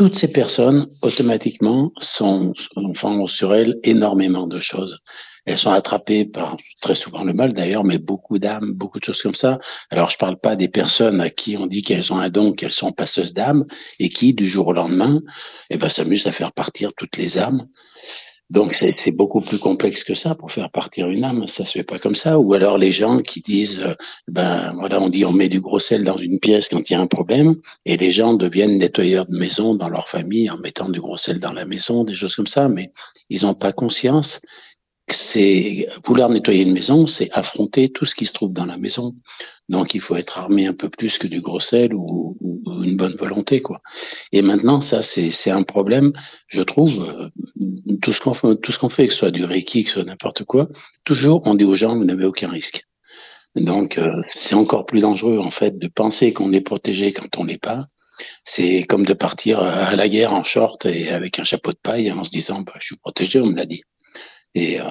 toutes 0.00 0.14
ces 0.14 0.32
personnes, 0.32 0.86
automatiquement, 1.02 1.92
sont, 1.98 2.54
font 2.94 3.26
sur 3.26 3.54
elles 3.54 3.76
énormément 3.82 4.46
de 4.46 4.58
choses. 4.58 5.00
Elles 5.44 5.58
sont 5.58 5.72
attrapées 5.72 6.24
par 6.24 6.56
très 6.80 6.94
souvent 6.94 7.24
le 7.24 7.34
mal 7.34 7.52
d'ailleurs, 7.52 7.84
mais 7.84 7.98
beaucoup 7.98 8.38
d'âmes, 8.38 8.72
beaucoup 8.72 8.98
de 8.98 9.04
choses 9.04 9.20
comme 9.20 9.34
ça. 9.34 9.58
Alors, 9.90 10.08
je 10.08 10.16
parle 10.16 10.38
pas 10.38 10.56
des 10.56 10.68
personnes 10.68 11.20
à 11.20 11.28
qui 11.28 11.56
on 11.58 11.66
dit 11.66 11.82
qu'elles 11.82 12.12
ont 12.12 12.18
un 12.18 12.30
don, 12.30 12.52
qu'elles 12.52 12.72
sont 12.72 12.92
passeuses 12.92 13.34
d'âmes, 13.34 13.66
et 13.98 14.08
qui, 14.08 14.32
du 14.32 14.48
jour 14.48 14.68
au 14.68 14.72
lendemain, 14.72 15.20
eh 15.70 15.76
ben, 15.76 15.88
s'amusent 15.88 16.26
à 16.26 16.32
faire 16.32 16.52
partir 16.52 16.92
toutes 16.96 17.16
les 17.16 17.36
âmes. 17.36 17.66
Donc, 18.50 18.74
c'est 19.04 19.12
beaucoup 19.12 19.40
plus 19.40 19.58
complexe 19.58 20.02
que 20.02 20.14
ça 20.14 20.34
pour 20.34 20.50
faire 20.50 20.70
partir 20.70 21.08
une 21.08 21.22
âme. 21.22 21.46
Ça 21.46 21.64
se 21.64 21.72
fait 21.78 21.84
pas 21.84 22.00
comme 22.00 22.16
ça. 22.16 22.38
Ou 22.38 22.52
alors 22.52 22.78
les 22.78 22.90
gens 22.90 23.18
qui 23.18 23.40
disent, 23.40 23.80
euh, 23.80 23.94
ben 24.26 24.72
voilà, 24.76 25.00
on 25.00 25.08
dit 25.08 25.24
on 25.24 25.32
met 25.32 25.48
du 25.48 25.60
gros 25.60 25.78
sel 25.78 26.02
dans 26.02 26.16
une 26.16 26.40
pièce 26.40 26.68
quand 26.68 26.90
il 26.90 26.92
y 26.94 26.96
a 26.96 27.00
un 27.00 27.06
problème, 27.06 27.54
et 27.86 27.96
les 27.96 28.10
gens 28.10 28.34
deviennent 28.34 28.76
nettoyeurs 28.76 29.26
de 29.26 29.36
maison 29.36 29.76
dans 29.76 29.88
leur 29.88 30.08
famille 30.08 30.50
en 30.50 30.58
mettant 30.58 30.88
du 30.88 31.00
gros 31.00 31.16
sel 31.16 31.38
dans 31.38 31.52
la 31.52 31.64
maison, 31.64 32.02
des 32.02 32.14
choses 32.14 32.34
comme 32.34 32.48
ça. 32.48 32.68
Mais 32.68 32.90
ils 33.28 33.42
n'ont 33.42 33.54
pas 33.54 33.72
conscience 33.72 34.40
c'est 35.12 35.88
vouloir 36.04 36.30
nettoyer 36.30 36.62
une 36.62 36.72
maison, 36.72 37.06
c'est 37.06 37.30
affronter 37.32 37.90
tout 37.90 38.04
ce 38.04 38.14
qui 38.14 38.26
se 38.26 38.32
trouve 38.32 38.52
dans 38.52 38.66
la 38.66 38.76
maison. 38.76 39.14
Donc 39.68 39.94
il 39.94 40.00
faut 40.00 40.16
être 40.16 40.38
armé 40.38 40.66
un 40.66 40.72
peu 40.72 40.88
plus 40.88 41.18
que 41.18 41.26
du 41.26 41.40
gros 41.40 41.60
sel 41.60 41.94
ou, 41.94 42.36
une 42.82 42.96
bonne 42.96 43.14
volonté, 43.14 43.60
quoi. 43.60 43.82
Et 44.32 44.40
maintenant, 44.40 44.80
ça, 44.80 45.02
c'est 45.02 45.50
un 45.50 45.62
problème, 45.62 46.12
je 46.48 46.62
trouve. 46.62 47.04
euh, 47.20 47.28
tout 48.00 48.12
ce 48.12 48.20
qu'on 48.20 48.34
fait, 48.34 48.56
tout 48.56 48.72
ce 48.72 48.78
qu'on 48.78 48.88
fait, 48.88 49.06
que 49.06 49.12
ce 49.12 49.18
soit 49.18 49.30
du 49.30 49.44
reiki, 49.44 49.84
que 49.84 49.90
ce 49.90 49.94
soit 49.94 50.04
n'importe 50.04 50.44
quoi, 50.44 50.66
toujours 51.04 51.42
on 51.44 51.54
dit 51.54 51.64
aux 51.64 51.74
gens 51.74 51.96
vous 51.96 52.04
n'avez 52.04 52.24
aucun 52.24 52.48
risque. 52.48 52.82
Donc 53.56 53.98
euh, 53.98 54.22
c'est 54.36 54.54
encore 54.54 54.86
plus 54.86 55.00
dangereux 55.00 55.38
en 55.38 55.50
fait 55.50 55.78
de 55.78 55.88
penser 55.88 56.32
qu'on 56.32 56.52
est 56.52 56.60
protégé 56.60 57.12
quand 57.12 57.36
on 57.38 57.44
l'est 57.44 57.58
pas, 57.58 57.86
c'est 58.44 58.84
comme 58.84 59.04
de 59.04 59.14
partir 59.14 59.60
à 59.60 59.94
la 59.96 60.08
guerre 60.08 60.32
en 60.32 60.44
short 60.44 60.86
et 60.86 61.10
avec 61.10 61.38
un 61.38 61.44
chapeau 61.44 61.72
de 61.72 61.78
paille 61.82 62.10
en 62.12 62.24
se 62.24 62.30
disant 62.30 62.62
bah, 62.62 62.74
je 62.78 62.86
suis 62.86 62.96
protégé, 62.96 63.40
on 63.40 63.46
me 63.46 63.56
l'a 63.56 63.66
dit. 63.66 63.82
Et 64.54 64.80
euh, 64.80 64.84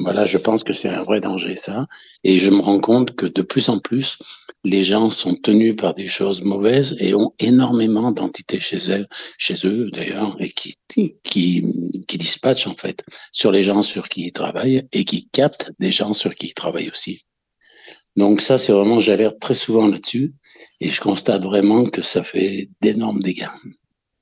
voilà, 0.00 0.24
je 0.24 0.38
pense 0.38 0.64
que 0.64 0.72
c'est 0.72 0.88
un 0.88 1.02
vrai 1.02 1.20
danger 1.20 1.54
ça. 1.54 1.86
Et 2.24 2.38
je 2.38 2.50
me 2.50 2.60
rends 2.60 2.80
compte 2.80 3.14
que 3.14 3.26
de 3.26 3.42
plus 3.42 3.68
en 3.68 3.78
plus, 3.78 4.18
les 4.64 4.82
gens 4.82 5.10
sont 5.10 5.34
tenus 5.34 5.76
par 5.76 5.92
des 5.92 6.08
choses 6.08 6.42
mauvaises 6.42 6.96
et 6.98 7.14
ont 7.14 7.34
énormément 7.38 8.10
d'entités 8.10 8.60
chez 8.60 8.90
eux, 8.90 9.06
chez 9.36 9.54
eux 9.66 9.90
d'ailleurs, 9.90 10.36
et 10.40 10.48
qui, 10.48 10.78
qui, 10.88 11.62
qui 12.08 12.18
dispatchent 12.18 12.66
en 12.66 12.76
fait 12.76 13.04
sur 13.32 13.52
les 13.52 13.62
gens 13.62 13.82
sur 13.82 14.08
qui 14.08 14.26
ils 14.26 14.32
travaillent 14.32 14.86
et 14.92 15.04
qui 15.04 15.28
captent 15.28 15.72
des 15.78 15.90
gens 15.90 16.14
sur 16.14 16.34
qui 16.34 16.48
ils 16.48 16.54
travaillent 16.54 16.90
aussi. 16.90 17.26
Donc 18.16 18.40
ça, 18.40 18.56
c'est 18.56 18.72
vraiment, 18.72 18.98
j'alerte 19.00 19.40
très 19.40 19.54
souvent 19.54 19.88
là-dessus 19.88 20.34
et 20.80 20.88
je 20.88 21.00
constate 21.00 21.42
vraiment 21.42 21.84
que 21.84 22.02
ça 22.02 22.24
fait 22.24 22.68
d'énormes 22.80 23.20
dégâts. 23.20 23.48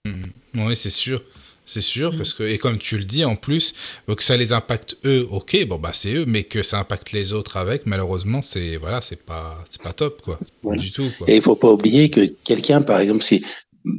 Mmh. 0.05 0.25
Oui, 0.55 0.75
c'est 0.75 0.91
sûr. 0.91 1.23
C'est 1.67 1.81
sûr, 1.81 2.17
parce 2.17 2.35
que, 2.35 2.43
et 2.43 2.59
comme 2.59 2.79
tu 2.79 2.99
le 2.99 3.05
dis, 3.05 3.25
en 3.25 3.37
plus, 3.37 3.75
que 4.09 4.23
ça 4.23 4.37
les 4.37 4.53
impacte 4.53 4.97
eux, 5.05 5.27
ok, 5.31 5.67
bon, 5.67 5.79
bah, 5.79 5.93
c'est 5.93 6.13
eux, 6.15 6.25
mais 6.27 6.43
que 6.43 6.65
ça 6.65 6.81
impacte 6.81 7.13
les 7.13 7.33
autres 7.33 7.57
avec, 7.57 7.87
malheureusement, 7.87 8.43
c'est, 8.43 8.77
voilà, 8.77 9.01
c'est 9.01 9.25
pas, 9.25 9.65
c'est 9.69 9.81
pas 9.81 9.93
top, 9.93 10.21
quoi. 10.23 10.41
Du 10.77 10.91
tout, 10.91 11.07
Et 11.29 11.37
il 11.37 11.43
faut 11.43 11.55
pas 11.55 11.71
oublier 11.71 12.11
que 12.11 12.27
quelqu'un, 12.45 12.83
par 12.83 12.99
exemple, 12.99 13.23
si, 13.23 13.45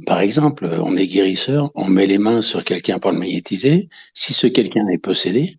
par 0.05 0.19
exemple, 0.19 0.69
on 0.81 0.97
est 0.97 1.07
guérisseur, 1.07 1.71
on 1.75 1.85
met 1.85 2.07
les 2.07 2.17
mains 2.17 2.41
sur 2.41 2.63
quelqu'un 2.63 2.99
pour 2.99 3.11
le 3.11 3.17
magnétiser, 3.17 3.87
si 4.13 4.33
ce 4.33 4.47
quelqu'un 4.47 4.87
est 4.89 4.97
possédé, 4.97 5.57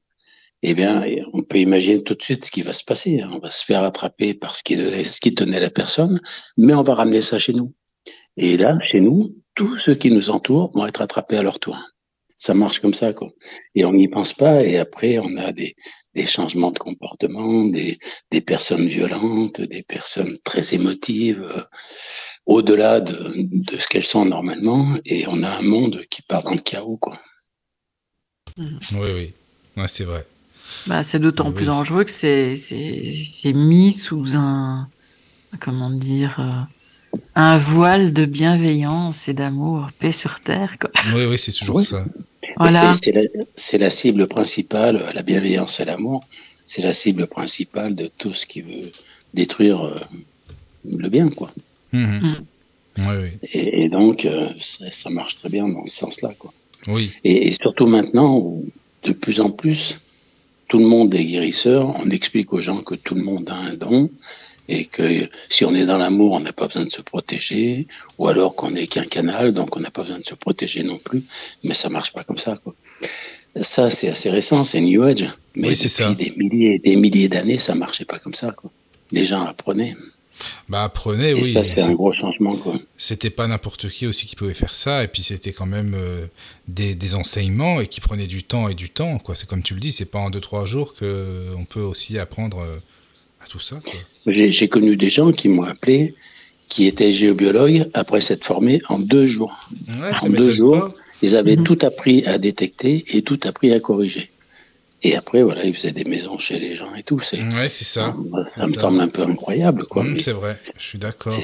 eh 0.63 0.75
bien, 0.75 1.05
on 1.33 1.43
peut 1.43 1.59
imaginer 1.59 2.03
tout 2.03 2.15
de 2.15 2.23
suite 2.23 2.45
ce 2.45 2.51
qui 2.51 2.63
va 2.63 2.73
se 2.73 2.85
passer. 2.85 3.23
On 3.33 3.39
va 3.39 3.51
se 3.51 3.65
faire 3.65 3.83
attraper 3.83 4.33
par 4.33 4.55
ce 4.55 4.63
qui, 4.63 4.77
ce 4.77 5.21
qui 5.21 5.35
tenait 5.35 5.59
la 5.59 5.71
personne, 5.71 6.21
mais 6.57 6.73
on 6.75 6.85
va 6.85 6.95
ramener 6.95 7.21
ça 7.21 7.39
chez 7.39 7.53
nous. 7.53 7.73
Et 8.37 8.57
là, 8.57 8.79
chez 8.91 9.01
nous, 9.01 9.35
tous 9.55 9.77
ceux 9.77 9.95
qui 9.95 10.11
nous 10.11 10.31
entourent 10.31 10.71
vont 10.73 10.87
être 10.87 11.03
attrapés 11.03 11.37
à 11.37 11.43
leur 11.43 11.59
tour. 11.59 11.77
Ça 12.45 12.55
marche 12.55 12.81
comme 12.81 12.93
ça, 12.93 13.13
quoi. 13.13 13.31
Et 13.77 13.85
on 13.85 13.93
n'y 13.93 14.09
pense 14.09 14.33
pas, 14.33 14.65
et 14.65 14.77
après, 14.77 15.21
on 15.21 15.37
a 15.37 15.53
des, 15.53 15.77
des 16.13 16.27
changements 16.27 16.73
de 16.73 16.79
comportement, 16.81 17.67
des, 17.67 18.01
des 18.33 18.41
personnes 18.41 18.89
violentes, 18.89 19.61
des 19.61 19.85
personnes 19.85 20.37
très 20.43 20.75
émotives, 20.75 21.45
euh, 21.45 21.63
au-delà 22.47 23.01
de, 23.01 23.33
de 23.37 23.79
ce 23.79 23.87
qu'elles 23.87 24.05
sont 24.05 24.25
normalement, 24.25 24.97
et 25.05 25.25
on 25.29 25.41
a 25.45 25.51
un 25.51 25.63
monde 25.63 26.03
qui 26.11 26.23
part 26.23 26.43
dans 26.43 26.51
le 26.51 26.59
chaos, 26.59 26.97
quoi. 26.97 27.17
Oui, 28.59 29.11
oui. 29.15 29.33
Ouais, 29.77 29.87
c'est 29.87 30.03
vrai. 30.03 30.27
Bah, 30.89 31.05
c'est 31.05 31.21
d'autant 31.21 31.53
plus 31.53 31.67
dangereux 31.67 32.03
que 32.03 32.11
c'est, 32.11 32.57
mis 33.55 33.93
sous 33.93 34.37
un, 34.37 34.89
comment 35.61 35.91
dire, 35.91 36.41
euh, 36.41 37.19
un 37.37 37.57
voile 37.57 38.13
de 38.13 38.25
bienveillance 38.25 39.29
et 39.29 39.33
d'amour, 39.33 39.91
paix 40.01 40.11
sur 40.11 40.41
terre. 40.41 40.77
Quoi. 40.81 40.91
Oui, 41.15 41.27
oui, 41.27 41.39
c'est 41.39 41.53
toujours 41.53 41.81
ça. 41.83 42.05
Voilà. 42.57 42.93
C'est, 43.55 43.79
la, 43.79 43.91
cible 43.91 44.27
principale, 44.27 45.11
la 45.15 45.23
bienveillance 45.23 45.81
et 45.81 45.85
l'amour, 45.85 46.25
c'est 46.65 46.83
la 46.83 46.93
cible 46.93 47.27
principale 47.27 47.95
de 47.95 48.11
tout 48.19 48.33
ce 48.33 48.47
qui 48.47 48.61
veut 48.61 48.93
détruire 49.35 49.83
euh, 49.85 49.99
le 50.85 51.09
bien, 51.09 51.29
quoi. 51.29 51.51
Mhm. 51.93 52.21
Mm. 52.21 52.37
Oui, 52.99 53.15
oui. 53.23 53.49
Et, 53.55 53.89
donc, 53.89 54.27
euh, 54.27 54.49
ça, 54.59 55.09
marche 55.11 55.37
très 55.37 55.49
bien 55.49 55.67
dans 55.67 55.87
ce 55.87 55.97
sens-là, 55.97 56.33
quoi. 56.39 56.53
Oui. 56.89 57.11
Et, 57.25 57.49
et 57.49 57.51
surtout 57.51 57.87
maintenant, 57.87 58.37
où 58.37 58.65
de 59.05 59.13
plus 59.13 59.41
en 59.41 59.51
plus, 59.51 59.99
tout 60.69 60.79
le 60.79 60.87
monde 60.87 61.15
est 61.15 61.25
guérisseur, 61.25 61.95
on 61.97 62.11
explique 62.11 62.53
aux 62.53 62.61
gens 62.61 62.79
que 62.79 62.95
tout 62.95 63.15
le 63.15 63.23
monde 63.23 63.49
a 63.51 63.57
un 63.57 63.75
don 63.75 64.11
et 64.69 64.87
que 64.87 65.29
si 65.51 65.65
on 65.65 65.75
est 65.75 65.85
dans 65.85 65.99
l'amour, 65.99 66.33
on 66.33 66.41
n'a 66.41 66.53
pas 66.53 66.67
besoin 66.67 66.85
de 66.85 66.91
se 66.91 67.03
protéger, 67.03 67.87
ou 68.19 68.29
alors 68.29 68.55
qu'on 68.55 68.71
n'est 68.71 68.87
qu'un 68.87 69.05
canal, 69.05 69.53
donc 69.53 69.77
on 69.77 69.81
n'a 69.81 69.91
pas 69.91 70.03
besoin 70.03 70.19
de 70.19 70.25
se 70.25 70.35
protéger 70.35 70.83
non 70.83 70.99
plus. 70.99 71.23
Mais 71.65 71.75
ça 71.75 71.89
marche 71.89 72.13
pas 72.13 72.25
comme 72.25 72.39
ça. 72.39 72.59
Quoi. 72.63 72.75
Ça, 73.61 73.91
c'est 73.91 74.09
assez 74.09 74.31
récent, 74.31 74.65
c'est 74.65 74.81
New 74.81 75.03
Age. 75.03 75.27
Mais 75.55 75.69
oui, 75.69 75.75
depuis 75.75 75.89
ça. 75.89 76.15
des 76.15 76.33
milliers 76.37 76.79
des 76.79 76.97
milliers 76.97 77.29
d'années, 77.29 77.59
ça 77.59 77.75
marchait 77.75 78.05
pas 78.05 78.19
comme 78.19 78.35
ça. 78.35 78.53
Quoi. 78.53 78.71
Les 79.11 79.25
gens 79.25 79.45
apprenaient. 79.45 79.97
Bah 80.69 80.85
apprenez, 80.85 81.35
oui. 81.35 81.57
C'est 81.75 81.83
un 81.83 81.93
gros 81.93 82.13
changement, 82.15 82.57
quoi. 82.57 82.75
C'était 82.97 83.31
pas 83.31 83.47
n'importe 83.47 83.91
qui 83.91 84.07
aussi 84.07 84.27
qui 84.27 84.37
pouvait 84.37 84.55
faire 84.55 84.75
ça, 84.75 85.05
et 85.05 85.09
puis 85.09 85.23
c'était 85.23 85.53
quand 85.53 85.67
même 85.67 85.93
euh, 85.95 86.27
des, 86.69 86.95
des, 86.95 87.15
enseignements 87.15 87.81
et 87.81 87.87
qui 87.87 88.01
prenaient 88.01 88.27
du 88.27 88.43
temps 88.43 88.69
et 88.69 88.75
du 88.75 88.89
temps, 88.89 89.19
quoi. 89.19 89.35
C'est 89.35 89.49
comme 89.49 89.63
tu 89.63 89.75
le 89.75 89.81
dis, 89.81 89.93
c'est 89.93 90.11
pas 90.11 90.19
en 90.19 90.31
deux 90.31 90.41
trois 90.41 90.65
jours 90.67 90.95
que 90.95 91.47
on 91.59 91.65
peut 91.65 91.81
aussi 91.81 92.19
apprendre 92.19 92.61
euh, 92.61 92.79
à 93.43 93.47
tout 93.47 93.61
ça. 93.61 93.77
J'ai 94.27 94.69
connu 94.69 94.97
des 94.97 95.11
gens 95.11 95.33
qui 95.33 95.49
m'ont 95.49 95.65
appelé, 95.65 96.15
qui 96.69 96.87
étaient 96.87 97.13
géobiologues 97.13 97.89
après 97.95 98.21
s'être 98.21 98.45
formés 98.45 98.81
en 98.89 98.99
deux 98.99 99.27
jours. 99.27 99.69
Ouais, 99.89 100.11
en 100.23 100.29
deux 100.29 100.57
jours, 100.57 100.95
ils 101.23 101.37
avaient 101.37 101.57
mmh. 101.57 101.65
tout 101.65 101.79
appris 101.83 102.25
à 102.27 102.39
détecter 102.39 103.05
et 103.17 103.23
tout 103.23 103.39
appris 103.45 103.73
à 103.73 103.81
corriger. 103.81 104.32
Et 105.05 105.17
après, 105.17 105.43
voilà, 105.43 105.65
il 105.65 105.75
faisait 105.75 105.93
des 105.93 106.05
maisons 106.05 106.39
chez 106.39 106.59
les 106.59 106.77
gens 106.77 106.95
et 106.95 107.03
tout. 107.03 107.21
C'est, 107.21 107.43
ouais, 107.43 107.69
c'est 107.69 107.85
ça. 107.85 108.15
Ça, 108.57 108.67
me 108.67 108.73
semble 108.73 109.01
un 109.01 109.09
peu 109.09 109.23
incroyable, 109.23 109.85
quoi. 109.85 110.05
Mmh, 110.05 110.21
c'est 110.21 110.33
vrai, 110.33 110.57
je 110.79 110.85
suis 110.85 110.99
d'accord. 110.99 111.37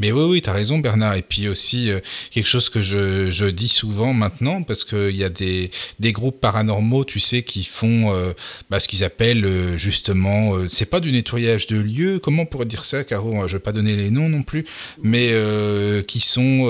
Mais 0.00 0.12
oui, 0.12 0.24
oui, 0.24 0.42
tu 0.42 0.50
as 0.50 0.52
raison, 0.52 0.78
Bernard. 0.78 1.16
Et 1.16 1.22
puis 1.22 1.48
aussi, 1.48 1.90
euh, 1.90 2.00
quelque 2.30 2.46
chose 2.46 2.68
que 2.68 2.82
je, 2.82 3.30
je, 3.30 3.46
dis 3.46 3.68
souvent 3.68 4.12
maintenant, 4.12 4.62
parce 4.62 4.84
qu'il 4.84 5.16
y 5.16 5.24
a 5.24 5.30
des, 5.30 5.70
des 5.98 6.12
groupes 6.12 6.40
paranormaux, 6.40 7.04
tu 7.04 7.20
sais, 7.20 7.42
qui 7.42 7.64
font 7.64 8.12
euh, 8.12 8.32
bah, 8.70 8.80
ce 8.80 8.88
qu'ils 8.88 9.04
appellent 9.04 9.44
euh, 9.44 9.76
justement, 9.76 10.54
euh, 10.54 10.66
c'est 10.68 10.86
pas 10.86 11.00
du 11.00 11.12
nettoyage 11.12 11.66
de 11.66 11.78
lieux, 11.78 12.18
comment 12.18 12.42
on 12.42 12.46
pourrait 12.46 12.66
dire 12.66 12.84
ça, 12.84 13.04
Caro? 13.04 13.32
Je 13.32 13.36
ne 13.38 13.46
vais 13.46 13.58
pas 13.58 13.72
donner 13.72 13.96
les 13.96 14.10
noms 14.10 14.28
non 14.28 14.42
plus, 14.42 14.64
mais 15.02 15.32
qui 16.06 16.20
sont 16.20 16.66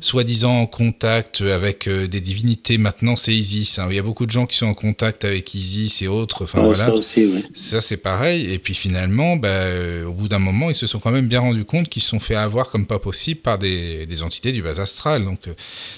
soi-disant 0.00 0.60
en 0.60 0.66
contact 0.66 1.40
avec 1.40 1.88
des 1.88 2.20
divinités. 2.20 2.78
Maintenant, 2.78 3.16
c'est 3.16 3.32
Isis. 3.32 3.78
Hein. 3.78 3.86
Il 3.90 3.96
y 3.96 3.98
a 3.98 4.02
beaucoup 4.02 4.26
de 4.26 4.30
gens 4.30 4.46
qui 4.46 4.56
sont 4.56 4.66
en 4.66 4.74
contact 4.74 5.24
avec 5.24 5.51
Isis 5.54 6.02
et 6.02 6.08
autres. 6.08 6.44
Enfin 6.44 6.60
Ouais, 6.60 6.66
voilà. 6.66 6.86
ça 6.86 6.94
aussi, 6.94 7.24
oui. 7.26 7.44
Ça, 7.54 7.80
c'est 7.80 7.96
pareil. 7.96 8.52
Et 8.52 8.58
puis 8.58 8.74
finalement, 8.74 9.36
bah, 9.36 9.48
euh, 9.48 10.04
au 10.06 10.12
bout 10.12 10.28
d'un 10.28 10.38
moment, 10.38 10.70
ils 10.70 10.74
se 10.74 10.86
sont 10.86 10.98
quand 10.98 11.10
même 11.10 11.26
bien 11.28 11.40
rendus 11.40 11.64
compte 11.64 11.88
qu'ils 11.88 12.02
se 12.02 12.08
sont 12.08 12.20
fait 12.20 12.34
avoir 12.34 12.70
comme 12.70 12.86
pas 12.86 12.98
possible 12.98 13.40
par 13.40 13.58
des, 13.58 14.06
des 14.06 14.22
entités 14.22 14.52
du 14.52 14.62
bas 14.62 14.80
astral. 14.80 15.24
Donc, 15.24 15.48
euh, 15.48 15.52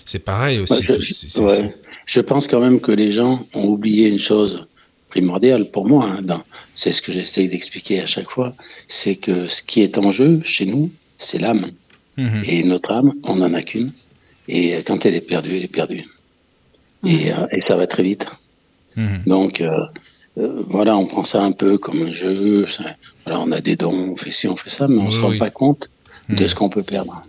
c'est 0.06 0.18
pareil 0.18 0.58
aussi. 0.58 0.74
Ouais, 0.74 0.80
je, 0.84 0.92
tout- 0.94 1.02
c'est- 1.02 1.28
c'est- 1.30 1.40
ouais. 1.40 1.74
Je 2.06 2.20
pense 2.20 2.48
quand 2.48 2.60
même 2.60 2.80
que 2.80 2.92
les 2.92 3.12
gens 3.12 3.46
ont 3.54 3.66
oublié 3.66 4.08
une 4.08 4.18
chose 4.18 4.66
primordiale 5.08 5.70
pour 5.70 5.86
moi. 5.86 6.06
hein, 6.06 6.22
dans- 6.22 6.42
c'est 6.74 6.92
ce 6.92 7.00
que 7.00 7.12
j'essaye 7.12 7.48
d'expliquer 7.48 8.00
à 8.00 8.06
chaque 8.06 8.30
fois. 8.30 8.54
C'est 8.88 9.16
que 9.16 9.46
ce 9.46 9.62
qui 9.62 9.80
est 9.82 9.96
en 9.98 10.10
jeu 10.10 10.40
chez 10.44 10.66
nous, 10.66 10.90
c'est 11.18 11.38
l'âme. 11.38 11.66
Mhm. 12.16 12.42
Et 12.46 12.62
notre 12.64 12.90
âme, 12.92 13.12
on 13.24 13.36
n'en 13.36 13.54
a 13.54 13.62
qu'une. 13.62 13.92
Et 14.48 14.74
quand 14.86 15.06
elle 15.06 15.14
est 15.14 15.20
perdue, 15.26 15.56
elle 15.56 15.64
est 15.64 15.68
perdue. 15.68 16.04
Et, 17.06 17.32
euh, 17.32 17.46
et 17.52 17.60
ça 17.68 17.76
va 17.76 17.86
très 17.86 18.02
vite. 18.02 18.26
Mhm. 18.96 19.22
Donc, 19.26 19.60
euh, 19.60 19.68
euh, 20.38 20.62
voilà, 20.68 20.96
on 20.96 21.06
prend 21.06 21.24
ça 21.24 21.42
un 21.42 21.52
peu 21.52 21.78
comme 21.78 22.02
un 22.02 22.12
jeu. 22.12 22.66
ça- 22.66 22.84
voilà, 23.24 23.40
on 23.40 23.50
a 23.52 23.60
des 23.60 23.76
dons, 23.76 24.12
on 24.12 24.16
fait 24.16 24.30
ci, 24.30 24.46
on 24.48 24.56
fait 24.56 24.70
ça, 24.70 24.88
mais 24.88 24.98
on 25.00 25.06
Oui, 25.06 25.12
se 25.12 25.20
rend 25.20 25.28
oui. 25.30 25.38
pas 25.38 25.50
compte 25.50 25.90
de 26.28 26.42
Mhm. 26.42 26.48
ce 26.48 26.54
qu'on 26.54 26.68
peut 26.68 26.82
perdre. 26.82 27.22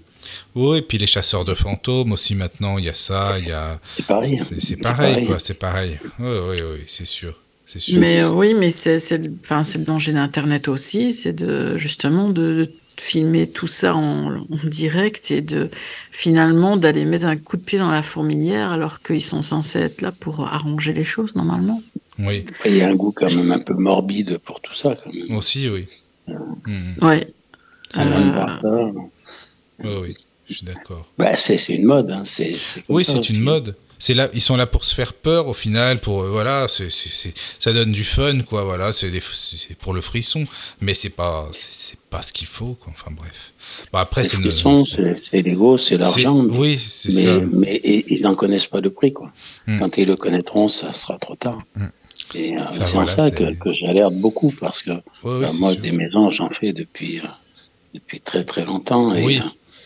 Oui, 0.55 0.77
et 0.79 0.81
puis 0.81 0.97
les 0.97 1.05
chasseurs 1.07 1.43
de 1.45 1.53
fantômes 1.53 2.11
aussi 2.13 2.33
maintenant, 2.33 2.77
il 2.77 2.85
y 2.85 2.89
a 2.89 2.93
ça, 2.95 3.37
il 3.39 3.47
y 3.47 3.51
a. 3.51 3.79
C'est 3.97 4.05
pareil. 4.07 4.41
C'est, 4.47 4.61
c'est 4.63 4.75
pareil, 4.77 5.25
quoi, 5.27 5.37
c'est 5.39 5.53
pareil. 5.59 5.99
Oui, 6.19 6.27
oui, 6.49 6.57
oui, 6.61 6.83
c'est 6.87 7.05
sûr. 7.05 7.41
C'est 7.65 7.79
sûr. 7.79 7.99
Mais 7.99 8.21
euh, 8.21 8.29
oui, 8.29 8.53
mais 8.53 8.69
c'est 8.69 8.99
c'est 8.99 9.17
le 9.17 9.33
enfin, 9.43 9.63
c'est 9.63 9.79
le 9.79 9.85
danger 9.85 10.11
d'Internet 10.13 10.67
aussi, 10.67 11.11
c'est 11.13 11.33
de 11.33 11.77
justement 11.77 12.29
de, 12.29 12.53
de 12.53 12.71
filmer 12.97 13.47
tout 13.47 13.67
ça 13.67 13.95
en, 13.95 14.37
en 14.37 14.67
direct 14.67 15.31
et 15.31 15.41
de 15.41 15.69
finalement 16.11 16.77
d'aller 16.77 17.05
mettre 17.05 17.25
un 17.25 17.37
coup 17.37 17.57
de 17.57 17.61
pied 17.61 17.79
dans 17.79 17.91
la 17.91 18.03
fourmilière 18.03 18.71
alors 18.71 19.01
qu'ils 19.01 19.21
sont 19.21 19.41
censés 19.41 19.79
être 19.79 20.01
là 20.01 20.11
pour 20.11 20.41
arranger 20.41 20.93
les 20.93 21.03
choses 21.03 21.35
normalement. 21.35 21.81
Oui, 22.19 22.45
Après, 22.47 22.69
il 22.71 22.77
y 22.77 22.81
a 22.81 22.87
un 22.89 22.95
goût 22.95 23.11
quand 23.11 23.33
même 23.33 23.51
un 23.51 23.59
peu 23.59 23.73
morbide 23.73 24.37
pour 24.39 24.61
tout 24.61 24.73
ça. 24.73 24.95
Quand 24.95 25.13
même. 25.13 25.35
aussi, 25.35 25.69
oui. 25.69 25.87
Mhm. 26.27 26.95
Ouais. 27.01 27.27
C'est 27.89 28.01
Euh. 28.01 28.91
Oui, 29.83 29.89
oui, 30.01 30.17
je 30.49 30.53
suis 30.55 30.65
d'accord. 30.65 31.11
Bah, 31.17 31.33
c'est 31.45 31.57
c'est 31.57 31.75
une 31.75 31.85
mode. 31.85 32.09
Hein. 32.11 32.23
Oui, 32.87 33.03
c'est 33.03 33.29
une 33.29 33.41
mode. 33.41 33.75
C'est 34.05 34.13
là, 34.13 34.29
ils 34.35 34.41
sont 34.49 34.55
là 34.55 34.67
pour 34.67 34.85
se 34.85 34.93
faire 34.93 35.13
peur 35.13 35.47
au 35.47 35.55
final, 35.55 35.99
pour 35.99 36.21
euh, 36.21 36.29
voilà, 36.29 36.67
c'est, 36.67 36.91
c'est, 36.91 37.33
ça 37.57 37.73
donne 37.73 37.91
du 37.91 38.03
fun, 38.03 38.41
quoi. 38.41 38.63
Voilà, 38.63 38.93
c'est, 38.93 39.09
des- 39.09 39.19
c'est 39.31 39.75
pour 39.83 39.93
le 39.95 40.01
frisson, 40.01 40.45
mais 40.79 40.93
c'est 40.93 41.09
pas, 41.09 41.47
c'est, 41.53 41.97
pas 42.11 42.21
ce 42.21 42.31
qu'il 42.31 42.45
faut, 42.45 42.73
quoi. 42.79 42.93
Enfin 42.95 43.09
bref. 43.11 43.53
Après, 43.93 44.23
c'est 44.23 44.37
une. 44.37 44.43
frissons, 44.43 44.85
c'est- 45.15 45.41
l'ego, 45.41 45.77
c'est 45.79 45.97
l'argent. 45.97 46.45
Oui, 46.61 46.77
c'est 46.77 47.13
mais, 47.15 47.23
ça. 47.23 47.39
mais 47.51 47.75
et- 47.77 48.13
ils 48.13 48.21
n'en 48.21 48.35
connaissent 48.35 48.67
pas 48.67 48.79
le 48.79 48.91
prix. 48.91 49.11
Quoi. 49.11 49.31
Hmm. 49.65 49.79
Quand 49.79 49.97
ils 49.97 50.05
le 50.07 50.15
connaîtront, 50.15 50.67
ça 50.69 50.93
sera 50.93 51.17
trop 51.17 51.35
tard. 51.35 51.63
Hmm. 51.75 51.85
Et 52.35 52.51
euh, 52.53 52.57
Enfin, 52.59 52.73
c'est 52.81 52.91
voilà, 52.93 53.11
en 53.11 53.15
ça 53.15 53.31
que, 53.31 53.53
que 53.55 53.73
j'alerte 53.73 54.13
beaucoup 54.15 54.51
parce 54.59 54.83
que 54.83 54.91
oui, 54.91 55.41
bah, 55.41 55.47
moi, 55.59 55.71
sûr. 55.73 55.81
des 55.81 55.91
maisons, 55.91 56.29
j'en 56.29 56.49
fais 56.51 56.73
depuis, 56.73 57.19
euh, 57.21 57.27
depuis 57.95 58.19
très 58.21 58.43
très 58.43 58.65
longtemps. 58.65 59.15
Et, 59.15 59.23
Oui, 59.23 59.41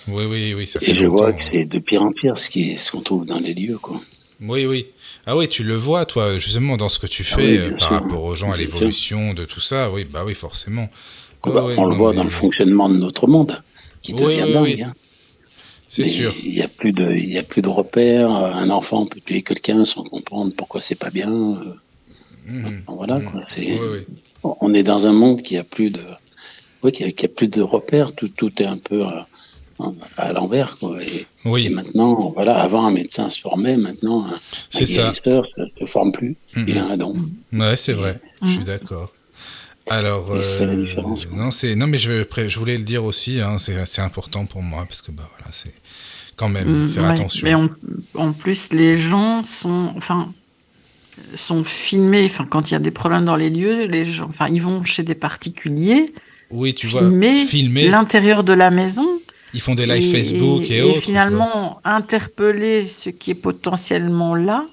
Oui, 0.07 0.25
oui, 0.25 0.53
oui, 0.57 0.65
ça 0.67 0.79
fait 0.79 0.91
et 0.91 0.95
je 0.95 1.05
vois 1.05 1.31
que 1.33 1.41
c'est 1.51 1.65
de 1.65 1.79
pire 1.79 2.01
en 2.03 2.11
pire 2.11 2.35
ce 2.37 2.49
qui- 2.49 2.75
ce 2.77 2.91
qu'on 2.91 3.01
trouve 3.01 3.25
dans 3.25 3.37
les 3.39 3.53
lieux. 3.53 3.77
Quoi. 3.77 4.01
Oui, 4.41 4.66
oui. 4.66 4.88
Ah 5.26 5.36
oui, 5.36 5.48
tu 5.49 5.64
le 5.64 5.76
vois, 5.76 6.06
toi, 6.06 6.38
justement, 6.38 6.78
dans 6.78 6.90
ce 6.90 6.99
que 6.99 7.07
tu 7.07 7.26
Ah 7.32 7.36
fais 7.36 7.41
oui, 7.41 7.57
euh, 7.57 7.72
par 7.78 7.90
sûr. 7.90 7.98
rapport 8.02 8.24
aux 8.24 8.36
gens, 8.36 8.52
à 8.52 8.57
l'évolution 8.57 9.34
de 9.34 9.44
tout 9.45 9.60
ça. 9.61 9.91
Oui, 9.91 10.06
bah 10.06 10.24
oui, 10.26 10.34
forcément. 10.34 10.90
Bah, 11.44 11.66
on 11.78 11.86
le 11.86 11.95
voit 11.95 12.14
dans 12.14 12.24
le 12.24 12.30
fonctionnement 12.30 12.90
de 12.90 12.98
notre 12.98 13.28
monde 13.28 13.61
qui 14.02 14.14
devient 14.14 14.44
oui, 14.45 14.53
dingue. 14.53 14.64
oui. 14.64 14.82
hein. 14.84 14.94
C'est 15.88 16.06
sûr. 16.06 16.34
Il 16.44 16.52
n'y 16.53 16.61
a 16.61 16.68
plus 16.68 16.91
de, 16.94 17.14
y 17.16 17.38
a 17.38 17.44
plus 17.44 17.61
de 17.61 17.68
repères. 17.70 18.30
Un 18.32 18.70
enfant 18.70 19.06
peut 19.06 19.20
tuer 19.26 19.41
quelqu'un 19.41 19.86
sans 19.86 20.03
comprendre 20.03 20.53
pourquoi 20.56 20.82
c'est 20.82 20.95
pas 20.95 21.10
bien. 21.11 21.32
Euh, 21.32 21.74
Mhm. 22.45 22.82
Voilà, 22.88 23.20
quoi. 23.20 23.41
Oui, 23.57 23.78
oui. 23.80 23.99
On 24.44 24.74
est 24.74 24.82
dans 24.82 25.06
un 25.06 25.11
monde 25.11 25.44
qui 25.44 25.56
a 25.57 25.64
plus 25.64 25.91
de, 25.91 26.02
oui, 26.82 26.91
qui 26.91 27.03
a, 27.03 27.11
qui 27.11 27.26
a 27.26 27.30
plus 27.30 27.48
de 27.48 27.61
repères. 27.61 28.14
Tout, 28.16 28.28
tout 28.30 28.52
est 28.61 28.66
un 28.66 28.78
peu 28.80 29.03
à 30.18 30.34
l'envers, 30.34 30.77
quoi. 30.77 31.01
Et, 31.03 31.07
et 31.22 31.27
Oui, 31.45 31.69
maintenant, 31.69 32.31
voilà, 32.35 32.60
avant 32.61 32.85
un 32.85 32.91
médecin 32.91 33.30
se 33.30 33.39
formait, 33.39 33.77
maintenant 33.77 34.26
un, 34.26 34.39
c'est 34.69 34.84
un 34.84 34.85
ça. 34.85 35.01
guérisseur 35.03 35.45
se, 35.56 35.64
se 35.80 35.85
forme 35.85 36.11
plus. 36.11 36.35
Mhm. 36.56 36.65
Il 36.68 36.77
a 36.77 36.85
un 36.85 36.97
don. 36.97 37.15
Ouais, 37.53 37.77
c'est 37.77 37.93
vrai. 37.93 38.19
Je 38.43 38.49
suis 38.51 38.64
d'accord. 38.64 39.11
Alors, 39.89 40.38
Et 40.38 40.41
c'est 40.43 40.65
la 40.68 40.73
euh, 40.73 40.85
non, 41.35 41.49
c'est 41.51 41.76
non, 41.76 41.88
mais 41.88 41.97
je, 41.97 42.23
je 42.47 42.60
voulais 42.60 42.77
le 42.77 42.84
dire 42.84 43.03
aussi. 43.03 43.41
Hein, 43.41 43.57
c'est 43.57 44.01
important 44.01 44.45
pour 44.45 44.61
moi 44.61 44.85
parce 44.88 45.01
que 45.01 45.11
bah 45.11 45.27
voilà, 45.35 45.51
c'est 45.51 45.73
quand 46.35 46.47
même 46.49 46.85
Mm, 46.85 46.89
faire 46.89 47.03
ouais. 47.03 47.10
attention. 47.10 47.47
Mais 47.47 47.56
en, 47.56 47.69
en 48.14 48.31
plus, 48.34 48.72
les 48.72 48.97
gens 48.97 49.43
sont, 49.43 49.91
enfin, 49.97 50.31
sont 51.34 51.64
filmés. 51.64 52.26
Enfin, 52.26 52.45
quand 52.47 52.69
il 52.69 52.73
y 52.73 52.77
a 52.77 52.80
des 52.80 52.91
problèmes 52.91 53.26
dans 53.26 53.35
les 53.35 53.49
lieux, 53.49 53.85
les 53.85 54.06
gens, 54.06 54.27
enfin, 54.30 54.47
ils 54.47 54.61
vont 54.61 54.84
chez 54.84 55.01
des 55.01 55.15
particuliers, 55.15 56.14
Oui, 56.51 56.76
tu 56.76 56.85
vois, 56.85 57.01
filmer. 57.47 57.89
l'intérieur 57.89 58.43
de 58.43 58.53
la 58.53 58.69
maison. 58.69 59.07
Ils 59.53 59.61
font 59.61 59.76
des 59.76 59.85
lives 59.85 60.11
Facebook 60.11 60.69
et, 60.69 60.77
et 60.77 60.81
autres. 60.81 60.93
vois. 60.93 61.01
finalement, 61.01 61.80
interpeller 61.84 62.81
ce 62.84 63.09
qui 63.09 63.31
est 63.31 63.35
potentiellement 63.35 64.35
là. 64.35 64.65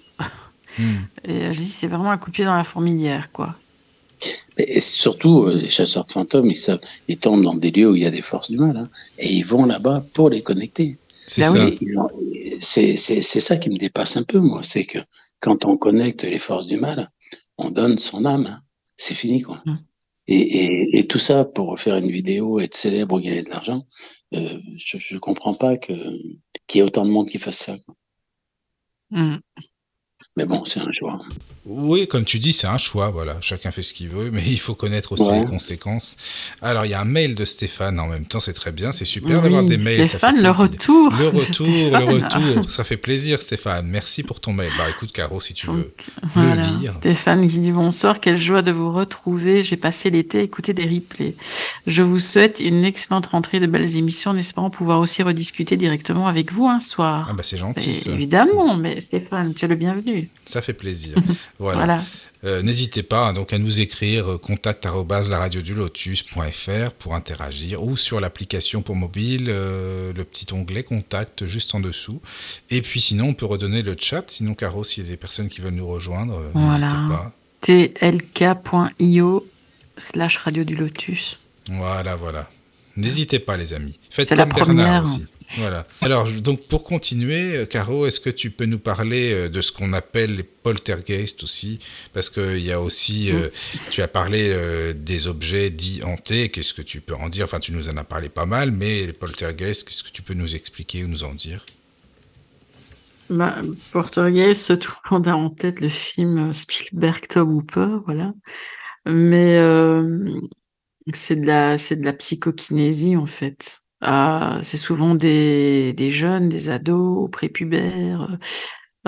Mm. 0.78 0.82
Et 1.24 1.52
je 1.52 1.58
dis, 1.58 1.68
c'est 1.68 1.86
vraiment 1.86 2.10
un 2.10 2.18
coup 2.18 2.30
de 2.30 2.34
pied 2.36 2.44
dans 2.44 2.54
la 2.54 2.64
fourmilière, 2.64 3.32
quoi. 3.32 3.56
Et 4.58 4.80
surtout, 4.80 5.44
euh, 5.44 5.54
les 5.54 5.68
chasseurs 5.68 6.04
de 6.06 6.12
fantômes, 6.12 6.50
ils, 6.50 6.56
savent, 6.56 6.80
ils 7.08 7.18
tombent 7.18 7.42
dans 7.42 7.54
des 7.54 7.70
lieux 7.70 7.90
où 7.90 7.96
il 7.96 8.02
y 8.02 8.06
a 8.06 8.10
des 8.10 8.22
forces 8.22 8.50
du 8.50 8.58
mal, 8.58 8.76
hein, 8.76 8.88
et 9.18 9.32
ils 9.32 9.44
vont 9.44 9.66
là-bas 9.66 10.04
pour 10.14 10.30
les 10.30 10.42
connecter. 10.42 10.98
C'est 11.26 11.42
Bah 11.42 11.48
ça. 11.48 11.68
Et 11.68 12.58
C'est 12.60 12.96
c'est 12.96 13.40
ça 13.40 13.56
qui 13.56 13.68
me 13.70 13.76
dépasse 13.78 14.16
un 14.16 14.22
peu, 14.22 14.38
moi. 14.38 14.60
C'est 14.62 14.84
que 14.84 14.98
quand 15.40 15.64
on 15.64 15.76
connecte 15.76 16.24
les 16.24 16.38
forces 16.38 16.66
du 16.66 16.76
mal, 16.76 17.10
on 17.58 17.70
donne 17.70 17.98
son 17.98 18.24
âme. 18.24 18.46
hein. 18.46 18.60
C'est 18.96 19.14
fini, 19.14 19.42
quoi. 19.42 19.60
Mm. 19.66 19.74
Et, 20.28 20.64
et, 20.64 20.98
et 20.98 21.06
tout 21.06 21.18
ça 21.18 21.44
pour 21.44 21.78
faire 21.78 21.96
une 21.96 22.10
vidéo, 22.10 22.58
être 22.58 22.74
célèbre 22.74 23.16
ou 23.16 23.20
gagner 23.20 23.42
de 23.42 23.50
l'argent, 23.50 23.86
euh, 24.34 24.58
je 24.76 25.14
ne 25.14 25.18
comprends 25.18 25.54
pas 25.54 25.76
que 25.76 25.92
qu'il 26.66 26.80
y 26.80 26.82
ait 26.82 26.86
autant 26.86 27.04
de 27.04 27.10
monde 27.10 27.28
qui 27.28 27.38
fasse 27.38 27.58
ça. 27.58 27.76
Mm. 29.10 29.36
Mais 30.36 30.44
bon, 30.44 30.64
c'est 30.64 30.80
un 30.80 30.92
choix. 30.92 31.18
Oui, 31.68 32.06
comme 32.06 32.24
tu 32.24 32.38
dis, 32.38 32.52
c'est 32.52 32.68
un 32.68 32.78
choix, 32.78 33.10
voilà. 33.10 33.36
Chacun 33.40 33.72
fait 33.72 33.82
ce 33.82 33.92
qu'il 33.92 34.08
veut, 34.08 34.30
mais 34.30 34.42
il 34.46 34.58
faut 34.60 34.74
connaître 34.76 35.12
aussi 35.12 35.24
Ouais. 35.24 35.40
les 35.40 35.46
conséquences. 35.46 36.16
Alors, 36.62 36.84
il 36.84 36.92
y 36.92 36.94
a 36.94 37.00
un 37.00 37.04
mail 37.04 37.34
de 37.34 37.44
Stéphane 37.44 37.98
en 37.98 38.06
même 38.06 38.24
temps, 38.24 38.38
c'est 38.38 38.52
très 38.52 38.70
bien, 38.70 38.92
c'est 38.92 39.04
super 39.04 39.38
Oui, 39.38 39.42
d'avoir 39.42 39.64
des 39.64 39.76
mails. 39.76 40.06
Stéphane, 40.08 40.40
le 40.40 40.50
retour. 40.50 41.12
Le 41.18 41.26
retour, 41.28 41.66
le 41.66 42.04
retour, 42.04 42.70
ça 42.70 42.84
fait 42.84 42.96
plaisir, 42.96 43.42
Stéphane. 43.42 43.88
Merci 43.88 44.22
pour 44.22 44.38
ton 44.40 44.52
mail. 44.52 44.70
Bah, 44.78 44.88
écoute, 44.88 45.10
Caro, 45.10 45.40
si 45.40 45.54
tu 45.54 45.66
Donc, 45.66 45.76
veux 45.78 45.92
Voilà. 46.34 46.62
le 46.68 46.78
lire. 46.80 46.92
Stéphane 46.92 47.48
qui 47.48 47.58
dit 47.58 47.72
bonsoir, 47.72 48.20
quelle 48.20 48.40
joie 48.40 48.62
de 48.62 48.70
vous 48.70 48.92
retrouver. 48.92 49.64
J'ai 49.64 49.76
passé 49.76 50.10
l'été 50.10 50.38
à 50.38 50.42
écouter 50.42 50.72
des 50.72 50.84
replays. 50.86 51.34
Je 51.88 52.02
vous 52.02 52.20
souhaite 52.20 52.60
une 52.60 52.84
excellente 52.84 53.26
rentrée 53.26 53.58
de 53.58 53.66
belles 53.66 53.96
émissions, 53.96 54.30
en 54.30 54.36
espérant 54.36 54.70
pouvoir 54.70 55.00
aussi 55.00 55.24
rediscuter 55.24 55.76
directement 55.76 56.28
avec 56.28 56.52
vous 56.52 56.68
un 56.68 56.78
soir. 56.80 57.26
Ah, 57.28 57.34
bah, 57.34 57.42
c'est 57.42 57.58
gentil, 57.58 57.90
Et 57.90 57.94
ça. 57.94 58.10
évidemment, 58.12 58.76
mais 58.76 59.00
Stéphane, 59.00 59.52
tu 59.52 59.64
es 59.64 59.68
le 59.68 59.74
bienvenu. 59.74 60.28
Ça 60.44 60.62
fait 60.62 60.72
plaisir. 60.74 61.16
Voilà. 61.58 61.78
Voilà. 61.78 62.02
Euh, 62.44 62.62
N'hésitez 62.62 63.02
pas 63.02 63.28
hein, 63.28 63.32
donc 63.32 63.52
à 63.52 63.58
nous 63.58 63.80
écrire 63.80 64.32
euh, 64.32 64.38
contact 64.38 64.84
laradiodulotus.fr 64.84 66.92
pour 66.98 67.14
interagir 67.14 67.82
ou 67.82 67.96
sur 67.96 68.20
l'application 68.20 68.82
pour 68.82 68.96
mobile, 68.96 69.46
euh, 69.48 70.12
le 70.12 70.24
petit 70.24 70.46
onglet 70.52 70.82
contact 70.82 71.46
juste 71.46 71.74
en 71.74 71.80
dessous. 71.80 72.20
Et 72.70 72.82
puis 72.82 73.00
sinon, 73.00 73.28
on 73.28 73.34
peut 73.34 73.46
redonner 73.46 73.82
le 73.82 73.96
chat. 73.98 74.30
Sinon, 74.30 74.54
Caro, 74.54 74.84
s'il 74.84 75.04
y 75.04 75.06
a 75.06 75.10
des 75.10 75.16
personnes 75.16 75.48
qui 75.48 75.60
veulent 75.60 75.74
nous 75.74 75.86
rejoindre, 75.88 76.40
Voilà. 76.54 76.86
n'hésitez 76.88 77.08
pas. 77.08 77.32
tlk.io 77.62 79.46
slash 79.98 80.38
radio 80.38 80.64
du 80.64 80.76
lotus. 80.76 81.38
Voilà, 81.70 82.16
voilà. 82.16 82.48
N'hésitez 82.96 83.38
pas, 83.38 83.56
les 83.56 83.72
amis. 83.72 83.98
Faites 84.10 84.28
comme 84.28 84.38
la 84.38 84.44
Bernard 84.46 84.66
première. 84.66 85.02
aussi. 85.02 85.26
Voilà. 85.58 85.86
Alors, 86.00 86.28
donc, 86.30 86.66
pour 86.66 86.82
continuer, 86.82 87.56
euh, 87.56 87.66
Caro, 87.66 88.06
est-ce 88.06 88.20
que 88.20 88.30
tu 88.30 88.50
peux 88.50 88.64
nous 88.64 88.78
parler 88.78 89.32
euh, 89.32 89.48
de 89.48 89.60
ce 89.60 89.70
qu'on 89.72 89.92
appelle 89.92 90.36
les 90.36 90.42
poltergeists 90.42 91.42
aussi? 91.44 91.78
Parce 92.12 92.30
qu'il 92.30 92.58
y 92.58 92.72
a 92.72 92.80
aussi, 92.80 93.30
euh, 93.30 93.48
tu 93.90 94.02
as 94.02 94.08
parlé 94.08 94.50
euh, 94.50 94.92
des 94.92 95.28
objets 95.28 95.70
dits 95.70 96.02
hantés. 96.02 96.48
Qu'est-ce 96.48 96.74
que 96.74 96.82
tu 96.82 97.00
peux 97.00 97.14
en 97.14 97.28
dire? 97.28 97.44
Enfin, 97.44 97.60
tu 97.60 97.72
nous 97.72 97.88
en 97.88 97.96
as 97.96 98.04
parlé 98.04 98.28
pas 98.28 98.46
mal, 98.46 98.72
mais 98.72 99.06
les 99.06 99.12
poltergeists, 99.12 99.88
qu'est-ce 99.88 100.02
que 100.02 100.10
tu 100.10 100.22
peux 100.22 100.34
nous 100.34 100.54
expliquer 100.54 101.04
ou 101.04 101.08
nous 101.08 101.24
en 101.24 101.32
dire? 101.32 101.64
Bah, 103.30 103.62
Poltergeist, 103.92 104.78
tout 104.78 104.92
le 105.04 105.14
monde 105.14 105.28
a 105.28 105.36
en 105.36 105.50
tête 105.50 105.80
le 105.80 105.88
film 105.88 106.52
Spielberg, 106.52 107.26
Tom 107.28 107.56
Hooper, 107.56 107.98
voilà. 108.04 108.32
Mais 109.04 109.58
euh, 109.58 110.24
c'est 111.12 111.40
de 111.40 111.46
la, 111.46 111.78
c'est 111.78 111.96
de 111.96 112.04
la 112.04 112.12
psychokinésie 112.12 113.16
en 113.16 113.26
fait. 113.26 113.80
Ah, 114.00 114.60
c'est 114.62 114.76
souvent 114.76 115.14
des, 115.14 115.92
des 115.94 116.10
jeunes, 116.10 116.48
des 116.48 116.68
ados, 116.70 117.30
prépubères. 117.30 118.38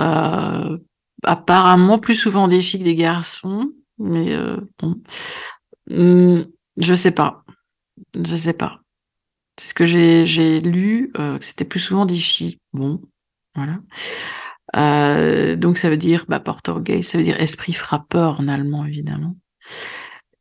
euh, 0.01 0.79
apparemment 1.25 1.99
plus 1.99 2.15
souvent 2.17 2.49
des 2.49 2.63
filles 2.63 2.81
que 2.81 2.85
des 2.85 2.95
garçons, 2.97 3.73
mais 3.99 4.35
euh, 4.35 4.57
bon, 4.81 4.97
Hum, 5.91 6.47
je 6.79 6.95
sais 6.95 7.13
pas, 7.13 7.45
je 8.17 8.37
sais 8.37 8.55
pas. 8.55 8.81
C'est 9.59 9.69
ce 9.71 9.75
que 9.75 9.85
j'ai 9.87 10.61
lu, 10.61 11.13
euh, 11.19 11.39
que 11.39 11.45
c'était 11.45 11.65
plus 11.67 11.81
souvent 11.81 12.07
des 12.07 12.17
filles. 12.19 12.59
Bon, 12.75 13.01
voilà. 13.55 13.81
Euh, 14.77 15.57
donc 15.57 15.79
ça 15.79 15.91
veut 15.91 15.97
dire, 15.97 16.25
bah, 16.29 16.41
Poltergeist, 16.41 17.11
ça 17.13 17.19
veut 17.19 17.25
dire 17.25 17.41
esprit 17.41 17.73
frappeur 17.73 18.41
en 18.41 18.49
allemand 18.49 18.85
évidemment. 18.87 19.37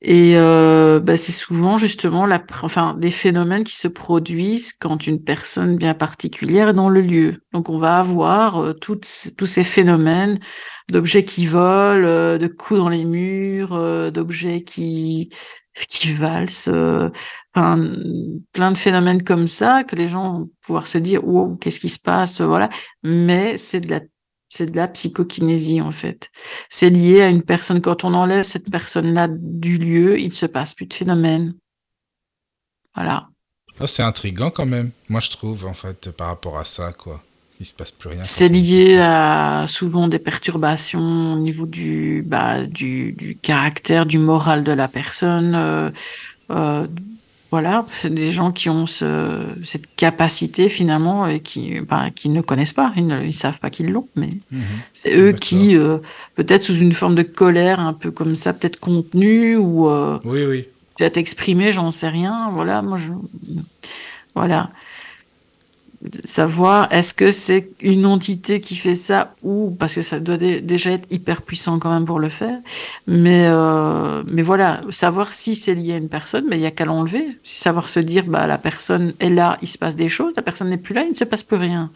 Et 0.02 0.38
euh, 0.38 1.00
bah, 1.00 1.18
c'est 1.18 1.32
souvent 1.32 1.80
justement 1.80 2.28
la, 2.28 2.44
enfin, 2.62 2.96
des 3.00 3.10
phénomènes 3.10 3.64
qui 3.64 3.76
se 3.76 3.88
produisent 3.88 4.74
quand 4.74 5.08
une 5.08 5.24
personne 5.24 5.76
bien 5.76 5.96
particulière 5.96 6.70
est 6.70 6.74
dans 6.74 6.90
le 6.90 7.02
lieu. 7.02 7.42
Donc 7.52 7.70
on 7.70 7.80
va 7.80 7.98
avoir 7.98 8.60
euh, 8.60 8.74
toutes 8.74 9.08
tous 9.38 9.48
ces 9.48 9.64
phénomènes 9.64 10.40
d'objets 10.92 11.26
qui 11.26 11.48
volent, 11.48 12.08
euh, 12.08 12.38
de 12.38 12.48
coups 12.48 12.80
dans 12.80 12.90
les 12.90 13.06
murs, 13.06 13.74
euh, 13.74 14.12
d'objets 14.12 14.62
qui 14.62 15.30
qui 15.90 16.14
valsent, 16.14 16.70
euh, 16.70 17.10
enfin 17.56 17.80
plein 18.54 18.72
de 18.72 18.78
phénomènes 18.78 19.24
comme 19.24 19.48
ça 19.48 19.84
que 19.84 19.96
les 19.96 20.08
gens 20.08 20.34
vont 20.40 20.50
pouvoir 20.62 20.88
se 20.88 20.98
dire 21.00 21.24
wow 21.28 21.56
qu'est-ce 21.58 21.80
qui 21.80 21.90
se 21.90 22.00
passe, 22.00 22.42
voilà. 22.42 22.70
Mais 23.04 23.58
c'est 23.58 23.82
de 23.82 23.90
la 23.90 24.02
c'est 24.50 24.72
de 24.72 24.76
la 24.78 24.88
psychokinésie 24.88 25.82
en 25.82 25.92
fait. 25.92 26.30
C'est 26.70 26.90
lié 26.90 27.22
à 27.22 27.30
une 27.30 27.44
personne. 27.44 27.82
Quand 27.82 28.04
on 28.04 28.14
enlève 28.14 28.46
cette 28.46 28.70
personne-là 28.70 29.28
du 29.32 29.78
lieu, 29.78 30.20
il 30.20 30.28
ne 30.30 30.34
se 30.34 30.46
passe 30.46 30.74
plus 30.74 30.86
de 30.86 30.94
phénomène. 30.94 31.56
Voilà. 32.96 33.30
Ah, 33.80 33.88
C'est 33.88 34.04
intriguant 34.04 34.50
quand 34.50 34.66
même, 34.66 34.92
moi 35.10 35.22
je 35.22 35.30
trouve, 35.30 35.66
en 35.66 35.74
fait, 35.74 36.12
par 36.12 36.28
rapport 36.28 36.58
à 36.58 36.66
ça, 36.66 36.94
quoi. 36.94 37.24
Il 37.60 37.66
se 37.66 37.74
passe 37.74 37.92
plus 37.92 38.10
rien. 38.10 38.24
C'est 38.24 38.50
lié 38.50 38.98
à 39.02 39.66
souvent 39.68 40.08
des 40.08 40.20
perturbations 40.20 41.34
au 41.34 41.40
niveau 41.40 41.66
du, 41.66 42.24
bah, 42.26 42.66
du, 42.68 43.14
du 43.14 43.36
caractère, 43.38 44.06
du 44.06 44.20
moral 44.20 44.64
de 44.64 44.72
la 44.72 44.88
personne. 44.88 45.56
euh, 45.56 45.90
euh, 46.52 46.88
voilà, 47.50 47.86
c'est 48.02 48.14
des 48.14 48.32
gens 48.32 48.52
qui 48.52 48.70
ont 48.70 48.86
ce, 48.86 49.46
cette 49.64 49.96
capacité 49.96 50.68
finalement 50.68 51.28
et 51.28 51.40
qui, 51.40 51.80
bah, 51.80 52.10
qui 52.14 52.28
ne 52.28 52.42
connaissent 52.42 52.74
pas, 52.74 52.92
ils 52.98 53.08
ne 53.08 53.24
ils 53.24 53.34
savent 53.34 53.60
pas 53.60 53.70
qu'ils 53.70 53.90
l'ont, 53.90 54.08
mais. 54.16 54.32
Mhm. 54.52 54.62
c'est 54.94 55.16
eux 55.16 55.32
qui, 55.32 55.78
euh, 55.78 56.00
peut-être 56.36 56.64
sous 56.64 56.76
une 56.76 56.92
forme 56.92 57.16
de 57.16 57.24
colère 57.24 57.80
un 57.80 57.94
peu 57.94 58.12
comme 58.12 58.36
ça, 58.36 58.54
peut-être 58.54 58.80
contenue 58.80 59.56
ou 59.56 59.90
euh, 59.90 60.20
Oui, 60.26 60.42
oui. 60.46 60.66
peut-être 60.98 61.16
exprimée, 61.16 61.72
j'en 61.72 61.90
sais 61.90 62.10
rien. 62.10 62.52
Voilà, 62.54 62.82
moi 62.82 62.98
je, 62.98 63.14
voilà. 64.36 64.70
Savoir 66.24 66.92
est-ce 66.92 67.14
que 67.14 67.32
c'est 67.32 67.70
une 67.82 68.06
entité 68.06 68.60
qui 68.62 68.76
fait 68.76 68.96
ça 68.96 69.34
ou 69.44 69.76
parce 69.80 69.96
que 69.96 70.02
ça 70.02 70.20
doit 70.20 70.38
dé- 70.38 70.62
déjà 70.62 70.92
être 70.92 71.08
hyper 71.12 71.42
puissant 71.42 71.80
quand 71.80 71.92
même 71.92 72.06
pour 72.06 72.20
le 72.20 72.30
faire. 72.30 72.58
Mais 73.08 73.48
euh, 73.48 74.24
mais 74.32 74.42
voilà, 74.42 74.82
savoir 74.90 75.32
si 75.32 75.56
c'est 75.56 75.76
lié 75.76 75.94
à 75.94 75.98
une 75.98 76.10
personne, 76.10 76.46
mais 76.50 76.58
il 76.58 76.62
y 76.62 76.66
a 76.66 76.72
qu'à 76.72 76.86
l'enlever. 76.86 77.38
Savoir 77.44 77.90
se 77.90 78.00
dire 78.00 78.26
bah 78.26 78.48
la 78.48 78.58
personne 78.58 79.14
est 79.20 79.30
là, 79.30 79.58
il 79.62 79.68
se 79.68 79.78
passe 79.78 79.96
des 79.96 80.10
choses, 80.10 80.34
la 80.36 80.42
personne 80.44 80.70
n'est 80.70 80.78
plus 80.78 80.94
là, 80.94 81.04
il 81.04 81.10
ne 81.12 81.16
se 81.16 81.24
passe 81.26 81.44
plus 81.44 81.58
rien. 81.58 81.92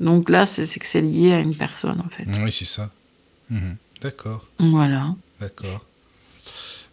Donc 0.00 0.28
là, 0.30 0.46
c'est 0.46 0.66
c'est 0.66 0.80
que 0.80 0.86
c'est 0.86 1.02
lié 1.02 1.32
à 1.32 1.40
une 1.40 1.54
personne 1.54 2.00
en 2.00 2.08
fait. 2.08 2.24
Oui, 2.42 2.50
c'est 2.52 2.64
ça. 2.64 2.90
Mhm. 3.50 3.76
D'accord. 4.00 4.46
Voilà. 4.58 5.14
D'accord. 5.40 5.84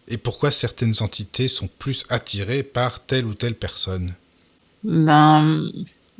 Et 0.08 0.16
pourquoi 0.16 0.50
certaines 0.50 0.94
entités 1.00 1.48
sont 1.48 1.68
plus 1.78 2.04
attirées 2.08 2.62
par 2.62 3.00
telle 3.00 3.26
ou 3.26 3.34
telle 3.34 3.54
personne? 3.54 4.14
Ben, 4.84 5.70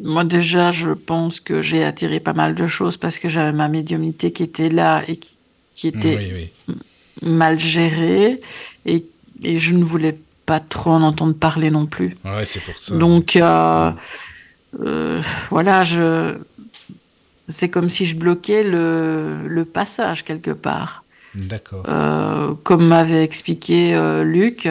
moi 0.02 0.24
déjà, 0.24 0.70
je 0.70 0.90
pense 0.92 1.40
que 1.40 1.60
j'ai 1.62 1.84
attiré 1.84 2.20
pas 2.20 2.32
mal 2.32 2.54
de 2.54 2.66
choses 2.66 2.96
parce 2.96 3.18
que 3.18 3.28
j'avais 3.28 3.52
ma 3.52 3.68
médiumnité 3.68 4.32
qui 4.32 4.42
était 4.44 4.68
là 4.68 5.02
et 5.08 5.16
qui, 5.16 5.34
qui 5.74 5.88
était 5.88 6.16
Oui, 6.16 6.50
oui. 6.68 6.76
mal 7.22 7.58
gérée 7.58 8.40
et, 8.86 9.04
et 9.42 9.58
je 9.58 9.74
ne 9.74 9.82
voulais 9.84 10.16
pas 10.46 10.60
trop 10.60 10.90
en 10.92 11.02
entendre 11.02 11.34
parler 11.34 11.70
non 11.70 11.86
plus. 11.86 12.16
Ouais, 12.24 12.44
c'est 12.46 12.60
pour 12.60 12.78
ça. 12.78 12.96
Donc, 12.96 13.36
euh, 13.36 13.90
euh, 14.84 15.20
voilà, 15.50 15.84
je, 15.84 16.36
c'est 17.48 17.68
comme 17.68 17.90
si 17.90 18.06
je 18.06 18.16
bloquais 18.16 18.62
le, 18.62 19.46
le 19.46 19.64
passage 19.64 20.24
quelque 20.24 20.50
part. 20.52 21.04
D'accord. 21.34 21.84
Euh, 21.88 22.54
comme 22.62 22.86
m'avait 22.86 23.22
expliqué 23.24 23.94
Luc, 24.24 24.68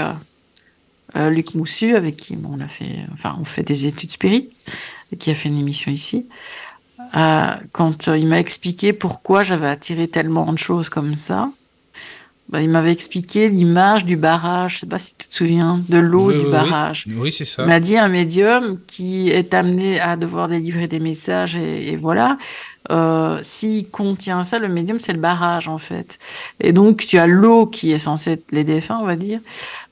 euh, 1.15 1.29
Luc 1.29 1.55
Moussu, 1.55 1.95
avec 1.95 2.17
qui 2.17 2.37
on 2.49 2.59
a 2.59 2.67
fait, 2.67 3.05
enfin, 3.13 3.37
on 3.39 3.45
fait 3.45 3.63
des 3.63 3.87
études 3.87 4.11
spirites, 4.11 4.51
qui 5.19 5.31
a 5.31 5.33
fait 5.33 5.49
une 5.49 5.57
émission 5.57 5.91
ici. 5.91 6.25
Euh, 7.15 7.45
quand 7.71 8.07
il 8.07 8.27
m'a 8.27 8.39
expliqué 8.39 8.91
pourquoi 8.91 9.43
j'avais 9.43 9.67
attiré 9.67 10.07
tellement 10.07 10.51
de 10.51 10.57
choses 10.57 10.89
comme 10.89 11.15
ça, 11.15 11.49
bah, 12.49 12.61
il 12.61 12.69
m'avait 12.69 12.91
expliqué 12.93 13.49
l'image 13.49 14.05
du 14.05 14.15
barrage, 14.15 14.75
je 14.75 14.79
sais 14.79 14.85
pas 14.85 14.97
si 14.99 15.15
tu 15.17 15.27
te 15.27 15.33
souviens, 15.33 15.81
de 15.89 15.97
l'eau 15.97 16.27
Oui, 16.27 16.33
du 16.35 16.39
oui, 16.39 16.45
oui. 16.45 16.51
barrage. 16.51 17.05
Oui, 17.17 17.31
c'est 17.31 17.45
ça. 17.45 17.63
Il 17.63 17.67
m'a 17.67 17.79
dit 17.81 17.97
un 17.97 18.07
médium 18.07 18.79
qui 18.87 19.29
est 19.29 19.53
amené 19.53 19.99
à 19.99 20.15
devoir 20.15 20.47
délivrer 20.47 20.87
des 20.87 20.99
messages 20.99 21.55
et, 21.57 21.89
et 21.89 21.95
voilà. 21.97 22.37
Euh, 22.91 23.39
S'il 23.41 23.89
contient 23.89 24.43
ça, 24.43 24.59
le 24.59 24.67
médium, 24.67 24.99
c'est 24.99 25.13
le 25.13 25.19
barrage 25.19 25.67
en 25.67 25.77
fait. 25.77 26.17
Et 26.59 26.73
donc 26.73 27.05
tu 27.05 27.17
as 27.17 27.27
l'eau 27.27 27.65
qui 27.65 27.91
est 27.91 27.99
censée 27.99 28.31
être 28.33 28.51
les 28.51 28.63
défunts, 28.63 28.99
on 29.01 29.05
va 29.05 29.15
dire, 29.15 29.39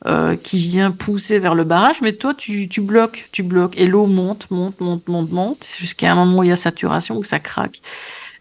euh, 0.06 0.36
qui 0.36 0.58
vient 0.60 0.92
pousser 0.92 1.40
vers 1.40 1.56
le 1.56 1.64
barrage, 1.64 2.02
mais 2.02 2.14
toi 2.14 2.34
tu, 2.34 2.68
tu 2.70 2.82
bloques, 2.82 3.28
tu 3.32 3.44
bloques. 3.44 3.78
Et 3.78 3.88
l'eau 3.88 4.08
monte, 4.08 4.50
monte, 4.52 4.80
monte, 4.82 5.08
monte, 5.08 5.32
monte, 5.32 5.66
jusqu'à 5.80 6.12
un 6.12 6.16
moment 6.16 6.40
où 6.40 6.44
il 6.44 6.50
y 6.50 6.52
a 6.52 6.56
saturation, 6.56 7.18
où 7.18 7.24
ça 7.24 7.40
craque. 7.40 7.82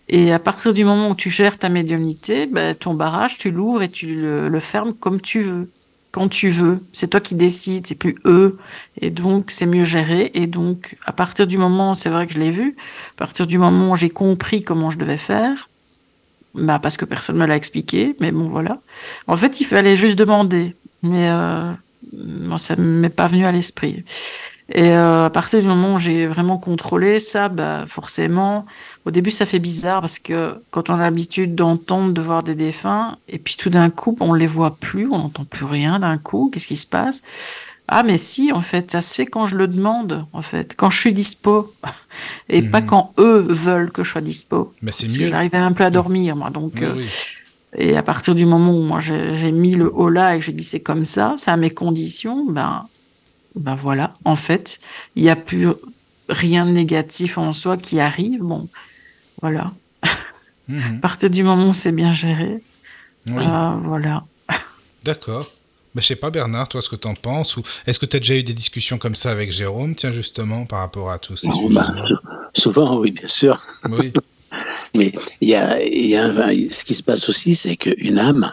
Et 0.09 0.33
à 0.33 0.39
partir 0.39 0.75
du 0.75 0.85
moment 0.85 1.11
où 1.11 1.15
tu 1.15 1.31
gères 1.31 1.59
ta 1.59 1.69
médiumnité, 1.71 2.47
ben, 2.47 2.75
ton 2.75 2.95
barrage, 2.95 3.39
tu 3.39 3.51
l'ouvres 3.51 3.83
et 3.83 3.91
tu 3.91 4.15
le, 4.15 4.49
le 4.49 4.61
fermes 4.61 4.93
comme 4.95 5.21
tu 5.21 5.43
veux, 5.43 5.71
quand 6.15 6.29
tu 6.29 6.49
veux. 6.49 6.79
C'est 6.93 7.09
toi 7.09 7.19
qui 7.19 7.35
décides, 7.35 7.89
c'est 7.89 7.97
plus 7.97 8.17
eux. 8.25 8.57
Et 9.01 9.11
donc, 9.11 9.51
c'est 9.51 9.67
mieux 9.67 9.83
géré. 9.83 10.31
Et 10.35 10.47
donc, 10.47 10.97
à 11.05 11.13
partir 11.13 11.49
du 11.49 11.59
moment, 11.59 11.97
c'est 11.97 12.09
vrai 12.09 12.29
que 12.29 12.33
je 12.33 12.39
l'ai 12.39 12.53
vu, 12.53 12.77
à 13.17 13.19
partir 13.19 13.49
du 13.49 13.59
moment 13.59 13.91
où 13.91 13.97
j'ai 13.97 14.11
compris 14.11 14.63
comment 14.63 14.91
je 14.91 14.99
devais 14.99 15.17
faire, 15.17 15.69
bah, 16.55 16.79
parce 16.79 16.97
que 16.97 17.05
personne 17.05 17.37
me 17.37 17.45
l'a 17.45 17.57
expliqué, 17.57 18.15
mais 18.21 18.31
bon, 18.31 18.49
voilà. 18.49 18.79
En 19.27 19.37
fait, 19.37 19.61
il 19.61 19.65
fallait 19.65 19.97
juste 19.97 20.17
demander. 20.17 20.77
Mais 21.03 21.29
euh, 21.31 21.73
ça 22.59 22.77
ne 22.77 23.01
m'est 23.01 23.09
pas 23.09 23.27
venu 23.27 23.45
à 23.45 23.51
l'esprit. 23.51 24.05
Et 24.69 24.93
euh, 24.93 25.25
à 25.25 25.31
partir 25.31 25.61
du 25.61 25.67
moment 25.67 25.95
où 25.95 25.99
j'ai 25.99 26.29
vraiment 26.29 26.59
contrôlé 26.59 27.19
ça, 27.19 27.49
bah, 27.49 27.87
forcément, 27.89 28.67
au 29.07 29.11
début, 29.11 29.31
ça 29.31 29.47
fait 29.47 29.59
bizarre 29.59 30.01
parce 30.01 30.19
que 30.19 30.57
quand 30.71 30.89
on 30.91 30.95
a 30.95 30.99
l'habitude 30.99 31.55
d'entendre, 31.55 32.13
de 32.15 32.21
voir 32.21 32.43
des 32.43 32.55
défunts, 32.55 33.19
et 33.29 33.39
puis 33.39 33.57
tout 33.57 33.71
d'un 33.71 33.91
coup, 33.91 34.17
on 34.21 34.33
les 34.33 34.47
voit 34.47 34.77
plus, 34.77 35.07
on 35.11 35.19
n'entend 35.19 35.45
plus 35.45 35.67
rien 35.67 35.99
d'un 35.99 36.17
coup, 36.19 36.51
qu'est-ce 36.53 36.67
qui 36.69 36.77
se 36.77 36.87
passe? 36.87 37.23
Ah, 37.87 38.03
mais 38.03 38.17
si, 38.17 38.51
en 38.51 38.63
fait, 38.63 38.91
ça 38.91 39.03
se 39.03 39.15
fait 39.15 39.27
quand 39.27 39.45
je 39.45 39.57
le 39.59 39.67
demande, 39.69 40.25
en 40.33 40.41
fait, 40.41 40.75
quand 40.75 40.89
je 40.89 40.99
suis 40.99 41.13
dispo, 41.13 41.71
et 42.49 42.63
pas 42.63 42.81
Mhm. 42.81 42.87
quand 42.87 43.13
eux 43.19 43.47
veulent 43.51 43.91
que 43.91 44.03
je 44.03 44.11
sois 44.11 44.23
dispo. 44.23 44.73
Mais 44.81 44.91
c'est 44.93 45.07
mieux. 45.09 45.27
j'arrivais 45.27 45.59
même 45.61 45.75
plus 45.75 45.85
à 45.85 45.91
dormir, 45.91 46.35
moi, 46.35 46.49
donc. 46.51 46.81
Euh, 46.81 46.95
oui. 46.97 47.07
et 47.77 47.97
à 47.97 48.03
partir 48.03 48.35
du 48.35 48.47
moment 48.47 48.73
où 48.73 48.83
moi 48.85 49.01
j'ai 49.01 49.35
j'ai 49.35 49.51
mis 49.53 49.75
le 49.75 49.93
haut 49.93 50.09
là 50.09 50.35
et 50.35 50.39
que 50.39 50.45
j'ai 50.45 50.53
dit 50.53 50.63
c'est 50.65 50.81
comme 50.81 51.05
ça, 51.05 51.35
c'est 51.39 51.51
à 51.51 51.57
mes 51.57 51.71
conditions, 51.71 52.47
ben, 52.49 52.87
ben 53.57 53.75
voilà, 53.75 54.15
en 54.25 54.37
fait, 54.37 54.81
il 55.17 55.25
n'y 55.25 55.29
a 55.31 55.37
plus 55.37 55.69
rien 56.29 56.65
de 56.67 56.71
négatif 56.71 57.37
en 57.37 57.53
soi 57.53 57.77
qui 57.77 58.01
arrive. 58.01 58.41
Bon, 58.43 58.69
voilà. 59.45 59.73
Mhm. 60.69 60.97
À 60.97 61.01
partir 61.03 61.29
du 61.29 61.43
moment 61.43 61.69
où 61.69 61.75
c'est 61.75 61.93
bien 61.93 62.15
géré, 62.15 62.63
Oui. 63.27 63.45
euh, 63.47 63.75
voilà. 63.83 64.25
D'accord. 65.05 65.53
Bah, 65.95 66.01
je 66.01 66.07
sais 66.07 66.17
pas, 66.17 66.31
Bernard, 66.31 66.69
toi, 66.69 66.81
ce 66.81 66.89
que 66.89 66.97
tu 66.97 67.07
en 67.07 67.15
penses 67.15 67.59
ou 67.59 67.63
Est-ce 67.87 67.99
que 67.99 68.07
tu 68.07 68.17
as 68.17 68.21
déjà 68.21 68.35
eu 68.37 68.43
des 68.43 68.55
discussions 68.55 68.97
comme 68.97 69.15
ça 69.15 69.31
avec 69.31 69.53
Jérôme, 69.53 69.95
tiens, 69.95 70.11
justement, 70.13 70.65
par 70.65 70.79
rapport 70.79 71.11
à 71.11 71.19
tous 71.19 71.37
ces 71.37 71.49
Non, 71.49 71.53
sujets 71.69 71.75
bah, 71.75 71.95
souvent, 72.55 72.97
oui, 72.97 73.11
bien 73.11 73.29
sûr. 73.29 73.61
Oui, 73.91 74.11
Mais 74.95 75.13
il 75.43 75.49
y 75.51 75.55
a, 75.55 75.83
il 75.85 76.07
y 76.07 76.17
a 76.17 76.25
un- 76.25 76.71
ce 76.71 76.85
qui 76.87 76.95
se 76.95 77.03
passe 77.03 77.29
aussi, 77.29 77.55
c'est 77.55 77.77
qu'une 77.77 78.19
âme, 78.19 78.51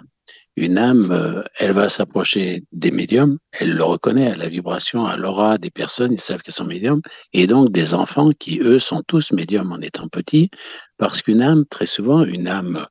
une 0.57 0.77
âme, 0.77 1.11
euh, 1.11 1.43
elle 1.59 1.71
va 1.71 1.89
s'approcher 1.89 2.63
des 2.71 2.91
médiums, 2.91 3.37
elle 3.51 3.73
le 3.73 3.83
reconnaît 3.83 4.31
à 4.31 4.35
la 4.35 4.47
vibration, 4.47 5.05
à 5.05 5.17
l'aura 5.17 5.57
des 5.57 5.69
personnes, 5.71 6.13
ils 6.13 6.19
savent 6.21 6.41
qu'elles 6.41 6.53
sont 6.53 6.65
médiums, 6.65 7.01
et 7.33 7.47
donc 7.47 7.71
des 7.71 7.93
enfants 7.93 8.31
qui, 8.31 8.59
eux, 8.61 8.79
sont 8.79 9.01
tous 9.07 9.31
médiums 9.31 9.71
en 9.71 9.79
étant 9.79 10.07
petits, 10.07 10.49
parce 10.97 11.21
qu'une 11.21 11.41
âme, 11.41 11.65
très 11.69 11.85
souvent, 11.85 12.23
une 12.25 12.47
âme 12.47 12.85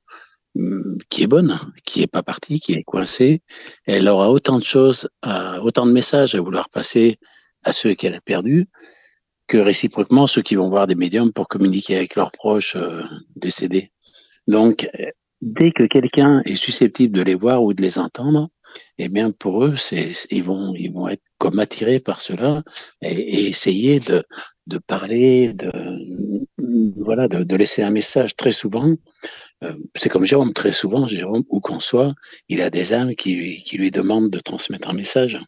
hum, 0.56 0.98
qui 1.10 1.22
est 1.24 1.26
bonne, 1.26 1.58
qui 1.84 2.02
est 2.02 2.06
pas 2.10 2.22
partie, 2.22 2.60
qui 2.60 2.72
est 2.72 2.82
coincée, 2.84 3.42
elle 3.86 4.08
aura 4.08 4.30
autant 4.30 4.58
de 4.58 4.64
choses, 4.64 5.08
à- 5.22 5.60
autant 5.62 5.86
de 5.86 5.92
messages 5.92 6.34
à 6.34 6.40
vouloir 6.40 6.70
passer 6.70 7.18
à 7.64 7.72
ceux 7.72 7.94
qu'elle 7.94 8.14
a 8.14 8.20
perdus, 8.20 8.68
que 9.48 9.58
réciproquement 9.58 10.26
ceux 10.26 10.42
qui 10.42 10.54
vont 10.54 10.70
voir 10.70 10.86
des 10.86 10.94
médiums 10.94 11.32
pour 11.32 11.48
communiquer 11.48 11.96
avec 11.96 12.14
leurs 12.16 12.30
proches 12.30 12.76
euh, 12.76 13.02
décédés. 13.36 13.90
Donc, 14.46 14.88
euh, 14.98 15.06
dès 15.40 15.72
que 15.72 15.84
quelqu'un 15.84 16.42
est 16.44 16.56
susceptible 16.56 17.16
de 17.16 17.22
les 17.22 17.34
voir 17.34 17.62
ou 17.62 17.72
de 17.72 17.82
les 17.82 17.98
entendre, 17.98 18.48
eh 18.98 19.08
bien, 19.08 19.30
pour 19.32 19.64
eux, 19.64 19.74
ils 20.30 20.44
vont, 20.44 21.08
être 21.08 21.22
comme 21.38 21.58
attirés 21.58 22.00
par 22.00 22.20
cela 22.20 22.62
et, 23.02 23.48
essayer 23.48 24.00
de, 24.00 24.24
parler, 24.86 25.52
de, 25.52 25.70
voilà, 26.96 27.28
de, 27.28 27.56
laisser 27.56 27.82
un 27.82 27.90
message. 27.90 28.36
Très 28.36 28.50
souvent, 28.50 28.94
euh, 29.64 29.74
c'est 29.94 30.08
comme 30.08 30.24
Jérôme, 30.24 30.52
très 30.52 30.72
souvent, 30.72 31.06
Jérôme, 31.06 31.44
où 31.48 31.60
qu'on 31.60 31.80
soit, 31.80 32.14
il 32.48 32.62
a 32.62 32.70
des 32.70 32.92
âmes 32.92 33.14
qui, 33.14 33.34
lui- 33.34 33.90
demandent 33.90 34.30
de 34.30 34.38
transmettre 34.38 34.88
un 34.88 34.94
message. 34.94 35.38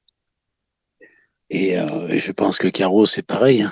Et, 1.51 1.78
euh, 1.78 2.09
et 2.09 2.19
je 2.19 2.32
pense 2.32 2.59
que 2.59 2.69
Caro, 2.69 3.06
c'est 3.06 3.27
pareil. 3.27 3.66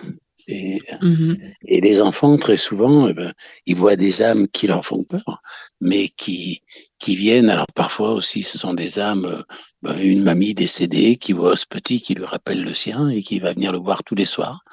Hein. 0.93 1.35
Et, 1.64 1.77
et 1.77 1.81
les 1.81 2.01
enfants, 2.01 2.36
très 2.36 2.56
souvent, 2.56 3.09
eh 3.09 3.14
ben, 3.14 3.32
ils 3.66 3.77
voient 3.77 3.97
des 3.97 4.22
âmes 4.22 4.48
qui 4.48 4.66
leur 4.66 4.85
font 4.85 5.05
peur, 5.05 5.40
mais 5.81 6.09
qui, 6.09 6.62
qui 6.98 7.16
viennent. 7.16 7.51
Alors 7.51 7.66
parfois 7.74 8.12
aussi, 8.12 8.43
ce 8.43 8.59
sont 8.59 8.74
des 8.74 8.98
âmes, 8.98 9.44
ben, 9.82 9.98
une 9.98 10.22
mamie 10.22 10.55
décédée 10.55 11.16
qui 11.16 11.32
voit 11.32 11.56
ce 11.56 11.66
petit 11.66 12.01
qui 12.01 12.14
lui 12.14 12.24
rappelle 12.24 12.62
le 12.62 12.74
sien 12.74 13.09
et 13.09 13.22
qui 13.22 13.39
va 13.39 13.52
venir 13.52 13.72
le 13.72 13.78
voir 13.78 14.05
tous 14.05 14.14
les 14.14 14.27
soirs. 14.27 14.64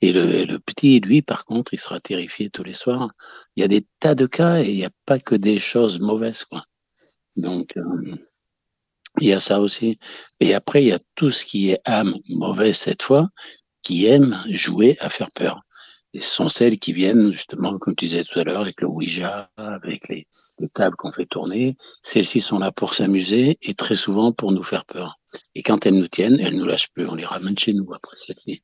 Et 0.00 0.12
le, 0.12 0.34
et 0.34 0.46
le 0.46 0.58
petit, 0.58 0.98
lui, 0.98 1.22
par 1.22 1.44
contre, 1.44 1.74
il 1.74 1.80
sera 1.80 2.00
terrifié 2.00 2.50
tous 2.50 2.64
les 2.64 2.72
soirs. 2.72 3.10
Il 3.54 3.60
y 3.60 3.64
a 3.64 3.68
des 3.68 3.86
tas 4.00 4.16
de 4.16 4.26
cas 4.26 4.60
et 4.60 4.68
il 4.68 4.76
n'y 4.76 4.84
a 4.84 4.90
pas 5.06 5.20
que 5.20 5.36
des 5.36 5.60
choses 5.60 6.00
mauvaises, 6.00 6.44
quoi. 6.44 6.64
Donc, 7.36 7.76
euh, 7.76 8.16
il 9.20 9.28
y 9.28 9.32
a 9.32 9.40
ça 9.40 9.60
aussi. 9.60 9.98
Et 10.40 10.54
après, 10.54 10.82
il 10.82 10.88
y 10.88 10.92
a 10.92 10.98
tout 11.14 11.30
ce 11.30 11.44
qui 11.44 11.70
est 11.70 11.80
âme 11.84 12.14
mauvaise 12.30 12.76
cette 12.76 13.02
fois, 13.02 13.28
qui 13.82 14.06
aime 14.06 14.42
jouer 14.48 14.96
à 15.00 15.08
faire 15.10 15.30
peur. 15.30 15.62
Ce 16.14 16.28
sont 16.28 16.50
celles 16.50 16.78
qui 16.78 16.92
viennent, 16.92 17.32
justement, 17.32 17.78
comme 17.78 17.94
tu 17.94 18.04
disais 18.06 18.24
tout 18.24 18.38
à 18.38 18.44
l'heure, 18.44 18.60
avec 18.60 18.82
le 18.82 18.86
Ouija, 18.86 19.50
avec 19.56 20.08
les, 20.08 20.26
les 20.58 20.68
tables 20.68 20.94
qu'on 20.96 21.10
fait 21.10 21.24
tourner. 21.24 21.74
Celles-ci 22.02 22.40
sont 22.40 22.58
là 22.58 22.70
pour 22.70 22.92
s'amuser 22.92 23.58
et 23.62 23.74
très 23.74 23.94
souvent 23.96 24.30
pour 24.30 24.52
nous 24.52 24.62
faire 24.62 24.84
peur. 24.84 25.18
Et 25.54 25.62
quand 25.62 25.86
elles 25.86 25.94
nous 25.94 26.08
tiennent, 26.08 26.38
elles 26.38 26.56
nous 26.56 26.66
lâchent 26.66 26.90
plus. 26.92 27.08
On 27.08 27.14
les 27.14 27.24
ramène 27.24 27.58
chez 27.58 27.72
nous 27.72 27.90
après 27.94 28.16
celles-ci. 28.16 28.62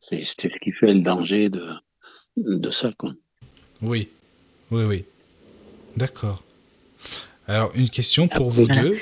C'est 0.00 0.24
ce 0.24 0.34
qui 0.34 0.72
fait 0.72 0.94
le 0.94 1.00
danger 1.00 1.50
de, 1.50 1.68
de 2.36 2.70
ça, 2.70 2.90
quoi. 2.98 3.12
oui, 3.82 4.08
oui, 4.70 4.84
oui. 4.84 5.04
D'accord. 5.96 6.42
Alors, 7.48 7.72
une 7.74 7.88
question 7.90 8.28
pour 8.28 8.50
vous 8.50 8.66
Voilà. 8.66 8.82
deux. 8.82 8.96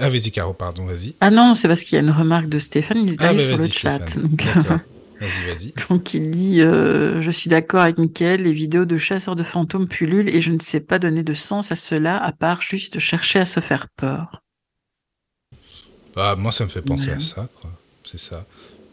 Ah, 0.00 0.08
vas-y, 0.08 0.30
Caro, 0.30 0.54
pardon, 0.54 0.84
vas-y. 0.86 1.14
Ah 1.20 1.30
non, 1.30 1.54
c'est 1.54 1.68
parce 1.68 1.84
qu'il 1.84 1.96
y 1.96 1.98
a 2.00 2.02
une 2.02 2.10
remarque 2.10 2.48
de 2.48 2.58
Stéphane, 2.58 2.98
il 3.02 3.12
est 3.12 3.16
Ah, 3.22 3.28
allé 3.28 3.38
bah, 3.38 3.44
sur 3.44 3.58
le 3.58 3.68
chat. 3.68 4.18
Donc, 4.18 4.42
D'accord. 4.44 4.78
Vas-y, 5.20 5.46
vas-y. 5.54 5.74
Donc 5.88 6.14
il 6.14 6.30
dit 6.30 6.62
euh, 6.62 7.20
Je 7.20 7.30
suis 7.30 7.48
d'accord 7.50 7.82
avec 7.82 7.98
Mickaël, 7.98 8.42
les 8.42 8.52
vidéos 8.52 8.86
de 8.86 8.96
chasseurs 8.98 9.36
de 9.36 9.42
fantômes 9.42 9.86
pullulent 9.86 10.28
et 10.30 10.40
je 10.40 10.50
ne 10.50 10.58
sais 10.60 10.80
pas 10.80 10.98
donner 10.98 11.22
de 11.22 11.34
sens 11.34 11.70
à 11.70 11.76
cela 11.76 12.16
à 12.20 12.32
part 12.32 12.60
juste 12.62 12.98
chercher 12.98 13.38
à 13.40 13.44
se 13.44 13.60
faire 13.60 13.86
peur. 13.96 14.40
Bah, 16.16 16.34
moi, 16.36 16.50
ça 16.52 16.64
me 16.64 16.70
fait 16.70 16.82
penser 16.82 17.10
Ouais. 17.10 17.16
à 17.16 17.20
ça, 17.20 17.48
quoi. 17.60 17.70
C'est 18.04 18.18
ça. 18.18 18.44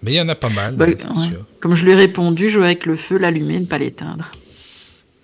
Mais 0.04 0.12
il 0.14 0.16
y 0.16 0.22
en 0.22 0.30
a 0.30 0.36
pas 0.36 0.50
mal, 0.50 0.76
Bah, 0.76 0.86
ouais, 0.86 0.96
ouais. 0.96 1.16
sûr. 1.16 1.46
Comme 1.60 1.74
je 1.76 1.84
lui 1.84 1.92
ai 1.92 1.96
répondu, 1.96 2.50
jouer 2.50 2.66
avec 2.66 2.86
le 2.86 2.96
feu, 2.96 3.18
l'allumer, 3.18 3.60
ne 3.60 3.66
pas 3.66 3.78
l'éteindre. 3.78 4.32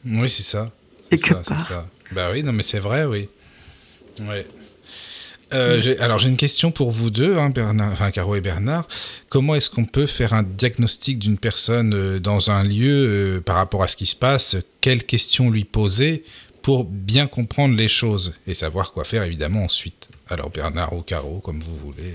Oui, 0.05 0.27
c'est 0.29 0.43
ça. 0.43 0.71
C'est 1.09 1.17
ça, 1.17 1.41
c'est 1.47 1.59
ça. 1.59 1.87
Bah 2.11 2.29
oui, 2.31 2.43
non, 2.43 2.51
mais 2.51 2.63
c'est 2.63 2.79
vrai, 2.79 3.05
oui. 3.05 3.29
Euh, 5.53 5.95
alors 5.99 6.19
j'ai 6.19 6.29
une 6.29 6.37
question 6.37 6.71
pour 6.71 6.91
vous 6.91 7.09
deux, 7.09 7.37
hein, 7.37 7.49
Bernard, 7.49 8.11
Caro 8.11 8.35
et 8.35 8.41
Bernard. 8.41 8.87
Comment 9.29 9.55
est-ce 9.55 9.69
qu'on 9.69 9.85
peut 9.85 10.07
faire 10.07 10.33
un 10.33 10.43
diagnostic 10.43 11.19
d'une 11.19 11.37
personne 11.37 11.93
euh, 11.93 12.19
dans 12.19 12.49
un 12.49 12.63
lieu 12.63 13.37
euh, 13.37 13.41
par 13.41 13.57
rapport 13.57 13.83
à 13.83 13.87
ce 13.87 13.95
qui 13.95 14.05
se 14.05 14.15
passe? 14.15 14.57
Quelles 14.81 15.03
questions 15.03 15.51
lui 15.51 15.63
poser 15.63 16.23
pour 16.61 16.83
bien 16.83 17.27
comprendre 17.27 17.75
les 17.75 17.87
choses 17.87 18.33
et 18.47 18.55
savoir 18.55 18.91
quoi 18.91 19.03
faire 19.03 19.23
évidemment 19.23 19.63
ensuite? 19.63 20.09
Alors 20.29 20.49
Bernard 20.49 20.93
ou 20.93 21.01
Caro, 21.01 21.39
comme 21.39 21.59
vous 21.59 21.75
voulez. 21.75 22.13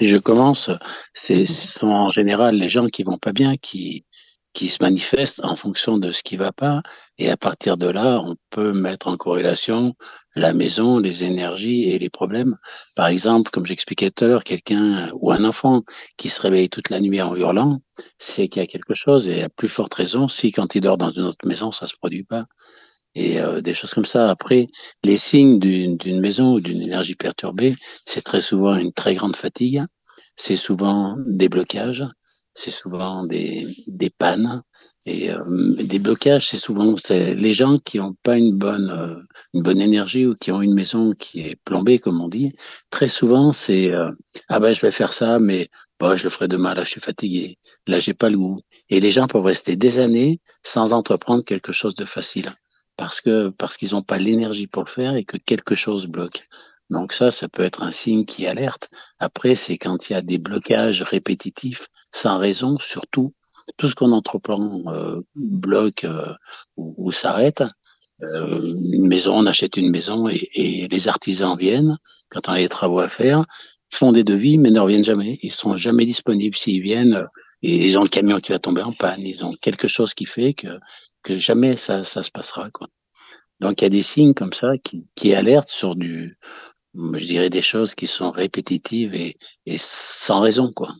Je 0.00 0.16
commence, 0.16 0.70
ce 1.12 1.44
sont 1.44 1.88
en 1.88 2.08
général 2.08 2.56
les 2.56 2.70
gens 2.70 2.86
qui 2.86 3.02
vont 3.02 3.18
pas 3.18 3.32
bien 3.32 3.56
qui, 3.58 4.06
qui 4.52 4.68
se 4.68 4.82
manifestent 4.82 5.44
en 5.44 5.56
fonction 5.56 5.98
de 5.98 6.10
ce 6.10 6.22
qui 6.22 6.36
va 6.36 6.52
pas. 6.52 6.82
Et 7.18 7.30
à 7.30 7.36
partir 7.36 7.76
de 7.76 7.86
là, 7.86 8.20
on 8.20 8.36
peut 8.50 8.72
mettre 8.72 9.08
en 9.08 9.16
corrélation 9.16 9.94
la 10.34 10.52
maison, 10.52 10.98
les 10.98 11.24
énergies 11.24 11.90
et 11.90 11.98
les 11.98 12.10
problèmes. 12.10 12.56
Par 12.96 13.06
exemple, 13.06 13.50
comme 13.50 13.66
j'expliquais 13.66 14.10
tout 14.10 14.24
à 14.24 14.28
l'heure, 14.28 14.44
quelqu'un 14.44 15.10
ou 15.14 15.30
un 15.30 15.44
enfant 15.44 15.82
qui 16.16 16.30
se 16.30 16.40
réveille 16.40 16.68
toute 16.68 16.90
la 16.90 17.00
nuit 17.00 17.22
en 17.22 17.34
hurlant, 17.36 17.80
c'est 18.18 18.48
qu'il 18.48 18.60
y 18.60 18.64
a 18.64 18.66
quelque 18.66 18.94
chose 18.94 19.28
et 19.28 19.42
à 19.42 19.48
plus 19.48 19.68
forte 19.68 19.94
raison 19.94 20.28
si 20.28 20.52
quand 20.52 20.74
il 20.74 20.80
dort 20.80 20.98
dans 20.98 21.10
une 21.10 21.22
autre 21.22 21.46
maison, 21.46 21.70
ça 21.72 21.86
se 21.86 21.94
produit 21.96 22.24
pas. 22.24 22.46
Et 23.16 23.40
euh, 23.40 23.60
des 23.60 23.74
choses 23.74 23.92
comme 23.92 24.04
ça. 24.04 24.30
Après, 24.30 24.68
les 25.02 25.16
signes 25.16 25.58
d'une 25.58 26.20
maison 26.20 26.54
ou 26.54 26.60
d'une 26.60 26.80
énergie 26.80 27.16
perturbée, 27.16 27.74
c'est 28.06 28.22
très 28.22 28.40
souvent 28.40 28.76
une 28.76 28.92
très 28.92 29.14
grande 29.14 29.34
fatigue, 29.34 29.82
c'est 30.36 30.56
souvent 30.56 31.16
des 31.26 31.48
blocages, 31.48 32.04
c'est 32.60 32.70
souvent 32.70 33.24
des, 33.24 33.66
des 33.86 34.10
pannes. 34.10 34.62
Et 35.06 35.30
euh, 35.30 35.42
des 35.82 35.98
blocages, 35.98 36.48
c'est 36.48 36.58
souvent 36.58 36.94
les 37.08 37.52
gens 37.54 37.78
qui 37.78 37.96
n'ont 37.98 38.14
pas 38.22 38.36
une 38.36 38.58
bonne, 38.58 38.90
euh, 38.90 39.16
une 39.54 39.62
bonne 39.62 39.80
énergie 39.80 40.26
ou 40.26 40.34
qui 40.34 40.52
ont 40.52 40.60
une 40.60 40.74
maison 40.74 41.12
qui 41.12 41.40
est 41.40 41.56
plombée, 41.64 41.98
comme 41.98 42.20
on 42.20 42.28
dit. 42.28 42.52
Très 42.90 43.08
souvent, 43.08 43.52
c'est 43.52 43.90
euh, 43.90 44.10
ah 44.48 44.60
ben 44.60 44.74
je 44.74 44.80
vais 44.82 44.90
faire 44.90 45.14
ça, 45.14 45.38
mais 45.38 45.70
bah, 45.98 46.16
je 46.16 46.24
le 46.24 46.30
ferai 46.30 46.48
demain. 46.48 46.74
Là, 46.74 46.84
je 46.84 46.90
suis 46.90 47.00
fatigué. 47.00 47.56
Là, 47.86 47.98
j'ai 47.98 48.12
pas 48.12 48.28
le 48.28 48.36
goût. 48.36 48.60
Et 48.90 49.00
les 49.00 49.10
gens 49.10 49.26
peuvent 49.26 49.42
rester 49.44 49.74
des 49.74 50.00
années 50.00 50.40
sans 50.62 50.92
entreprendre 50.92 51.44
quelque 51.46 51.72
chose 51.72 51.94
de 51.94 52.04
facile 52.04 52.50
parce 53.00 53.22
que 53.22 53.48
parce 53.48 53.78
qu'ils 53.78 53.92
n'ont 53.92 54.02
pas 54.02 54.18
l'énergie 54.18 54.66
pour 54.66 54.84
le 54.84 54.90
faire 54.90 55.16
et 55.16 55.24
que 55.24 55.38
quelque 55.38 55.74
chose 55.74 56.06
bloque. 56.06 56.42
Donc 56.90 57.12
ça, 57.12 57.30
ça 57.30 57.48
peut 57.48 57.62
être 57.62 57.82
un 57.82 57.92
signe 57.92 58.24
qui 58.24 58.46
alerte. 58.46 58.88
Après, 59.18 59.54
c'est 59.54 59.78
quand 59.78 60.10
il 60.10 60.12
y 60.14 60.16
a 60.16 60.22
des 60.22 60.38
blocages 60.38 61.02
répétitifs 61.02 61.88
sans 62.12 62.38
raison, 62.38 62.78
surtout 62.78 63.32
tout 63.76 63.88
ce 63.88 63.94
qu'on 63.94 64.12
entreprend 64.12 64.82
euh, 64.88 65.20
bloque 65.36 66.04
euh, 66.04 66.34
ou, 66.76 67.12
s'arrête. 67.12 67.62
Euh, 68.22 68.60
une 68.92 69.06
maison, 69.06 69.38
on 69.38 69.46
achète 69.46 69.76
une 69.76 69.90
maison 69.90 70.28
et, 70.28 70.48
et, 70.54 70.88
les 70.88 71.08
artisans 71.08 71.56
viennent 71.56 71.96
quand 72.28 72.48
on 72.48 72.52
a 72.52 72.58
des 72.58 72.68
travaux 72.68 72.98
à 72.98 73.08
faire, 73.08 73.46
font 73.90 74.12
des 74.12 74.24
devis 74.24 74.58
mais 74.58 74.70
ne 74.70 74.80
reviennent 74.80 75.04
jamais. 75.04 75.38
Ils 75.42 75.52
sont 75.52 75.76
jamais 75.76 76.04
disponibles. 76.04 76.56
S'ils 76.56 76.82
viennent, 76.82 77.26
ils 77.62 77.98
ont 77.98 78.02
le 78.02 78.08
camion 78.08 78.40
qui 78.40 78.52
va 78.52 78.58
tomber 78.58 78.82
en 78.82 78.92
panne. 78.92 79.20
Ils 79.20 79.44
ont 79.44 79.52
quelque 79.62 79.88
chose 79.88 80.12
qui 80.12 80.26
fait 80.26 80.54
que 80.54 80.78
que 81.22 81.38
jamais 81.38 81.76
ça, 81.76 82.02
ça 82.02 82.22
se 82.22 82.30
passera. 82.30 82.70
Quoi. 82.70 82.88
Donc 83.60 83.80
il 83.80 83.84
y 83.84 83.86
a 83.86 83.90
des 83.90 84.02
signes 84.02 84.34
comme 84.34 84.52
ça 84.52 84.72
qui, 84.82 85.06
qui 85.14 85.34
alertent 85.34 85.68
sur 85.68 85.94
du, 85.94 86.38
je 86.94 87.24
dirais 87.26 87.50
des 87.50 87.62
choses 87.62 87.94
qui 87.94 88.06
sont 88.06 88.30
répétitives 88.30 89.14
et, 89.14 89.36
sans 89.78 90.40
raison, 90.40 90.72
quoi. 90.72 90.94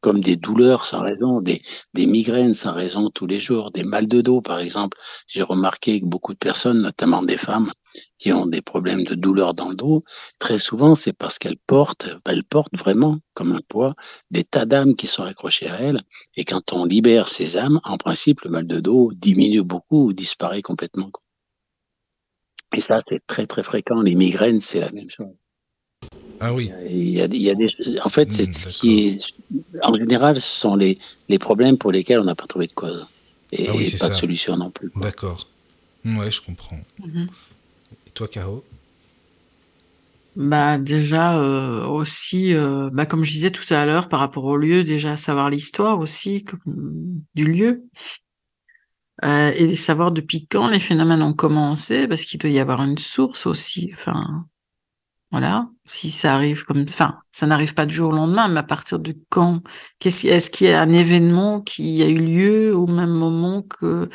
Comme 0.00 0.22
des 0.22 0.36
douleurs 0.36 0.86
sans 0.86 1.02
raison, 1.02 1.42
des, 1.42 1.60
des 1.92 2.06
migraines 2.06 2.54
sans 2.54 2.72
raison 2.72 3.10
tous 3.10 3.26
les 3.26 3.38
jours, 3.38 3.70
des 3.70 3.84
mal 3.84 4.08
de 4.08 4.22
dos, 4.22 4.40
par 4.40 4.58
exemple. 4.58 4.96
J'ai 5.26 5.42
remarqué 5.42 6.00
que 6.00 6.06
beaucoup 6.06 6.32
de 6.32 6.38
personnes, 6.38 6.80
notamment 6.80 7.22
des 7.22 7.36
femmes, 7.36 7.70
qui 8.18 8.32
ont 8.32 8.46
des 8.46 8.62
problèmes 8.62 9.04
de 9.04 9.14
douleur 9.14 9.52
dans 9.52 9.68
le 9.68 9.74
dos, 9.74 10.02
très 10.38 10.58
souvent, 10.58 10.94
c'est 10.94 11.12
parce 11.12 11.38
qu'elles 11.38 11.58
portent, 11.66 12.08
elles 12.24 12.44
portent 12.44 12.78
vraiment, 12.78 13.18
comme 13.34 13.52
un 13.52 13.60
poids, 13.68 13.94
des 14.30 14.44
tas 14.44 14.64
d'âmes 14.64 14.96
qui 14.96 15.06
sont 15.06 15.22
accrochées 15.22 15.68
à 15.68 15.76
elles. 15.76 16.00
Et 16.34 16.44
quand 16.46 16.72
on 16.72 16.86
libère 16.86 17.28
ces 17.28 17.58
âmes, 17.58 17.78
en 17.84 17.98
principe, 17.98 18.40
le 18.42 18.50
mal 18.50 18.66
de 18.66 18.80
dos 18.80 19.12
diminue 19.14 19.62
beaucoup 19.62 20.06
ou 20.06 20.12
disparaît 20.14 20.62
complètement. 20.62 21.10
Et 22.76 22.80
ça, 22.80 22.98
c'est 23.08 23.20
très 23.26 23.46
très 23.46 23.62
fréquent. 23.62 24.00
Les 24.02 24.14
migraines, 24.14 24.60
c'est 24.60 24.80
la 24.80 24.90
même 24.92 25.10
chose. 25.10 25.34
Ah 26.40 26.54
oui. 26.54 26.72
Il 26.88 27.10
y 27.10 27.20
a, 27.20 27.26
il 27.26 27.36
y 27.36 27.50
a 27.50 27.54
des, 27.54 27.66
en 28.02 28.08
fait, 28.08 28.32
c'est 28.32 28.48
hmm, 28.48 28.52
ce 28.52 28.68
qui 28.68 29.08
est, 29.08 29.18
en 29.82 29.92
général, 29.92 30.40
ce 30.40 30.60
sont 30.60 30.74
les, 30.74 30.98
les 31.28 31.38
problèmes 31.38 31.76
pour 31.76 31.92
lesquels 31.92 32.18
on 32.20 32.24
n'a 32.24 32.34
pas 32.34 32.46
trouvé 32.46 32.66
de 32.66 32.72
cause. 32.72 33.06
Et, 33.52 33.68
ah 33.68 33.72
pas 33.72 34.08
de 34.08 34.14
solution 34.14 34.56
non 34.56 34.70
plus. 34.70 34.90
D'accord. 34.96 35.46
Ouais, 36.04 36.30
je 36.30 36.40
comprends. 36.40 36.80
Mhm. 36.98 37.28
Et 38.06 38.10
toi, 38.10 38.28
Caro? 38.28 38.64
Bah 40.36 40.78
déjà 40.78 41.38
euh, 41.38 41.86
aussi, 41.86 42.54
euh, 42.54 42.88
bah, 42.92 43.04
comme 43.04 43.24
je 43.24 43.32
disais 43.32 43.50
tout 43.50 43.74
à 43.74 43.84
l'heure, 43.84 44.08
par 44.08 44.20
rapport 44.20 44.44
au 44.44 44.56
lieu, 44.56 44.84
déjà 44.84 45.16
savoir 45.16 45.50
l'histoire 45.50 45.98
aussi 45.98 46.44
du 47.34 47.44
lieu. 47.44 47.82
Euh, 49.24 49.52
et 49.54 49.76
savoir 49.76 50.12
depuis 50.12 50.46
quand 50.46 50.68
les 50.68 50.80
phénomènes 50.80 51.22
ont 51.22 51.34
commencé, 51.34 52.08
parce 52.08 52.24
qu'il 52.24 52.40
doit 52.40 52.50
y 52.50 52.58
avoir 52.58 52.82
une 52.82 52.98
source 52.98 53.46
aussi. 53.46 53.90
Enfin, 53.92 54.46
voilà. 55.30 55.68
Si 55.86 56.10
ça 56.10 56.34
arrive 56.34 56.64
comme, 56.64 56.84
enfin, 56.88 57.18
ça 57.30 57.46
n'arrive 57.46 57.74
pas 57.74 57.86
du 57.86 57.94
jour 57.94 58.10
au 58.12 58.16
lendemain, 58.16 58.48
mais 58.48 58.60
à 58.60 58.64
partir 58.64 58.98
de 58.98 59.14
quand? 59.28 59.62
Est-ce 60.04 60.50
qu'il 60.50 60.68
y 60.68 60.70
a 60.70 60.80
un 60.80 60.90
événement 60.90 61.60
qui 61.60 62.02
a 62.02 62.08
eu 62.08 62.16
lieu 62.16 62.74
au 62.74 62.86
même 62.86 63.10
moment 63.10 63.62
que 63.62 64.08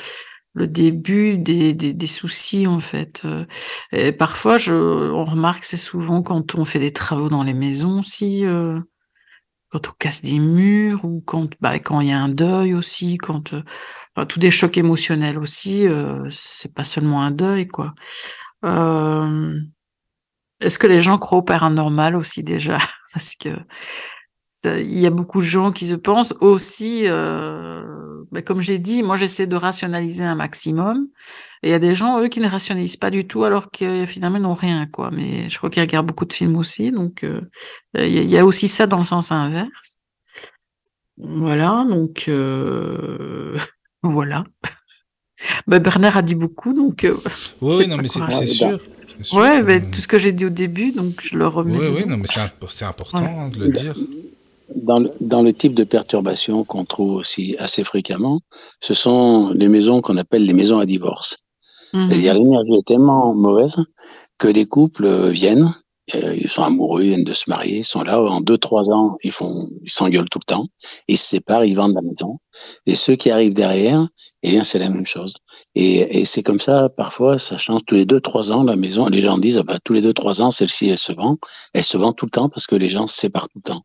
le 0.53 0.68
début 0.68 1.38
des, 1.38 1.73
des, 1.73 1.94
des 1.94 2.07
soucis 2.07 2.65
en 2.68 2.80
fait? 2.80 3.22
Euh, 3.26 3.45
et 3.91 4.11
parfois, 4.11 4.57
je, 4.57 4.73
on 4.73 5.26
remarque 5.26 5.65
c'est 5.65 5.77
souvent 5.77 6.22
quand 6.23 6.56
on 6.56 6.65
fait 6.65 6.80
des 6.80 6.94
travaux 6.94 7.30
dans 7.30 7.44
les 7.44 7.53
maisons 7.53 7.99
aussi, 7.99 8.45
euh, 8.45 8.80
quand 9.69 9.90
on 9.90 9.94
casse 9.99 10.22
des 10.22 10.40
murs 10.40 11.06
ou 11.06 11.22
quand 11.26 11.52
bah, 11.61 11.77
quand 11.80 12.02
il 12.02 12.10
y 12.10 12.14
a 12.14 12.19
un 12.19 12.30
deuil 12.30 12.73
aussi, 12.73 13.18
quand 13.18 13.53
tous 14.24 14.40
des 14.40 14.52
chocs 14.52 14.78
émotionnels 14.78 15.38
aussi, 15.38 15.88
euh, 15.88 16.26
c'est 16.32 16.74
pas 16.74 16.86
seulement 16.86 17.22
un 17.22 17.32
deuil, 17.32 17.68
quoi. 17.68 17.94
Euh, 18.64 19.60
Est-ce 20.62 20.80
que 20.80 20.88
les 20.88 21.02
gens 21.02 21.18
croient 21.18 21.40
au 21.40 21.44
paranormal 21.44 22.16
aussi 22.16 22.44
déjà? 22.44 22.80
Parce 23.14 23.36
que 23.36 23.50
il 24.66 25.00
y 25.00 25.06
a 25.06 25.10
beaucoup 25.10 25.40
de 25.40 25.46
gens 25.46 25.72
qui 25.72 25.86
se 25.86 25.96
pensent 25.96 26.34
aussi, 26.42 27.02
euh, 27.06 28.24
ben, 28.32 28.44
comme 28.44 28.62
j'ai 28.62 28.80
dit, 28.80 29.04
moi 29.04 29.16
j'essaie 29.16 29.48
de 29.48 29.56
rationaliser 29.56 30.24
un 30.24 30.36
maximum. 30.36 31.08
Et 31.64 31.70
il 31.70 31.72
y 31.72 31.74
a 31.74 31.80
des 31.80 31.96
gens, 31.96 32.20
eux, 32.22 32.28
qui 32.28 32.40
ne 32.40 32.48
rationalisent 32.48 32.98
pas 32.98 33.10
du 33.10 33.28
tout 33.28 33.44
alors 33.44 33.72
que 33.72 34.06
finalement 34.06 34.40
n'ont 34.40 34.54
rien, 34.54 34.88
quoi. 34.88 35.12
Mais 35.12 35.50
je 35.50 35.58
crois 35.58 35.70
qu'ils 35.70 35.82
regardent 35.82 36.08
beaucoup 36.08 36.26
de 36.26 36.34
films 36.34 36.56
aussi, 36.58 36.92
donc 36.92 37.24
euh, 37.24 37.42
il 37.96 38.30
y, 38.30 38.38
a 38.38 38.46
aussi 38.46 38.68
ça 38.68 38.88
dans 38.88 39.00
le 39.00 39.04
sens 39.04 39.32
inverse. 39.32 39.98
Voilà, 41.18 41.86
donc 41.88 42.26
euh, 42.28 43.58
Voilà. 44.10 44.44
Bah, 45.68 45.80
Bernard 45.80 46.18
a 46.18 46.22
dit 46.22 46.34
beaucoup, 46.34 46.73
donc. 46.73 47.03
Euh, 47.03 47.18
oui, 47.60 47.88
non, 47.88 47.98
mais 47.98 48.07
c'est 48.07 48.45
sûr. 48.45 48.80
Ouais, 49.34 49.61
mais 49.64 49.82
tout 49.82 49.99
ce 49.99 50.07
que 50.07 50.18
j'ai 50.18 50.32
dit 50.32 50.45
au 50.45 50.49
début, 50.49 50.91
donc 50.91 51.19
je 51.22 51.38
le 51.38 51.45
remets. 51.45 51.77
Oui, 51.77 51.88
oui, 51.94 52.07
non, 52.07 52.18
mais 52.18 52.27
c'est 52.27 52.86
important 52.86 53.23
hein, 53.23 53.49
de 53.49 53.60
le 53.60 53.69
dire. 53.69 53.95
Dans 54.76 54.99
le, 54.99 55.11
dans 55.19 55.41
le 55.41 55.53
type 55.53 55.73
de 55.73 55.84
perturbation 55.84 56.64
qu'on 56.64 56.86
trouve 56.86 57.15
aussi 57.15 57.56
assez 57.60 57.84
fréquemment, 57.84 58.40
ce 58.80 58.94
sont 58.94 59.52
les 59.53 59.68
maisons 59.68 60.02
qu'on 60.02 60.18
appelle 60.18 60.45
les 60.45 60.53
maisons 60.53 60.80
à 60.80 60.86
divorce. 60.86 61.38
Mhm. 61.94 62.07
C'est-à-dire 62.07 62.34
l'énergie 62.34 62.73
est 62.80 62.88
tellement 62.88 63.36
mauvaise 63.36 63.76
que 64.38 64.48
les 64.48 64.65
couples 64.65 65.30
viennent 65.30 65.65
euh, 65.65 65.85
ils 66.14 66.49
sont 66.49 66.64
amoureux, 66.64 67.03
ils 67.03 67.10
viennent 67.10 67.23
de 67.23 67.34
se 67.34 67.49
marier, 67.49 67.80
ils 67.80 67.86
sont 67.86 68.03
là 68.03 68.22
en 68.22 68.41
deux 68.41 68.57
trois 68.57 68.84
ans, 68.84 69.18
ils 69.23 69.32
font, 69.32 69.68
ils 69.84 69.91
s'engueulent 69.91 70.30
tout 70.30 70.40
le 70.40 70.53
temps, 70.53 70.68
ils 71.07 71.18
se 71.18 71.26
séparent, 71.26 71.65
ils 71.65 71.76
vendent 71.76 71.95
la 71.95 72.02
maison. 72.02 72.40
Et 72.86 72.95
ceux 72.95 73.15
qui 73.15 73.32
arrivent 73.32 73.53
derrière, 73.56 74.07
eh 74.44 74.52
bien 74.52 74.64
c'est 74.64 74.80
la 74.80 74.90
même 74.90 75.06
chose. 75.06 75.34
Et, 75.73 76.19
et 76.19 76.26
c'est 76.26 76.44
comme 76.44 76.60
ça, 76.60 76.90
parfois, 76.90 77.40
ça 77.40 77.57
change 77.57 77.82
tous 77.86 77.95
les 77.95 78.06
deux 78.06 78.22
trois 78.22 78.53
ans 78.53 78.64
la 78.64 78.76
maison. 78.76 79.07
Les 79.07 79.22
gens 79.22 79.38
disent, 79.38 79.57
ah 79.57 79.64
bah, 79.64 79.80
tous 79.84 79.94
les 79.94 80.02
deux 80.02 80.14
trois 80.14 80.41
ans, 80.41 80.52
celle-ci 80.52 80.90
elle 80.90 80.99
se 80.99 81.11
vend, 81.11 81.38
elle 81.73 81.84
se 81.84 81.98
vend 81.98 82.14
tout 82.14 82.26
le 82.26 82.32
temps 82.32 82.49
parce 82.49 82.68
que 82.68 82.76
les 82.76 82.90
gens 82.90 83.07
se 83.07 83.18
séparent 83.18 83.49
tout 83.49 83.60
le 83.64 83.69
temps. 83.69 83.82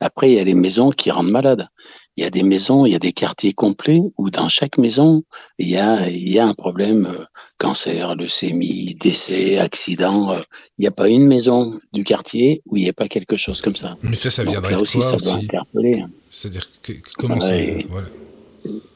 Après, 0.00 0.30
il 0.30 0.34
y 0.34 0.40
a 0.40 0.44
les 0.44 0.54
maisons 0.54 0.90
qui 0.90 1.10
rendent 1.10 1.30
malades 1.30 1.68
il 2.16 2.24
y 2.24 2.26
a 2.26 2.30
des 2.30 2.42
maisons, 2.42 2.84
il 2.84 2.92
y 2.92 2.94
a 2.94 2.98
des 2.98 3.12
quartiers 3.12 3.54
complets 3.54 4.00
où 4.18 4.30
dans 4.30 4.48
chaque 4.48 4.76
maison, 4.76 5.22
il 5.58 5.68
y 5.68 5.76
a, 5.76 6.08
il 6.08 6.30
y 6.30 6.38
a 6.38 6.46
un 6.46 6.54
problème 6.54 7.06
euh, 7.06 7.24
cancer, 7.58 8.14
leucémie, 8.14 8.94
décès, 9.00 9.58
accident. 9.58 10.32
Euh, 10.32 10.40
il 10.78 10.82
n'y 10.82 10.86
a 10.86 10.90
pas 10.90 11.08
une 11.08 11.26
maison 11.26 11.78
du 11.92 12.04
quartier 12.04 12.62
où 12.66 12.76
il 12.76 12.82
n'y 12.82 12.90
a 12.90 12.92
pas 12.92 13.08
quelque 13.08 13.36
chose 13.36 13.62
comme 13.62 13.76
ça. 13.76 13.96
Mais 14.02 14.16
ça, 14.16 14.30
ça 14.30 14.44
viendrait 14.44 14.76
de 14.76 14.82
aussi, 14.82 15.00
ça 15.00 15.16
aussi? 15.16 15.48
C'est-à-dire 16.28 16.68
que, 16.82 16.92
comment 17.18 17.40
c'est 17.40 17.86
voilà. 17.88 18.08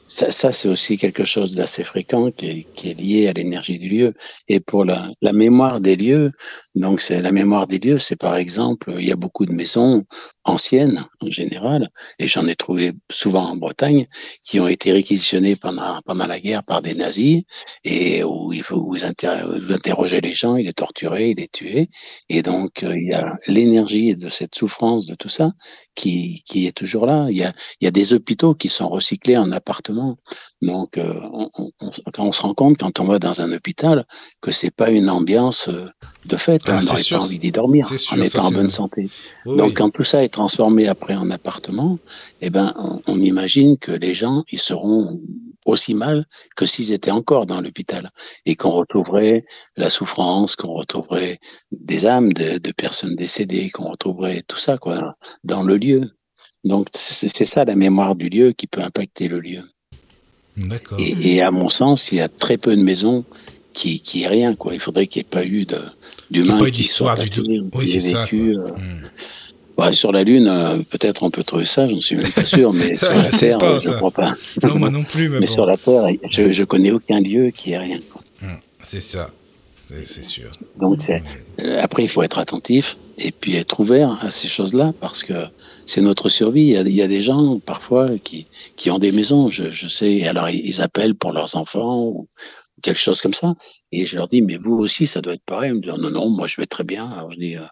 Ça, 0.08 0.30
ça 0.30 0.52
c'est 0.52 0.68
aussi 0.68 0.98
quelque 0.98 1.24
chose 1.24 1.54
d'assez 1.54 1.82
fréquent 1.82 2.30
qui 2.30 2.46
est, 2.46 2.66
qui 2.74 2.90
est, 2.90 2.94
lié 2.94 3.28
à 3.28 3.32
l'énergie 3.32 3.78
du 3.78 3.88
lieu. 3.88 4.14
Et 4.46 4.60
pour 4.60 4.84
la, 4.84 5.10
la 5.20 5.32
mémoire 5.32 5.80
des 5.80 5.96
lieux, 5.96 6.30
donc 6.76 7.00
c'est 7.00 7.20
la 7.22 7.32
mémoire 7.32 7.66
des 7.66 7.78
lieux, 7.78 7.98
c'est 7.98 8.16
par 8.16 8.36
exemple, 8.36 8.94
il 8.98 9.06
y 9.06 9.12
a 9.12 9.16
beaucoup 9.16 9.46
de 9.46 9.52
maisons 9.52 10.04
anciennes 10.44 11.04
en 11.20 11.26
général, 11.26 11.90
et 12.18 12.28
j'en 12.28 12.46
ai 12.46 12.54
trouvé 12.54 12.92
souvent 13.10 13.50
en 13.50 13.56
Bretagne, 13.56 14.06
qui 14.44 14.60
ont 14.60 14.68
été 14.68 14.92
réquisitionnées 14.92 15.56
pendant, 15.56 16.00
pendant 16.04 16.26
la 16.26 16.38
guerre 16.38 16.62
par 16.62 16.82
des 16.82 16.94
nazis, 16.94 17.42
et 17.82 18.22
où 18.22 18.52
il 18.52 18.62
faut 18.62 18.80
vous, 18.80 18.94
vous 18.96 19.72
interroger 19.72 20.20
les 20.20 20.34
gens, 20.34 20.56
il 20.56 20.66
les 20.66 20.72
torturer, 20.72 21.30
il 21.30 21.38
les 21.38 21.48
tuer. 21.48 21.88
Et 22.28 22.42
donc 22.42 22.82
euh, 22.82 22.94
il 22.96 23.08
y 23.08 23.14
a 23.14 23.36
l'énergie 23.48 24.14
de 24.14 24.28
cette 24.28 24.54
souffrance, 24.54 25.06
de 25.06 25.14
tout 25.14 25.28
ça, 25.28 25.52
qui, 25.94 26.42
qui 26.46 26.66
est 26.66 26.72
toujours 26.72 27.06
là. 27.06 27.26
Il 27.30 27.36
y 27.36 27.44
a, 27.44 27.52
il 27.80 27.86
y 27.86 27.88
a 27.88 27.90
des 27.90 28.14
hôpitaux 28.14 28.54
qui 28.54 28.68
sont 28.68 28.88
recyclés 28.88 29.36
en 29.36 29.50
appartements 29.50 30.05
gens. 30.06 30.16
Donc, 30.62 30.98
euh, 30.98 31.20
on, 31.32 31.50
on, 31.58 31.70
on 32.18 32.32
se 32.32 32.42
rend 32.42 32.54
compte, 32.54 32.78
quand 32.78 33.00
on 33.00 33.04
va 33.04 33.18
dans 33.18 33.40
un 33.40 33.52
hôpital, 33.52 34.04
que 34.40 34.52
c'est 34.52 34.70
pas 34.70 34.90
une 34.90 35.10
ambiance 35.10 35.68
euh, 35.68 35.88
de 36.24 36.36
fête. 36.36 36.62
Ah, 36.66 36.78
on 36.80 36.84
n'aurait 36.84 37.02
pas 37.10 37.18
envie 37.18 37.38
d'y 37.38 37.52
dormir. 37.52 37.84
c'est 37.86 37.94
on 37.94 37.98
sûr, 37.98 38.16
n'est 38.16 38.28
ça, 38.28 38.38
pas 38.38 38.44
en 38.46 38.50
bonne 38.50 38.66
vrai. 38.66 38.70
santé. 38.74 39.08
Oui, 39.46 39.56
Donc, 39.56 39.68
oui. 39.68 39.74
quand 39.74 39.90
tout 39.90 40.04
ça 40.04 40.24
est 40.24 40.28
transformé 40.28 40.88
après 40.88 41.14
en 41.14 41.30
appartement, 41.30 41.98
eh 42.40 42.50
ben, 42.50 42.74
on, 42.78 43.00
on 43.06 43.20
imagine 43.20 43.76
que 43.78 43.92
les 43.92 44.14
gens, 44.14 44.44
ils 44.50 44.58
seront 44.60 45.20
aussi 45.64 45.94
mal 45.94 46.26
que 46.54 46.64
s'ils 46.64 46.92
étaient 46.92 47.10
encore 47.10 47.46
dans 47.46 47.60
l'hôpital 47.60 48.10
et 48.44 48.54
qu'on 48.54 48.70
retrouverait 48.70 49.44
la 49.76 49.90
souffrance, 49.90 50.54
qu'on 50.56 50.72
retrouverait 50.74 51.38
des 51.72 52.06
âmes 52.06 52.32
de, 52.32 52.58
de 52.58 52.72
personnes 52.72 53.16
décédées, 53.16 53.70
qu'on 53.70 53.90
retrouverait 53.90 54.42
tout 54.46 54.58
ça, 54.58 54.78
quoi, 54.78 55.16
dans 55.44 55.62
le 55.62 55.76
lieu. 55.76 56.10
Donc, 56.64 56.88
c'est 56.92 57.44
ça 57.44 57.64
la 57.64 57.76
mémoire 57.76 58.14
du 58.16 58.28
lieu 58.28 58.52
qui 58.52 58.66
peut 58.66 58.80
impacter 58.82 59.28
le 59.28 59.40
lieu. 59.40 59.62
Et, 60.98 61.34
et 61.36 61.42
à 61.42 61.50
mon 61.50 61.68
sens, 61.68 62.12
il 62.12 62.16
y 62.18 62.20
a 62.20 62.28
très 62.28 62.56
peu 62.56 62.74
de 62.76 62.82
maisons 62.82 63.24
qui, 63.72 64.00
qui 64.00 64.22
aient 64.22 64.28
rien, 64.28 64.54
quoi. 64.54 64.72
Il 64.74 64.80
faudrait 64.80 65.06
qu'il 65.06 65.20
n'y 65.20 65.26
ait 65.26 65.30
pas 65.30 65.44
eu 65.44 65.64
de, 65.66 65.78
d'humains 66.30 66.58
pas 66.58 66.70
d'histoire 66.70 67.18
du 67.18 67.28
tout. 67.30 67.44
Oui, 67.74 67.86
c'est 67.86 68.00
ça, 68.00 68.22
vécu, 68.24 68.56
euh, 68.56 68.68
Hmm. 68.68 69.06
bah, 69.76 69.92
sur 69.92 70.12
la 70.12 70.24
Lune, 70.24 70.46
euh, 70.48 70.78
peut-être 70.88 71.22
on 71.22 71.30
peut 71.30 71.44
trouver 71.44 71.66
ça, 71.66 71.86
j'en 71.86 72.00
suis 72.00 72.16
même 72.16 72.30
pas 72.32 72.44
sûr, 72.46 72.72
mais 72.72 72.96
sur 72.98 73.08
la 73.14 73.30
Terre, 73.30 73.58
pas, 73.58 73.72
euh, 73.72 73.80
je 73.80 73.88
ça. 73.90 73.94
crois 73.96 74.10
pas. 74.10 74.34
Non, 74.62 74.78
moi 74.78 74.88
non 74.90 75.02
plus, 75.04 75.28
mais, 75.28 75.40
Mais 75.40 75.46
bon. 75.46 75.52
sur 75.54 75.66
la 75.66 75.76
Terre, 75.76 76.06
je, 76.30 76.50
je 76.52 76.64
connais 76.64 76.90
aucun 76.90 77.20
lieu 77.20 77.50
qui 77.50 77.72
ait 77.72 77.78
rien. 77.78 78.00
Hmm. 78.40 78.46
C'est 78.82 79.02
ça. 79.02 79.30
C'est 79.86 80.24
sûr. 80.24 80.50
Donc, 80.76 81.08
euh, 81.08 81.80
après, 81.80 82.02
il 82.02 82.08
faut 82.08 82.22
être 82.22 82.38
attentif 82.38 82.98
et 83.18 83.30
puis 83.30 83.54
être 83.54 83.78
ouvert 83.80 84.22
à 84.24 84.30
ces 84.30 84.48
choses-là 84.48 84.92
parce 85.00 85.22
que 85.22 85.34
c'est 85.86 86.00
notre 86.00 86.28
survie. 86.28 86.62
Il 86.62 86.72
y, 86.72 86.76
a, 86.76 86.80
il 86.82 86.94
y 86.94 87.02
a 87.02 87.08
des 87.08 87.20
gens, 87.20 87.60
parfois, 87.60 88.18
qui, 88.18 88.46
qui 88.76 88.90
ont 88.90 88.98
des 88.98 89.12
maisons, 89.12 89.48
je, 89.50 89.70
je 89.70 89.86
sais, 89.86 90.26
alors 90.26 90.50
ils 90.50 90.82
appellent 90.82 91.14
pour 91.14 91.32
leurs 91.32 91.56
enfants 91.56 92.04
ou 92.04 92.28
quelque 92.82 92.98
chose 92.98 93.20
comme 93.22 93.34
ça. 93.34 93.54
Et 93.92 94.06
je 94.06 94.16
leur 94.16 94.28
dis, 94.28 94.42
mais 94.42 94.56
vous 94.56 94.74
aussi, 94.74 95.06
ça 95.06 95.20
doit 95.20 95.34
être 95.34 95.44
pareil. 95.44 95.70
Ils 95.70 95.76
me 95.76 95.80
disent, 95.80 95.92
non, 95.92 96.10
non, 96.10 96.28
moi, 96.30 96.46
je 96.46 96.56
vais 96.56 96.66
très 96.66 96.84
bien. 96.84 97.08
Alors, 97.08 97.30
je 97.30 97.38
dis, 97.38 97.56
euh, 97.56 97.62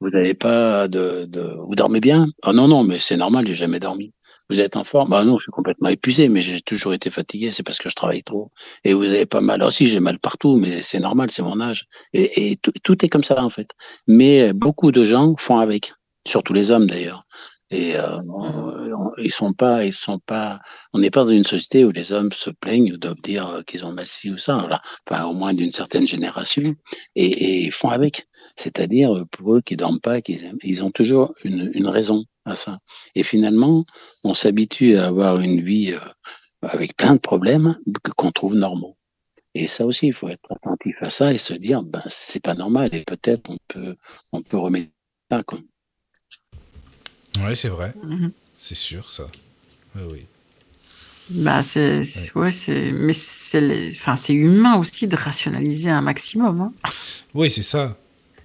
vous 0.00 0.10
n'avez 0.10 0.34
pas 0.34 0.88
de, 0.88 1.26
de, 1.28 1.56
vous 1.66 1.74
dormez 1.74 2.00
bien? 2.00 2.28
Ah, 2.42 2.52
non, 2.52 2.68
non, 2.68 2.84
mais 2.84 2.98
c'est 3.00 3.16
normal, 3.16 3.46
j'ai 3.46 3.54
jamais 3.54 3.80
dormi. 3.80 4.12
Vous 4.48 4.60
êtes 4.60 4.76
en 4.76 4.84
forme? 4.84 5.10
Bah, 5.10 5.24
non, 5.24 5.38
je 5.38 5.44
suis 5.44 5.52
complètement 5.52 5.88
épuisé, 5.88 6.28
mais 6.28 6.40
j'ai 6.40 6.60
toujours 6.60 6.94
été 6.94 7.10
fatigué, 7.10 7.50
c'est 7.50 7.64
parce 7.64 7.78
que 7.78 7.88
je 7.88 7.94
travaille 7.94 8.22
trop. 8.22 8.52
Et 8.84 8.94
vous 8.94 9.04
avez 9.04 9.26
pas 9.26 9.40
mal. 9.40 9.62
aussi 9.62 9.86
j'ai 9.88 10.00
mal 10.00 10.18
partout, 10.20 10.56
mais 10.56 10.82
c'est 10.82 11.00
normal, 11.00 11.30
c'est 11.30 11.42
mon 11.42 11.60
âge. 11.60 11.86
Et, 12.12 12.56
tout, 12.62 13.04
est 13.04 13.08
comme 13.08 13.24
ça, 13.24 13.42
en 13.42 13.50
fait. 13.50 13.70
Mais 14.06 14.52
beaucoup 14.52 14.92
de 14.92 15.04
gens 15.04 15.34
font 15.36 15.58
avec, 15.58 15.92
surtout 16.26 16.52
les 16.52 16.70
hommes 16.70 16.86
d'ailleurs. 16.86 17.24
Et 17.70 17.96
euh, 17.96 18.18
on- 18.28 19.10
ils 19.18 19.32
sont 19.32 19.52
pas, 19.52 19.84
ils 19.84 19.92
sont 19.92 20.20
pas. 20.20 20.60
On 20.92 21.00
n'est 21.00 21.10
pas 21.10 21.24
dans 21.24 21.30
une 21.30 21.42
société 21.42 21.84
où 21.84 21.90
les 21.90 22.12
hommes 22.12 22.30
se 22.30 22.50
plaignent 22.50 22.92
ou 22.92 22.96
doivent 22.96 23.20
dire 23.22 23.48
euh, 23.48 23.62
qu'ils 23.62 23.84
ont 23.84 23.92
mal 23.92 24.06
ci 24.06 24.30
ou 24.30 24.36
ça. 24.36 24.68
Enfin, 25.10 25.24
au 25.24 25.32
moins 25.32 25.52
d'une 25.54 25.72
certaine 25.72 26.06
génération. 26.06 26.74
Et, 27.16 27.66
et 27.66 27.70
font 27.72 27.88
avec. 27.88 28.28
C'est-à-dire 28.56 29.16
euh, 29.16 29.24
pour 29.24 29.56
eux 29.56 29.62
qui 29.62 29.76
dorment 29.76 30.00
pas, 30.00 30.18
aiment- 30.18 30.58
ils 30.62 30.84
ont 30.84 30.92
toujours 30.92 31.34
une 31.44 31.88
raison 31.88 32.24
à 32.46 32.56
ça. 32.56 32.78
Et 33.14 33.22
finalement, 33.22 33.84
on 34.24 34.34
s'habitue 34.34 34.96
à 34.96 35.06
avoir 35.08 35.38
une 35.40 35.60
vie 35.60 35.92
euh, 35.92 35.98
avec 36.62 36.96
plein 36.96 37.14
de 37.14 37.18
problèmes 37.20 37.78
que- 38.02 38.10
qu'on 38.12 38.32
trouve 38.32 38.54
normaux. 38.54 38.96
Et 39.54 39.68
ça 39.68 39.86
aussi, 39.86 40.06
il 40.08 40.12
faut 40.12 40.28
être 40.28 40.48
attentif 40.50 40.96
à 41.00 41.10
ça 41.10 41.32
et 41.32 41.38
se 41.38 41.54
dire, 41.54 41.82
ben 41.82 42.02
c'est 42.08 42.40
pas 42.42 42.54
normal. 42.54 42.90
Et 42.94 43.04
peut-être 43.04 43.48
on 43.50 43.56
peut, 43.68 43.96
on 44.32 44.42
peut 44.42 44.58
remettre 44.58 44.90
ça. 45.30 45.42
Quoi. 45.42 45.58
Ouais, 47.40 47.54
c'est 47.54 47.68
vrai. 47.68 47.92
Mhm. 48.02 48.32
C'est 48.56 48.74
sûr, 48.74 49.10
ça. 49.10 49.26
Oui, 49.94 50.02
oui. 50.12 50.26
Bah, 51.28 51.62
c'est, 51.62 52.00
ouais, 52.36 52.52
c'est, 52.52 52.92
mais 52.92 53.12
c'est, 53.12 53.60
les- 53.60 53.90
enfin, 53.96 54.14
c'est 54.14 54.32
humain 54.34 54.76
aussi 54.78 55.08
de 55.08 55.16
rationaliser 55.16 55.90
un 55.90 56.00
maximum. 56.00 56.60
hein. 56.60 56.72
Oui, 57.34 57.50
c'est 57.50 57.62
ça. 57.62 57.96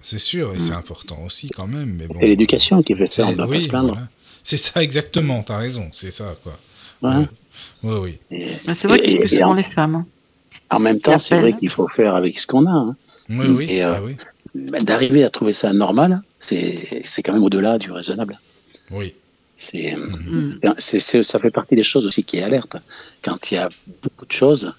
C'est 0.02 0.18
sûr, 0.18 0.52
et 0.52 0.56
Mm. 0.56 0.60
c'est 0.60 0.74
important 0.74 1.18
aussi 1.24 1.48
quand 1.48 1.66
même. 1.66 1.94
Mais 1.98 2.06
bon. 2.06 2.16
C'est 2.20 2.26
l'éducation 2.26 2.82
qui 2.82 2.94
fait 2.94 3.06
ça, 3.06 3.22
on 3.22 3.26
C'est- 3.26 3.32
ne 3.32 3.36
doit 3.38 3.46
pas 3.46 3.52
oui, 3.52 3.60
se 3.62 3.68
plaindre. 3.68 3.92
voilà. 3.92 4.08
C'est 4.42 4.56
ça 4.56 4.82
exactement, 4.82 5.42
t'as 5.42 5.56
raison, 5.58 5.88
c'est 5.92 6.10
ça, 6.10 6.36
quoi. 6.42 6.58
Ouais. 7.02 7.26
Oui, 7.84 8.18
oui. 8.30 8.40
C'est 8.72 8.88
vrai 8.88 8.98
que 8.98 9.04
c'est 9.06 9.16
plus 9.16 9.28
souvent 9.28 9.50
en- 9.50 9.54
les 9.54 9.62
femmes. 9.62 9.94
hein. 9.96 10.06
en 10.70 10.78
même 10.80 11.00
temps, 11.00 11.18
c'est 11.18 11.38
vrai 11.38 11.52
qu'il 11.54 11.68
faut 11.68 11.86
faire 11.88 12.14
avec 12.14 12.38
ce 12.38 12.46
qu'on 12.46 12.66
a. 12.66 12.70
hein. 12.70 12.96
Oui, 13.28 13.46
oui. 13.48 13.66
Et, 13.70 13.84
euh, 13.84 13.94
ah 13.96 14.00
oui. 14.02 14.16
Ben, 14.54 14.82
D'arriver 14.84 15.22
à 15.24 15.30
trouver 15.30 15.52
ça 15.52 15.72
normal, 15.72 16.20
c'est 16.38 17.02
c'est 17.04 17.22
quand 17.22 17.32
même 17.34 17.42
au-delà 17.44 17.78
du 17.78 17.90
raisonnable. 17.90 18.38
Oui. 18.90 19.14
C'est 19.56 19.94
Mhm. 19.96 20.58
Mm. 20.64 21.22
ça 21.22 21.38
fait 21.38 21.50
partie 21.50 21.74
des 21.76 21.82
choses 21.82 22.06
aussi 22.06 22.24
qui 22.24 22.40
alertent. 22.40 22.76
Quand 23.22 23.50
il 23.50 23.54
y 23.54 23.58
a 23.58 23.68
beaucoup 24.02 24.26
de 24.26 24.32
choses 24.32 24.72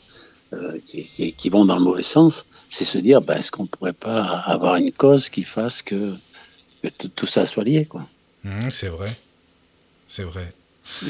euh, 0.54 0.80
qui, 0.86 1.04
qui- 1.04 1.34
qui 1.34 1.50
vont 1.50 1.66
dans 1.66 1.78
le 1.78 1.84
mauvais 1.84 2.04
sens, 2.04 2.46
c'est 2.70 2.86
se 2.86 2.98
dire, 3.00 3.22
ben, 3.22 3.38
est-ce 3.40 3.52
qu'on 3.52 3.68
pourrait 3.68 3.94
pas 3.94 4.24
avoir 4.24 4.76
une 4.78 4.92
cause 4.94 5.30
qui 5.30 5.44
fasse 5.44 5.82
que, 5.82 6.16
que 6.84 6.90
tout- 6.90 7.10
tout 7.10 7.28
ça 7.28 7.46
soit 7.46 7.66
lié, 7.66 7.86
quoi. 7.86 8.08
Mhm, 8.44 8.72
c'est 8.72 8.90
vrai. 8.90 9.12
C'est 10.08 10.24
vrai. 10.24 10.54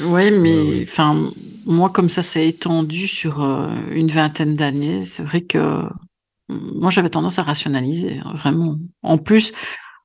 Ouais, 0.02 0.30
mais 0.30 0.62
oui. 0.64 0.82
enfin, 0.88 1.30
moi, 1.66 1.90
comme 1.90 2.08
ça 2.08 2.22
s'est 2.22 2.48
étendu 2.48 3.06
sur 3.06 3.42
euh, 3.42 3.68
une 3.90 4.08
vingtaine 4.10 4.56
d'années, 4.56 5.04
c'est 5.04 5.22
vrai 5.22 5.42
que 5.42 5.58
euh, 5.58 5.82
moi, 6.48 6.90
j'avais 6.90 7.10
tendance 7.10 7.38
à 7.38 7.42
rationaliser, 7.42 8.20
hein, 8.24 8.32
vraiment. 8.34 8.78
En 9.02 9.18
plus, 9.18 9.52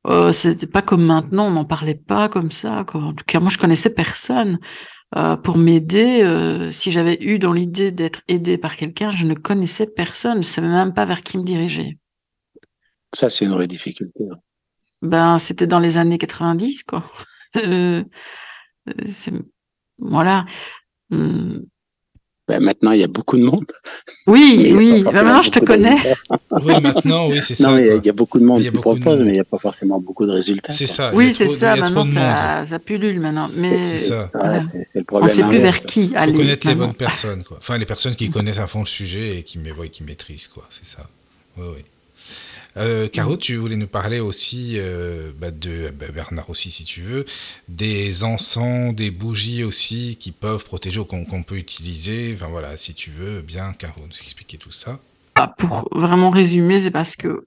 euh, 0.08 0.32
c'était 0.32 0.68
pas 0.68 0.82
comme 0.84 1.06
maintenant, 1.06 1.48
on 1.48 1.52
n'en 1.52 1.66
parlait 1.66 1.96
pas 1.96 2.30
comme 2.30 2.52
ça. 2.52 2.86
quoi. 2.88 3.02
En 3.02 3.14
tout 3.14 3.26
cas, 3.28 3.40
moi, 3.40 3.50
je 3.52 3.58
connaissais 3.60 3.94
personne 3.94 4.60
euh, 5.16 5.36
pour 5.38 5.58
m'aider. 5.58 6.22
euh, 6.22 6.72
si 6.72 6.92
j'avais 6.92 7.18
eu 7.22 7.40
dans 7.40 7.54
l'idée 7.54 7.92
d'être 7.92 8.22
aidé 8.28 8.58
par 8.58 8.76
quelqu'un, 8.76 9.12
je 9.12 9.26
ne 9.26 9.34
connaissais 9.34 9.88
personne. 9.96 10.44
Je 10.44 10.48
savais 10.48 10.68
même 10.68 10.94
pas 10.94 11.06
vers 11.06 11.24
qui 11.24 11.38
me 11.38 11.44
diriger. 11.44 11.98
Ça, 13.14 13.30
c'est 13.30 13.46
une 13.46 13.52
vraie 13.52 13.68
difficulté. 13.68 14.24
hein. 14.32 14.38
Ben, 15.02 15.38
c'était 15.38 15.68
dans 15.68 15.80
les 15.80 15.98
années 15.98 16.18
90, 16.18 16.84
quoi. 16.84 17.04
Euh, 17.66 18.04
c'est, 19.08 19.34
voilà. 20.00 20.46
Hum, 21.12 21.66
Ben, 22.50 22.60
maintenant, 22.64 22.92
il 22.94 23.00
y 23.00 23.04
a 23.04 23.08
beaucoup 23.08 23.38
de 23.38 23.44
monde. 23.44 23.66
Oui, 24.26 24.74
oui. 24.76 25.04
Ben, 25.04 25.12
maintenant, 25.24 25.44
je 25.44 25.52
te 25.52 25.60
connais. 25.60 25.96
Oui, 26.64 26.74
maintenant, 26.82 27.28
oui, 27.30 27.40
c'est 27.44 27.60
Non, 27.60 27.70
ça. 27.70 27.76
mais 27.78 27.98
il 27.98 28.06
y 28.06 28.10
a- 28.10 28.12
beaucoup 28.14 28.40
de 28.40 28.44
monde 28.46 28.60
Il 28.60 28.66
y 28.66 28.68
a 28.68 28.72
qui 28.72 28.78
beaucoup 28.78 28.96
de 28.96 29.00
propose, 29.02 29.18
monde. 29.20 29.26
mais 29.28 29.34
il 29.34 29.36
n'y 29.36 29.40
a 29.40 29.44
pas 29.44 29.60
forcément 29.60 30.00
beaucoup 30.00 30.26
de 30.26 30.32
résultats. 30.32 30.72
C'est 30.74 30.88
ça. 30.88 31.12
Oui, 31.14 31.32
c'est 31.32 31.48
ça. 31.48 31.76
Maintenant, 31.76 32.06
ça, 32.06 32.66
ça 32.66 32.80
pullule 32.80 33.20
maintenant. 33.20 33.50
Mais 33.56 33.84
C'est 33.86 34.00
ça. 34.00 34.32
Voilà. 34.34 34.64
le 34.74 35.02
on 35.02 35.04
problème. 35.04 35.30
sait 35.30 35.44
plus 35.44 35.58
inverse. 35.58 35.64
vers 35.64 35.82
qui 35.84 36.02
Il 36.06 36.10
faut 36.10 36.18
aller. 36.18 36.34
connaître 36.34 36.68
les 36.68 36.76
bonnes 36.76 36.94
personnes, 36.96 37.44
quoi. 37.44 37.58
Enfin, 37.60 37.78
les 37.78 37.86
personnes 37.86 38.16
qui 38.16 38.32
connaissent 38.32 38.60
à 38.60 38.66
fond 38.68 38.80
le 38.80 38.88
sujet 38.88 39.38
et 39.38 39.44
qui, 39.44 39.60
ouais, 39.78 39.90
qui 39.90 40.04
maîtrisent, 40.04 40.48
quoi. 40.48 40.66
C'est 40.72 40.86
ça. 40.86 41.06
Oui, 41.58 41.66
oui. 41.76 41.84
Euh, 42.78 43.08
Caro, 43.08 43.36
tu 43.36 43.56
voulais 43.56 43.76
nous 43.76 43.88
parler 43.88 44.20
aussi 44.20 44.76
euh, 44.78 45.32
bah, 45.38 45.52
de 45.52 45.90
bah, 45.92 46.06
Bernard 46.14 46.50
aussi, 46.50 46.72
si 46.72 46.84
tu 46.84 47.02
veux, 47.02 47.26
des 47.68 48.24
encens, 48.24 48.94
des 48.94 49.12
bougies 49.12 49.64
aussi 49.64 50.18
qui 50.20 50.32
peuvent 50.32 50.64
protéger 50.64 51.00
ou 51.00 51.06
qu'on 51.06 51.44
peut 51.44 51.58
utiliser. 51.58 52.34
Enfin 52.36 52.48
voilà, 52.50 52.78
si 52.78 52.94
tu 52.94 53.10
veux, 53.10 53.42
bien, 53.42 53.74
Caro, 53.74 54.02
nous 54.02 54.08
expliquer 54.10 54.58
tout 54.58 54.72
ça. 54.72 55.00
Ah, 55.36 55.54
Pour 55.58 55.88
vraiment 55.92 56.30
résumer, 56.30 56.78
c'est 56.78 56.92
parce 56.92 57.16
que 57.16 57.46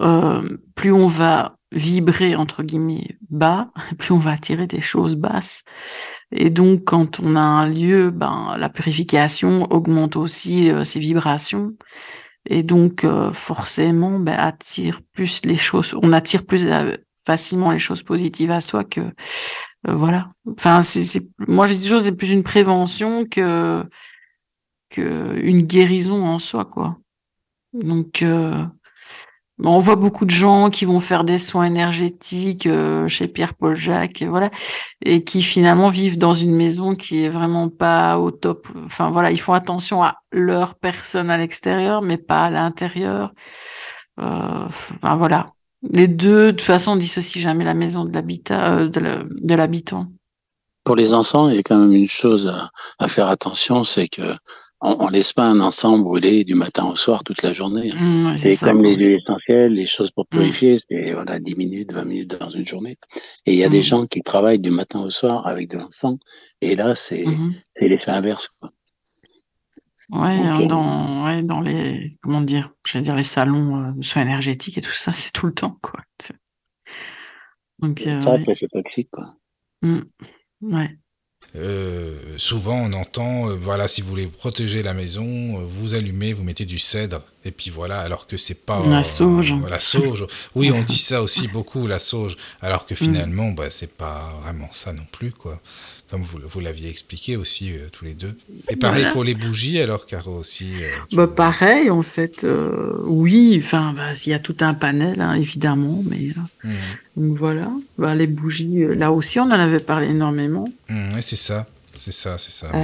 euh, 0.00 0.56
plus 0.74 0.92
on 0.92 1.06
va 1.06 1.56
vibrer 1.70 2.34
entre 2.34 2.62
guillemets 2.62 3.18
bas, 3.30 3.70
plus 3.98 4.12
on 4.12 4.18
va 4.18 4.32
attirer 4.32 4.66
des 4.66 4.80
choses 4.80 5.14
basses. 5.14 5.64
Et 6.32 6.50
donc, 6.50 6.84
quand 6.84 7.20
on 7.20 7.36
a 7.36 7.40
un 7.40 7.68
lieu, 7.68 8.10
ben 8.10 8.56
la 8.58 8.68
purification 8.68 9.70
augmente 9.70 10.16
aussi 10.16 10.70
euh, 10.70 10.84
ses 10.84 11.00
vibrations. 11.00 11.72
Et 12.48 12.62
donc, 12.62 13.04
euh, 13.04 13.32
forcément, 13.32 14.18
ben, 14.18 14.34
attire 14.38 15.02
plus 15.12 15.42
les 15.44 15.56
choses. 15.56 15.94
On 16.02 16.12
attire 16.12 16.46
plus 16.46 16.66
euh, 16.66 16.96
facilement 17.18 17.70
les 17.70 17.78
choses 17.78 18.02
positives 18.02 18.50
à 18.50 18.62
soi 18.62 18.84
que 18.84 19.00
euh, 19.00 19.94
voilà. 19.94 20.30
Enfin, 20.50 20.80
c'est, 20.80 21.28
moi, 21.46 21.66
je 21.66 21.74
dis 21.74 21.82
toujours, 21.82 22.00
c'est 22.00 22.16
plus 22.16 22.32
une 22.32 22.42
prévention 22.42 23.26
que 23.26 23.84
que 24.90 25.38
une 25.42 25.62
guérison 25.62 26.24
en 26.24 26.38
soi, 26.38 26.64
quoi. 26.64 26.96
Donc, 27.74 28.24
on 29.64 29.78
voit 29.78 29.96
beaucoup 29.96 30.24
de 30.24 30.30
gens 30.30 30.70
qui 30.70 30.84
vont 30.84 31.00
faire 31.00 31.24
des 31.24 31.38
soins 31.38 31.64
énergétiques 31.64 32.66
euh, 32.66 33.08
chez 33.08 33.26
Pierre-Paul 33.26 33.74
Jacques, 33.74 34.22
et 34.22 34.26
voilà, 34.26 34.50
et 35.04 35.24
qui 35.24 35.42
finalement 35.42 35.88
vivent 35.88 36.18
dans 36.18 36.34
une 36.34 36.54
maison 36.54 36.94
qui 36.94 37.24
est 37.24 37.28
vraiment 37.28 37.68
pas 37.68 38.18
au 38.18 38.30
top. 38.30 38.68
Enfin 38.84 39.10
voilà, 39.10 39.30
ils 39.30 39.40
font 39.40 39.54
attention 39.54 40.02
à 40.02 40.16
leur 40.30 40.76
personne 40.76 41.30
à 41.30 41.38
l'extérieur, 41.38 42.02
mais 42.02 42.18
pas 42.18 42.44
à 42.44 42.50
l'intérieur. 42.50 43.32
Euh, 44.20 44.64
enfin 44.66 45.16
voilà, 45.16 45.46
les 45.90 46.08
deux, 46.08 46.46
de 46.46 46.50
toute 46.52 46.60
façon, 46.62 46.92
on 46.92 46.96
dissocie 46.96 47.42
jamais 47.42 47.64
la 47.64 47.74
maison 47.74 48.04
de 48.04 48.14
l'habitat, 48.14 48.78
euh, 48.78 48.88
de 48.88 49.54
l'habitant. 49.54 50.06
Pour 50.84 50.96
les 50.96 51.14
enfants, 51.14 51.48
il 51.48 51.56
y 51.56 51.58
a 51.58 51.62
quand 51.62 51.76
même 51.76 51.92
une 51.92 52.08
chose 52.08 52.50
à 52.98 53.08
faire 53.08 53.28
attention, 53.28 53.84
c'est 53.84 54.08
que 54.08 54.34
on, 54.80 54.96
on 55.00 55.08
laisse 55.08 55.32
pas 55.32 55.44
un 55.46 55.60
ensemble 55.60 56.04
brûler 56.04 56.44
du 56.44 56.54
matin 56.54 56.86
au 56.86 56.96
soir 56.96 57.24
toute 57.24 57.42
la 57.42 57.52
journée. 57.52 57.92
Mmh, 57.94 58.26
ouais, 58.26 58.38
C'est 58.38 58.64
comme 58.64 58.82
les 58.84 58.96
huiles 58.96 59.18
essentielles, 59.20 59.72
les 59.74 59.86
choses 59.86 60.10
pour 60.10 60.24
Mm. 60.24 60.36
purifier, 60.36 60.78
c'est 60.88 61.12
voilà 61.12 61.38
10 61.40 61.56
minutes, 61.56 61.92
20 61.92 62.04
minutes 62.04 62.38
dans 62.38 62.50
une 62.50 62.66
journée. 62.66 62.96
Et 63.46 63.52
il 63.54 63.58
y 63.58 63.64
a 63.64 63.68
des 63.68 63.82
gens 63.82 64.06
qui 64.06 64.22
travaillent 64.22 64.60
du 64.60 64.70
matin 64.70 65.00
au 65.00 65.10
soir 65.10 65.46
avec 65.46 65.68
de 65.70 65.78
l'encens, 65.78 66.18
et 66.60 66.76
là 66.76 66.94
c'est 66.94 67.24
l'effet 67.80 68.10
inverse. 68.10 68.48
Quoi. 68.60 68.70
Ouais, 70.10 70.38
Ok. 70.62 70.68
dans, 70.68 71.26
ouais, 71.26 71.42
dans 71.42 71.60
les, 71.60 72.16
comment 72.22 72.40
dire, 72.40 72.72
j'allais 72.86 73.02
dire 73.04 73.16
les 73.16 73.24
salons 73.24 73.76
euh, 73.88 73.92
de 73.92 74.02
soins 74.04 74.22
énergétiques 74.22 74.78
et 74.78 74.80
tout 74.80 74.90
ça, 74.92 75.12
c'est 75.12 75.32
tout 75.32 75.46
le 75.46 75.52
temps, 75.52 75.76
quoi. 75.82 76.00
C'est- 76.18 76.36
Donc, 77.80 78.06
euh, 78.06 78.18
Ça, 78.20 78.34
ouais. 78.36 78.44
c'est 78.54 78.68
toxique, 78.68 79.10
quoi. 79.12 79.34
Ouais. 79.82 80.96
Euh, 81.56 82.14
souvent, 82.36 82.76
on 82.76 82.92
entend, 82.92 83.48
euh, 83.48 83.56
voilà, 83.60 83.88
si 83.88 84.02
vous 84.02 84.08
voulez 84.08 84.26
protéger 84.26 84.82
la 84.82 84.92
maison, 84.92 85.24
euh, 85.24 85.64
vous 85.64 85.94
allumez, 85.94 86.34
vous 86.34 86.44
mettez 86.44 86.66
du 86.66 86.78
cèdre, 86.78 87.22
et 87.44 87.50
puis 87.50 87.70
voilà, 87.70 88.00
alors 88.00 88.26
que 88.26 88.36
c'est 88.36 88.66
pas 88.66 88.86
La 88.86 89.02
sauge. 89.02 89.54
la 89.68 89.80
sauge. 89.80 90.26
Oui, 90.54 90.70
on 90.70 90.82
dit 90.82 90.98
ça 90.98 91.22
aussi 91.22 91.48
beaucoup, 91.48 91.86
la 91.86 91.98
sauge, 91.98 92.36
alors 92.60 92.84
que 92.84 92.94
finalement, 92.94 93.50
bah, 93.50 93.70
c'est 93.70 93.90
pas 93.90 94.30
vraiment 94.42 94.68
ça 94.72 94.92
non 94.92 95.06
plus, 95.10 95.32
quoi. 95.32 95.58
Comme 96.10 96.22
vous, 96.22 96.38
vous 96.42 96.60
l'aviez 96.60 96.88
expliqué 96.88 97.36
aussi 97.36 97.72
euh, 97.72 97.88
tous 97.92 98.04
les 98.06 98.14
deux. 98.14 98.34
Et 98.70 98.76
pareil 98.76 99.00
Voilà. 99.02 99.12
pour 99.12 99.24
les 99.24 99.34
bougies, 99.34 99.78
alors 99.78 100.06
Caro 100.06 100.38
aussi. 100.38 100.66
euh, 100.82 100.88
Bah, 101.12 101.26
pareil, 101.26 101.90
en 101.90 102.00
fait, 102.00 102.44
euh, 102.44 102.94
oui, 103.04 103.60
enfin, 103.62 103.92
bah, 103.94 104.12
il 104.26 104.30
y 104.30 104.32
a 104.32 104.38
tout 104.38 104.56
un 104.60 104.72
panel, 104.72 105.20
hein, 105.20 105.34
évidemment, 105.34 106.02
mais 106.08 106.28
euh, 106.64 106.68
Mhm. 106.68 106.74
donc 107.28 107.36
voilà. 107.36 107.70
Bah, 107.98 108.14
les 108.14 108.26
bougies, 108.26 108.82
euh, 108.84 108.94
là 108.94 109.12
aussi, 109.12 109.38
on 109.38 109.44
en 109.44 109.50
avait 109.50 109.80
parlé 109.80 110.08
énormément. 110.08 110.66
Ouais, 110.88 111.20
c'est 111.20 111.36
ça, 111.36 111.66
c'est 111.94 112.12
ça, 112.12 112.38
c'est 112.38 112.52
ça. 112.52 112.70
Euh, 112.74 112.80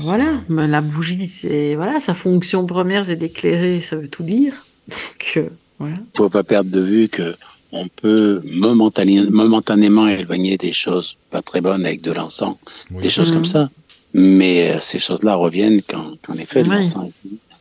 voilà, 0.00 0.26
Mais 0.50 0.66
la 0.66 0.82
bougie, 0.82 1.26
c'est 1.26 1.74
voilà, 1.74 2.00
sa 2.00 2.12
fonction 2.12 2.66
première, 2.66 3.02
c'est 3.04 3.16
d'éclairer, 3.16 3.80
ça 3.80 3.96
veut 3.96 4.08
tout 4.08 4.24
dire. 4.24 4.52
Donc 4.88 5.32
euh, 5.38 5.48
voilà. 5.78 5.96
faut 6.14 6.28
pas 6.28 6.44
perdre 6.44 6.70
de 6.70 6.80
vue 6.80 7.08
que 7.08 7.34
on 7.72 7.86
peut 7.88 8.40
momentané- 8.46 9.28
momentanément 9.30 10.08
éloigner 10.08 10.56
des 10.56 10.72
choses 10.72 11.16
pas 11.30 11.42
très 11.42 11.60
bonnes 11.60 11.84
avec 11.84 12.00
de 12.02 12.12
l'encens, 12.12 12.56
oui. 12.90 13.02
des 13.02 13.10
choses 13.10 13.32
comme 13.32 13.44
ça. 13.44 13.68
Mais 14.14 14.72
euh, 14.74 14.80
ces 14.80 14.98
choses-là 14.98 15.34
reviennent 15.34 15.82
quand, 15.86 16.12
quand 16.22 16.32
en 16.34 16.38
effet 16.38 16.62
de 16.62 16.68
Oui. 16.70 16.76
l'encens. 16.76 17.10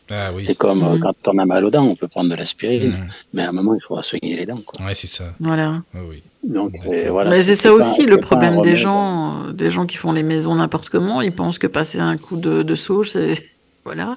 Ah 0.10 0.32
oui. 0.34 0.44
C'est 0.46 0.58
comme 0.58 0.84
euh, 0.84 0.96
Mhm. 0.96 1.02
quand 1.02 1.14
on 1.34 1.38
a 1.38 1.46
mal 1.46 1.66
aux 1.66 1.70
dents, 1.70 1.84
on 1.86 1.96
peut 1.98 2.08
prendre 2.08 2.30
de 2.30 2.36
l'aspirine, 2.36 2.92
Mhm. 2.92 3.08
mais 3.34 3.42
à 3.44 3.50
un 3.50 3.52
moment 3.52 3.74
il 3.76 3.82
faudra 3.86 4.02
soigner 4.02 4.38
les 4.38 4.46
dents. 4.46 4.62
Quoi. 4.66 4.86
Ouais, 4.86 4.96
c'est 4.96 5.08
ça. 5.08 5.26
Voilà. 5.42 5.82
Oui, 5.94 6.02
oui. 6.10 6.24
Donc 6.44 6.74
euh, 6.90 7.10
voilà. 7.12 7.30
Mais 7.32 7.42
c'est 7.42 7.56
ça 7.56 7.70
pas- 7.70 7.76
aussi 7.76 8.06
le 8.06 8.18
problème 8.18 8.62
des 8.62 8.78
gens, 8.78 9.48
euh, 9.48 9.52
des 9.52 9.70
gens 9.70 9.86
qui 9.86 9.98
font 9.98 10.14
les 10.14 10.24
maisons 10.24 10.56
n'importe 10.56 10.88
comment. 10.88 11.22
Ils 11.22 11.34
pensent 11.34 11.60
que 11.60 11.68
passer 11.68 12.00
un 12.00 12.16
coup 12.16 12.38
de, 12.38 12.64
de 12.64 12.76
sauge, 12.76 13.10
c'est 13.12 13.34
voilà. 13.84 14.16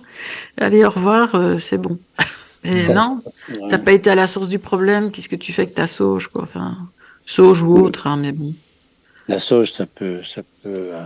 Allez, 0.57 0.85
au 0.85 0.91
revoir, 0.91 1.35
euh, 1.35 1.59
c'est 1.59 1.79
bon. 1.79 1.99
Mais 2.65 2.89
non, 2.93 3.21
Ouais. 3.49 3.69
t'as 3.69 3.79
pas 3.79 3.93
été 3.93 4.11
à 4.11 4.15
la 4.15 4.27
source 4.27 4.49
du 4.49 4.59
problème. 4.59 5.11
Qu'est-ce 5.11 5.29
que 5.29 5.37
tu 5.37 5.53
fais 5.53 5.63
avec 5.63 5.75
ta 5.75 5.87
sauge, 5.87 6.29
quoi 6.29 6.43
Enfin, 6.43 6.77
sauge 7.27 7.63
ou 7.63 7.77
autre, 7.79 8.07
hein, 8.07 8.17
mais 8.19 8.33
bon. 8.33 8.53
La 9.29 9.39
sauge, 9.39 9.73
ça 9.73 9.87
peut, 9.87 10.21
ça 10.25 10.43
peut. 10.63 10.69
euh, 10.93 11.03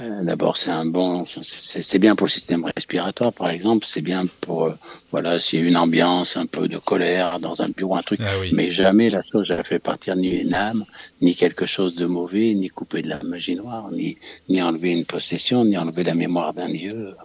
euh, 0.00 0.22
D'abord, 0.24 0.58
c'est 0.58 0.70
un 0.70 0.84
bon, 0.84 1.24
c'est 1.24 1.82
c'est 1.82 1.98
bien 1.98 2.14
pour 2.14 2.26
le 2.26 2.30
système 2.30 2.64
respiratoire, 2.76 3.32
par 3.32 3.48
exemple. 3.48 3.86
C'est 3.88 4.02
bien 4.02 4.26
pour, 4.42 4.66
euh, 4.66 4.74
voilà, 5.10 5.40
s'il 5.40 5.60
y 5.60 5.64
a 5.64 5.66
une 5.66 5.76
ambiance 5.78 6.36
un 6.36 6.44
peu 6.46 6.68
de 6.68 6.76
colère 6.78 7.40
dans 7.40 7.62
un 7.62 7.70
bureau, 7.70 7.96
un 7.96 8.02
truc. 8.02 8.20
Ah 8.22 8.28
oui. 8.40 8.50
Mais 8.52 8.70
jamais 8.70 9.08
la 9.10 9.22
sauge 9.22 9.50
a 9.50 9.62
fait 9.62 9.78
partir 9.78 10.14
ni 10.16 10.28
une 10.28 10.54
âme, 10.54 10.84
ni 11.22 11.34
quelque 11.34 11.64
chose 11.66 11.94
de 11.96 12.04
mauvais, 12.06 12.52
ni 12.54 12.68
couper 12.68 13.00
de 13.02 13.08
la 13.08 13.22
magie 13.24 13.56
noire, 13.56 13.90
ni, 13.90 14.18
ni 14.50 14.60
enlever 14.62 14.92
une 14.92 15.06
possession, 15.06 15.64
ni 15.64 15.76
enlever 15.78 16.04
la 16.04 16.14
mémoire 16.14 16.52
d'un 16.52 16.68
lieu. 16.68 17.16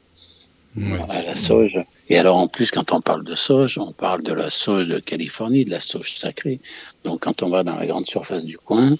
Ouais, 0.77 0.84
Voilà, 0.89 1.07
c'est- 1.07 1.26
la 1.26 1.35
sauge. 1.35 1.77
Et 2.10 2.18
alors, 2.18 2.38
en 2.38 2.48
plus, 2.48 2.72
quand 2.72 2.91
on 2.93 3.02
parle 3.02 3.23
de 3.23 3.35
sauge, 3.35 3.77
on 3.77 3.91
parle 3.93 4.22
de 4.23 4.34
la 4.34 4.49
sauge 4.49 4.88
de 4.88 4.99
Californie, 4.99 5.65
de 5.65 5.72
la 5.72 5.80
sauge 5.80 6.14
sacrée. 6.18 6.60
Donc, 7.03 7.22
quand 7.22 7.43
on 7.43 7.49
va 7.49 7.64
dans 7.64 7.76
la 7.76 7.85
grande 7.85 8.06
surface 8.06 8.45
du 8.45 8.57
coin, 8.57 8.95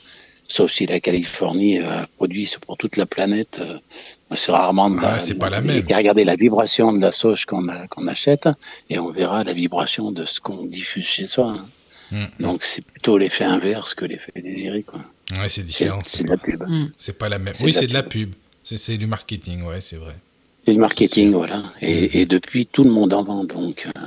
sauf 0.48 0.72
si 0.72 0.86
la 0.86 1.00
Californie 1.00 1.80
euh, 1.80 2.04
produit 2.18 2.50
pour 2.66 2.76
toute 2.78 2.98
la 2.98 3.06
planète, 3.06 3.60
euh, 3.62 3.78
c'est 4.36 4.52
rarement 4.52 4.90
de 4.90 4.98
Ah, 5.02 5.20
c'est 5.20 5.36
pas 5.36 5.50
la 5.50 5.62
même. 5.62 5.86
Et 5.90 5.96
regardez 5.96 6.26
la 6.26 6.36
vibration 6.36 6.92
de 6.94 7.00
la 7.00 7.12
sauge 7.14 7.46
qu'on 7.46 7.68
a- 7.70 7.88
qu'on 7.88 8.08
achète, 8.08 8.50
et 8.90 9.00
on 9.00 9.10
verra 9.12 9.44
la 9.46 9.54
vibration 9.54 10.12
de 10.12 10.26
ce 10.26 10.40
qu'on 10.42 10.66
diffuse 10.66 11.06
chez 11.06 11.28
soi. 11.28 11.52
hein. 11.58 11.66
Mm. 12.12 12.44
Donc, 12.44 12.64
c'est 12.66 12.84
plutôt 12.84 13.18
l'effet 13.18 13.46
inverse 13.46 13.94
que 13.94 14.04
l'effet 14.04 14.34
désiré. 14.36 14.84
quoi. 14.84 15.00
Ouais, 15.40 15.48
c'est 15.48 15.64
différent. 15.64 16.02
c'est 16.04 16.18
C'est 16.18 16.24
de 16.26 16.30
la 16.30 16.38
pub. 16.38 16.62
Mm. 16.68 16.92
c'est 16.98 17.18
pas 17.18 17.30
la 17.30 17.40
même. 17.40 17.54
c'est 17.56 17.64
Oui, 17.64 17.72
de 17.72 17.76
la 17.76 17.80
c'est 17.82 17.88
de 17.88 17.94
la 17.94 18.04
pub. 18.04 18.34
C'est 18.64 18.78
c'est 18.78 18.98
du 18.98 19.08
marketing, 19.08 19.64
ouais, 19.64 19.80
c'est 19.80 19.96
vrai. 19.96 20.16
Et 20.68 20.74
le 20.74 20.80
marketing, 20.80 21.34
voilà. 21.34 21.64
Et, 21.82 22.22
et 22.22 22.26
depuis, 22.26 22.66
tout 22.68 22.84
le 22.84 22.92
monde 22.92 23.14
en 23.14 23.24
vend. 23.24 23.44
Donc, 23.44 23.88
euh, 23.96 24.00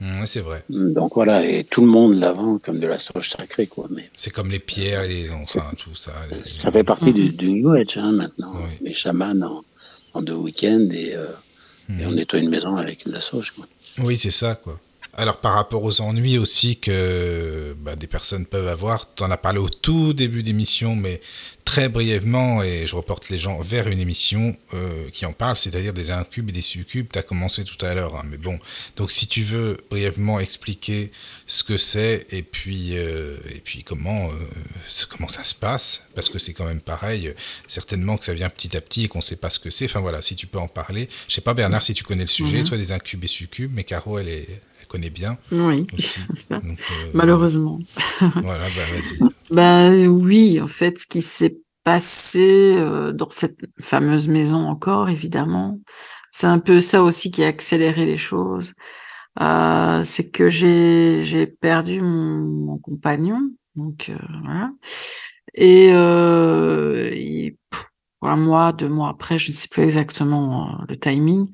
Mm, 0.00 0.18
ouais, 0.18 0.26
c'est 0.26 0.40
vrai. 0.40 0.64
Donc 0.68 1.14
voilà, 1.14 1.46
et 1.46 1.62
tout 1.62 1.80
le 1.80 1.86
monde 1.86 2.14
la 2.18 2.32
vend 2.32 2.58
comme 2.58 2.80
de 2.80 2.88
la 2.88 2.98
sauge 2.98 3.30
sacrée, 3.30 3.68
quoi. 3.68 3.86
Mais 3.88 4.10
C'est 4.16 4.32
comme 4.32 4.50
les 4.50 4.58
pierres, 4.58 5.04
les, 5.06 5.30
enfin, 5.30 5.62
tout 5.78 5.94
ça. 5.94 6.10
les- 6.28 6.42
ça 6.42 6.72
fait 6.72 6.82
partie 6.82 7.12
du, 7.12 7.28
du 7.30 7.52
New 7.52 7.70
Age, 7.70 7.96
hein, 7.98 8.10
maintenant. 8.10 8.52
Oui. 8.56 8.70
Les 8.88 8.94
chamans 8.94 9.40
en, 9.40 9.62
en 10.14 10.22
deux 10.22 10.34
week-ends 10.34 10.88
et, 10.90 11.14
euh, 11.14 11.26
et 12.00 12.04
on 12.04 12.10
nettoie 12.10 12.40
une 12.40 12.48
maison 12.48 12.74
avec 12.74 13.06
de 13.06 13.12
la 13.12 13.20
sauge, 13.20 13.52
quoi. 13.52 13.64
Oui, 14.02 14.16
c'est 14.18 14.32
ça, 14.32 14.56
quoi. 14.56 14.80
Alors, 15.14 15.36
par 15.36 15.54
rapport 15.54 15.84
aux 15.84 16.00
ennuis 16.00 16.36
aussi 16.38 16.78
que 16.78 17.74
bah, 17.78 17.94
des 17.94 18.08
personnes 18.08 18.46
peuvent 18.46 18.66
avoir, 18.66 19.06
tu 19.14 19.22
en 19.22 19.30
as 19.30 19.36
parlé 19.36 19.60
au 19.60 19.68
tout 19.68 20.14
début 20.14 20.42
d'émission, 20.42 20.96
mais 20.96 21.20
très 21.72 21.88
brièvement, 21.88 22.62
et 22.62 22.86
je 22.86 22.94
reporte 22.94 23.30
les 23.30 23.38
gens 23.38 23.58
vers 23.62 23.88
une 23.88 23.98
émission 23.98 24.54
euh, 24.74 25.08
qui 25.10 25.24
en 25.24 25.32
parle, 25.32 25.56
c'est-à-dire 25.56 25.94
des 25.94 26.10
incubes 26.10 26.50
et 26.50 26.52
des 26.52 26.60
succubes. 26.60 27.06
Tu 27.10 27.18
as 27.18 27.22
commencé 27.22 27.64
tout 27.64 27.82
à 27.82 27.94
l'heure, 27.94 28.14
hein, 28.14 28.24
mais 28.30 28.36
bon. 28.36 28.58
Donc, 28.96 29.10
si 29.10 29.26
tu 29.26 29.42
veux 29.42 29.78
brièvement 29.88 30.38
expliquer 30.38 31.12
ce 31.46 31.64
que 31.64 31.78
c'est 31.78 32.26
et 32.28 32.42
puis, 32.42 32.90
euh, 32.98 33.38
et 33.54 33.60
puis 33.60 33.84
comment, 33.84 34.26
euh, 34.26 35.06
comment 35.08 35.28
ça 35.28 35.44
se 35.44 35.54
passe, 35.54 36.08
parce 36.14 36.28
que 36.28 36.38
c'est 36.38 36.52
quand 36.52 36.66
même 36.66 36.82
pareil, 36.82 37.32
certainement 37.66 38.18
que 38.18 38.26
ça 38.26 38.34
vient 38.34 38.50
petit 38.50 38.76
à 38.76 38.82
petit 38.82 39.04
et 39.04 39.08
qu'on 39.08 39.20
ne 39.20 39.22
sait 39.24 39.36
pas 39.36 39.48
ce 39.48 39.58
que 39.58 39.70
c'est. 39.70 39.86
Enfin 39.86 40.00
voilà, 40.00 40.20
si 40.20 40.36
tu 40.36 40.46
peux 40.46 40.58
en 40.58 40.68
parler. 40.68 41.08
Je 41.26 41.32
sais 41.32 41.40
pas, 41.40 41.54
Bernard, 41.54 41.82
si 41.82 41.94
tu 41.94 42.04
connais 42.04 42.24
le 42.24 42.28
sujet, 42.28 42.58
Mhm. 42.58 42.66
soit 42.66 42.76
des 42.76 42.92
incubes 42.92 43.24
et 43.24 43.28
succubes, 43.28 43.72
mais 43.74 43.84
Caro, 43.84 44.18
elle, 44.18 44.28
est, 44.28 44.46
elle 44.80 44.86
connaît 44.88 45.08
bien 45.08 45.38
Oui, 45.50 45.86
aussi. 45.94 46.20
Donc, 46.50 46.78
malheureusement. 47.14 47.78
Voilà, 48.20 48.66
bah 48.76 48.86
vas-y. 48.92 49.18
Bah 49.50 49.90
oui, 49.90 50.60
en 50.60 50.66
fait, 50.66 50.98
ce 50.98 51.06
qui 51.06 51.22
s'est 51.22 51.56
passé 51.84 52.76
euh, 52.78 53.12
dans 53.12 53.30
cette 53.30 53.60
fameuse 53.80 54.28
maison 54.28 54.58
encore, 54.68 55.08
évidemment, 55.08 55.80
c'est 56.30 56.46
un 56.46 56.58
peu 56.58 56.80
ça 56.80 57.02
aussi 57.02 57.30
qui 57.30 57.44
a 57.44 57.48
accéléré 57.48 58.06
les 58.06 58.16
choses. 58.16 58.74
Euh, 59.40 60.02
c'est 60.04 60.30
que 60.30 60.48
j'ai 60.50 61.22
j'ai 61.24 61.46
perdu 61.46 62.00
mon, 62.02 62.42
mon 62.66 62.78
compagnon, 62.78 63.40
donc 63.76 64.10
euh, 64.10 64.18
voilà. 64.44 64.70
Et, 65.54 65.90
euh, 65.92 67.10
un 68.22 68.36
mois, 68.36 68.72
deux 68.72 68.88
mois 68.88 69.08
après, 69.08 69.38
je 69.38 69.50
ne 69.50 69.54
sais 69.54 69.68
plus 69.68 69.82
exactement 69.82 70.80
euh, 70.80 70.84
le 70.88 70.96
timing. 70.96 71.50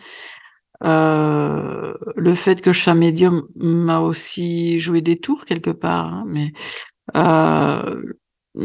Euh, 0.85 1.95
le 2.17 2.35
fait 2.35 2.61
que 2.61 2.73
je 2.73 2.81
sois 2.81 2.95
médium 2.95 3.49
m'a 3.57 4.01
aussi 4.01 4.79
joué 4.79 5.01
des 5.01 5.19
tours 5.19 5.45
quelque 5.45 5.71
part, 5.71 6.07
hein, 6.15 6.25
mais 6.27 6.53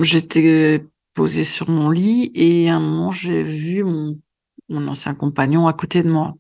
j'étais 0.02 0.86
posée 1.14 1.44
sur 1.44 1.70
mon 1.70 1.90
lit 1.90 2.32
et 2.36 2.70
à 2.70 2.76
un 2.76 2.80
moment 2.80 3.12
j'ai 3.12 3.44
vu 3.44 3.84
mon, 3.84 4.20
mon 4.70 4.88
ancien 4.88 5.16
compagnon 5.16 5.68
à 5.68 5.74
côté 5.74 6.04
de 6.04 6.10
moi. 6.10 6.34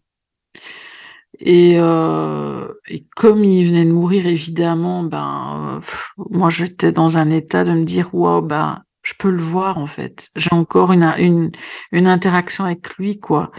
Et, 1.39 1.75
euh, 1.79 2.71
et 2.87 3.05
comme 3.15 3.43
il 3.43 3.67
venait 3.67 3.85
de 3.85 3.91
mourir, 3.91 4.27
évidemment, 4.27 5.03
ben, 5.03 5.79
moi 6.29 6.49
j'étais 6.49 6.91
dans 6.91 7.17
un 7.17 7.29
état 7.31 7.63
de 7.63 7.71
me 7.71 7.83
dire, 7.83 8.13
waouh, 8.13 8.41
ben, 8.41 8.83
je 9.03 9.13
peux 9.17 9.31
le 9.31 9.41
voir 9.41 9.77
en 9.77 9.87
fait. 9.87 10.29
J'ai 10.35 10.53
encore 10.53 10.93
une, 10.93 11.03
une, 11.17 11.51
une 11.91 12.07
interaction 12.07 12.65
avec 12.65 12.95
lui, 12.97 13.19
quoi. 13.19 13.51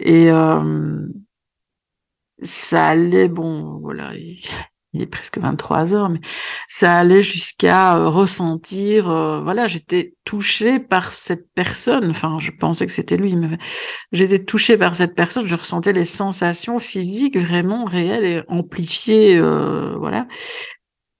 Et 0.00 0.30
euh, 0.30 1.06
ça 2.42 2.88
allait, 2.88 3.28
bon, 3.28 3.78
voilà, 3.80 4.14
il, 4.16 4.42
il 4.94 5.02
est 5.02 5.06
presque 5.06 5.38
23 5.38 5.94
heures, 5.94 6.08
mais 6.08 6.20
ça 6.68 6.96
allait 6.96 7.20
jusqu'à 7.20 7.96
euh, 7.96 8.08
ressentir, 8.08 9.10
euh, 9.10 9.40
voilà, 9.40 9.66
j'étais 9.66 10.14
touchée 10.24 10.78
par 10.78 11.12
cette 11.12 11.52
personne. 11.52 12.10
Enfin, 12.10 12.38
je 12.38 12.52
pensais 12.52 12.86
que 12.86 12.92
c'était 12.92 13.16
lui, 13.16 13.34
mais 13.34 13.58
j'étais 14.12 14.38
touchée 14.38 14.78
par 14.78 14.94
cette 14.94 15.16
personne. 15.16 15.46
Je 15.46 15.56
ressentais 15.56 15.92
les 15.92 16.04
sensations 16.04 16.78
physiques 16.78 17.36
vraiment 17.36 17.84
réelles 17.84 18.24
et 18.24 18.42
amplifiées, 18.48 19.36
euh, 19.36 19.96
voilà. 19.98 20.28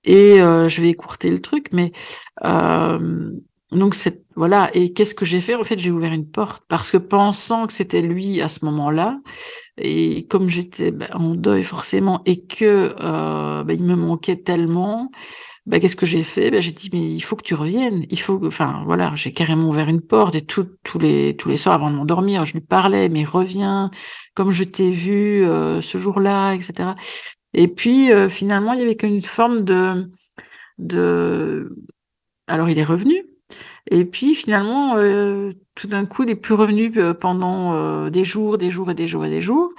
Et 0.05 0.41
euh, 0.41 0.69
je 0.69 0.81
vais 0.81 0.91
écourter 0.91 1.31
le 1.31 1.41
truc, 1.41 1.69
mais 1.73 1.93
euh, 2.45 3.31
donc 3.73 3.95
c'est 3.95 4.24
voilà. 4.37 4.71
Et 4.75 4.93
qu'est-ce 4.93 5.15
que 5.15 5.25
j'ai 5.25 5.41
fait? 5.41 5.55
En 5.55 5.65
fait, 5.65 5.79
j'ai 5.79 5.91
ouvert 5.91 6.13
une 6.13 6.29
porte 6.29 6.65
parce 6.69 6.91
que 6.91 6.97
pensant 6.97 7.67
que 7.67 7.73
c'était 7.73 8.03
lui 8.03 8.41
à 8.41 8.49
ce 8.49 8.65
moment-là, 8.65 9.19
et 9.79 10.27
comme 10.29 10.49
j'étais 10.49 10.91
ben, 10.91 11.09
en 11.15 11.35
deuil 11.35 11.63
forcément 11.63 12.23
et 12.27 12.45
que 12.47 12.95
ben, 13.63 13.75
il 13.75 13.85
me 13.85 13.97
manquait 13.97 14.37
tellement, 14.37 15.11
ben, 15.67 15.81
qu'est-ce 15.81 15.97
que 15.97 16.05
j'ai 16.07 16.23
fait? 16.23 16.51
Ben, 16.51 16.61
J'ai 16.61 16.73
dit 16.73 16.91
mais 16.93 17.11
il 17.13 17.21
faut 17.21 17.37
que 17.37 17.43
tu 17.43 17.55
reviennes. 17.55 18.05
Il 18.11 18.21
faut, 18.21 18.39
que... 18.39 18.47
enfin 18.47 18.83
voilà, 18.85 19.13
j'ai 19.15 19.33
carrément 19.33 19.69
ouvert 19.69 19.89
une 19.89 20.03
porte 20.03 20.35
et 20.35 20.43
tout, 20.45 20.69
tous 20.83 20.99
les 20.99 21.37
tous 21.37 21.49
les 21.49 21.57
soirs 21.57 21.77
avant 21.77 21.91
de 21.91 21.97
m'endormir, 21.97 22.45
je 22.45 22.53
lui 22.55 22.61
parlais 22.61 23.09
mais 23.09 23.25
reviens, 23.25 23.91
comme 24.35 24.51
je 24.51 24.65
t'ai 24.65 24.91
vu 24.91 25.45
euh, 25.45 25.81
ce 25.81 25.97
jour-là, 25.99 26.53
etc. 26.55 26.91
Et 27.55 27.69
puis 27.69 28.13
euh, 28.13 28.29
finalement 28.29 28.75
il 28.75 28.81
y 28.81 28.83
avait 28.83 28.97
qu'une 28.97 29.23
forme 29.23 29.63
de 29.65 30.11
de 30.79 31.75
alors 32.47 32.69
il 32.69 32.79
est 32.79 32.85
revenu, 32.85 33.25
Et 33.91 34.05
puis 34.05 34.35
finalement, 34.35 34.97
euh, 34.97 35.53
tout 35.75 35.87
d'un 35.87 36.07
coup, 36.07 36.25
n'est 36.25 36.35
plus 36.35 36.55
revenu 36.55 36.93
euh, 36.97 37.15
pendant 37.15 37.75
euh, 37.75 38.11
des 38.11 38.25
jours, 38.25 38.59
des 38.59 38.71
jours 38.71 38.91
et 38.91 38.95
des 38.95 39.07
jours 39.07 39.25
et 39.25 39.31
des 39.31 39.43
jours. 39.43 39.73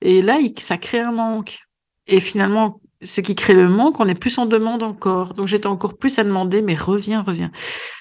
Et 0.00 0.22
là, 0.22 0.38
il, 0.40 0.58
ça 0.58 0.78
crée 0.78 1.00
un 1.00 1.12
manque. 1.12 1.58
Et 2.06 2.20
finalement, 2.20 2.80
ce 3.02 3.20
qui 3.20 3.34
crée 3.34 3.54
le 3.54 3.68
manque, 3.68 4.00
on 4.00 4.08
est 4.08 4.14
plus 4.14 4.38
en 4.38 4.46
demande 4.46 4.82
encore. 4.82 5.34
Donc 5.34 5.46
j'étais 5.46 5.66
encore 5.66 5.96
plus 5.96 6.18
à 6.18 6.24
demander, 6.24 6.62
mais 6.62 6.74
reviens, 6.74 7.22
reviens. 7.22 7.50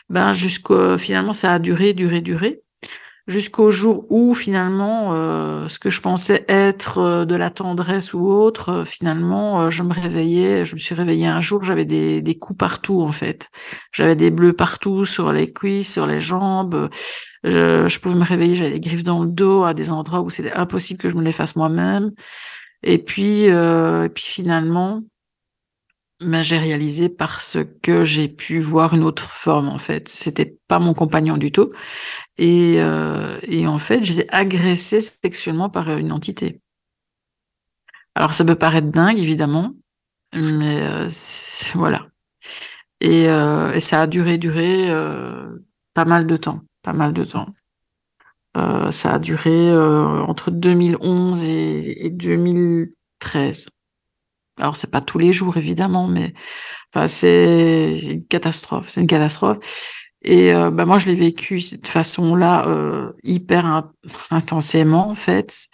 Ben 0.09 0.33
jusqu'au 0.33 0.97
finalement, 0.97 1.33
ça 1.33 1.53
a 1.53 1.59
duré, 1.59 1.93
duré, 1.93 2.21
duré 2.21 2.61
jusqu'au 3.29 3.69
jour 3.69 4.05
où 4.09 4.33
finalement 4.33 5.13
euh, 5.13 5.67
ce 5.67 5.77
que 5.77 5.91
je 5.91 6.01
pensais 6.01 6.45
être 6.49 6.97
euh, 6.97 7.25
de 7.25 7.35
la 7.35 7.51
tendresse 7.51 8.13
ou 8.13 8.27
autre, 8.27 8.69
euh, 8.69 8.85
finalement 8.85 9.69
je 9.69 9.83
me 9.83 9.93
réveillais, 9.93 10.65
je 10.65 10.73
me 10.73 10.79
suis 10.79 10.95
réveillée 10.95 11.27
un 11.27 11.39
jour, 11.39 11.63
j'avais 11.63 11.85
des, 11.85 12.21
des 12.21 12.35
coups 12.35 12.57
partout 12.57 13.01
en 13.01 13.11
fait, 13.11 13.49
j'avais 13.91 14.15
des 14.15 14.31
bleus 14.31 14.53
partout 14.53 15.05
sur 15.05 15.31
les 15.31 15.53
cuisses, 15.53 15.93
sur 15.93 16.07
les 16.07 16.19
jambes, 16.19 16.89
je, 17.43 17.87
je 17.87 17.99
pouvais 17.99 18.15
me 18.15 18.25
réveiller, 18.25 18.55
j'avais 18.55 18.71
des 18.71 18.79
griffes 18.79 19.03
dans 19.03 19.23
le 19.23 19.29
dos 19.29 19.63
à 19.63 19.75
des 19.75 19.91
endroits 19.91 20.21
où 20.21 20.31
c'était 20.31 20.53
impossible 20.53 20.99
que 20.99 21.07
je 21.07 21.15
me 21.15 21.21
les 21.21 21.31
fasse 21.31 21.55
moi-même, 21.55 22.11
et 22.81 22.97
puis 22.97 23.43
et 23.43 24.09
puis 24.13 24.23
finalement 24.23 25.03
réalisé 26.21 27.09
parce 27.09 27.57
que 27.81 28.03
j'ai 28.03 28.27
pu 28.27 28.59
voir 28.59 28.93
une 28.93 29.03
autre 29.03 29.29
forme 29.29 29.69
en 29.69 29.77
fait. 29.77 30.09
C'était 30.09 30.57
pas 30.67 30.79
mon 30.79 30.93
compagnon 30.93 31.37
du 31.37 31.51
tout. 31.51 31.71
Et, 32.37 32.75
euh, 32.79 33.39
et 33.43 33.67
en 33.67 33.77
fait, 33.77 34.03
j'étais 34.03 34.27
agressée 34.29 35.01
sexuellement 35.01 35.69
par 35.69 35.89
une 35.97 36.11
entité. 36.11 36.61
Alors 38.15 38.33
ça 38.33 38.43
peut 38.45 38.55
paraître 38.55 38.89
dingue 38.89 39.19
évidemment, 39.19 39.73
mais 40.33 40.81
euh, 40.81 41.09
voilà. 41.75 42.07
Et, 43.01 43.29
euh, 43.29 43.73
et, 43.73 43.79
ça 43.79 44.01
a 44.01 44.07
duré, 44.07 44.37
duré 44.37 44.89
euh, 44.89 45.57
pas 45.93 46.05
mal 46.05 46.27
de 46.27 46.35
temps, 46.35 46.61
pas 46.83 46.93
mal 46.93 47.13
de 47.13 47.23
temps. 47.23 47.47
Euh, 48.57 48.91
ça 48.91 49.13
a 49.15 49.19
duré 49.19 49.71
entre 49.73 50.51
2011 50.51 51.43
et, 51.45 52.05
et 52.05 52.09
2013. 52.09 53.69
Alors 54.59 54.75
c'est 54.75 54.91
pas 54.91 55.01
tous 55.01 55.17
les 55.17 55.33
jours 55.33 55.57
évidemment, 55.57 56.07
mais 56.07 56.33
enfin 56.93 57.07
c'est 57.07 57.93
une 57.93 58.25
catastrophe, 58.25 58.89
c'est 58.89 59.01
une 59.01 59.07
catastrophe. 59.07 59.59
Et 60.21 60.53
euh, 60.53 60.69
bah 60.69 60.85
moi 60.85 60.97
je 60.97 61.05
l'ai 61.07 61.15
vécu 61.15 61.61
de 61.81 61.87
façon-là 61.87 62.67
euh, 62.67 63.13
hyper 63.23 63.89
intensément 64.31 65.09
en 65.09 65.13
fait. 65.13 65.67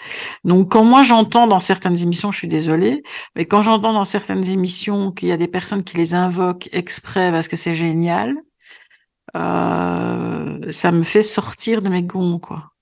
Donc 0.44 0.72
quand 0.72 0.84
moi 0.84 1.02
j'entends 1.02 1.48
dans 1.48 1.60
certaines 1.60 1.98
émissions, 1.98 2.32
je 2.32 2.38
suis 2.38 2.48
désolée, 2.48 3.02
mais 3.36 3.46
quand 3.46 3.64
j'entends 3.64 3.94
dans 3.94 4.04
certaines 4.04 4.48
émissions 4.50 5.12
qu'il 5.12 5.30
y 5.30 5.32
a 5.32 5.38
des 5.38 5.48
personnes 5.48 5.84
qui 5.84 5.98
les 5.98 6.14
invoquent 6.14 6.70
exprès 6.74 7.32
parce 7.32 7.48
que 7.48 7.56
c'est 7.56 7.76
génial, 7.76 8.36
euh, 9.36 10.72
ça 10.72 10.92
me 10.92 11.04
fait 11.04 11.24
sortir 11.24 11.82
de 11.82 11.90
mes 11.90 12.04
gonds 12.04 12.40
quoi 12.40 12.75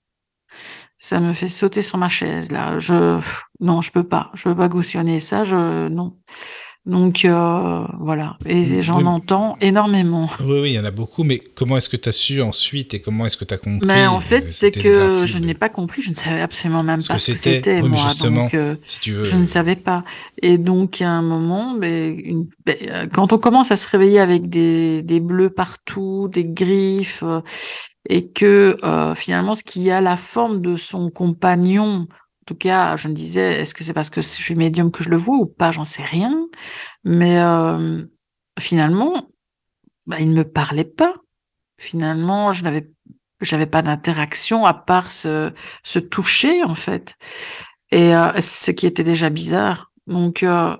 ça 1.04 1.20
me 1.20 1.34
fait 1.34 1.48
sauter 1.48 1.82
sur 1.82 1.98
ma 1.98 2.08
chaise 2.08 2.50
là. 2.50 2.78
Je 2.78 3.20
non, 3.60 3.82
je 3.82 3.92
peux 3.92 4.04
pas, 4.04 4.30
je 4.32 4.44
peux 4.44 4.56
pas 4.56 4.70
cautionner 4.70 5.20
ça. 5.20 5.44
Je 5.44 5.88
non. 5.88 6.16
Donc 6.86 7.24
euh, 7.24 7.84
voilà, 7.98 8.36
et 8.44 8.82
j'en 8.82 9.06
entends 9.06 9.56
énormément. 9.62 10.28
Oui, 10.40 10.60
oui, 10.60 10.70
il 10.72 10.74
y 10.74 10.78
en 10.78 10.84
a 10.84 10.90
beaucoup, 10.90 11.24
mais 11.24 11.38
comment 11.38 11.78
est-ce 11.78 11.88
que 11.88 11.96
tu 11.96 12.10
as 12.10 12.12
su 12.12 12.42
ensuite 12.42 12.92
et 12.92 13.00
comment 13.00 13.24
est-ce 13.24 13.38
que 13.38 13.44
tu 13.46 13.54
as 13.54 13.58
compris 13.58 13.86
Mais 13.86 14.06
en 14.06 14.20
fait, 14.20 14.50
c'est 14.50 14.70
que 14.70 15.24
je 15.24 15.38
n'ai 15.38 15.54
pas 15.54 15.70
compris, 15.70 16.02
je 16.02 16.10
ne 16.10 16.14
savais 16.14 16.42
absolument 16.42 16.82
même 16.82 17.02
pas 17.02 17.18
ce 17.18 17.32
que 17.32 17.38
c'était, 17.38 17.80
moi. 17.80 17.96
Justement, 17.96 18.44
donc, 18.44 18.54
euh, 18.54 18.76
si 18.84 19.00
tu 19.00 19.12
veux... 19.12 19.24
je 19.24 19.36
ne 19.36 19.44
savais 19.44 19.76
pas. 19.76 20.04
Et 20.42 20.58
donc, 20.58 21.00
à 21.00 21.08
un 21.08 21.22
moment, 21.22 21.74
mais 21.74 22.10
une... 22.10 22.48
Euh, 22.68 23.06
quand 23.12 23.32
on 23.32 23.38
commence 23.38 23.70
à 23.70 23.76
se 23.76 23.88
réveiller 23.88 24.20
avec 24.20 24.50
des, 24.50 25.02
des 25.02 25.20
bleus 25.20 25.50
partout, 25.50 26.28
des 26.30 26.44
griffes, 26.44 27.24
et 28.08 28.30
que 28.30 28.76
euh, 28.82 29.14
finalement, 29.14 29.54
ce 29.54 29.64
qui 29.64 29.90
a 29.90 30.00
la 30.00 30.16
forme 30.16 30.60
de 30.60 30.76
son 30.76 31.10
compagnon, 31.10 32.06
en 32.44 32.44
tout 32.46 32.54
cas, 32.54 32.96
je 32.96 33.08
me 33.08 33.14
disais, 33.14 33.60
est-ce 33.60 33.74
que 33.74 33.82
c'est 33.84 33.94
parce 33.94 34.10
que 34.10 34.20
je 34.20 34.26
suis 34.26 34.54
médium 34.54 34.90
que 34.90 35.02
je 35.02 35.08
le 35.08 35.16
vois 35.16 35.38
ou 35.38 35.46
pas? 35.46 35.72
J'en 35.72 35.84
sais 35.84 36.04
rien. 36.04 36.46
Mais 37.02 37.38
euh, 37.40 38.04
finalement, 38.58 39.30
bah, 40.06 40.16
il 40.20 40.28
ne 40.30 40.36
me 40.36 40.44
parlait 40.44 40.84
pas. 40.84 41.14
Finalement, 41.78 42.52
je 42.52 42.64
n'avais 42.64 42.90
j'avais 43.40 43.66
pas 43.66 43.82
d'interaction 43.82 44.66
à 44.66 44.74
part 44.74 45.10
se, 45.10 45.52
toucher 46.10 46.62
en 46.64 46.74
fait. 46.74 47.16
Et 47.90 48.14
euh, 48.14 48.40
ce 48.40 48.70
qui 48.70 48.86
était 48.86 49.04
déjà 49.04 49.30
bizarre. 49.30 49.92
Donc 50.06 50.42
euh, 50.42 50.76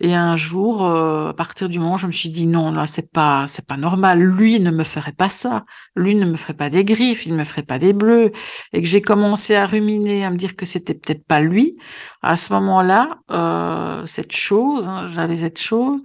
et 0.00 0.14
un 0.14 0.36
jour, 0.36 0.86
euh, 0.86 1.30
à 1.30 1.34
partir 1.34 1.68
du 1.68 1.78
moment 1.78 1.94
où 1.94 1.98
je 1.98 2.06
me 2.06 2.12
suis 2.12 2.30
dit 2.30 2.46
non, 2.46 2.70
là, 2.72 2.86
c'est 2.86 3.10
pas, 3.10 3.46
c'est 3.48 3.66
pas 3.66 3.76
normal. 3.76 4.20
Lui 4.20 4.60
ne 4.60 4.70
me 4.70 4.84
ferait 4.84 5.12
pas 5.12 5.28
ça. 5.28 5.64
Lui 5.96 6.14
ne 6.14 6.24
me 6.24 6.36
ferait 6.36 6.54
pas 6.54 6.70
des 6.70 6.84
griffes, 6.84 7.26
il 7.26 7.32
ne 7.32 7.38
me 7.38 7.44
ferait 7.44 7.62
pas 7.62 7.78
des 7.78 7.92
bleus. 7.92 8.30
Et 8.72 8.80
que 8.80 8.86
j'ai 8.86 9.02
commencé 9.02 9.56
à 9.56 9.66
ruminer, 9.66 10.24
à 10.24 10.30
me 10.30 10.36
dire 10.36 10.54
que 10.54 10.66
c'était 10.66 10.94
peut-être 10.94 11.24
pas 11.26 11.40
lui. 11.40 11.76
À 12.22 12.36
ce 12.36 12.52
moment-là, 12.52 13.18
euh, 13.30 14.06
cette 14.06 14.32
chose, 14.32 14.86
hein, 14.88 15.04
j'avais 15.04 15.36
cette 15.38 15.60
chose, 15.60 16.00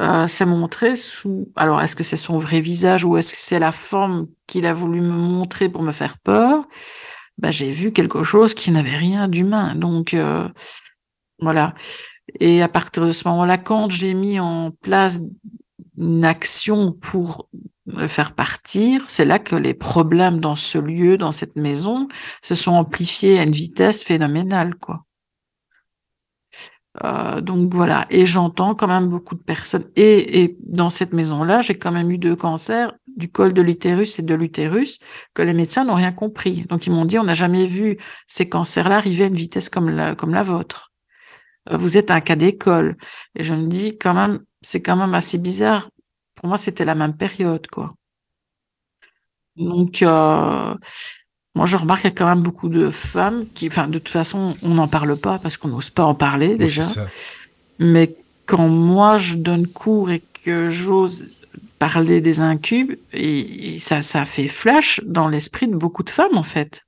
euh, 0.00 0.26
s'est 0.26 0.46
montrée 0.46 0.96
sous. 0.96 1.48
Alors, 1.54 1.80
est-ce 1.80 1.94
que 1.94 2.04
c'est 2.04 2.16
son 2.16 2.38
vrai 2.38 2.60
visage 2.60 3.04
ou 3.04 3.16
est-ce 3.16 3.32
que 3.32 3.38
c'est 3.40 3.58
la 3.60 3.72
forme 3.72 4.26
qu'il 4.48 4.66
a 4.66 4.72
voulu 4.72 5.00
me 5.00 5.12
montrer 5.12 5.68
pour 5.68 5.82
me 5.82 5.92
faire 5.92 6.18
peur? 6.18 6.64
Ben, 7.38 7.52
j'ai 7.52 7.70
vu 7.70 7.92
quelque 7.92 8.24
chose 8.24 8.54
qui 8.54 8.72
n'avait 8.72 8.96
rien 8.96 9.28
d'humain. 9.28 9.76
Donc, 9.76 10.12
euh, 10.14 10.48
voilà. 11.40 11.74
Et 12.40 12.62
à 12.62 12.68
partir 12.68 13.06
de 13.06 13.12
ce 13.12 13.26
moment-là, 13.28 13.58
quand 13.58 13.90
j'ai 13.90 14.14
mis 14.14 14.38
en 14.38 14.70
place 14.70 15.20
une 15.96 16.24
action 16.24 16.92
pour 16.92 17.48
le 17.86 18.06
faire 18.06 18.34
partir, 18.34 19.04
c'est 19.08 19.24
là 19.24 19.38
que 19.38 19.56
les 19.56 19.74
problèmes 19.74 20.40
dans 20.40 20.56
ce 20.56 20.78
lieu, 20.78 21.16
dans 21.16 21.32
cette 21.32 21.56
maison, 21.56 22.08
se 22.42 22.54
sont 22.54 22.72
amplifiés 22.72 23.38
à 23.38 23.44
une 23.44 23.52
vitesse 23.52 24.04
phénoménale, 24.04 24.74
quoi. 24.74 25.04
Euh, 27.04 27.40
donc 27.40 27.72
voilà, 27.72 28.06
et 28.10 28.26
j'entends 28.26 28.74
quand 28.74 28.88
même 28.88 29.08
beaucoup 29.08 29.36
de 29.36 29.42
personnes. 29.42 29.88
Et, 29.94 30.42
et 30.42 30.56
dans 30.60 30.88
cette 30.88 31.12
maison-là, 31.12 31.60
j'ai 31.60 31.78
quand 31.78 31.92
même 31.92 32.10
eu 32.10 32.18
deux 32.18 32.34
cancers 32.34 32.92
du 33.16 33.30
col 33.30 33.52
de 33.52 33.62
l'utérus 33.62 34.18
et 34.18 34.22
de 34.22 34.34
l'utérus 34.34 34.98
que 35.32 35.42
les 35.42 35.54
médecins 35.54 35.84
n'ont 35.84 35.94
rien 35.94 36.12
compris. 36.12 36.64
Donc 36.68 36.86
ils 36.86 36.92
m'ont 36.92 37.04
dit, 37.04 37.18
on 37.18 37.24
n'a 37.24 37.34
jamais 37.34 37.66
vu 37.66 37.98
ces 38.26 38.48
cancers-là 38.48 38.96
arriver 38.96 39.24
à 39.24 39.28
une 39.28 39.34
vitesse 39.34 39.68
comme 39.68 39.90
la, 39.90 40.16
comme 40.16 40.34
la 40.34 40.42
vôtre 40.42 40.87
vous 41.70 41.96
êtes 41.96 42.10
un 42.10 42.20
cas 42.20 42.36
d'école. 42.36 42.96
Et 43.34 43.42
je 43.42 43.54
me 43.54 43.66
dis 43.66 43.96
quand 43.98 44.14
même, 44.14 44.40
c'est 44.62 44.82
quand 44.82 44.96
même 44.96 45.14
assez 45.14 45.38
bizarre. 45.38 45.90
Pour 46.34 46.48
moi, 46.48 46.58
c'était 46.58 46.84
la 46.84 46.94
même 46.94 47.16
période, 47.16 47.66
quoi. 47.66 47.90
Donc, 49.56 50.02
euh, 50.02 50.74
moi, 51.54 51.66
je 51.66 51.76
remarque 51.76 52.02
qu'il 52.02 52.10
y 52.10 52.12
a 52.12 52.16
quand 52.16 52.28
même 52.28 52.42
beaucoup 52.42 52.68
de 52.68 52.90
femmes 52.90 53.44
qui, 53.54 53.66
enfin, 53.66 53.88
de 53.88 53.98
toute 53.98 54.08
façon, 54.08 54.54
on 54.62 54.74
n'en 54.74 54.86
parle 54.86 55.16
pas 55.16 55.38
parce 55.38 55.56
qu'on 55.56 55.68
n'ose 55.68 55.90
pas 55.90 56.04
en 56.04 56.14
parler 56.14 56.56
déjà. 56.56 56.82
Mais 57.80 58.14
quand 58.46 58.68
moi, 58.68 59.16
je 59.16 59.36
donne 59.36 59.66
cours 59.66 60.10
et 60.10 60.22
que 60.44 60.70
j'ose 60.70 61.28
parler 61.78 62.20
des 62.20 62.40
incubes, 62.40 62.96
et, 63.12 63.78
ça, 63.78 64.02
ça 64.02 64.24
fait 64.24 64.48
flash 64.48 65.00
dans 65.04 65.28
l'esprit 65.28 65.68
de 65.68 65.76
beaucoup 65.76 66.02
de 66.02 66.10
femmes, 66.10 66.36
en 66.36 66.42
fait. 66.42 66.84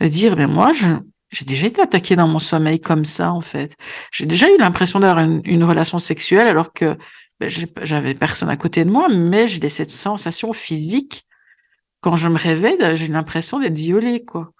De 0.00 0.08
dire, 0.08 0.36
ben 0.36 0.48
moi, 0.48 0.72
je, 0.72 0.86
j'ai 1.34 1.44
déjà 1.44 1.66
été 1.66 1.82
attaquée 1.82 2.14
dans 2.14 2.28
mon 2.28 2.38
sommeil 2.38 2.80
comme 2.80 3.04
ça, 3.04 3.32
en 3.32 3.40
fait. 3.40 3.76
J'ai 4.12 4.24
déjà 4.26 4.48
eu 4.48 4.56
l'impression 4.56 5.00
d'avoir 5.00 5.24
une, 5.24 5.64
relation 5.64 5.98
sexuelle 5.98 6.46
alors 6.46 6.72
que 6.72 6.96
ben, 7.40 7.50
j'avais 7.82 8.14
personne 8.14 8.48
à 8.48 8.56
côté 8.56 8.84
de 8.84 8.90
moi, 8.90 9.08
mais 9.10 9.48
j'ai 9.48 9.68
cette 9.68 9.90
sensation 9.90 10.52
physique. 10.52 11.26
Quand 12.00 12.14
je 12.14 12.28
me 12.28 12.38
réveille, 12.38 12.78
j'ai 12.94 13.08
l'impression 13.08 13.58
d'être 13.58 13.76
violée, 13.76 14.24
quoi. 14.24 14.52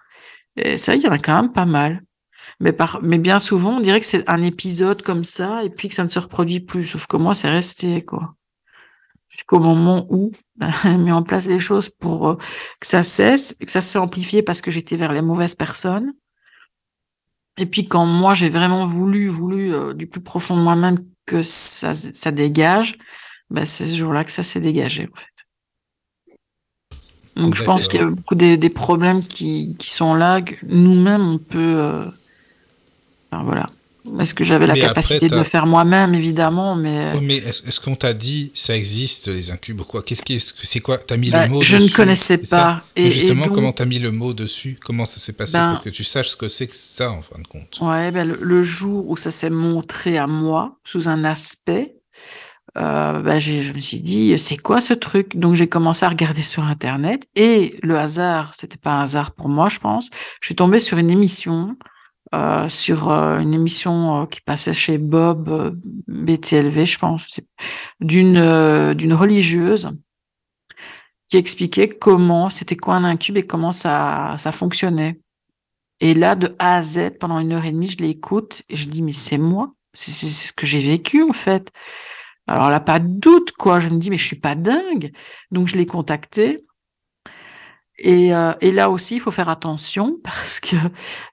Et 0.57 0.77
ça, 0.77 0.95
il 0.95 1.01
y 1.01 1.07
en 1.07 1.11
a 1.11 1.17
quand 1.17 1.41
même 1.41 1.53
pas 1.53 1.65
mal. 1.65 2.03
Mais, 2.59 2.73
par, 2.73 2.99
mais 3.01 3.17
bien 3.19 3.39
souvent, 3.39 3.77
on 3.77 3.79
dirait 3.79 4.01
que 4.01 4.05
c'est 4.05 4.29
un 4.29 4.41
épisode 4.41 5.01
comme 5.01 5.23
ça 5.23 5.63
et 5.63 5.69
puis 5.69 5.87
que 5.87 5.95
ça 5.95 6.03
ne 6.03 6.09
se 6.09 6.19
reproduit 6.19 6.59
plus. 6.59 6.83
Sauf 6.83 7.07
que 7.07 7.17
moi, 7.17 7.33
c'est 7.33 7.49
resté, 7.49 8.03
quoi. 8.03 8.35
Jusqu'au 9.31 9.59
moment 9.59 10.07
où 10.09 10.31
ben, 10.57 10.71
j'ai 10.83 10.97
mis 10.97 11.11
en 11.11 11.23
place 11.23 11.47
des 11.47 11.59
choses 11.59 11.89
pour 11.89 12.27
euh, 12.27 12.35
que 12.79 12.87
ça 12.87 13.03
cesse 13.03 13.55
que 13.59 13.71
ça 13.71 13.81
s'est 13.81 13.99
amplifié 13.99 14.43
parce 14.43 14.61
que 14.61 14.71
j'étais 14.71 14.95
vers 14.95 15.11
les 15.13 15.21
mauvaises 15.21 15.55
personnes 15.55 16.13
et 17.57 17.65
puis 17.65 17.87
quand 17.87 18.05
moi 18.05 18.33
j'ai 18.33 18.49
vraiment 18.49 18.85
voulu, 18.85 19.27
voulu 19.27 19.73
euh, 19.73 19.93
du 19.93 20.07
plus 20.07 20.21
profond 20.21 20.57
de 20.57 20.61
moi-même 20.61 20.99
que 21.25 21.41
ça, 21.41 21.93
ça 21.93 22.31
dégage, 22.31 22.97
bah, 23.49 23.65
c'est 23.65 23.85
ce 23.85 23.95
jour-là 23.95 24.23
que 24.23 24.31
ça 24.31 24.43
s'est 24.43 24.61
dégagé 24.61 25.09
en 25.11 25.15
fait. 25.17 25.27
Donc 27.35 27.55
je 27.55 27.63
pense 27.63 27.87
qu'il 27.87 27.99
y 27.99 28.03
a 28.03 28.07
beaucoup 28.07 28.35
des, 28.35 28.57
des 28.57 28.69
problèmes 28.69 29.25
qui, 29.25 29.75
qui, 29.75 29.91
sont 29.91 30.15
là, 30.15 30.41
nous-mêmes 30.63 31.27
on 31.27 31.37
peut, 31.37 31.59
euh... 31.59 32.05
enfin, 33.29 33.43
voilà, 33.43 33.65
est-ce 34.19 34.33
que 34.33 34.43
j'avais 34.43 34.67
la 34.67 34.75
capacité 34.75 35.27
de 35.27 35.35
le 35.35 35.43
faire 35.43 35.65
moi-même, 35.65 36.13
évidemment, 36.13 36.75
mais. 36.75 37.11
Oh, 37.15 37.19
mais 37.21 37.37
est-ce, 37.37 37.79
qu'on 37.79 37.95
t'a 37.95 38.13
dit 38.13 38.51
ça 38.53 38.75
existe 38.75 39.27
les 39.27 39.51
incubes 39.51 39.81
quoi? 39.81 40.03
Qu'est-ce 40.03 40.23
qui 40.23 40.39
c'est 40.39 40.79
quoi? 40.79 40.97
T'as 40.97 41.17
mis 41.17 41.27
le 41.27 41.33
bah, 41.33 41.47
mot 41.47 41.61
Je 41.61 41.77
ne 41.77 41.89
connaissais 41.89 42.37
pas. 42.37 42.83
Et, 42.95 43.09
justement, 43.09 43.49
comment 43.49 43.71
t'as 43.71 43.85
mis 43.85 43.99
le 43.99 44.11
mot 44.11 44.33
dessus? 44.33 44.77
Comment 44.83 45.05
ça 45.05 45.19
s'est 45.19 45.33
passé 45.33 45.57
ben 45.57 45.73
pour 45.73 45.83
que 45.83 45.89
tu 45.89 46.03
saches 46.03 46.29
ce 46.29 46.37
que 46.37 46.47
c'est 46.47 46.67
que 46.67 46.75
ça 46.75 47.11
en 47.11 47.21
fin 47.21 47.39
de 47.39 47.47
compte? 47.47 47.79
Ouais, 47.81 48.11
ben, 48.11 48.37
le, 48.39 48.63
jour 48.63 49.09
où 49.09 49.17
ça 49.17 49.31
s'est 49.31 49.49
montré 49.49 50.17
à 50.17 50.27
moi 50.27 50.79
sous 50.83 51.07
un 51.07 51.23
aspect, 51.23 51.95
euh, 52.77 53.39
j'ai- 53.39 53.61
je 53.61 53.73
me 53.73 53.79
suis 53.79 53.99
dit, 53.99 54.37
c'est 54.37 54.57
quoi 54.57 54.81
ce 54.81 54.93
truc? 54.93 55.37
Donc 55.37 55.55
j'ai 55.55 55.67
commencé 55.67 56.05
à 56.05 56.09
regarder 56.09 56.41
sur 56.41 56.63
Internet 56.63 57.27
et 57.35 57.75
le 57.83 57.97
hasard, 57.97 58.53
c'était 58.53 58.77
pas 58.77 58.91
un 58.91 59.03
hasard 59.03 59.31
pour 59.31 59.49
moi, 59.49 59.69
je 59.69 59.79
pense. 59.79 60.09
Je 60.41 60.47
suis 60.47 60.55
tombée 60.55 60.79
sur 60.79 60.97
une 60.97 61.11
émission, 61.11 61.75
euh, 62.35 62.67
sur 62.67 63.09
euh, 63.11 63.39
une 63.39 63.53
émission 63.53 64.23
euh, 64.23 64.25
qui 64.25 64.41
passait 64.41 64.73
chez 64.73 64.97
Bob 64.97 65.79
BTLV, 66.07 66.85
je 66.85 66.99
pense, 66.99 67.39
d'une 68.01 68.93
d'une 68.93 69.13
religieuse 69.13 69.91
qui 71.29 71.37
expliquait 71.37 71.89
comment, 71.89 72.49
c'était 72.49 72.75
quoi 72.75 72.95
un 72.95 73.03
incube 73.03 73.37
et 73.37 73.45
comment 73.45 73.71
ça, 73.71 74.35
ça 74.37 74.51
fonctionnait. 74.51 75.19
Et 76.01 76.13
là, 76.13 76.35
de 76.35 76.55
A 76.59 76.77
à 76.77 76.81
Z, 76.83 77.17
pendant 77.19 77.39
une 77.39 77.53
heure 77.53 77.65
et 77.65 77.71
demie, 77.71 77.89
je 77.89 77.97
l'écoute 77.97 78.63
et 78.69 78.75
je 78.75 78.89
dis, 78.89 79.01
mais 79.01 79.13
c'est 79.13 79.37
moi, 79.37 79.73
c'est 79.93 80.11
ce 80.11 80.51
que 80.53 80.65
j'ai 80.65 80.79
vécu 80.81 81.23
en 81.23 81.33
fait. 81.33 81.71
Alors 82.47 82.69
là, 82.69 82.79
pas 82.79 82.99
de 82.99 83.07
doute, 83.07 83.53
quoi. 83.53 83.79
Je 83.79 83.89
me 83.89 83.97
dis, 83.97 84.09
mais 84.09 84.17
je 84.17 84.25
suis 84.25 84.39
pas 84.39 84.55
dingue. 84.55 85.11
Donc 85.51 85.67
je 85.67 85.77
l'ai 85.77 85.85
contacté. 85.85 86.59
Et, 87.97 88.35
euh, 88.35 88.53
et 88.61 88.71
là 88.71 88.89
aussi, 88.89 89.15
il 89.15 89.19
faut 89.19 89.31
faire 89.31 89.49
attention 89.49 90.17
parce 90.23 90.59
que 90.59 90.75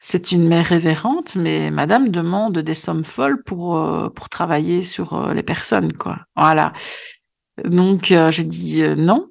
c'est 0.01 0.32
une 0.32 0.48
mère 0.48 0.66
révérente, 0.66 1.36
mais 1.36 1.70
madame 1.70 2.09
demande 2.09 2.59
des 2.59 2.74
sommes 2.74 3.05
folles 3.05 3.43
pour, 3.43 3.76
euh, 3.76 4.09
pour 4.10 4.28
travailler 4.28 4.82
sur 4.82 5.14
euh, 5.14 5.34
les 5.34 5.43
personnes, 5.43 5.93
quoi. 5.93 6.18
Voilà. 6.36 6.72
Donc 7.64 8.10
euh, 8.12 8.30
j'ai 8.30 8.44
dit 8.44 8.82
euh, 8.82 8.94
non, 8.94 9.28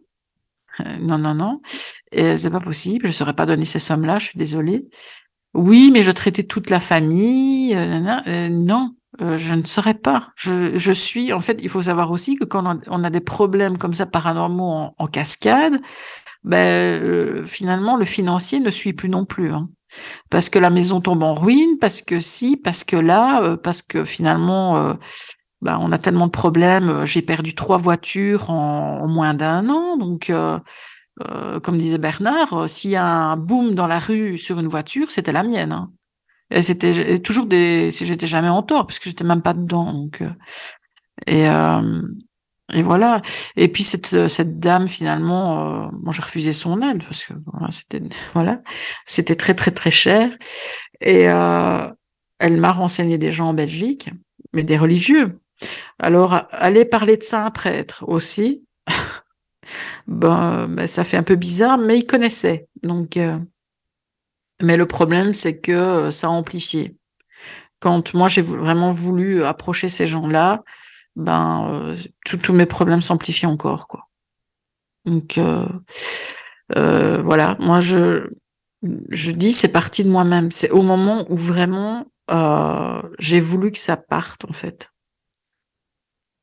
non, 1.00 1.18
non, 1.18 1.34
non. 1.34 1.62
C'est 2.14 2.52
pas 2.52 2.60
possible, 2.60 3.08
je 3.08 3.12
saurais 3.14 3.34
pas 3.34 3.46
donner 3.46 3.66
ces 3.66 3.80
sommes-là, 3.80 4.20
je 4.20 4.26
suis 4.28 4.38
désolée. 4.38 4.88
Oui, 5.54 5.92
mais 5.92 6.02
je 6.02 6.12
traitais 6.12 6.44
toute 6.44 6.70
la 6.70 6.80
famille. 6.80 7.76
non, 8.52 8.94
euh, 9.22 9.38
je 9.38 9.54
ne 9.54 9.64
saurais 9.66 9.94
pas. 9.94 10.30
Je, 10.36 10.78
je 10.78 10.92
suis, 10.94 11.34
en 11.34 11.42
fait, 11.42 11.60
il 11.62 11.70
faut 11.70 11.82
savoir 11.82 12.12
aussi 12.12 12.36
que 12.36 12.46
quand 12.46 12.80
on 12.88 13.04
a, 13.04 13.10
des 13.10 13.20
problèmes 13.20 13.78
comme 13.78 13.94
ça 13.94 14.06
paranormaux 14.06 14.94
en 14.98 15.08
cascade, 15.08 15.80
ben, 16.44 17.02
euh, 17.04 17.46
finalement, 17.46 17.96
le 17.98 18.06
financier 18.06 18.60
ne 18.60 18.70
suit 18.70 18.94
plus 18.94 19.10
non 19.10 19.26
plus. 19.26 19.52
hein. 19.54 19.70
Parce 20.30 20.50
que 20.50 20.60
la 20.60 20.70
maison 20.70 21.02
tombe 21.02 21.24
en 21.24 21.34
ruine, 21.34 21.78
parce 21.80 22.02
que 22.02 22.20
si, 22.20 22.58
parce 22.58 22.84
que 22.84 22.96
là, 22.96 23.44
euh, 23.44 23.58
parce 23.58 23.82
que 23.82 24.04
finalement, 24.04 24.78
euh, 24.78 24.94
ben, 25.62 25.78
on 25.82 25.92
a 25.92 25.98
tellement 25.98 26.28
de 26.28 26.32
problèmes. 26.32 27.06
J'ai 27.06 27.22
perdu 27.22 27.56
trois 27.56 27.78
voitures 27.78 28.50
en, 28.50 29.08
moins 29.08 29.34
d'un 29.34 29.70
an, 29.70 29.98
donc. 29.98 30.32
comme 31.64 31.78
disait 31.78 32.00
Bernard, 32.00 32.68
s'il 32.70 32.92
y 32.92 32.96
a 32.96 33.06
un 33.06 33.38
boom 33.38 33.76
dans 33.76 33.86
la 33.88 34.00
rue 34.00 34.38
sur 34.40 34.60
une 34.60 34.68
voiture, 34.68 35.12
c'était 35.12 35.32
la 35.32 35.44
mienne. 35.44 35.72
hein. 35.72 35.92
Et 36.50 36.62
c'était 36.64 37.20
toujours 37.20 37.46
des, 37.46 37.90
j'étais 37.92 38.28
jamais 38.28 38.50
en 38.50 38.64
tort, 38.64 38.88
parce 38.88 39.00
que 39.00 39.10
j'étais 39.10 39.24
même 39.24 39.42
pas 39.44 39.54
dedans. 39.54 39.94
Donc, 39.94 40.24
et, 41.28 41.48
et 42.74 42.84
voilà. 42.84 43.22
Et 43.56 43.68
puis 43.68 43.84
cette, 43.84 44.14
euh, 44.14 44.28
cette 44.28 44.60
dame, 44.60 44.88
finalement, 44.88 45.86
euh, 45.86 45.90
moi 46.02 46.14
j'ai 46.14 46.22
refusé 46.22 46.54
son 46.54 46.82
aide 46.82 47.04
parce 47.04 47.24
que 47.26 47.34
voilà, 47.52 47.72
c'était 47.72 48.02
voilà, 48.34 48.62
c'était 49.06 49.36
très 49.36 49.54
très 49.54 49.72
très 49.72 49.92
cher. 49.92 50.30
Et 51.02 51.30
euh, 51.30 51.88
elle 52.40 52.58
m'a 52.58 52.72
renseigné 52.72 53.18
des 53.18 53.32
gens 53.32 53.50
en 53.50 53.54
Belgique, 53.54 54.10
mais 54.54 54.64
des 54.64 54.78
religieux. 54.78 55.40
Alors 56.00 56.44
aller 56.52 56.86
parler 56.86 57.18
de 57.18 57.24
ça 57.24 57.44
à 57.44 57.46
un 57.48 57.52
prêtre 57.52 58.04
aussi, 58.08 58.64
ben, 60.08 60.68
ben, 60.68 60.88
ça 60.88 61.04
fait 61.04 61.18
un 61.18 61.24
peu 61.24 61.36
bizarre, 61.36 61.78
mais 61.78 62.00
il 62.00 62.06
connaissait. 62.06 62.68
Donc, 62.84 63.18
euh, 63.18 63.38
mais 64.62 64.78
le 64.78 64.86
problème, 64.86 65.34
c'est 65.34 65.60
que 65.60 65.72
euh, 65.72 66.12
ça 66.12 66.28
a 66.28 66.30
amplifié. 66.32 66.96
Quand 67.80 68.14
moi 68.14 68.28
j'ai 68.28 68.42
vraiment 68.42 68.92
voulu 68.92 69.44
approcher 69.44 69.90
ces 69.90 70.06
gens-là, 70.08 70.64
ben 71.16 71.70
euh, 71.72 71.96
tous 72.26 72.54
mes 72.54 72.66
problèmes 72.66 73.02
s'amplifient 73.02 73.48
encore, 73.48 73.88
quoi. 73.88 74.08
Donc 75.06 75.38
euh, 75.38 75.68
euh, 76.78 77.22
voilà, 77.22 77.58
moi 77.60 77.80
je 77.80 78.30
je 79.10 79.32
dis 79.32 79.52
c'est 79.52 79.72
parti 79.72 80.04
de 80.04 80.10
moi-même. 80.10 80.52
C'est 80.52 80.72
au 80.72 80.82
moment 80.82 81.26
où 81.30 81.36
vraiment 81.36 82.06
j'ai 83.20 83.42
voulu 83.42 83.72
que 83.74 83.80
ça 83.80 83.98
parte 83.98 84.46
en 84.46 84.54
fait 84.54 84.90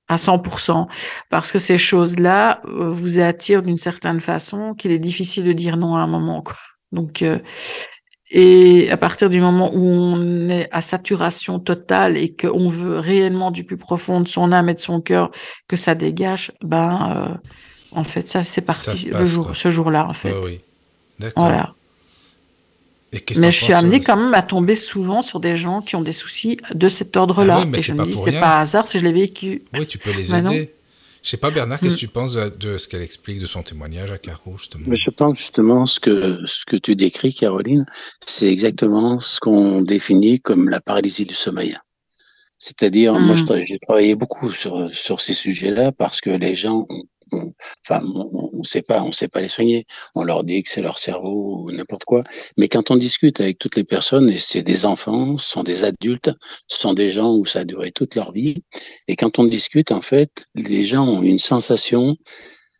à 0.07 0.16
100%, 0.16 0.89
parce 1.31 1.53
que 1.53 1.59
ces 1.59 1.77
choses-là 1.78 2.62
vous 2.65 3.19
attirent 3.19 3.62
d'une 3.62 3.78
certaine 3.78 4.20
façon 4.20 4.74
qu'il 4.74 4.90
est 4.90 4.99
difficile 4.99 5.45
de 5.45 5.53
dire 5.53 5.77
non 5.77 5.97
à 5.97 6.01
un 6.01 6.07
moment. 6.07 6.43
Donc, 6.93 7.23
et 8.30 8.90
à 8.90 8.96
partir 8.96 9.30
du 9.30 9.40
moment 9.40 9.70
où 9.74 9.86
on 9.88 10.48
est 10.50 10.68
à 10.70 10.82
saturation 10.82 11.59
totale 11.59 12.16
et 12.18 12.30
qu'on 12.34 12.68
veut 12.68 12.98
réellement 12.98 13.50
du 13.50 13.64
plus 13.64 13.76
profond 13.78 14.20
de 14.20 14.28
son 14.28 14.52
âme 14.52 14.68
et 14.68 14.74
de 14.74 14.80
son 14.80 15.00
cœur 15.00 15.30
que 15.66 15.76
ça 15.76 15.94
dégage, 15.94 16.52
ben, 16.62 17.28
euh, 17.32 17.48
en 17.92 18.05
fait, 18.05 18.28
ça 18.28 18.44
c'est 18.44 18.60
Ça 18.70 18.90
parti 18.90 18.98
se 19.02 19.06
le 19.06 19.12
passe, 19.12 19.30
jour, 19.30 19.46
quoi. 19.46 19.55
ce 19.55 19.70
jour-là, 19.70 20.06
en 20.06 20.12
fait. 20.12 20.32
Ouais, 20.32 20.40
oui. 20.44 20.60
D'accord. 21.18 21.44
Voilà. 21.44 21.74
Et 23.12 23.24
Mais 23.38 23.50
je 23.50 23.64
suis 23.64 23.72
amenée 23.72 23.96
euh, 23.96 24.05
quand 24.05 24.16
même 24.18 24.34
à 24.34 24.42
tomber 24.42 24.74
souvent 24.74 25.22
sur 25.22 25.40
des 25.40 25.56
gens 25.56 25.80
qui 25.80 25.96
ont 25.96 26.02
des 26.02 26.12
soucis 26.12 26.59
de 26.74 26.88
cet 26.88 27.16
ordre-là. 27.16 27.60
Ah 27.62 27.66
oui, 27.66 27.78
et 27.78 27.82
je 27.82 27.94
me 27.94 28.05
dis, 28.05 28.14
c'est 28.14 28.38
pas 28.38 28.59
hasard 28.59 28.86
si 28.86 28.98
je 28.98 29.05
l'ai 29.05 29.12
vécu. 29.12 29.62
Oui, 29.72 29.86
tu 29.86 29.96
peux 29.96 30.12
les 30.12 30.28
non. 30.42 30.50
aider. 30.50 30.74
Je 31.28 31.32
sais 31.32 31.36
pas, 31.36 31.50
Bernard, 31.50 31.78
qu'est-ce 31.78 31.94
que 31.96 31.98
Mm. 31.98 32.09
tu 32.09 32.09
penses 32.09 32.32
de, 32.32 32.48
de 32.48 32.78
ce 32.78 32.88
qu'elle 32.88 33.02
explique 33.02 33.38
de 33.38 33.44
son 33.44 33.62
témoignage 33.62 34.10
à 34.10 34.16
Caro, 34.16 34.56
justement? 34.56 34.84
Mais 34.86 34.96
je 34.96 35.10
pense 35.10 35.36
justement 35.36 35.84
ce 35.84 36.00
que 36.00 36.40
ce 36.46 36.64
que 36.64 36.76
tu 36.76 36.96
décris, 36.96 37.34
Caroline, 37.34 37.84
c'est 38.24 38.50
exactement 38.50 39.20
ce 39.20 39.38
qu'on 39.38 39.82
définit 39.82 40.40
comme 40.40 40.70
la 40.70 40.80
paralysie 40.80 41.26
du 41.26 41.34
sommeil. 41.34 41.76
C'est-à-dire, 42.59 43.12
moi, 43.18 43.34
tra- 43.36 43.62
j'ai 43.66 43.78
travaillé 43.78 44.14
beaucoup 44.14 44.50
sur 44.50 44.90
sur 44.90 45.20
ces 45.20 45.34
sujets-là 45.34 45.92
parce 45.92 46.22
que 46.22 46.30
les 46.30 46.56
gens, 46.56 46.86
ont- 46.88 47.02
ont- 47.32 47.52
enfin, 47.88 48.02
on 48.14 48.50
on 48.60 48.64
sait 48.64 48.82
pas, 48.82 49.02
on 49.02 49.12
sait 49.12 49.28
pas 49.28 49.40
les 49.40 49.48
soigner. 49.48 49.86
On 50.14 50.24
leur 50.24 50.44
dit 50.44 50.62
que 50.62 50.70
c'est 50.70 50.82
leur 50.82 50.98
cerveau 50.98 51.64
ou 51.64 51.72
n'importe 51.72 52.05
quoi. 52.05 52.22
Mais 52.56 52.68
quand 52.68 52.90
on 52.90 52.96
discute 52.96 53.40
avec 53.40 53.59
toutes 53.59 53.76
les 53.76 53.84
personnes, 53.84 54.28
et 54.30 54.38
c'est 54.38 54.62
des 54.62 54.84
enfants, 54.86 55.36
ce 55.38 55.48
sont 55.50 55.62
des 55.62 55.84
adultes, 55.84 56.30
ce 56.68 56.78
sont 56.78 56.94
des 56.94 57.10
gens 57.10 57.34
où 57.34 57.44
ça 57.46 57.60
a 57.60 57.64
duré 57.64 57.92
toute 57.92 58.14
leur 58.14 58.32
vie, 58.32 58.56
et 59.09 59.16
quand 59.16 59.38
on 59.38 59.44
discute, 59.44 59.92
en 59.92 60.00
fait, 60.00 60.46
les 60.55 60.84
gens 60.84 61.06
ont 61.06 61.22
une 61.22 61.38
sensation 61.38 62.16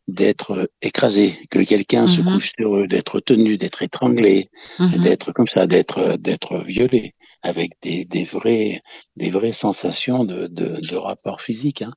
d'être 0.09 0.71
écrasés, 0.81 1.35
que 1.51 1.59
quelqu'un 1.59 2.07
se 2.07 2.23
Mhm. 2.23 2.33
couche 2.33 2.53
sur 2.59 2.77
eux, 2.77 2.87
d'être 2.87 3.21
tenu, 3.21 3.59
d'être 3.59 3.83
étranglé, 3.83 4.49
Mhm. 4.79 5.01
d'être 5.03 5.33
comme 5.33 5.47
ça, 5.55 5.67
d'être 5.67 6.17
d'être 6.17 6.61
violé, 6.65 7.13
avec 7.43 7.73
des, 7.83 8.07
des 8.07 8.25
vrais 8.25 8.81
des 9.17 9.29
vraies 9.31 9.53
sensations 9.53 10.25
de, 10.25 10.47
de, 10.47 10.81
de 10.81 10.97
rapport 10.97 11.43
physique. 11.43 11.83
Hein. 11.83 11.93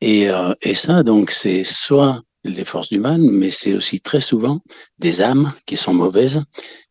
Et, 0.00 0.30
euh, 0.30 0.54
et 0.62 0.74
ça, 0.74 1.02
donc, 1.02 1.30
c'est 1.30 1.64
soit 1.64 2.22
les 2.44 2.64
forces 2.64 2.88
du 2.88 3.00
mal, 3.00 3.20
mais 3.20 3.50
c'est 3.50 3.74
aussi 3.74 4.00
très 4.00 4.20
souvent 4.20 4.60
des 4.98 5.20
âmes 5.20 5.52
qui 5.66 5.76
sont 5.76 5.92
mauvaises, 5.92 6.42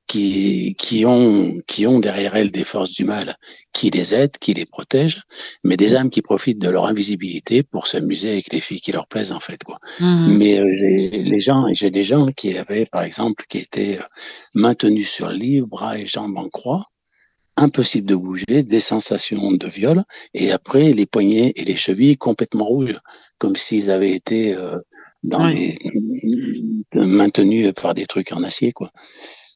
qui, 0.08 0.76
qui, 0.78 1.06
ont, 1.06 1.60
qui 1.68 1.86
ont 1.86 2.00
derrière 2.00 2.36
elles 2.36 2.52
des 2.52 2.64
forces 2.64 2.92
du 2.92 3.04
mal, 3.04 3.36
qui 3.74 3.90
les 3.90 4.14
aident, 4.14 4.38
qui 4.40 4.54
les 4.54 4.66
protègent, 4.66 5.22
mais 5.64 5.78
des 5.78 5.96
âmes 5.96 6.10
qui 6.10 6.22
profitent 6.22 6.62
de 6.62 6.70
leur 6.70 6.86
invisibilité 6.86 7.64
pour 7.64 7.88
s'amuser 7.88 8.32
avec 8.32 8.52
les 8.54 8.60
filles 8.60 8.82
qui 8.82 8.92
leur 8.92 9.08
plaisent, 9.08 9.34
en 9.34 9.40
fait. 9.40 9.64
Quoi. 9.64 9.80
Mhm. 10.00 10.38
Mais 10.38 10.60
euh, 10.60 10.66
les 10.66 11.40
gens, 11.40 11.66
j'ai 11.72 11.92
des 11.92 12.04
gens 12.04 12.28
qui 12.32 12.58
avaient, 12.58 12.86
par 12.86 13.02
exemple, 13.02 13.46
qui 13.50 13.60
étaient 13.60 14.00
euh, 14.00 14.04
maintenus 14.56 15.10
sur 15.10 15.28
le 15.28 15.36
lit, 15.36 15.62
bras 15.62 15.98
et 15.98 16.06
jambes 16.06 16.38
en 16.38 16.48
croix, 16.48 16.86
impossible 17.58 18.08
de 18.08 18.16
bouger, 18.16 18.64
des 18.64 18.80
sensations 18.80 19.52
de 19.52 19.68
viol, 19.68 20.04
et 20.34 20.52
après 20.52 20.94
les 20.94 21.06
poignets 21.06 21.54
et 21.56 21.66
les 21.66 21.76
chevilles 21.76 22.18
complètement 22.18 22.66
rouges, 22.66 22.98
comme 23.40 23.56
s'ils 23.56 23.90
avaient 23.92 24.12
été 24.12 24.54
euh, 24.56 24.76
dans 25.24 25.46
Oui. 25.46 25.56
des, 25.56 25.78
maintenus 26.94 27.74
par 27.74 27.94
des 27.94 28.06
trucs 28.06 28.32
en 28.32 28.44
acier, 28.44 28.72
quoi. 28.72 28.90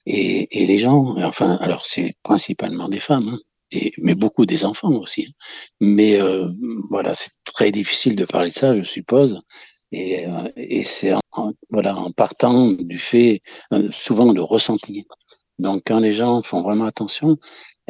Et, 0.08 0.64
et 0.64 0.66
les 0.66 0.80
gens, 0.80 1.16
enfin, 1.18 1.58
alors 1.62 1.86
c'est 1.86 2.16
principalement 2.24 2.90
des 2.90 3.00
femmes, 3.00 3.30
hein, 3.30 3.40
et, 3.72 3.94
mais 4.00 4.16
beaucoup 4.16 4.46
des 4.46 4.66
enfants 4.66 4.94
aussi. 4.94 5.28
hein. 5.30 5.34
Mais 5.80 6.20
euh, 6.22 6.50
voilà, 6.90 7.14
c'est 7.14 7.32
très 7.46 7.72
difficile 7.72 8.16
de 8.16 8.26
parler 8.26 8.50
de 8.50 8.56
ça, 8.56 8.76
je 8.76 8.84
suppose. 8.84 9.40
Et, 9.92 10.26
euh, 10.26 10.50
et 10.56 10.84
c'est 10.84 11.14
en, 11.14 11.54
voilà, 11.70 11.96
en 11.98 12.12
partant 12.12 12.72
du 12.72 12.98
fait, 12.98 13.42
euh, 13.74 13.90
souvent 13.92 14.32
le 14.34 14.42
ressenti. 14.42 15.06
Donc, 15.60 15.84
quand 15.86 16.00
les 16.00 16.14
gens 16.14 16.42
font 16.42 16.62
vraiment 16.64 16.86
attention, 16.86 17.38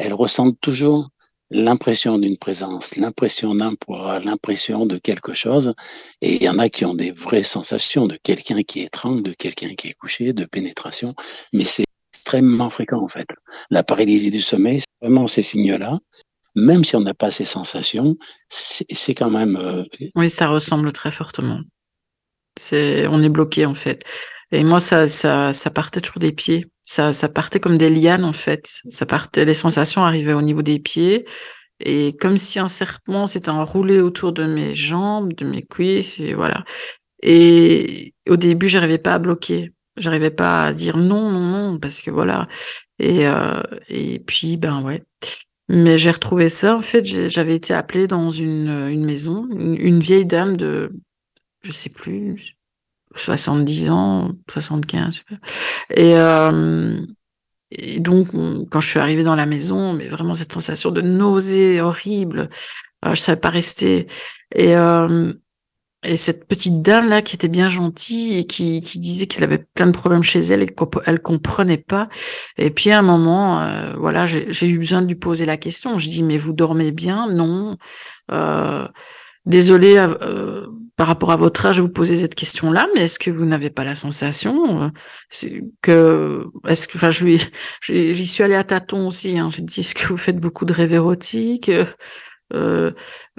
elles 0.02 0.14
ressentent 0.14 0.60
toujours 0.60 1.10
l'impression 1.50 2.18
d'une 2.18 2.36
présence, 2.36 2.96
l'impression 2.96 3.54
d'un 3.54 3.74
poids, 3.74 4.18
l'impression 4.20 4.86
de 4.86 4.98
quelque 4.98 5.34
chose. 5.34 5.74
Et 6.20 6.36
il 6.36 6.42
y 6.42 6.48
en 6.48 6.58
a 6.58 6.68
qui 6.68 6.84
ont 6.84 6.94
des 6.94 7.12
vraies 7.12 7.42
sensations 7.42 8.06
de 8.06 8.18
quelqu'un 8.22 8.62
qui 8.62 8.80
étrangle, 8.80 9.22
de 9.22 9.32
quelqu'un 9.32 9.74
qui 9.74 9.88
est 9.88 9.94
couché, 9.94 10.32
de 10.32 10.44
pénétration. 10.44 11.14
Mais 11.52 11.64
c'est 11.64 11.84
extrêmement 12.12 12.70
fréquent, 12.70 13.02
en 13.02 13.08
fait. 13.08 13.26
La 13.70 13.82
paralysie 13.82 14.30
du 14.30 14.40
sommeil, 14.40 14.80
c'est 14.80 15.06
vraiment 15.06 15.26
ces 15.26 15.42
signes-là. 15.42 15.98
Même 16.54 16.84
si 16.84 16.96
on 16.96 17.00
n'a 17.00 17.14
pas 17.14 17.30
ces 17.30 17.44
sensations, 17.44 18.16
c'est 18.48 19.14
quand 19.14 19.30
même 19.30 19.56
euh, 19.56 19.84
Oui, 20.16 20.28
ça 20.28 20.48
ressemble 20.48 20.92
très 20.92 21.10
fortement. 21.10 21.60
On 22.72 23.22
est 23.22 23.28
bloqué 23.30 23.64
en 23.64 23.74
fait. 23.74 24.04
Et 24.52 24.64
moi, 24.64 24.80
ça, 24.80 25.08
ça, 25.08 25.52
ça 25.52 25.70
partait 25.70 26.00
toujours 26.00 26.20
des 26.20 26.32
pieds. 26.32 26.66
Ça, 26.82 27.12
ça 27.12 27.28
partait 27.28 27.60
comme 27.60 27.78
des 27.78 27.90
lianes 27.90 28.24
en 28.24 28.32
fait. 28.32 28.80
Ça 28.90 29.06
partait, 29.06 29.44
les 29.44 29.54
sensations 29.54 30.04
arrivaient 30.04 30.34
au 30.34 30.42
niveau 30.42 30.62
des 30.62 30.78
pieds 30.78 31.24
et 31.84 32.16
comme 32.16 32.38
si 32.38 32.58
un 32.58 32.68
serpent 32.68 33.26
s'était 33.26 33.50
enroulé 33.50 34.00
autour 34.00 34.32
de 34.32 34.44
mes 34.44 34.74
jambes, 34.74 35.32
de 35.34 35.44
mes 35.44 35.62
cuisses, 35.62 36.18
et 36.20 36.34
voilà. 36.34 36.64
Et 37.22 38.14
au 38.28 38.36
début, 38.36 38.68
j'arrivais 38.68 38.98
pas 38.98 39.14
à 39.14 39.18
bloquer. 39.18 39.72
J'arrivais 39.96 40.30
pas 40.30 40.64
à 40.66 40.72
dire 40.72 40.96
non, 40.96 41.30
non, 41.30 41.40
non, 41.40 41.78
parce 41.78 42.02
que 42.02 42.10
voilà. 42.10 42.48
Et, 42.98 43.26
euh, 43.26 43.62
et 43.88 44.20
puis, 44.20 44.56
ben 44.56 44.82
ouais. 44.82 45.02
Mais 45.68 45.98
j'ai 45.98 46.10
retrouvé 46.10 46.48
ça. 46.48 46.76
En 46.76 46.82
fait, 46.82 47.04
j'avais 47.04 47.54
été 47.56 47.74
appelée 47.74 48.06
dans 48.06 48.30
une, 48.30 48.88
une 48.90 49.04
maison, 49.04 49.48
une, 49.50 50.00
vieille 50.00 50.26
dame 50.26 50.56
de, 50.56 50.92
je 51.62 51.72
sais 51.72 51.90
plus, 51.90 52.56
70 53.14 53.90
ans, 53.90 54.32
75. 54.50 55.14
Je 55.14 55.18
sais 55.18 55.24
pas. 55.28 55.46
Et, 55.94 56.16
euh, 56.16 56.98
et 57.70 58.00
donc, 58.00 58.28
quand 58.70 58.80
je 58.80 58.88
suis 58.88 59.00
arrivée 59.00 59.24
dans 59.24 59.34
la 59.34 59.46
maison, 59.46 59.92
mais 59.92 60.08
vraiment 60.08 60.34
cette 60.34 60.52
sensation 60.52 60.90
de 60.90 61.00
nausée 61.00 61.80
horrible, 61.80 62.50
euh, 63.04 63.14
je 63.14 63.20
savais 63.20 63.40
pas 63.40 63.50
rester. 63.50 64.06
Et, 64.54 64.76
euh, 64.76 65.32
et 66.04 66.16
cette 66.16 66.48
petite 66.48 66.82
dame 66.82 67.08
là 67.08 67.22
qui 67.22 67.36
était 67.36 67.48
bien 67.48 67.68
gentille 67.68 68.36
et 68.36 68.44
qui, 68.44 68.82
qui 68.82 68.98
disait 68.98 69.28
qu'elle 69.28 69.44
avait 69.44 69.64
plein 69.74 69.86
de 69.86 69.92
problèmes 69.92 70.24
chez 70.24 70.40
elle 70.40 70.62
et 70.62 70.66
qu'elle 70.66 71.22
comprenait 71.22 71.78
pas. 71.78 72.08
Et 72.58 72.70
puis 72.70 72.90
à 72.90 72.98
un 72.98 73.02
moment, 73.02 73.94
voilà, 73.98 74.26
j'ai 74.26 74.66
eu 74.66 74.78
besoin 74.78 75.00
de 75.02 75.06
lui 75.06 75.14
poser 75.14 75.46
la 75.46 75.56
question. 75.56 75.98
Je 76.00 76.08
dis 76.08 76.24
mais 76.24 76.38
vous 76.38 76.52
dormez 76.52 76.90
bien? 76.90 77.30
Non. 77.30 77.76
Désolé 79.46 79.96
euh, 79.98 80.66
par 80.96 81.06
rapport 81.06 81.32
à 81.32 81.36
votre 81.36 81.64
âge, 81.66 81.80
vous 81.80 81.88
posez 81.88 82.16
cette 82.16 82.34
question-là, 82.34 82.86
mais 82.94 83.02
est-ce 83.02 83.18
que 83.18 83.30
vous 83.30 83.44
n'avez 83.44 83.70
pas 83.70 83.84
la 83.84 83.94
sensation 83.94 84.84
euh, 84.84 85.60
que, 85.80 86.46
est-ce 86.66 86.88
que, 86.88 86.96
enfin, 86.96 87.10
je 87.10 87.38
j'y 87.82 88.26
suis 88.26 88.42
allée 88.42 88.54
à 88.54 88.64
tâtons 88.64 89.08
aussi. 89.08 89.38
Hein, 89.38 89.48
J'ai 89.54 89.62
dit, 89.62 89.80
est-ce 89.80 89.94
que 89.94 90.06
vous 90.08 90.16
faites 90.16 90.38
beaucoup 90.38 90.64
de 90.64 90.72
rêves 90.72 90.92
érotiques? 90.92 91.70
Euh, 92.54 92.92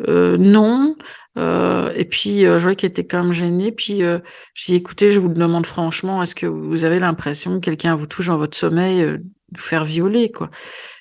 non. 0.08 0.96
Et 1.38 2.06
puis, 2.06 2.42
je 2.42 2.58
voyais 2.58 2.76
qu'elle 2.76 2.90
était 2.90 3.06
quand 3.06 3.24
même 3.24 3.34
gênée. 3.34 3.72
Puis, 3.72 4.00
je 4.00 4.66
dit, 4.66 4.76
écoutez, 4.76 5.12
je 5.12 5.20
vous 5.20 5.30
demande 5.30 5.66
franchement, 5.66 6.22
est-ce 6.24 6.36
que 6.36 6.48
vous 6.48 6.84
avez 6.84 7.00
l'impression 7.00 7.60
que 7.60 7.66
quelqu'un 7.66 7.96
vous 7.96 8.08
touche 8.08 8.28
dans 8.28 8.38
votre 8.38 8.58
sommeil, 8.58 9.20
faire 9.58 9.86
violer, 9.86 10.32
quoi 10.32 10.50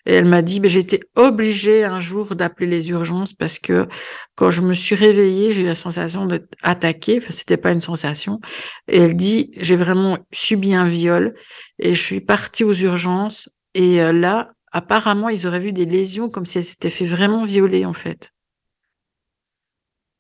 Et 0.07 0.15
elle 0.15 0.25
m'a 0.25 0.43
dit, 0.43 0.61
ben, 0.61 0.71
été 0.77 1.01
obligée 1.17 1.85
un 1.85 1.99
jour 1.99 2.35
d'appeler 2.35 2.67
les 2.69 2.91
urgences 2.91 3.35
parce 3.35 3.59
que 3.59 3.89
quand 4.35 4.51
je 4.51 4.63
me 4.63 4.73
suis 4.73 4.95
réveillée, 4.95 5.53
j'ai 5.53 5.63
eu 5.63 5.67
la 5.67 5.75
sensation 5.75 6.27
d'être 6.27 6.49
attaquée. 6.63 7.19
Enfin, 7.19 7.31
c'était 7.31 7.57
pas 7.57 7.73
une 7.73 7.81
sensation. 7.81 8.41
Et 8.89 8.99
elle 8.99 9.17
dit, 9.17 9.51
j'ai 9.57 9.77
vraiment 9.77 10.19
subi 10.33 10.75
un 10.75 10.87
viol 10.87 11.35
et 11.79 11.95
je 11.95 12.03
suis 12.03 12.21
partie 12.21 12.65
aux 12.65 12.75
urgences. 12.75 13.51
Et 13.75 13.99
là, 14.13 14.53
apparemment, 14.73 15.29
ils 15.29 15.47
auraient 15.47 15.61
vu 15.61 15.73
des 15.73 15.87
lésions 15.87 16.29
comme 16.29 16.47
si 16.47 16.59
elle 16.59 16.65
s'était 16.65 16.91
fait 16.91 17.07
vraiment 17.07 17.45
violer, 17.45 17.85
en 17.85 17.93
fait. 17.93 18.33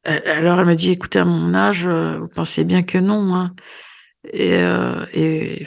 Alors, 0.04 0.58
elle 0.58 0.66
me 0.66 0.74
dit, 0.74 0.90
écoutez, 0.90 1.20
à 1.20 1.24
mon 1.24 1.54
âge, 1.54 1.86
euh, 1.86 2.18
vous 2.18 2.28
pensez 2.28 2.64
bien 2.64 2.82
que 2.82 2.98
non. 2.98 3.34
Hein. 3.34 3.54
Et, 4.32 4.56
euh, 4.56 5.06
et 5.12 5.64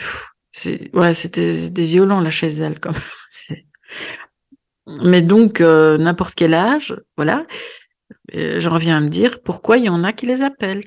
ouais, 0.94 1.14
c'était 1.14 1.52
violent, 1.86 2.22
là, 2.22 2.30
chez 2.30 2.48
elle, 2.48 2.80
comme. 2.80 2.96
Mais 5.02 5.22
donc, 5.22 5.62
euh, 5.62 5.98
n'importe 5.98 6.36
quel 6.36 6.54
âge, 6.54 6.96
voilà. 7.18 7.46
J'en 8.34 8.72
reviens 8.72 8.98
à 8.98 9.00
me 9.00 9.10
dire 9.10 9.42
pourquoi 9.42 9.78
il 9.78 9.86
y 9.86 9.90
en 9.90 10.04
a 10.04 10.14
qui 10.14 10.26
les 10.26 10.44
appellent? 10.44 10.84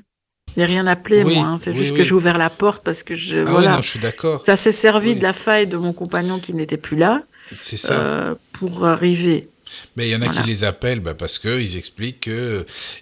A 0.57 0.65
rien 0.65 0.87
appelé, 0.87 1.23
moi. 1.23 1.45
Hein. 1.45 1.57
C'est 1.57 1.73
juste 1.73 1.95
que 1.95 2.03
j'ai 2.03 2.13
ouvert 2.13 2.37
la 2.37 2.49
porte 2.49 2.83
parce 2.83 3.03
que 3.03 3.15
je. 3.15 3.39
Ah 3.39 3.43
voilà. 3.47 3.75
non, 3.75 3.81
je 3.81 3.89
suis 3.89 3.99
d'accord. 3.99 4.43
Ça 4.43 4.55
s'est 4.55 4.71
servi 4.71 5.15
de 5.15 5.23
la 5.23 5.33
faille 5.33 5.67
de 5.67 5.77
mon 5.77 5.93
compagnon 5.93 6.39
qui 6.39 6.53
n'était 6.53 6.77
plus 6.77 6.97
là. 6.97 7.23
C'est 7.53 7.77
ça. 7.77 7.93
Euh, 7.93 8.35
pour 8.53 8.85
arriver. 8.85 9.49
Mais 9.95 10.07
il 10.07 10.11
y 10.11 10.15
en 10.15 10.21
a 10.21 10.29
qui 10.29 10.43
les 10.43 10.63
appellent 10.63 10.99
bah, 10.99 11.13
parce 11.13 11.39
qu'ils 11.39 11.77
expliquent 11.77 12.29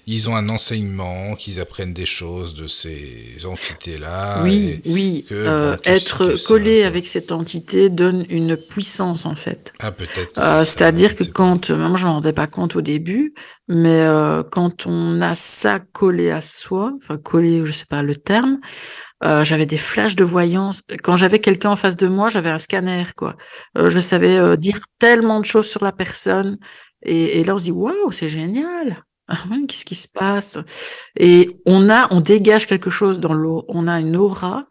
qu'ils 0.05 0.29
ont 0.29 0.35
un 0.35 0.49
enseignement, 0.49 1.35
qu'ils 1.35 1.59
apprennent 1.59 1.93
des 1.93 2.05
choses 2.05 2.53
de 2.53 2.67
ces 2.67 3.45
entités-là. 3.45 4.43
Oui, 4.43 4.81
oui. 4.85 5.25
Euh, 5.31 5.77
être 5.83 6.33
collé 6.47 6.83
avec 6.83 7.07
cette 7.07 7.31
entité 7.31 7.89
donne 7.89 8.25
une 8.29 8.57
puissance, 8.57 9.25
en 9.25 9.35
fait. 9.35 9.73
Ah, 9.79 9.91
peut-être. 9.91 10.37
Euh, 10.37 10.63
C'est-à-dire 10.63 11.15
que 11.15 11.23
quand, 11.23 11.69
moi 11.69 11.97
je 11.97 12.05
m'en 12.05 12.15
rendais 12.15 12.33
pas 12.33 12.47
compte 12.47 12.75
au 12.75 12.81
début, 12.81 13.33
mais 13.67 14.01
euh, 14.01 14.43
quand 14.43 14.85
on 14.85 15.21
a 15.21 15.35
ça 15.35 15.79
collé 15.79 16.31
à 16.31 16.41
soi, 16.41 16.93
enfin 16.97 17.17
collé, 17.17 17.61
je 17.65 17.71
sais 17.71 17.85
pas 17.85 18.01
le 18.01 18.15
terme, 18.15 18.59
euh, 19.23 19.43
j'avais 19.43 19.65
des 19.65 19.77
flashs 19.77 20.15
de 20.15 20.23
voyance. 20.23 20.83
Quand 21.03 21.17
j'avais 21.17 21.39
quelqu'un 21.39 21.71
en 21.71 21.75
face 21.75 21.97
de 21.97 22.07
moi, 22.07 22.29
j'avais 22.29 22.49
un 22.49 22.57
scanner, 22.57 23.05
quoi. 23.15 23.35
Euh, 23.77 23.89
je 23.89 23.99
savais 23.99 24.37
euh, 24.37 24.55
dire 24.55 24.79
tellement 24.99 25.39
de 25.39 25.45
choses 25.45 25.67
sur 25.67 25.83
la 25.83 25.91
personne. 25.91 26.57
Et, 27.03 27.39
et 27.39 27.43
là, 27.43 27.55
on 27.55 27.57
se 27.57 27.65
dit, 27.65 27.71
waouh, 27.71 28.11
c'est 28.11 28.29
génial. 28.29 29.03
Ah 29.29 29.43
qu'est-ce 29.67 29.85
qui 29.85 29.95
se 29.95 30.07
passe? 30.07 30.57
Et 31.19 31.59
on 31.65 31.89
a, 31.89 32.07
on 32.13 32.21
dégage 32.21 32.65
quelque 32.65 32.89
chose 32.89 33.19
dans 33.19 33.33
l'eau. 33.33 33.65
On 33.67 33.87
a 33.87 33.99
une 33.99 34.15
aura 34.15 34.67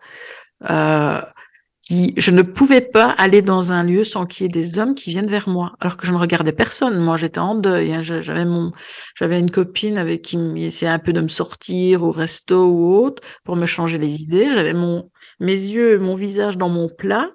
je 1.88 2.30
ne 2.32 2.42
pouvais 2.42 2.80
pas 2.80 3.10
aller 3.10 3.42
dans 3.42 3.70
un 3.70 3.84
lieu 3.84 4.02
sans 4.02 4.26
qu'il 4.26 4.44
y 4.44 4.46
ait 4.46 4.48
des 4.48 4.78
hommes 4.78 4.94
qui 4.94 5.10
viennent 5.10 5.28
vers 5.28 5.48
moi, 5.48 5.74
alors 5.80 5.96
que 5.96 6.06
je 6.06 6.12
ne 6.12 6.18
regardais 6.18 6.52
personne. 6.52 6.98
Moi, 6.98 7.16
j'étais 7.16 7.38
en 7.38 7.54
deuil. 7.54 7.92
Hein. 7.92 8.02
J'avais 8.02 8.44
mon, 8.44 8.72
j'avais 9.16 9.38
une 9.38 9.50
copine 9.50 9.96
avec 9.96 10.22
qui 10.22 10.36
essayait 10.56 10.90
un 10.90 10.98
peu 10.98 11.12
de 11.12 11.20
me 11.20 11.28
sortir 11.28 12.02
au 12.02 12.10
resto 12.10 12.66
ou 12.66 12.96
autre 12.96 13.22
pour 13.44 13.54
me 13.54 13.66
changer 13.66 13.98
les 13.98 14.22
idées. 14.22 14.50
J'avais 14.50 14.74
mon, 14.74 15.10
mes 15.38 15.52
yeux, 15.52 15.98
mon 15.98 16.16
visage 16.16 16.58
dans 16.58 16.68
mon 16.68 16.88
plat. 16.88 17.30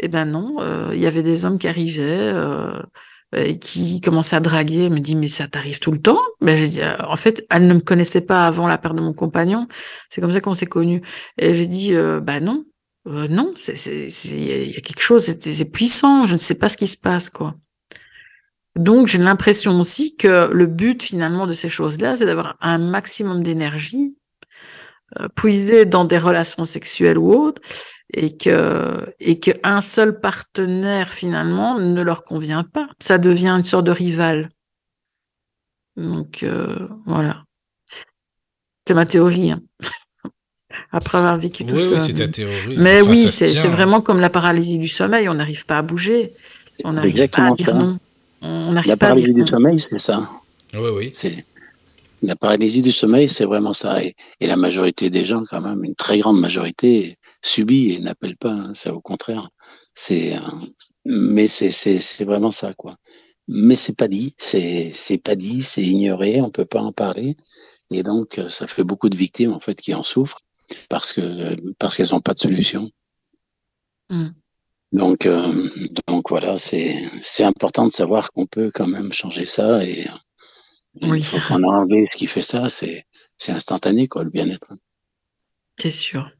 Eh 0.00 0.08
ben 0.08 0.24
non, 0.24 0.56
euh, 0.60 0.90
il 0.94 1.00
y 1.00 1.06
avait 1.06 1.22
des 1.22 1.44
hommes 1.44 1.58
qui 1.58 1.68
arrivaient. 1.68 2.32
Euh, 2.34 2.80
et 3.34 3.58
qui 3.58 4.02
commençaient 4.02 4.36
à 4.36 4.40
draguer, 4.40 4.84
elle 4.84 4.92
me 4.92 5.00
dit 5.00 5.16
mais 5.16 5.26
ça 5.26 5.48
t'arrive 5.48 5.78
tout 5.78 5.90
le 5.90 6.02
temps? 6.02 6.20
Mais 6.42 6.54
j'ai 6.58 6.68
dit 6.68 6.82
euh, 6.82 6.96
en 7.08 7.16
fait 7.16 7.46
elle 7.48 7.66
ne 7.66 7.72
me 7.72 7.80
connaissait 7.80 8.26
pas 8.26 8.46
avant 8.46 8.68
la 8.68 8.76
perte 8.76 8.94
de 8.94 9.00
mon 9.00 9.14
compagnon, 9.14 9.68
c'est 10.10 10.20
comme 10.20 10.32
ça 10.32 10.42
qu'on 10.42 10.52
s'est 10.52 10.66
connus. 10.66 11.00
Et 11.38 11.54
j'ai 11.54 11.66
dit 11.66 11.94
bah 12.20 12.40
non, 12.40 12.66
euh, 13.06 13.26
non, 13.28 13.54
il 13.56 14.44
y 14.44 14.76
a 14.76 14.80
quelque 14.80 15.00
chose, 15.00 15.24
c'est 15.40 15.72
puissant, 15.72 16.26
je 16.26 16.34
ne 16.34 16.38
sais 16.38 16.56
pas 16.56 16.68
ce 16.68 16.76
qui 16.76 16.86
se 16.86 16.96
passe, 16.96 17.30
quoi. 17.30 17.54
Donc, 18.76 19.08
j'ai 19.08 19.18
l'impression 19.18 19.78
aussi 19.78 20.16
que 20.16 20.50
le 20.50 20.66
but 20.66 21.02
finalement 21.02 21.46
de 21.46 21.52
ces 21.52 21.68
choses-là, 21.68 22.16
c'est 22.16 22.26
d'avoir 22.26 22.56
un 22.60 22.78
maximum 22.78 23.42
d'énergie 23.42 24.16
euh, 25.20 25.28
puisée 25.28 25.84
dans 25.84 26.06
des 26.06 26.16
relations 26.16 26.64
sexuelles 26.64 27.18
ou 27.18 27.34
autres, 27.34 27.60
et 28.14 28.36
que 28.36 29.14
et 29.20 29.40
qu'un 29.40 29.80
seul 29.82 30.20
partenaire 30.20 31.10
finalement 31.12 31.78
ne 31.78 32.02
leur 32.02 32.24
convient 32.24 32.64
pas. 32.64 32.88
Ça 32.98 33.18
devient 33.18 33.48
une 33.48 33.64
sorte 33.64 33.84
de 33.84 33.90
rival. 33.90 34.50
Donc 35.96 36.42
euh, 36.42 36.88
voilà. 37.04 37.44
C'est 38.86 38.94
ma 38.94 39.06
théorie. 39.06 39.52
Hein 39.52 39.62
après 40.90 41.18
avoir 41.18 41.38
vécu 41.38 41.64
tout 41.64 41.78
ça. 41.78 41.94
Oui, 41.94 42.00
c'est 42.00 42.14
ta 42.14 42.28
théorie. 42.28 42.76
Mais 42.76 43.02
oui, 43.02 43.28
c'est 43.28 43.68
vraiment 43.68 44.00
comme 44.00 44.20
la 44.20 44.30
paralysie 44.30 44.78
du 44.78 44.88
sommeil. 44.88 45.28
On 45.28 45.34
n'arrive 45.34 45.66
pas 45.66 45.78
à 45.78 45.82
bouger. 45.82 46.32
On 46.84 46.92
n'arrive 46.92 47.28
pas 47.28 47.48
à 47.48 47.54
dire 47.54 47.74
non. 47.74 47.98
On 48.42 48.72
la 48.72 48.96
paralysie 48.96 49.34
du 49.34 49.46
sommeil, 49.46 49.78
c'est 49.78 50.00
ça. 50.00 50.28
Oui, 50.74 50.90
oui. 50.92 51.08
C'est 51.12 51.44
la 52.22 52.36
paralysie 52.36 52.82
du 52.82 52.92
sommeil, 52.92 53.28
c'est 53.28 53.44
vraiment 53.44 53.72
ça. 53.72 54.02
Et, 54.02 54.14
la 54.40 54.56
majorité 54.56 55.10
des 55.10 55.24
gens, 55.24 55.44
quand 55.48 55.60
même, 55.60 55.84
une 55.84 55.94
très 55.94 56.18
grande 56.18 56.40
majorité, 56.40 57.18
subit 57.42 57.92
et 57.92 58.00
n'appelle 58.00 58.36
pas. 58.36 58.52
Hein. 58.52 58.72
c'est 58.74 58.90
au 58.90 59.00
contraire. 59.00 59.50
C'est, 59.94 60.34
mais 61.04 61.46
c'est 61.46 62.24
vraiment 62.24 62.50
ça, 62.50 62.74
quoi. 62.74 62.96
Mais 63.48 63.76
c'est 63.76 63.96
pas 63.96 64.08
dit. 64.08 64.34
C'est 64.38 65.20
pas 65.22 65.36
dit. 65.36 65.62
C'est 65.62 65.82
ignoré. 65.82 66.40
On 66.40 66.50
peut 66.50 66.64
pas 66.64 66.80
en 66.80 66.92
parler. 66.92 67.36
Et 67.90 68.02
donc, 68.02 68.40
ça 68.48 68.66
fait 68.66 68.84
beaucoup 68.84 69.08
de 69.08 69.16
victimes 69.16 69.52
en 69.52 69.60
fait 69.60 69.80
qui 69.80 69.94
en 69.94 70.02
souffrent 70.02 70.40
parce 70.88 71.12
que 71.12 71.56
parce 71.78 71.96
qu'elles 71.96 72.10
n'ont 72.10 72.20
pas 72.20 72.34
de 72.34 72.38
solution. 72.38 72.90
Mm. 74.10 74.28
Donc 74.92 75.26
euh, 75.26 75.70
donc 76.06 76.28
voilà, 76.28 76.56
c'est 76.56 76.96
c'est 77.20 77.44
important 77.44 77.86
de 77.86 77.92
savoir 77.92 78.30
qu'on 78.32 78.46
peut 78.46 78.70
quand 78.72 78.86
même 78.86 79.12
changer 79.12 79.46
ça 79.46 79.84
et 79.84 80.06
il 81.00 81.24
faut 81.24 81.38
qu'on 81.48 81.62
a 81.62 81.66
enlevé 81.66 82.06
ce 82.12 82.16
qui 82.16 82.26
fait 82.26 82.42
ça, 82.42 82.68
c'est 82.68 83.04
c'est 83.38 83.52
instantané 83.52 84.06
quoi 84.06 84.24
le 84.24 84.30
bien-être. 84.30 84.74
C'est 85.78 85.90
sûr. 85.90 86.30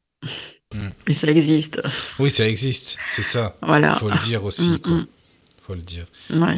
Mm. 0.73 0.89
Et 1.07 1.13
ça 1.13 1.27
existe. 1.27 1.81
Oui, 2.19 2.29
ça 2.29 2.47
existe, 2.47 2.97
c'est 3.09 3.23
ça. 3.23 3.57
Voilà. 3.61 3.93
Il 3.95 3.99
faut 3.99 4.09
le 4.09 4.19
dire 4.19 4.43
aussi 4.43 4.69
mm, 4.69 4.79
quoi. 4.79 5.01
Faut 5.61 5.75
le 5.75 5.81
dire. 5.81 6.05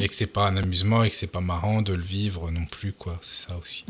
Et 0.01 0.07
que 0.07 0.15
c'est 0.15 0.27
pas 0.27 0.49
un 0.49 0.57
amusement 0.57 1.03
et 1.03 1.09
que 1.09 1.15
c'est 1.15 1.31
pas 1.31 1.41
marrant 1.41 1.81
de 1.81 1.93
le 1.93 2.01
vivre 2.01 2.49
non 2.51 2.65
plus 2.65 2.91
quoi, 2.91 3.17
c'est 3.21 3.47
ça 3.47 3.57
aussi. 3.61 3.85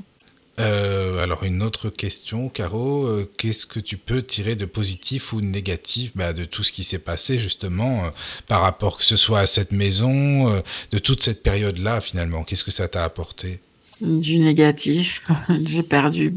Euh, 0.60 1.22
alors 1.22 1.44
une 1.44 1.62
autre 1.62 1.90
question, 1.90 2.48
Caro, 2.48 3.06
euh, 3.06 3.30
qu'est-ce 3.38 3.66
que 3.66 3.80
tu 3.80 3.98
peux 3.98 4.22
tirer 4.22 4.56
de 4.56 4.66
positif 4.66 5.34
ou 5.34 5.42
de 5.42 5.46
négatif 5.46 6.12
bah, 6.16 6.32
de 6.32 6.46
tout 6.46 6.64
ce 6.64 6.72
qui 6.72 6.84
s'est 6.84 7.00
passé 7.00 7.38
justement 7.38 8.06
euh, 8.06 8.10
par 8.48 8.62
rapport 8.62 8.98
que 8.98 9.04
ce 9.04 9.18
soit 9.18 9.40
à 9.40 9.48
cette 9.48 9.74
maison, 9.74 10.62
de 10.92 10.98
toute 10.98 11.22
cette 11.22 11.44
période-là 11.44 12.00
finalement? 12.00 12.44
Qu'est-ce 12.44 12.64
que 12.64 12.72
ça 12.72 12.88
t'a 12.88 13.04
apporté? 13.04 13.60
Du 14.00 14.40
négatif, 14.40 15.22
j'ai 15.66 15.84
perdu 15.84 16.34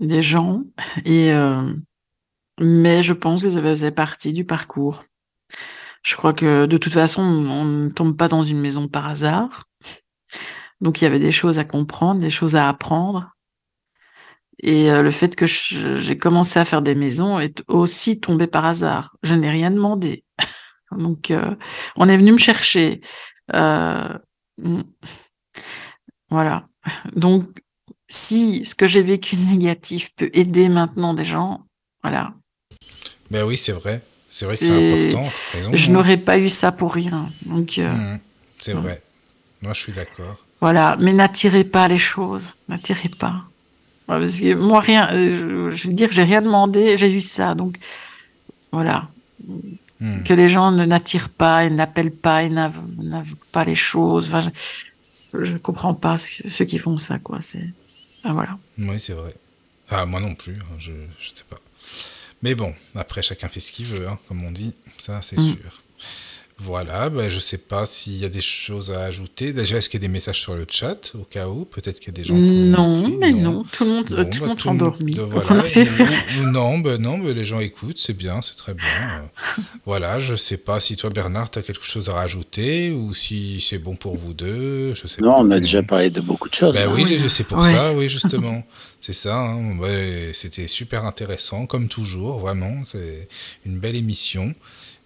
des 0.00 0.22
gens 0.22 0.62
et 1.04 1.32
mais 2.60 3.02
je 3.02 3.12
pense 3.12 3.42
que 3.42 3.48
ça 3.48 3.62
faisait 3.62 3.90
partie 3.90 4.32
du 4.32 4.44
parcours. 4.44 5.04
Je 6.02 6.16
crois 6.16 6.32
que 6.32 6.66
de 6.66 6.76
toute 6.76 6.92
façon, 6.92 7.22
on 7.22 7.64
ne 7.64 7.88
tombe 7.88 8.16
pas 8.16 8.28
dans 8.28 8.42
une 8.42 8.60
maison 8.60 8.88
par 8.88 9.06
hasard. 9.06 9.64
Donc 10.80 11.00
il 11.00 11.04
y 11.04 11.06
avait 11.06 11.18
des 11.18 11.32
choses 11.32 11.58
à 11.58 11.64
comprendre, 11.64 12.20
des 12.20 12.30
choses 12.30 12.56
à 12.56 12.68
apprendre. 12.68 13.30
Et 14.60 14.90
euh, 14.90 15.02
le 15.02 15.10
fait 15.10 15.36
que 15.36 15.46
j'ai 15.46 16.18
commencé 16.18 16.58
à 16.58 16.64
faire 16.64 16.82
des 16.82 16.94
maisons 16.96 17.38
est 17.38 17.62
aussi 17.68 18.20
tombé 18.20 18.46
par 18.46 18.64
hasard. 18.64 19.16
Je 19.22 19.34
n'ai 19.34 19.50
rien 19.50 19.70
demandé. 19.70 20.24
Donc 20.92 21.30
euh, 21.30 21.54
on 21.96 22.08
est 22.08 22.16
venu 22.16 22.32
me 22.32 22.38
chercher. 22.38 23.00
Euh, 23.54 24.08
mm. 24.58 24.82
voilà. 26.30 26.66
Donc 27.14 27.46
si 28.08 28.64
ce 28.64 28.74
que 28.74 28.86
j'ai 28.86 29.02
vécu 29.02 29.36
négatif 29.36 30.10
peut 30.16 30.30
aider 30.32 30.68
maintenant 30.68 31.14
des 31.14 31.24
gens, 31.24 31.64
voilà. 32.02 32.32
Ben 33.30 33.44
oui, 33.44 33.56
c'est 33.56 33.72
vrai. 33.72 34.02
C'est 34.30 34.46
vrai 34.46 34.56
que 34.56 34.64
C'est- 34.64 35.08
important. 35.08 35.30
raison, 35.52 35.70
Je 35.74 35.88
hein. 35.88 35.92
n'aurais 35.92 36.16
pas 36.16 36.38
eu 36.38 36.48
ça 36.48 36.72
pour 36.72 36.94
rien. 36.94 37.30
Donc 37.46 37.78
Mhm. 37.78 38.18
C'est 38.58 38.74
Ouais. 38.74 38.80
vrai. 38.80 39.02
Moi, 39.62 39.72
je 39.72 39.80
suis 39.80 39.92
d'accord. 39.92 40.36
Voilà, 40.60 40.96
mais 41.00 41.12
n'attirez 41.12 41.64
pas 41.64 41.86
les 41.88 41.98
choses, 41.98 42.54
n'attirez 42.68 43.10
pas. 43.10 43.44
Parce 44.06 44.40
que 44.40 44.54
moi, 44.54 44.80
rien, 44.80 45.08
euh, 45.12 45.70
je, 45.70 45.76
je 45.76 45.88
veux 45.88 45.94
dire, 45.94 46.10
j'ai 46.10 46.24
rien 46.24 46.42
demandé, 46.42 46.96
j'ai 46.96 47.12
eu 47.12 47.20
ça. 47.20 47.54
Donc, 47.54 47.76
voilà. 48.72 49.08
Mhm. 50.00 50.24
Que 50.24 50.34
les 50.34 50.48
gens 50.48 50.70
ne 50.72 50.84
n'attirent 50.84 51.28
pas 51.28 51.64
et 51.64 51.70
n'appellent 51.70 52.10
pas 52.12 52.42
et 52.44 52.48
n'av- 52.48 52.82
n'avouent 52.98 53.36
pas 53.52 53.64
les 53.64 53.74
choses. 53.74 54.26
Enfin, 54.32 54.50
je 55.34 55.52
ne 55.52 55.58
comprends 55.58 55.94
pas 55.94 56.16
ce- 56.16 56.48
ceux 56.48 56.64
qui 56.64 56.78
font 56.78 56.98
ça, 56.98 57.18
quoi. 57.18 57.40
C'est. 57.40 57.64
ah, 58.24 58.32
voilà. 58.32 58.56
Oui, 58.78 58.98
c'est 58.98 59.12
vrai. 59.14 59.34
Ah, 59.90 60.06
moi 60.06 60.20
non 60.20 60.34
plus, 60.34 60.54
hein, 60.54 60.76
je, 60.78 60.92
je 61.20 61.28
sais 61.28 61.44
pas. 61.48 61.56
Mais 62.42 62.54
bon, 62.54 62.74
après, 62.94 63.22
chacun 63.22 63.48
fait 63.48 63.60
ce 63.60 63.72
qu'il 63.72 63.86
veut, 63.86 64.08
hein, 64.08 64.18
comme 64.28 64.42
on 64.44 64.50
dit, 64.50 64.74
ça 64.98 65.20
c'est 65.22 65.38
Mm. 65.38 65.52
sûr. 65.52 65.82
Voilà, 66.60 67.08
bah, 67.08 67.30
je 67.30 67.38
sais 67.38 67.56
pas 67.56 67.86
s'il 67.86 68.16
y 68.16 68.24
a 68.24 68.28
des 68.28 68.40
choses 68.40 68.90
à 68.90 69.04
ajouter. 69.04 69.52
Déjà, 69.52 69.76
est-ce 69.76 69.88
qu'il 69.88 70.00
y 70.00 70.04
a 70.04 70.08
des 70.08 70.12
messages 70.12 70.40
sur 70.40 70.56
le 70.56 70.66
chat, 70.68 71.12
au 71.14 71.22
cas 71.22 71.46
où? 71.46 71.64
Peut-être 71.64 72.00
qu'il 72.00 72.08
y 72.08 72.10
a 72.10 72.20
des 72.20 72.24
gens 72.24 72.34
Non, 72.34 73.08
mais 73.20 73.30
non. 73.30 73.62
Tout 73.72 73.84
le 73.84 73.90
monde, 73.90 74.06
Bon, 74.10 74.16
euh, 74.18 74.24
tout 74.24 74.40
le 74.42 74.78
bah, 74.78 74.84
monde 74.84 75.14
Donc, 75.14 75.30
voilà. 75.30 75.46
on 75.50 75.58
a 75.60 75.62
fait 75.62 75.84
faire. 75.84 76.10
Non, 76.50 76.78
bah, 76.78 76.98
non 76.98 77.16
mais 77.16 77.32
les 77.32 77.44
gens 77.44 77.60
écoutent, 77.60 77.98
c'est 77.98 78.12
bien, 78.16 78.42
c'est 78.42 78.56
très 78.56 78.74
bien. 78.74 78.84
Voilà, 79.86 80.18
je 80.18 80.34
sais 80.34 80.56
pas 80.56 80.80
si 80.80 80.96
toi, 80.96 81.10
Bernard, 81.10 81.50
tu 81.50 81.60
as 81.60 81.62
quelque 81.62 81.84
chose 81.86 82.08
à 82.10 82.14
rajouter 82.14 82.90
ou 82.90 83.14
si 83.14 83.60
c'est 83.60 83.78
bon 83.78 83.94
pour 83.94 84.16
vous 84.16 84.34
deux. 84.34 84.94
Je 84.94 85.06
sais 85.06 85.22
Non, 85.22 85.30
pas. 85.30 85.36
on 85.38 85.50
a 85.52 85.60
déjà 85.60 85.82
parlé 85.84 86.10
de 86.10 86.20
beaucoup 86.20 86.48
de 86.48 86.54
choses. 86.54 86.74
Ben 86.74 86.88
hein. 86.88 86.92
oui, 86.94 87.04
Oui. 87.08 87.30
c'est 87.30 87.44
pour 87.44 87.58
Ouais. 87.58 87.70
ça, 87.72 87.92
oui, 87.94 88.08
justement. 88.18 88.64
c'est 89.00 89.12
ça, 89.12 89.38
hein. 89.38 89.78
Ouais, 89.78 90.30
c'était 90.32 90.66
super 90.66 91.04
intéressant, 91.04 91.66
comme 91.66 91.86
toujours, 91.88 92.40
vraiment. 92.40 92.84
C'est 92.84 93.28
une 93.64 93.78
belle 93.78 93.96
émission. 93.96 94.54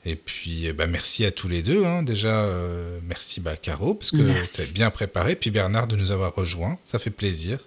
Et 0.05 0.17
puis, 0.17 0.73
ben, 0.73 0.89
merci 0.91 1.25
à 1.25 1.31
tous 1.31 1.49
les 1.49 1.63
deux. 1.63 1.85
hein. 1.85 2.03
Déjà, 2.03 2.45
euh, 2.45 2.99
merci 3.07 3.41
bah, 3.41 3.57
Caro, 3.57 3.95
parce 3.95 4.11
que 4.11 4.17
tu 4.17 4.63
as 4.63 4.73
bien 4.73 4.91
préparé. 4.91 5.37
Puis 5.37 5.51
Bernard 5.51 5.87
de 5.87 5.97
nous 5.97 6.11
avoir 6.11 6.35
rejoints, 6.35 6.79
ça 6.85 6.99
fait 6.99 7.11
plaisir. 7.11 7.59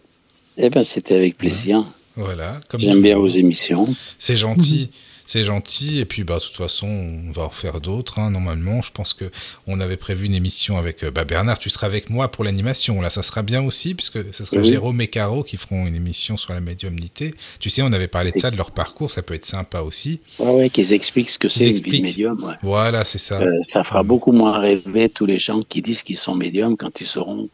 Eh 0.57 0.70
ben, 0.70 0.84
c'était 0.84 1.16
avec 1.16 1.38
plaisir. 1.38 1.86
Voilà, 2.18 2.60
comme 2.70 2.80
J'aime 2.82 3.02
bien 3.02 3.18
vos 3.18 3.30
émissions. 3.30 3.86
C'est 4.20 4.38
gentil. 4.38 4.90
C'est 5.26 5.44
gentil, 5.44 6.00
et 6.00 6.06
puis 6.06 6.24
bah, 6.24 6.38
de 6.38 6.44
toute 6.44 6.56
façon, 6.56 6.88
on 6.88 7.32
va 7.32 7.44
en 7.44 7.50
faire 7.50 7.82
d'autres. 7.82 8.20
hein, 8.20 8.32
normalement, 8.32 8.82
je 8.82 8.92
pense 8.92 9.14
que 9.14 9.26
on 9.68 9.80
avait 9.80 9.98
prévu 9.98 10.26
une 10.28 10.36
émission 10.36 10.78
avec 10.78 11.04
euh, 11.04 11.12
bah, 11.12 11.26
Bernard. 11.26 11.60
Tu 11.60 11.70
seras 11.70 11.88
avec 11.88 12.10
moi 12.10 12.30
pour 12.30 12.44
l'animation. 12.44 13.02
Là, 13.02 13.10
ça 13.10 13.24
sera 13.24 13.42
bien 13.42 13.64
aussi, 13.64 13.96
puisque 13.96 14.20
ce 14.34 14.46
sera 14.46 14.62
Oui. 14.62 14.68
Jérôme 14.68 15.02
et 15.02 15.08
Caro 15.08 15.44
qui 15.44 15.58
feront 15.58 15.88
une 15.88 15.96
émission 15.96 16.38
sur 16.38 16.54
la 16.54 16.62
médiumnité. 16.62 17.34
Tu 17.60 17.70
sais, 17.70 17.82
on 17.82 17.92
avait 17.92 18.08
parlé 18.08 18.32
de 18.32 18.40
ça, 18.40 18.52
de 18.52 18.58
leur 18.58 18.72
parcours. 18.72 19.12
Ça 19.12 19.22
peut 19.22 19.34
être 19.34 19.46
sympa 19.46 19.82
aussi. 19.82 20.20
Ouais, 20.40 20.52
ouais, 20.52 20.70
qu'ils 20.70 20.94
expliquent 20.94 21.30
ce 21.30 21.40
que 21.40 21.50
c'est 21.50 21.72
une 21.72 21.80
vie 21.80 22.02
médium. 22.02 22.44
ouais. 22.44 22.56
Voilà, 22.62 23.04
c'est 23.04 23.18
ça. 23.18 23.42
Euh, 23.42 23.52
ça 23.74 23.84
fera 23.84 24.04
beaucoup 24.04 24.32
moins 24.32 24.60
rêver 24.60 25.10
tous 25.10 25.26
les 25.26 25.40
gens 25.40 25.62
qui 25.62 25.82
disent 25.82 26.04
qu'ils 26.04 26.18
sont 26.18 26.36
médiums 26.36 26.78
quand 26.78 27.02
ils 27.02 27.08
sauront 27.08 27.50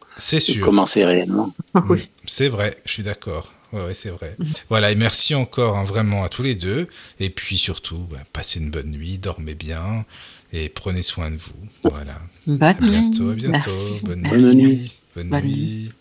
c'est 0.86 1.04
réellement. 1.04 1.52
Oui. 1.88 2.08
C'est 2.26 2.48
vrai, 2.48 2.76
je 2.84 2.92
suis 2.92 3.02
d'accord. 3.02 3.52
Ouais, 3.72 3.82
ouais, 3.84 3.94
c'est 3.94 4.10
vrai. 4.10 4.36
Voilà, 4.68 4.90
et 4.92 4.94
merci 4.96 5.34
encore 5.34 5.76
hein, 5.78 5.84
vraiment 5.84 6.24
à 6.24 6.28
tous 6.28 6.42
les 6.42 6.54
deux. 6.54 6.88
Et 7.20 7.30
puis 7.30 7.56
surtout, 7.56 7.98
bah, 8.10 8.18
passez 8.32 8.60
une 8.60 8.70
bonne 8.70 8.90
nuit, 8.90 9.18
dormez 9.18 9.54
bien 9.54 10.04
et 10.52 10.68
prenez 10.68 11.02
soin 11.02 11.30
de 11.30 11.36
vous. 11.36 11.52
Voilà. 11.84 12.18
Bonne 12.46 12.62
À 12.62 12.74
bientôt, 12.74 13.30
à 13.30 13.34
nuit. 13.34 13.36
bientôt. 13.36 13.50
Merci. 13.70 14.00
Bonne 14.04 14.20
Merci, 14.20 14.56
nuit. 14.56 14.64
merci. 14.64 15.00
Bonne, 15.16 15.28
Bonne 15.30 15.42
nuit. 15.44 15.92